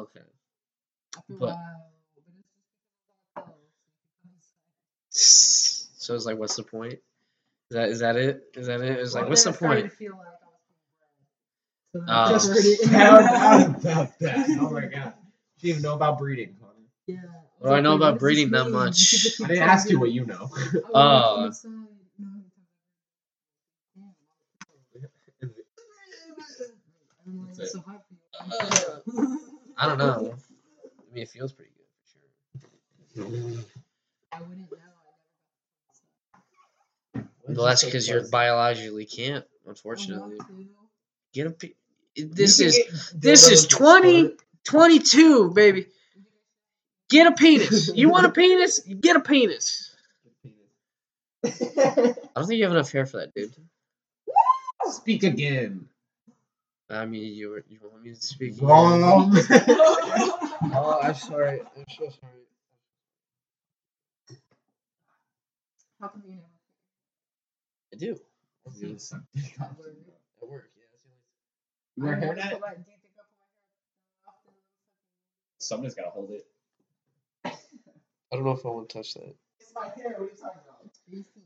Okay. 0.01 0.19
After 1.17 1.33
But- 1.33 1.49
while, 1.49 1.91
but 3.35 3.55
it's 3.57 3.77
just 3.93 4.07
because 4.15 4.33
it's 4.37 4.53
not 4.55 5.93
close. 5.93 6.05
So 6.05 6.15
it's 6.15 6.25
like, 6.25 6.37
what's 6.39 6.55
the 6.55 6.63
point? 6.63 6.93
Is 6.93 7.75
that 7.77 7.89
is 7.89 7.99
that 7.99 8.15
it? 8.15 8.43
Is 8.55 8.67
that 8.67 8.81
it? 8.81 8.99
It's 8.99 9.13
like, 9.13 9.23
Well, 9.23 9.29
what's 9.29 9.43
the 9.43 9.51
Then 9.51 9.69
I 9.69 9.73
point? 9.81 9.93
feel 9.93 10.13
like 10.13 10.27
I 10.27 10.47
was 10.49 10.59
being 10.67 10.81
bred. 10.97 11.93
So 11.93 11.99
then 11.99 12.09
Oh. 12.09 12.23
I 12.23 12.31
Just 12.31 12.47
covered 12.49 12.65
it 12.65 12.81
in 12.81 12.89
found 12.89 13.25
my 13.25 13.31
out 13.31 13.69
mouth. 13.69 13.85
about 13.85 14.19
that. 14.19 14.49
Oh 14.59 14.69
my 14.71 14.85
god. 14.87 15.13
Do 15.59 15.67
You 15.67 15.73
even 15.73 15.83
know 15.83 15.93
about 15.95 16.17
breeding, 16.17 16.55
Connor. 16.59 16.73
Yeah. 17.07 17.15
What 17.59 17.69
do 17.69 17.75
I 17.75 17.79
know 17.81 17.95
about 17.95 18.19
breeding 18.19 18.51
this 18.51 18.63
that 18.63 18.69
much? 18.71 19.41
I 19.43 19.47
didn't 19.47 19.63
ask 19.69 19.89
you 19.89 19.99
what 19.99 20.11
you 20.11 20.25
know. 20.25 20.49
I 20.53 20.77
was 20.79 20.83
Oh. 20.93 20.99
on 21.37 21.47
the 21.47 21.53
side, 21.53 21.71
you 21.71 22.25
know 22.25 22.31
how 22.31 22.35
many 22.35 22.49
times 27.25 27.47
I've 27.63 28.09
been- 28.09 28.11
I'm 28.41 28.49
like, 28.49 28.59
That's 28.59 28.81
so 28.81 28.87
hot 28.91 29.03
for 29.05 29.21
you. 29.21 29.39
I 29.77 29.87
don't 29.87 29.97
know. 29.97 30.35
I 30.35 31.13
mean, 31.13 31.23
it 31.23 31.29
feels 31.29 31.51
pretty 31.51 31.71
good 31.75 31.85
for 33.15 33.21
sure. 33.21 33.63
I 34.31 34.41
wouldn't 34.41 34.71
know. 34.71 34.77
Well, 37.47 37.65
that's 37.67 37.83
because 37.83 38.07
you're 38.07 38.27
biologically 38.29 39.05
can't, 39.05 39.45
unfortunately. 39.67 40.37
Get 41.33 41.47
a. 41.47 41.51
pe- 41.51 41.73
This 42.15 42.59
is 42.59 43.11
this 43.15 43.47
is 43.49 43.67
20 43.67 44.35
22, 44.63 45.51
baby. 45.51 45.87
Get 47.09 47.27
a 47.27 47.31
penis. 47.33 47.91
You 47.95 48.09
want 48.09 48.25
a 48.25 48.31
penis? 48.31 48.79
Get 48.79 49.15
a 49.15 49.19
penis. 49.19 49.93
I 51.45 51.49
don't 52.35 52.47
think 52.47 52.57
you 52.57 52.63
have 52.63 52.71
enough 52.71 52.91
hair 52.91 53.05
for 53.05 53.17
that, 53.17 53.33
dude. 53.35 53.53
Speak 54.85 55.23
again. 55.23 55.87
I 56.89 57.05
mean, 57.05 57.33
you 57.33 57.49
were, 57.49 57.65
you 57.69 57.79
want 57.83 58.03
me 58.03 58.11
to 58.11 58.21
speak? 58.21 58.53
again? 58.57 58.67
Wrong. 58.67 59.35
Oh, 60.75 60.99
I'm 61.01 61.13
sorry. 61.15 61.61
I'm 61.61 61.85
so 61.89 62.09
sorry. 62.09 62.43
How 66.01 66.07
come 66.09 66.23
you 66.25 66.35
never? 66.35 66.43
I 67.93 67.97
do. 67.97 68.19
At 68.67 69.71
At 70.41 70.49
work, 70.49 70.69
yeah. 70.75 70.83
That's 70.91 71.03
the 71.03 71.09
only 71.09 71.19
You 71.97 72.03
wear 72.05 72.15
I 72.15 72.19
hair 72.19 72.27
never 72.27 72.35
net? 72.35 72.51
put 72.53 72.61
my- 72.61 72.73
do 72.73 72.79
you 72.79 72.85
think 73.01 73.15
I 73.17 73.23
put 73.23 73.39
my 73.39 73.45
hair 73.51 74.29
often? 74.29 74.53
Somebody's 75.59 75.95
gotta 75.95 76.09
hold 76.11 76.31
it. 76.31 76.45
I 77.45 78.35
don't 78.35 78.45
know 78.45 78.51
if 78.51 78.65
I 78.65 78.69
want 78.69 78.89
to 78.89 78.97
touch 78.97 79.13
that. 79.15 79.35
It's 79.59 79.73
my 79.75 79.89
hair. 79.95 80.15
What 80.17 80.21
are 80.21 80.23
you 80.25 80.29
talking 80.39 80.61
about? 80.65 80.79
It's 80.85 80.99
greasy. 81.09 81.43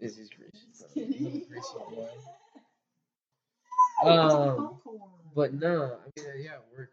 Is 0.00 0.16
he's 0.16 0.30
greasy? 0.30 0.52
Just 0.68 0.94
bro. 0.94 1.04
He's 1.04 1.14
kidding. 1.16 1.44
greasy 1.48 1.74
boy. 1.90 2.08
It's 2.14 2.26
a 2.26 3.91
Um, 4.02 4.80
but 5.34 5.54
no, 5.54 5.84
I 5.84 6.20
mean, 6.20 6.44
yeah, 6.44 6.56
work. 6.76 6.90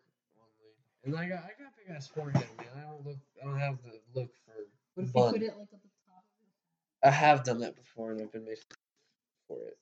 And 1.06 1.16
I 1.16 1.28
got, 1.28 1.40
I 1.40 1.52
got 1.62 1.74
big 1.78 1.96
ass 1.96 2.08
forehead, 2.08 2.46
man. 2.58 2.68
I 2.78 2.82
don't 2.82 3.06
look, 3.06 3.18
I 3.42 3.46
don't 3.46 3.60
have 3.60 3.78
the 3.84 4.20
look 4.20 4.30
for 4.46 4.54
What 4.96 5.08
if 5.08 5.16
you 5.16 5.22
put 5.24 5.42
it 5.42 5.58
like 5.58 5.70
at 5.74 5.82
the 5.82 5.90
top 6.06 6.24
I 7.04 7.10
have 7.10 7.44
done 7.44 7.60
that 7.62 7.76
before, 7.76 8.12
and 8.12 8.22
I've 8.22 8.32
been 8.32 8.46
made 8.46 8.58
for 9.48 9.58
it. 9.64 9.78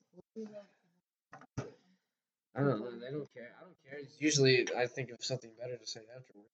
I 2.56 2.62
don't 2.62 2.80
know. 2.80 2.92
They 2.92 3.12
don't 3.12 3.32
care. 3.34 3.52
I 3.60 3.64
don't 3.64 3.78
care. 3.84 4.00
It's 4.00 4.16
usually, 4.20 4.68
I 4.76 4.88
think 4.88 5.12
of 5.12 5.24
something 5.24 5.52
better 5.60 5.78
to 5.78 5.88
say 5.88 6.02
afterwards. 6.16 6.50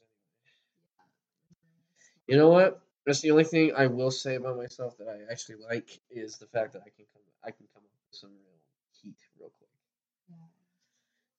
You 2.27 2.37
know 2.37 2.49
what? 2.49 2.81
That's 3.05 3.21
the 3.21 3.31
only 3.31 3.43
thing 3.43 3.73
I 3.75 3.87
will 3.87 4.11
say 4.11 4.35
about 4.35 4.57
myself 4.57 4.97
that 4.97 5.07
I 5.07 5.31
actually 5.31 5.57
like 5.69 5.99
is 6.09 6.37
the 6.37 6.47
fact 6.47 6.73
that 6.73 6.81
I 6.81 6.89
can 6.89 7.05
come, 7.13 7.23
I 7.43 7.51
can 7.51 7.67
come 7.73 7.83
up 7.83 7.91
with 8.09 8.19
some 8.19 8.29
real 8.31 8.59
heat 9.01 9.17
real 9.39 9.51
quick. 9.57 9.62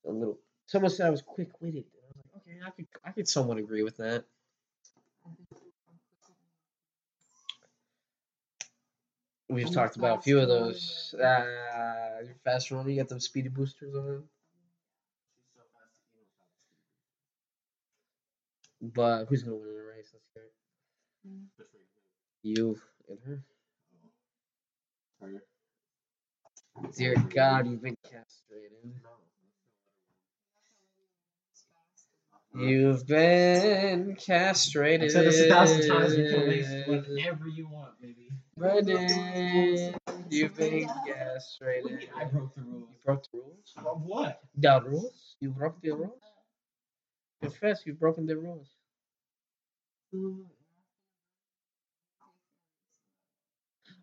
A 0.07 0.11
little. 0.11 0.39
Someone 0.67 0.91
said 0.91 1.07
I 1.07 1.11
was 1.11 1.21
quick 1.21 1.49
witted. 1.61 1.85
I 1.85 2.07
was 2.07 2.17
like, 2.17 2.41
okay, 2.41 2.59
I 2.65 2.69
could, 2.71 2.87
I 3.05 3.11
could 3.11 3.27
somewhat 3.27 3.57
agree 3.57 3.83
with 3.83 3.97
that. 3.97 4.25
We've 9.49 9.67
I'm 9.67 9.73
talked 9.73 9.95
about 9.97 10.19
a 10.19 10.21
few 10.21 10.39
of 10.39 10.47
those. 10.47 11.13
Uh, 11.15 12.21
you're 12.25 12.35
fast 12.43 12.71
runner. 12.71 12.89
You 12.89 12.97
got 12.97 13.09
them 13.09 13.19
speedy 13.19 13.49
boosters 13.49 13.95
on. 13.95 14.23
But 18.81 19.25
who's 19.25 19.43
gonna 19.43 19.55
win 19.57 19.69
in 19.69 19.75
a 19.75 19.83
race? 19.83 20.09
Let's 20.13 20.27
hear 20.33 20.43
it. 20.43 20.53
You 22.43 22.79
and 23.09 23.19
her. 23.25 23.43
Dear 26.97 27.15
God, 27.33 27.67
you've 27.67 27.81
been 27.81 27.97
castrated. 28.03 28.93
You've 32.55 33.05
been 33.05 34.15
castrated. 34.15 35.05
I've 35.05 35.11
said 35.11 35.25
this 35.25 35.41
a 35.41 35.49
thousand 35.49 35.87
times. 35.89 36.15
You 36.17 36.29
can 36.29 36.47
race 36.47 36.87
whatever 36.87 37.47
you 37.47 37.67
want, 37.67 37.99
baby. 38.01 38.29
Brendan, 38.57 39.95
you've 40.29 40.55
been 40.55 40.87
castrated. 41.05 42.09
I 42.15 42.23
broke 42.25 42.55
the 42.55 42.61
rules. 42.61 42.89
You 42.91 42.97
broke 43.03 43.23
the 43.31 43.37
rules? 43.39 43.73
Of 43.77 44.01
what? 44.03 44.41
The 44.55 44.81
rules? 44.85 45.35
You 45.41 45.49
broke 45.49 45.81
the 45.81 45.91
rules? 45.91 46.21
Confess, 47.41 47.81
you've 47.85 47.99
broken 47.99 48.25
the 48.25 48.37
rules. 48.37 48.69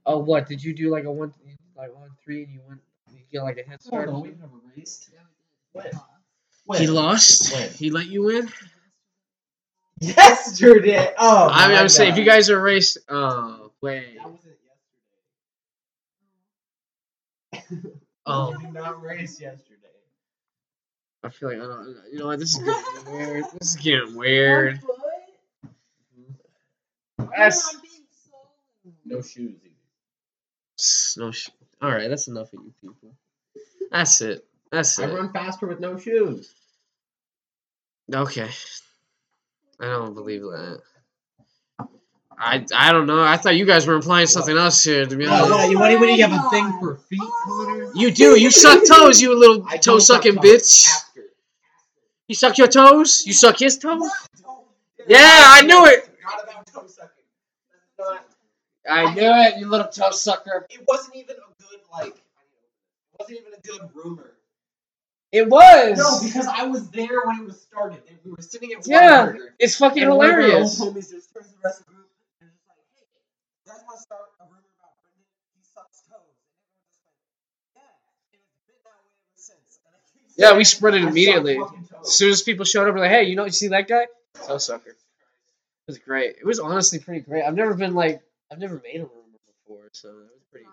Oh, 0.05 0.19
what? 0.19 0.47
Did 0.47 0.63
you 0.63 0.75
do 0.75 0.91
like 0.91 1.05
a 1.05 1.11
one, 1.11 1.33
like 1.75 1.95
one 1.95 2.11
three, 2.23 2.45
and 2.45 2.53
you 2.53 2.61
went, 2.69 2.81
you 3.15 3.23
get 3.33 3.43
like 3.43 3.57
a 3.57 3.69
head 3.69 3.81
start? 3.81 4.09
Hold 4.11 4.25
on, 4.25 4.31
we've 4.31 4.39
never 4.39 4.59
raced. 4.77 5.11
When? 6.73 6.81
He 6.81 6.87
lost. 6.89 7.53
When? 7.53 7.71
He 7.71 7.91
let 7.91 8.07
you 8.07 8.25
win. 8.25 8.49
Yesterday. 10.01 11.13
Oh, 11.19 11.49
I 11.51 11.69
mean, 11.69 11.77
I'm 11.79 11.89
saying 11.89 12.13
if 12.13 12.19
you 12.19 12.25
guys 12.25 12.51
are 12.51 12.61
raced, 12.61 12.99
oh 13.09 13.17
uh, 13.17 13.69
wait, 13.81 14.15
yesterday. 14.15 14.57
oh, 18.27 18.51
We 18.57 18.65
did 18.65 18.75
not 18.75 19.03
race 19.03 19.41
yesterday. 19.41 19.77
I 21.23 21.29
feel 21.29 21.51
like 21.51 21.59
I 21.59 21.61
don't. 21.61 21.97
You 22.11 22.19
know 22.19 22.27
what? 22.27 22.41
This 22.41 22.57
is 22.57 22.65
getting 22.65 23.13
weird. 23.13 23.45
This 23.61 23.69
is 23.69 23.77
getting 23.77 24.17
weird. 24.17 24.81
Mm-hmm. 27.21 27.27
That's 27.37 27.77
No 29.05 29.23
shoes 29.23 29.55
no. 31.17 31.31
Sh- 31.31 31.51
All 31.81 31.91
right, 31.91 32.09
that's 32.09 32.29
enough 32.29 32.53
of 32.53 32.61
you 32.65 32.73
people. 32.81 33.15
That's 33.91 34.21
it. 34.21 34.45
That's 34.71 34.99
I 34.99 35.05
it. 35.05 35.11
I 35.11 35.15
run 35.15 35.33
faster 35.33 35.67
with 35.67 35.81
no 35.81 35.97
shoes. 35.99 36.53
Okay. 38.13 38.49
I 39.81 39.85
don't 39.87 40.15
believe 40.15 40.43
that. 40.43 40.81
I 42.39 42.65
I 42.75 42.93
don't 42.93 43.07
know. 43.07 43.23
I 43.23 43.37
thought 43.37 43.57
you 43.57 43.67
guys 43.67 43.87
were 43.87 43.95
implying 43.95 44.27
something 44.27 44.57
else 44.57 44.83
here. 44.83 45.07
To 45.07 45.17
be 45.17 45.27
What, 45.27 45.33
honest, 45.35 45.51
what, 45.51 45.71
you, 45.71 45.79
what, 45.79 45.87
do 45.89 45.93
you- 45.93 46.01
what 46.01 46.07
do 46.07 46.13
you 46.13 46.27
have 46.27 46.47
a 46.47 46.51
thing 46.51 46.79
for 46.81 46.97
feet, 46.97 47.21
Connor? 47.45 47.91
you 47.95 48.11
do. 48.11 48.39
You 48.39 48.51
suck 48.51 48.85
toes. 48.87 49.21
You 49.21 49.39
little 49.39 49.63
toe 49.65 49.77
don't 49.81 50.01
suck 50.01 50.25
sucking 50.25 50.37
bitch. 50.41 50.87
Ask 50.89 51.15
her. 51.17 51.23
You 52.29 52.35
suck 52.35 52.59
your 52.59 52.69
toes. 52.69 53.25
You 53.27 53.33
suck 53.33 53.59
his 53.59 53.79
toes. 53.79 54.11
Yeah, 55.07 55.19
I 55.21 55.63
knew 55.63 55.85
it. 55.87 56.09
Not 56.25 56.43
about 56.45 56.67
toe 56.67 56.87
sucking. 56.87 57.25
That's 57.99 58.09
not. 58.09 58.25
I 58.89 59.15
knew 59.15 59.21
it. 59.31 59.59
You 59.61 59.69
little 59.69 59.89
toe 59.89 60.11
sucker. 60.11 60.67
It 60.71 60.83
wasn't 60.89 61.17
even 61.17 61.37
a 61.37 61.63
good 61.63 61.81
like. 61.93 62.15
It 62.17 63.19
wasn't 63.19 63.39
even 63.41 63.53
a 63.53 63.61
good 63.61 63.91
rumor. 63.95 64.33
It 65.33 65.49
was. 65.49 65.99
No, 65.99 66.21
because 66.29 66.47
I 66.47 66.65
was 66.67 66.91
there 66.91 67.21
when 67.25 67.41
it 67.41 67.47
was 67.47 67.61
started. 67.63 68.03
and 68.09 68.19
We 68.25 68.33
were 68.33 68.43
sitting 68.43 68.73
at 68.73 68.87
Yeah, 68.87 69.29
Whataburger, 69.29 69.49
it's 69.59 69.77
fucking 69.77 70.03
and 70.03 70.15
one 70.17 70.29
of 70.29 70.37
hilarious. 70.37 70.79
homies 70.81 71.11
just 71.11 71.33
turns 71.33 71.49
to 71.49 71.53
the 71.57 71.61
rest 71.65 71.81
of 71.81 71.87
the 71.87 71.93
group 71.93 72.09
and 72.41 72.51
is 72.51 72.61
like, 72.69 72.77
"Hey, 72.93 73.05
you 73.65 73.73
guys 73.73 73.81
want 73.87 73.97
to 73.97 74.03
start 74.03 74.29
a 74.41 74.45
rumor 74.45 74.61
about 74.77 74.93
Brendan? 75.01 75.25
He 75.57 75.63
sucks 75.65 76.03
toes." 76.05 76.21
And 76.45 76.61
everyone 76.61 76.85
just 76.85 77.01
went, 77.01 77.17
"Yeah." 77.73 78.37
And 78.37 78.41
it's 78.45 78.61
been 78.69 78.77
that 78.85 79.01
way 79.01 79.09
ever 79.17 79.37
since. 79.41 79.81
And 79.89 79.95
I 79.97 80.01
keep 80.13 80.23
Yeah, 80.37 80.47
saying, 80.49 80.59
we 80.59 80.65
spread 80.65 80.95
it 80.95 81.03
immediately. 81.05 81.59
As 82.03 82.13
soon 82.15 82.31
as 82.31 82.43
people 82.43 82.65
showed 82.67 82.87
up, 82.89 82.95
we're 82.95 83.01
like, 83.01 83.11
"Hey, 83.11 83.25
you 83.25 83.37
know, 83.37 83.45
you 83.47 83.53
see 83.57 83.69
that 83.69 83.89
guy? 83.89 84.07
Toe 84.47 84.59
sucker." 84.59 84.91
It 84.91 84.97
was 85.89 85.99
great. 85.99 86.37
It 86.37 86.45
was 86.45 86.61
honestly 86.61 86.99
pretty 87.01 87.21
great. 87.21 87.43
I've 87.43 87.55
never 87.57 87.75
been 87.75 87.95
like, 87.95 88.23
I've 88.51 88.59
never 88.59 88.81
made 88.85 89.01
a 89.01 89.05
rumor 89.09 89.39
before, 89.47 89.89
so 89.93 90.09
it 90.11 90.15
was 90.37 90.45
pretty. 90.51 90.67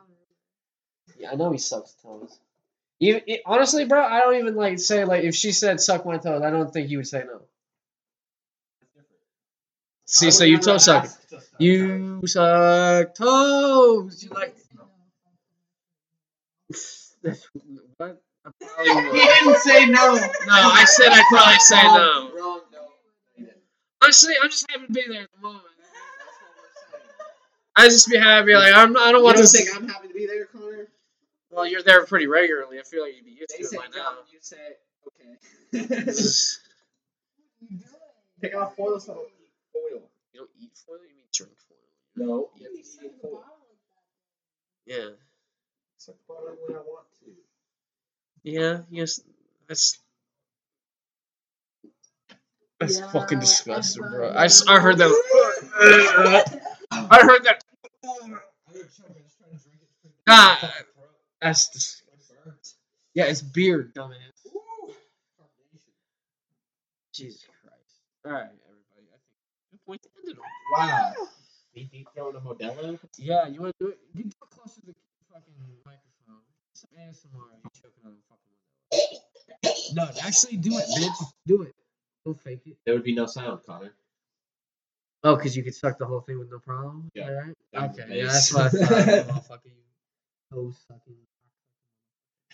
Yeah, 1.18 1.32
I 1.32 1.36
know 1.36 1.52
he 1.52 1.58
sucks 1.58 1.94
toes. 2.04 2.38
Even 3.00 3.22
it, 3.28 3.42
honestly, 3.46 3.86
bro, 3.86 4.02
I 4.04 4.20
don't 4.22 4.36
even 4.36 4.56
like 4.56 4.80
say 4.80 5.06
like 5.06 5.24
if 5.24 5.36
she 5.36 5.52
said 5.52 5.80
suck 5.82 6.06
my 6.06 6.18
toes, 6.18 6.42
I 6.44 6.50
don't 6.50 6.72
think 6.72 6.90
you 6.90 6.98
would 6.98 7.08
say 7.08 7.24
no. 7.26 7.42
See, 10.06 10.32
so 10.32 10.44
you 10.44 10.58
never 10.58 10.64
toe 10.64 10.78
suck. 10.78 11.04
to 11.04 11.10
suck 11.10 11.30
toes. 11.30 11.50
You 11.60 12.22
suck 12.26 13.16
toes. 13.16 14.24
You 14.24 14.30
like 14.32 14.56
what? 17.98 18.22
I 18.46 18.50
probably 18.60 18.96
He 19.12 19.20
would. 19.20 19.28
didn't 19.28 19.58
say 19.58 19.86
no. 19.88 20.16
No, 20.16 20.22
I 20.48 20.86
said 20.86 21.10
I'd 21.12 21.26
probably 21.30 21.60
say 21.60 21.84
no. 21.84 22.32
Wrong, 22.36 22.62
no. 22.72 22.88
Honestly, 24.02 24.34
I'm 24.42 24.50
just 24.50 24.70
happy 24.70 24.88
to 24.88 24.94
be 24.94 25.06
there 25.08 25.24
at 25.24 25.30
the 25.34 25.42
moment. 25.42 25.64
I 27.76 27.88
just 27.88 28.10
be 28.10 28.18
happy. 28.18 28.54
Like 28.56 28.74
I'm. 28.76 28.96
I 28.98 29.12
don't 29.12 29.24
You 29.24 29.24
want 29.24 29.38
don't 29.38 29.46
to. 29.48 29.52
think 29.58 29.76
I'm 29.76 29.88
happy 29.88 30.08
to 30.10 30.14
be 30.14 30.26
there, 30.26 30.46
Connor? 30.46 30.88
Well, 31.52 31.66
you're 31.66 31.82
there 31.84 32.06
pretty 32.06 32.28
regularly. 32.28 32.80
I 32.80 32.84
feel 32.84 33.04
like 33.04 33.16
you'd 33.16 33.26
be 33.26 33.32
used 33.32 33.52
They 33.58 33.64
to 33.64 33.66
say 33.66 33.78
it 33.78 33.92
by 33.92 33.98
no, 33.98 34.04
now. 34.04 34.12
you 34.32 34.38
say 34.42 34.58
okay. 35.08 35.72
Take 38.42 38.56
off 38.56 38.76
foil 38.76 39.00
so 39.00 39.14
I 39.14 39.16
don't 39.16 39.28
eat 39.42 39.52
foil. 39.74 40.02
you 40.34 40.40
don't 40.40 40.50
eat 40.60 40.72
foil. 40.86 40.98
You 40.98 41.16
mean 41.16 41.26
drink 41.34 41.54
foil. 41.68 41.78
No, 42.16 42.50
you 42.58 42.66
have 42.66 42.74
to 42.74 42.80
eat 42.80 43.12
foil. 43.22 43.44
Yeah. 44.86 45.10
Suck 45.98 46.16
water 46.28 46.56
when 46.68 46.78
I 46.78 46.82
want 46.82 47.06
to. 47.26 47.32
Yeah. 48.44 48.80
Yes. 48.90 49.22
That's. 49.68 50.00
That's 52.80 53.00
Yeah, 53.00 53.12
fucking 53.12 53.40
disgusting, 53.40 54.04
I've 54.06 54.12
bro. 54.12 54.28
done 54.30 54.38
I, 54.38 54.46
s- 54.46 54.66
I 54.68 54.80
heard 54.80 54.98
that. 55.00 55.10
that. 55.10 56.62
I 56.92 57.20
heard 57.24 57.44
that. 57.44 57.64
Ah, 60.28 60.74
that's 61.42 61.70
disgusting. 61.70 62.36
Yeah, 63.14 63.26
it's 63.26 63.42
beer, 63.42 63.92
dumbass. 63.96 64.16
Jesus 67.14 67.44
Christ. 67.62 68.02
All 68.26 68.32
right, 68.32 68.44
everybody. 68.44 69.08
I 69.12 69.18
think 69.20 69.72
good 69.72 69.86
point 69.86 70.02
to 70.04 70.10
end 70.20 70.38
it 70.38 70.40
on. 70.40 70.88
Wow. 70.88 71.14
Deep 71.74 71.92
deep 71.92 72.08
throwing 72.16 72.36
a 72.36 72.40
Modelo? 72.40 73.00
Yeah, 73.18 73.48
you 73.48 73.62
want 73.62 73.74
to 73.80 73.86
do 73.86 73.92
it? 73.92 74.00
You 74.14 74.26
it 74.26 74.36
closer 74.50 74.82
to 74.82 74.88
the 74.88 74.96
fucking 75.32 75.54
microphone. 75.86 76.44
Some 76.74 76.90
ASMR. 76.98 77.60
You 77.64 77.70
choking 77.74 78.04
on 78.06 78.14
the 78.14 78.24
fucking. 78.30 79.96
No, 79.96 80.10
actually, 80.26 80.58
do 80.58 80.78
it, 80.78 80.86
bitch. 80.98 81.26
Do 81.46 81.64
it. 81.64 81.74
Don't 82.26 82.40
fake 82.40 82.62
it. 82.66 82.78
There 82.86 82.94
would 82.94 83.04
be 83.04 83.14
no 83.14 83.26
sound, 83.26 83.62
Connor. 83.66 83.94
Oh, 85.24 85.36
because 85.36 85.58
you 85.58 85.64
could 85.64 85.76
suck 85.76 85.98
the 85.98 86.06
whole 86.06 86.22
thing 86.22 86.40
with 86.40 86.50
no 86.52 86.60
problem. 86.60 87.10
Yeah. 87.14 87.28
All 87.28 87.34
right. 87.34 87.90
Okay. 87.92 88.20
Yeah, 88.20 88.26
that's 88.28 88.54
what 88.54 88.66
I 88.66 88.70
thought. 88.70 89.28
motherfucker. 89.28 89.66
You 89.66 89.74
toe 90.54 90.74
sucking. 90.88 91.16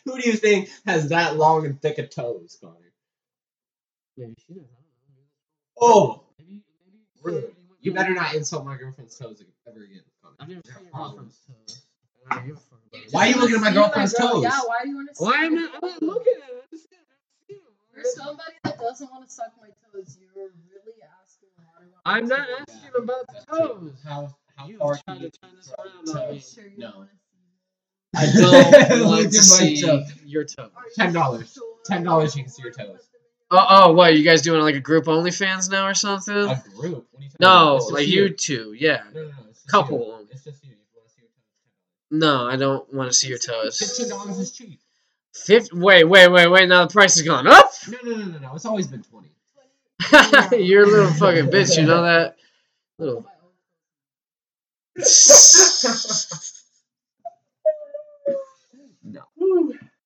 Who 0.14 0.20
do 0.22 0.30
you 0.30 0.36
think 0.38 0.70
has 0.86 1.10
that 1.10 1.36
long 1.38 1.66
and 1.66 1.82
thick 1.82 1.98
of 1.98 2.10
toes, 2.10 2.58
Connor? 2.62 2.76
Maybe 4.18 4.36
she 4.48 4.54
does. 4.54 4.64
Oh, 5.80 5.94
don't 6.04 6.16
know. 6.16 6.24
Maybe, 6.40 6.64
oh! 7.20 7.24
Really? 7.24 7.46
you 7.82 7.94
better 7.94 8.14
not 8.14 8.34
insult 8.34 8.66
my 8.66 8.78
girlfriend's 8.78 9.18
toes 9.18 9.44
ever 9.68 9.84
again. 9.84 10.02
Connor. 10.22 10.36
I've 10.40 10.50
never 10.50 10.62
seen 10.66 10.86
your 10.86 10.94
girlfriend's 10.94 11.40
toes. 11.48 11.82
I 12.32 12.36
don't 12.36 12.48
give 12.48 12.56
a 12.56 12.60
fuck 12.60 12.80
about 12.88 13.02
it. 13.04 13.12
Why 13.12 13.28
are 13.28 13.30
you 13.30 13.36
looking 13.42 13.56
at 13.56 13.62
my 13.62 13.70
See 13.70 13.76
my 13.76 13.82
girlfriend's 13.82 14.14
girl- 14.14 14.30
toes? 14.32 14.44
Yeah, 14.44 14.60
why 14.66 14.78
do 14.84 14.90
you 14.90 14.96
want 14.96 15.10
to 15.10 15.16
see? 15.16 15.24
Why 15.26 15.34
I'm 15.36 15.56
my 15.56 15.62
I'm 15.74 15.82
not 15.82 16.02
looking 16.02 16.34
at 16.42 16.50
it. 16.50 16.56
I'm 16.56 16.70
just 16.72 16.90
saying, 16.90 17.02
I 17.06 17.54
don't 17.54 18.04
For 18.04 18.10
somebody 18.10 18.56
that 18.64 18.80
doesn't 18.80 19.12
want 19.12 19.26
to 19.28 19.32
suck 19.32 19.52
my 19.62 19.70
toes, 19.94 20.18
you're 20.22 20.50
really 20.72 20.98
asking 21.22 21.50
a 21.58 21.62
lot 21.62 21.84
about 21.84 22.02
I'm 22.06 22.28
not 22.28 22.48
asking 22.62 22.90
about 22.98 23.26
the 23.28 23.46
toes. 23.58 23.94
How 24.04 24.36
how 24.56 24.68
You 24.68 24.78
far 24.80 24.98
can 25.08 25.20
you 25.22 25.30
turn 25.30 25.52
this 25.58 25.72
around 25.78 26.08
your 26.08 26.18
on 26.28 26.32
me. 26.34 26.40
sure 26.40 26.66
you 26.68 26.78
No. 26.78 26.88
don't 26.88 26.98
want 26.98 27.10
to 27.12 27.16
see 27.16 27.38
I 28.18 28.26
don't 28.90 29.06
want 29.08 29.32
to 29.32 29.44
see 29.44 29.82
toes. 29.82 30.12
your 30.26 30.44
toes. 30.44 30.56
them? 30.56 30.72
Are 30.76 30.84
you 30.86 30.92
Ten 30.96 31.14
dollars. 31.14 31.58
Ten 31.86 32.04
dollars. 32.04 32.36
you 32.36 32.44
can 32.44 32.52
see 32.52 32.64
your 32.64 32.72
toes. 32.72 33.10
Oh, 33.52 33.66
oh, 33.70 33.94
what? 33.94 34.16
You 34.16 34.24
guys 34.24 34.42
doing 34.42 34.62
like 34.62 34.76
a 34.76 34.80
group 34.80 35.06
OnlyFans 35.06 35.70
now 35.70 35.88
or 35.88 35.94
something? 35.94 36.36
A 36.36 36.64
group? 36.76 37.08
What 37.12 37.20
are 37.22 37.24
you 37.24 37.30
no, 37.40 37.48
about? 37.48 37.76
It's 37.76 37.86
just 37.86 37.94
like 37.94 38.08
you. 38.08 38.24
you 38.24 38.30
two. 38.30 38.76
Yeah, 38.78 39.04
No, 39.14 39.22
no, 39.22 39.28
no. 39.28 39.34
Couple 39.68 39.98
You. 40.20 40.28
It's 40.32 40.44
just 40.44 40.64
you. 40.64 40.72
You 40.72 40.78
want 40.96 41.08
to 41.08 41.14
see 41.14 41.22
your 41.22 41.30
toes, 41.30 42.12
No, 42.12 42.48
I 42.48 42.56
don't 42.56 42.94
want 42.94 43.10
to 43.12 43.14
see 43.18 43.28
your 43.28 43.38
toes. 43.38 43.78
Fifteen 43.80 44.10
dollars 44.10 44.40
is 44.40 44.52
cheap. 44.52 44.80
Fif- 45.36 45.74
wait, 45.74 46.06
wait, 46.06 46.30
wait, 46.32 46.48
wait. 46.48 46.68
Now 46.70 46.86
the 46.86 46.92
price 46.94 47.16
has 47.16 47.24
gone 47.26 47.46
up. 47.48 47.70
No, 47.90 47.98
no, 48.04 48.16
no, 48.18 48.26
no, 48.26 48.38
no. 48.40 48.56
It's 48.56 48.66
always 48.66 48.88
been 48.88 49.04
twenty. 49.04 49.30
You're 50.64 50.84
a 50.84 50.88
little 50.88 51.12
fucking 51.14 51.48
bitch. 51.48 51.78
You 51.78 51.86
know 51.86 52.02
that? 52.04 52.36
Little. 52.98 53.26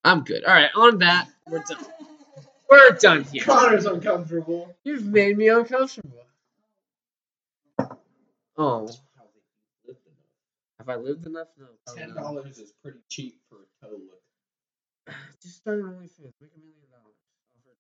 I'm 0.04 0.24
good. 0.24 0.44
All 0.46 0.54
right, 0.54 0.70
on 0.76 1.00
that, 1.00 1.28
we're 1.48 1.64
done. 1.68 1.86
We're 2.70 2.92
done 2.92 3.24
here. 3.26 3.44
Connor's 3.44 3.86
uncomfortable. 3.86 4.76
You've 4.84 5.06
made 5.06 5.38
me 5.38 5.50
uncomfortable. 5.50 6.18
Oh, 8.58 8.90
have 10.78 10.90
I 10.90 10.96
lived 10.96 11.26
enough? 11.26 11.48
No. 11.58 11.68
Ten 11.96 12.14
dollars 12.14 12.58
is 12.58 12.74
pretty 12.84 13.00
cheap 13.10 13.40
for 13.50 13.56
a 13.58 13.86
toe 13.86 13.94
lick. 13.94 15.16
Just 15.42 15.58
start 15.58 15.80
an 15.80 15.86
OnlyFans. 15.86 16.34
Make 16.42 16.52
a 16.56 16.60
million 16.60 16.90
dollars. 16.92 17.16
off 17.56 17.64
her 17.66 17.72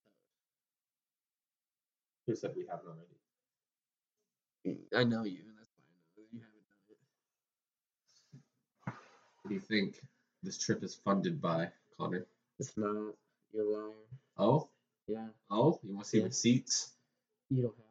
Who 2.27 2.35
said 2.35 2.53
we 2.55 2.65
haven't 2.69 2.87
already? 2.87 3.07
toes. 4.65 4.77
I 4.95 5.03
know 5.03 5.23
you. 5.23 5.43
That's 5.57 5.71
why 5.75 5.85
I 5.85 5.97
know 6.17 6.25
you 6.31 6.39
haven't 6.39 6.67
done 6.69 6.79
it. 6.89 6.97
What 9.43 9.49
do 9.49 9.55
you 9.55 9.61
think 9.61 10.01
this 10.43 10.57
trip 10.57 10.83
is 10.83 10.95
funded 10.95 11.41
by, 11.41 11.69
Connor? 11.99 12.25
It's 12.59 12.77
not. 12.77 13.13
You're 13.53 13.65
a 13.65 13.69
liar. 13.69 13.93
Oh, 14.37 14.69
Yeah. 15.07 15.27
oh, 15.49 15.79
you 15.83 15.93
want 15.93 16.03
to 16.05 16.09
see 16.09 16.17
Yeah. 16.19 16.25
receipts? 16.25 16.91
You 17.49 17.63
don't 17.63 17.75
have. 17.75 17.85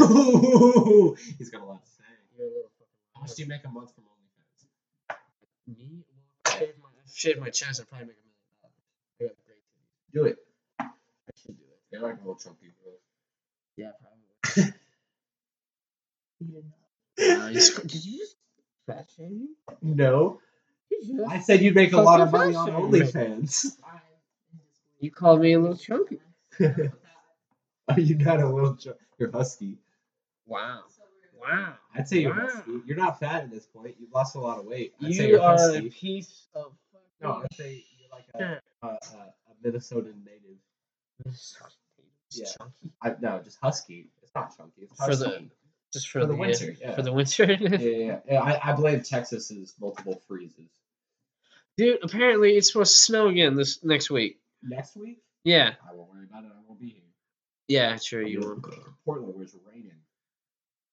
Oh, 0.00 1.16
he's 1.38 1.50
got 1.50 1.62
a 1.62 1.64
lot 1.64 1.84
to 1.84 1.90
say. 1.90 2.04
You're 2.36 2.46
a 2.46 2.50
little 2.50 2.70
fucking. 2.78 2.86
How 3.14 3.20
much 3.22 3.34
do 3.34 3.42
you 3.42 3.48
make 3.48 3.64
a 3.64 3.68
month 3.68 3.94
from 3.94 4.04
OnlyFans? 4.04 5.76
Me? 5.76 6.04
Shave 6.48 6.74
my, 6.82 6.88
shave 7.12 7.38
my 7.40 7.50
chest, 7.50 7.80
I'd 7.80 7.88
probably 7.88 8.08
make 8.08 8.16
a 8.16 8.26
million 8.26 8.52
dollars. 8.62 8.74
I 9.20 9.24
got 9.24 9.36
great 9.46 9.62
titties. 9.64 10.12
Do 10.12 10.24
it. 10.24 10.36
I 10.78 11.32
should 11.40 11.56
do 11.58 11.64
it. 11.64 11.78
You're 11.90 12.02
like 12.02 12.14
a 12.16 12.18
little 12.18 12.36
chunky 12.36 12.72
girl. 12.84 12.94
Yeah, 13.76 13.90
probably. 14.00 14.72
You 16.40 16.46
did. 16.52 16.72
Uh, 17.40 17.46
you 17.48 17.60
did 17.86 18.04
you 18.04 18.18
just 18.18 18.36
fat 18.86 19.08
shame 19.16 19.38
me? 19.38 19.48
No, 19.82 19.94
Did 19.94 19.94
you 19.94 19.94
just- 19.94 20.47
I 21.28 21.40
said 21.40 21.62
you'd 21.62 21.74
make 21.74 21.92
a 21.92 22.00
lot 22.00 22.20
of 22.20 22.32
money 22.32 22.54
on. 22.54 22.68
OnlyFans. 22.68 23.16
I'm 23.22 23.30
in 23.34 23.40
disbelief. 23.42 23.74
You 25.00 25.10
called 25.10 25.40
me 25.40 25.52
a 25.52 25.60
little 25.60 25.76
chunky. 25.76 26.20
Are 27.88 28.00
you 28.00 28.16
not 28.16 28.40
a 28.40 28.48
little? 28.48 28.76
Ch- 28.76 28.88
you're 29.18 29.30
husky. 29.30 29.78
Wow. 30.46 30.82
Wow. 31.40 31.74
I'd 31.94 32.08
say 32.08 32.18
you're 32.20 32.34
Wow. 32.34 32.48
husky. 32.48 32.80
You're 32.86 32.96
not 32.96 33.18
fat 33.20 33.44
at 33.44 33.50
this 33.50 33.66
point. 33.66 33.94
You've 33.98 34.12
lost 34.12 34.34
a 34.36 34.40
lot 34.40 34.58
of 34.58 34.66
weight. 34.66 34.94
I'd 35.02 35.14
say 35.14 35.24
You 35.28 35.32
you're 35.36 35.42
are 35.42 35.76
a 35.76 35.82
piece 35.90 36.46
of 36.54 36.72
No, 37.22 37.42
I'd 37.44 37.54
say 37.54 37.84
you're 37.98 38.10
like 38.10 38.26
a, 38.82 38.86
a, 38.86 38.88
a, 38.88 38.90
a 38.90 39.66
Minnesotan 39.68 40.24
native. 40.24 40.58
Yeah. 42.30 42.44
chunky. 42.58 42.92
I, 43.02 43.14
no, 43.20 43.40
just 43.42 43.58
husky. 43.62 44.10
It's 44.22 44.34
not 44.34 44.54
chunky. 44.56 44.82
It's 44.82 44.96
For 45.04 45.14
the- 45.16 45.26
husky. 45.28 45.50
Just 45.92 46.08
for, 46.10 46.20
For 46.20 46.26
the 46.26 46.32
the, 46.32 46.38
winter, 46.38 46.70
uh, 46.72 46.74
yeah. 46.80 46.94
For 46.94 47.02
the 47.02 47.12
winter. 47.12 47.44
yeah, 47.60 47.68
yeah, 47.78 48.18
yeah. 48.30 48.40
I, 48.42 48.72
I 48.72 48.74
blame 48.74 49.02
Texas's 49.02 49.74
multiple 49.80 50.20
freezes. 50.28 50.68
Dude, 51.78 51.98
apparently 52.02 52.56
it's 52.56 52.72
supposed 52.72 52.94
to 52.96 53.00
snow 53.00 53.28
again 53.28 53.54
this 53.54 53.82
next 53.84 54.10
week. 54.10 54.40
Next 54.62 54.96
week, 54.96 55.18
Yeah. 55.44 55.74
I 55.88 55.94
won't 55.94 56.10
worry 56.10 56.24
about 56.28 56.44
it. 56.44 56.50
I 56.50 56.60
won't 56.66 56.80
be 56.80 56.88
here. 56.88 57.02
Yeah, 57.68 57.96
sure 57.96 58.22
you 58.22 58.40
will. 58.40 58.60
Portland, 59.04 59.34
where 59.34 59.44
it's 59.44 59.54
raining. 59.70 59.92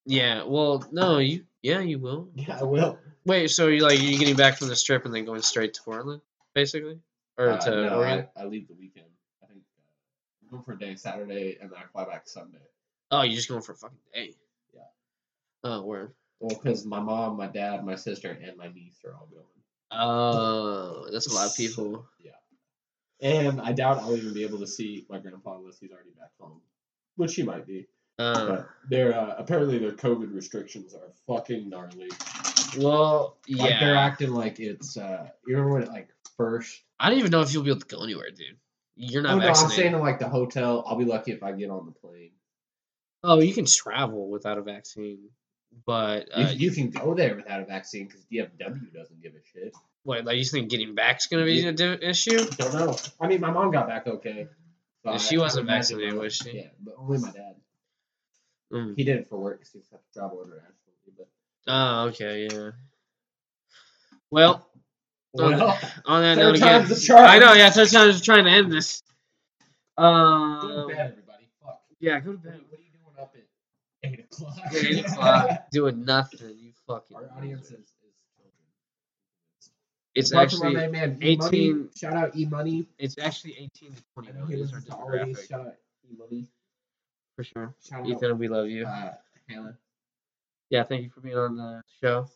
Yeah. 0.06 0.44
Well, 0.46 0.88
no, 0.92 1.18
you. 1.18 1.46
Yeah, 1.64 1.80
you 1.80 1.98
will. 2.00 2.30
Yeah, 2.36 2.60
I 2.60 2.64
will. 2.64 3.00
Wait, 3.26 3.50
so 3.50 3.68
you 3.68 3.82
like 3.82 4.00
you 4.00 4.18
getting 4.20 4.36
back 4.36 4.58
from 4.60 4.68
the 4.68 4.76
strip 4.76 5.06
and 5.06 5.14
then 5.16 5.26
going 5.26 5.42
straight 5.42 5.74
to 5.74 5.82
Portland, 5.82 6.22
basically, 6.54 7.00
or 7.40 7.50
Uh, 7.50 7.58
to 7.58 7.72
no, 7.72 7.98
Oregon? 7.98 8.28
I, 8.38 8.42
I 8.42 8.46
leave 8.46 8.68
the 8.68 8.76
weekend. 8.76 9.08
I 9.44 9.48
think 9.48 9.62
uh, 9.62 9.82
I'm 10.44 10.50
going 10.52 10.64
for 10.64 10.74
a 10.74 10.78
day 10.78 10.96
Saturday, 10.96 11.58
and 11.60 11.72
then 11.72 11.80
I 11.80 11.84
fly 11.92 12.06
back 12.06 12.28
Sunday. 12.28 12.60
Oh, 13.10 13.24
you're 13.24 13.36
just 13.36 13.50
going 13.50 13.62
for 13.64 13.72
a 13.72 13.76
fucking 13.76 13.98
day. 14.14 14.36
Yeah. 15.66 15.72
Oh, 15.78 15.82
word. 15.82 16.14
Well, 16.40 16.60
because 16.62 16.86
my 16.86 17.00
mom, 17.00 17.38
my 17.38 17.48
dad, 17.48 17.84
my 17.86 17.96
sister, 17.96 18.30
and 18.30 18.58
my 18.58 18.68
niece 18.68 19.00
are 19.06 19.14
all 19.14 19.28
going. 19.32 19.46
Oh, 19.92 21.08
that's 21.12 21.28
a 21.28 21.34
lot 21.34 21.48
of 21.48 21.56
people. 21.56 22.06
Yeah. 22.20 22.32
And 23.22 23.62
I 23.62 23.72
doubt 23.72 24.00
I'll 24.00 24.16
even 24.16 24.34
be 24.34 24.44
able 24.44 24.60
to 24.60 24.68
see 24.68 25.06
my 25.10 25.20
grandpa 25.20 25.58
unless 25.58 25.80
he's 25.80 25.92
already 25.92 26.12
back 26.20 26.32
home, 26.40 26.62
which 27.16 27.36
he 27.36 27.44
might 27.44 27.66
be. 27.66 27.88
Uh, 28.20 28.48
But 28.48 28.70
their 28.90 29.18
uh, 29.18 29.36
apparently 29.38 29.78
their 29.78 29.92
COVID 29.92 30.34
restrictions 30.34 30.94
are 30.94 31.12
fucking 31.28 31.70
gnarly. 31.70 32.10
well, 32.78 33.38
Like 33.50 33.80
they're 33.80 33.96
acting 33.96 34.32
like 34.32 34.60
it's 34.60 34.98
uh 34.98 35.30
you 35.48 35.56
remember 35.56 35.74
when 35.74 35.84
it 35.84 35.90
like 35.90 36.10
first 36.38 36.82
I 37.00 37.10
don't 37.10 37.20
even 37.20 37.32
know 37.32 37.42
if 37.42 37.54
you'll 37.54 37.64
be 37.64 37.72
able 37.72 37.82
to 37.82 37.88
go 37.88 38.04
anywhere, 38.04 38.30
dude. 38.32 38.58
You're 38.96 39.22
not 39.22 39.36
Oh 39.36 39.40
no, 39.40 39.48
I'm 39.48 39.70
saying 39.70 39.94
in 39.94 40.00
like 40.00 40.20
the 40.20 40.30
hotel, 40.30 40.84
I'll 40.88 40.98
be 40.98 41.06
lucky 41.06 41.32
if 41.32 41.44
I 41.44 41.52
get 41.52 41.70
on 41.70 41.86
the 41.86 41.92
plane. 41.92 42.32
Oh, 43.24 43.40
you 43.42 43.54
can 43.54 43.66
travel 43.66 44.30
without 44.30 44.58
a 44.58 44.62
vaccine, 44.62 45.30
but 45.86 46.28
You, 46.38 46.46
uh, 46.46 46.50
you 46.52 46.72
can 46.72 46.90
go 46.92 47.14
there 47.14 47.36
without 47.36 47.62
a 47.62 47.66
vaccine 47.66 48.08
because 48.08 48.22
DFW 48.32 48.94
doesn't 48.94 49.22
give 49.22 49.34
a 49.34 49.44
shit. 49.54 49.74
what? 50.04 50.26
Like 50.26 50.38
you 50.38 50.46
think 50.46 50.70
getting 50.70 50.96
back's 50.96 51.28
gonna 51.28 51.46
be 51.46 51.54
Yeah. 51.56 51.70
a 51.70 51.74
di- 51.74 52.00
issue? 52.06 52.46
Don't 52.58 52.74
know. 52.74 52.96
I 53.20 53.28
mean, 53.28 53.42
my 53.42 53.52
mom 53.52 53.72
got 53.72 53.88
back 53.88 54.08
okay. 54.08 54.48
Yeah, 55.04 55.18
she 55.18 55.38
wasn't 55.38 55.68
vaccinated, 55.68 56.14
was 56.16 56.36
she? 56.36 56.52
Yeah, 56.58 56.68
but 56.80 56.96
only 56.98 57.20
my 57.20 57.32
dad. 57.32 57.56
Mm. 58.74 58.96
He 58.98 59.04
did 59.04 59.18
it 59.18 59.30
for 59.30 59.38
work 59.38 59.60
because 59.60 59.72
he 59.74 59.80
had 59.92 60.00
to 60.00 60.20
travel 60.20 60.42
internationally. 60.44 60.74
But 61.18 61.28
Oh, 61.68 62.08
okay, 62.08 62.48
yeah. 62.52 62.72
Well, 64.32 64.68
on, 65.38 65.52
well, 65.52 65.80
on 66.06 66.22
that 66.24 66.38
note 66.38 66.56
again. 66.56 66.88
I 67.16 67.40
know. 67.40 67.54
Yeah, 67.54 67.70
third 67.70 67.90
time's 67.90 68.22
trying 68.22 68.46
to 68.46 68.50
end 68.52 68.72
this. 68.72 69.04
Um, 69.98 70.60
go 70.62 70.68
to 70.68 70.74
Um, 70.82 70.88
bed, 70.90 70.98
everybody. 71.12 71.48
Fuck. 71.64 71.82
yeah, 72.00 72.20
go 72.20 72.32
to 72.32 72.38
bed. 72.38 72.54
are 72.54 72.56
you- 72.58 72.64
what 72.70 72.80
are 72.80 72.84
you 72.84 72.90
doing 72.92 73.16
up 73.20 73.36
at 73.36 73.44
eight 74.06 74.20
o'clock? 74.32 74.58
Eight 74.74 75.06
o'clock, 75.06 75.70
doing 75.72 76.06
nothing. 76.06 76.56
You 76.60 76.72
fucking. 76.88 77.16
Our 77.18 77.30
audience 77.38 77.66
is, 77.68 77.72
is 77.80 77.92
children. 78.36 78.54
It's 80.16 80.32
Apart 80.32 80.44
actually 80.54 80.74
my 80.76 80.88
man, 80.88 81.18
E 81.24 81.36
Money. 81.38 81.58
18 81.60 81.90
Shout 81.98 82.14
out 82.14 82.36
E 82.36 82.46
Money. 82.46 82.88
it's 82.98 83.18
actually 83.18 83.54
eighteen 83.60 83.94
to 83.94 84.04
twenty 84.14 84.30
I 84.30 84.40
know 84.40 84.46
he 84.46 84.56
million 84.56 84.68
is 84.68 84.72
our 84.74 84.78
listens 84.78 84.86
to 84.86 84.96
all 84.96 85.14
of 85.14 85.26
these. 85.28 85.38
demographic 85.38 85.50
Shout 85.50 85.60
out 85.68 85.74
E 86.10 86.16
Money. 86.18 86.48
for 87.36 87.44
sure. 87.44 87.74
Shout 87.88 88.00
out 88.02 88.08
Ethan, 88.10 88.38
we 88.38 88.48
love 88.48 88.68
you. 88.70 88.86
uh, 88.86 89.14
Hannah. 89.50 89.78
Yeah, 90.70 90.84
thank 90.84 91.04
you 91.04 91.10
for 91.10 91.22
being 91.22 91.38
on 91.38 91.58
the 91.58 91.82
show. 92.02 92.28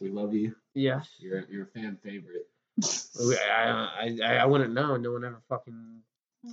We 0.00 0.08
love 0.08 0.34
you. 0.34 0.54
Yeah, 0.74 1.02
You're 1.18 1.44
you're 1.50 1.64
a 1.64 1.66
fan 1.66 1.98
favorite. 2.02 2.46
I, 2.82 3.88
I, 4.00 4.18
I, 4.24 4.34
I 4.38 4.44
wouldn't 4.46 4.72
know. 4.72 4.96
No 4.96 5.12
one 5.12 5.24
ever 5.24 5.40
fucking 5.48 6.00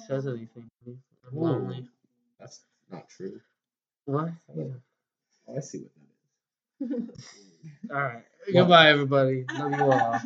says 0.07 0.27
anything. 0.27 0.69
I'm 0.87 0.97
Ooh. 1.35 1.41
lonely. 1.41 1.87
That's 2.39 2.61
not 2.91 3.07
true. 3.09 3.39
What? 4.05 4.29
Oh, 4.57 4.73
I 5.57 5.61
see 5.61 5.79
what 5.79 5.91
that 6.79 7.05
is. 7.09 7.09
All 7.91 7.97
right. 8.01 8.23
Goodbye, 8.53 8.89
everybody. 8.91 9.45
Love 9.57 9.73
you 9.73 9.91
all. 9.91 10.21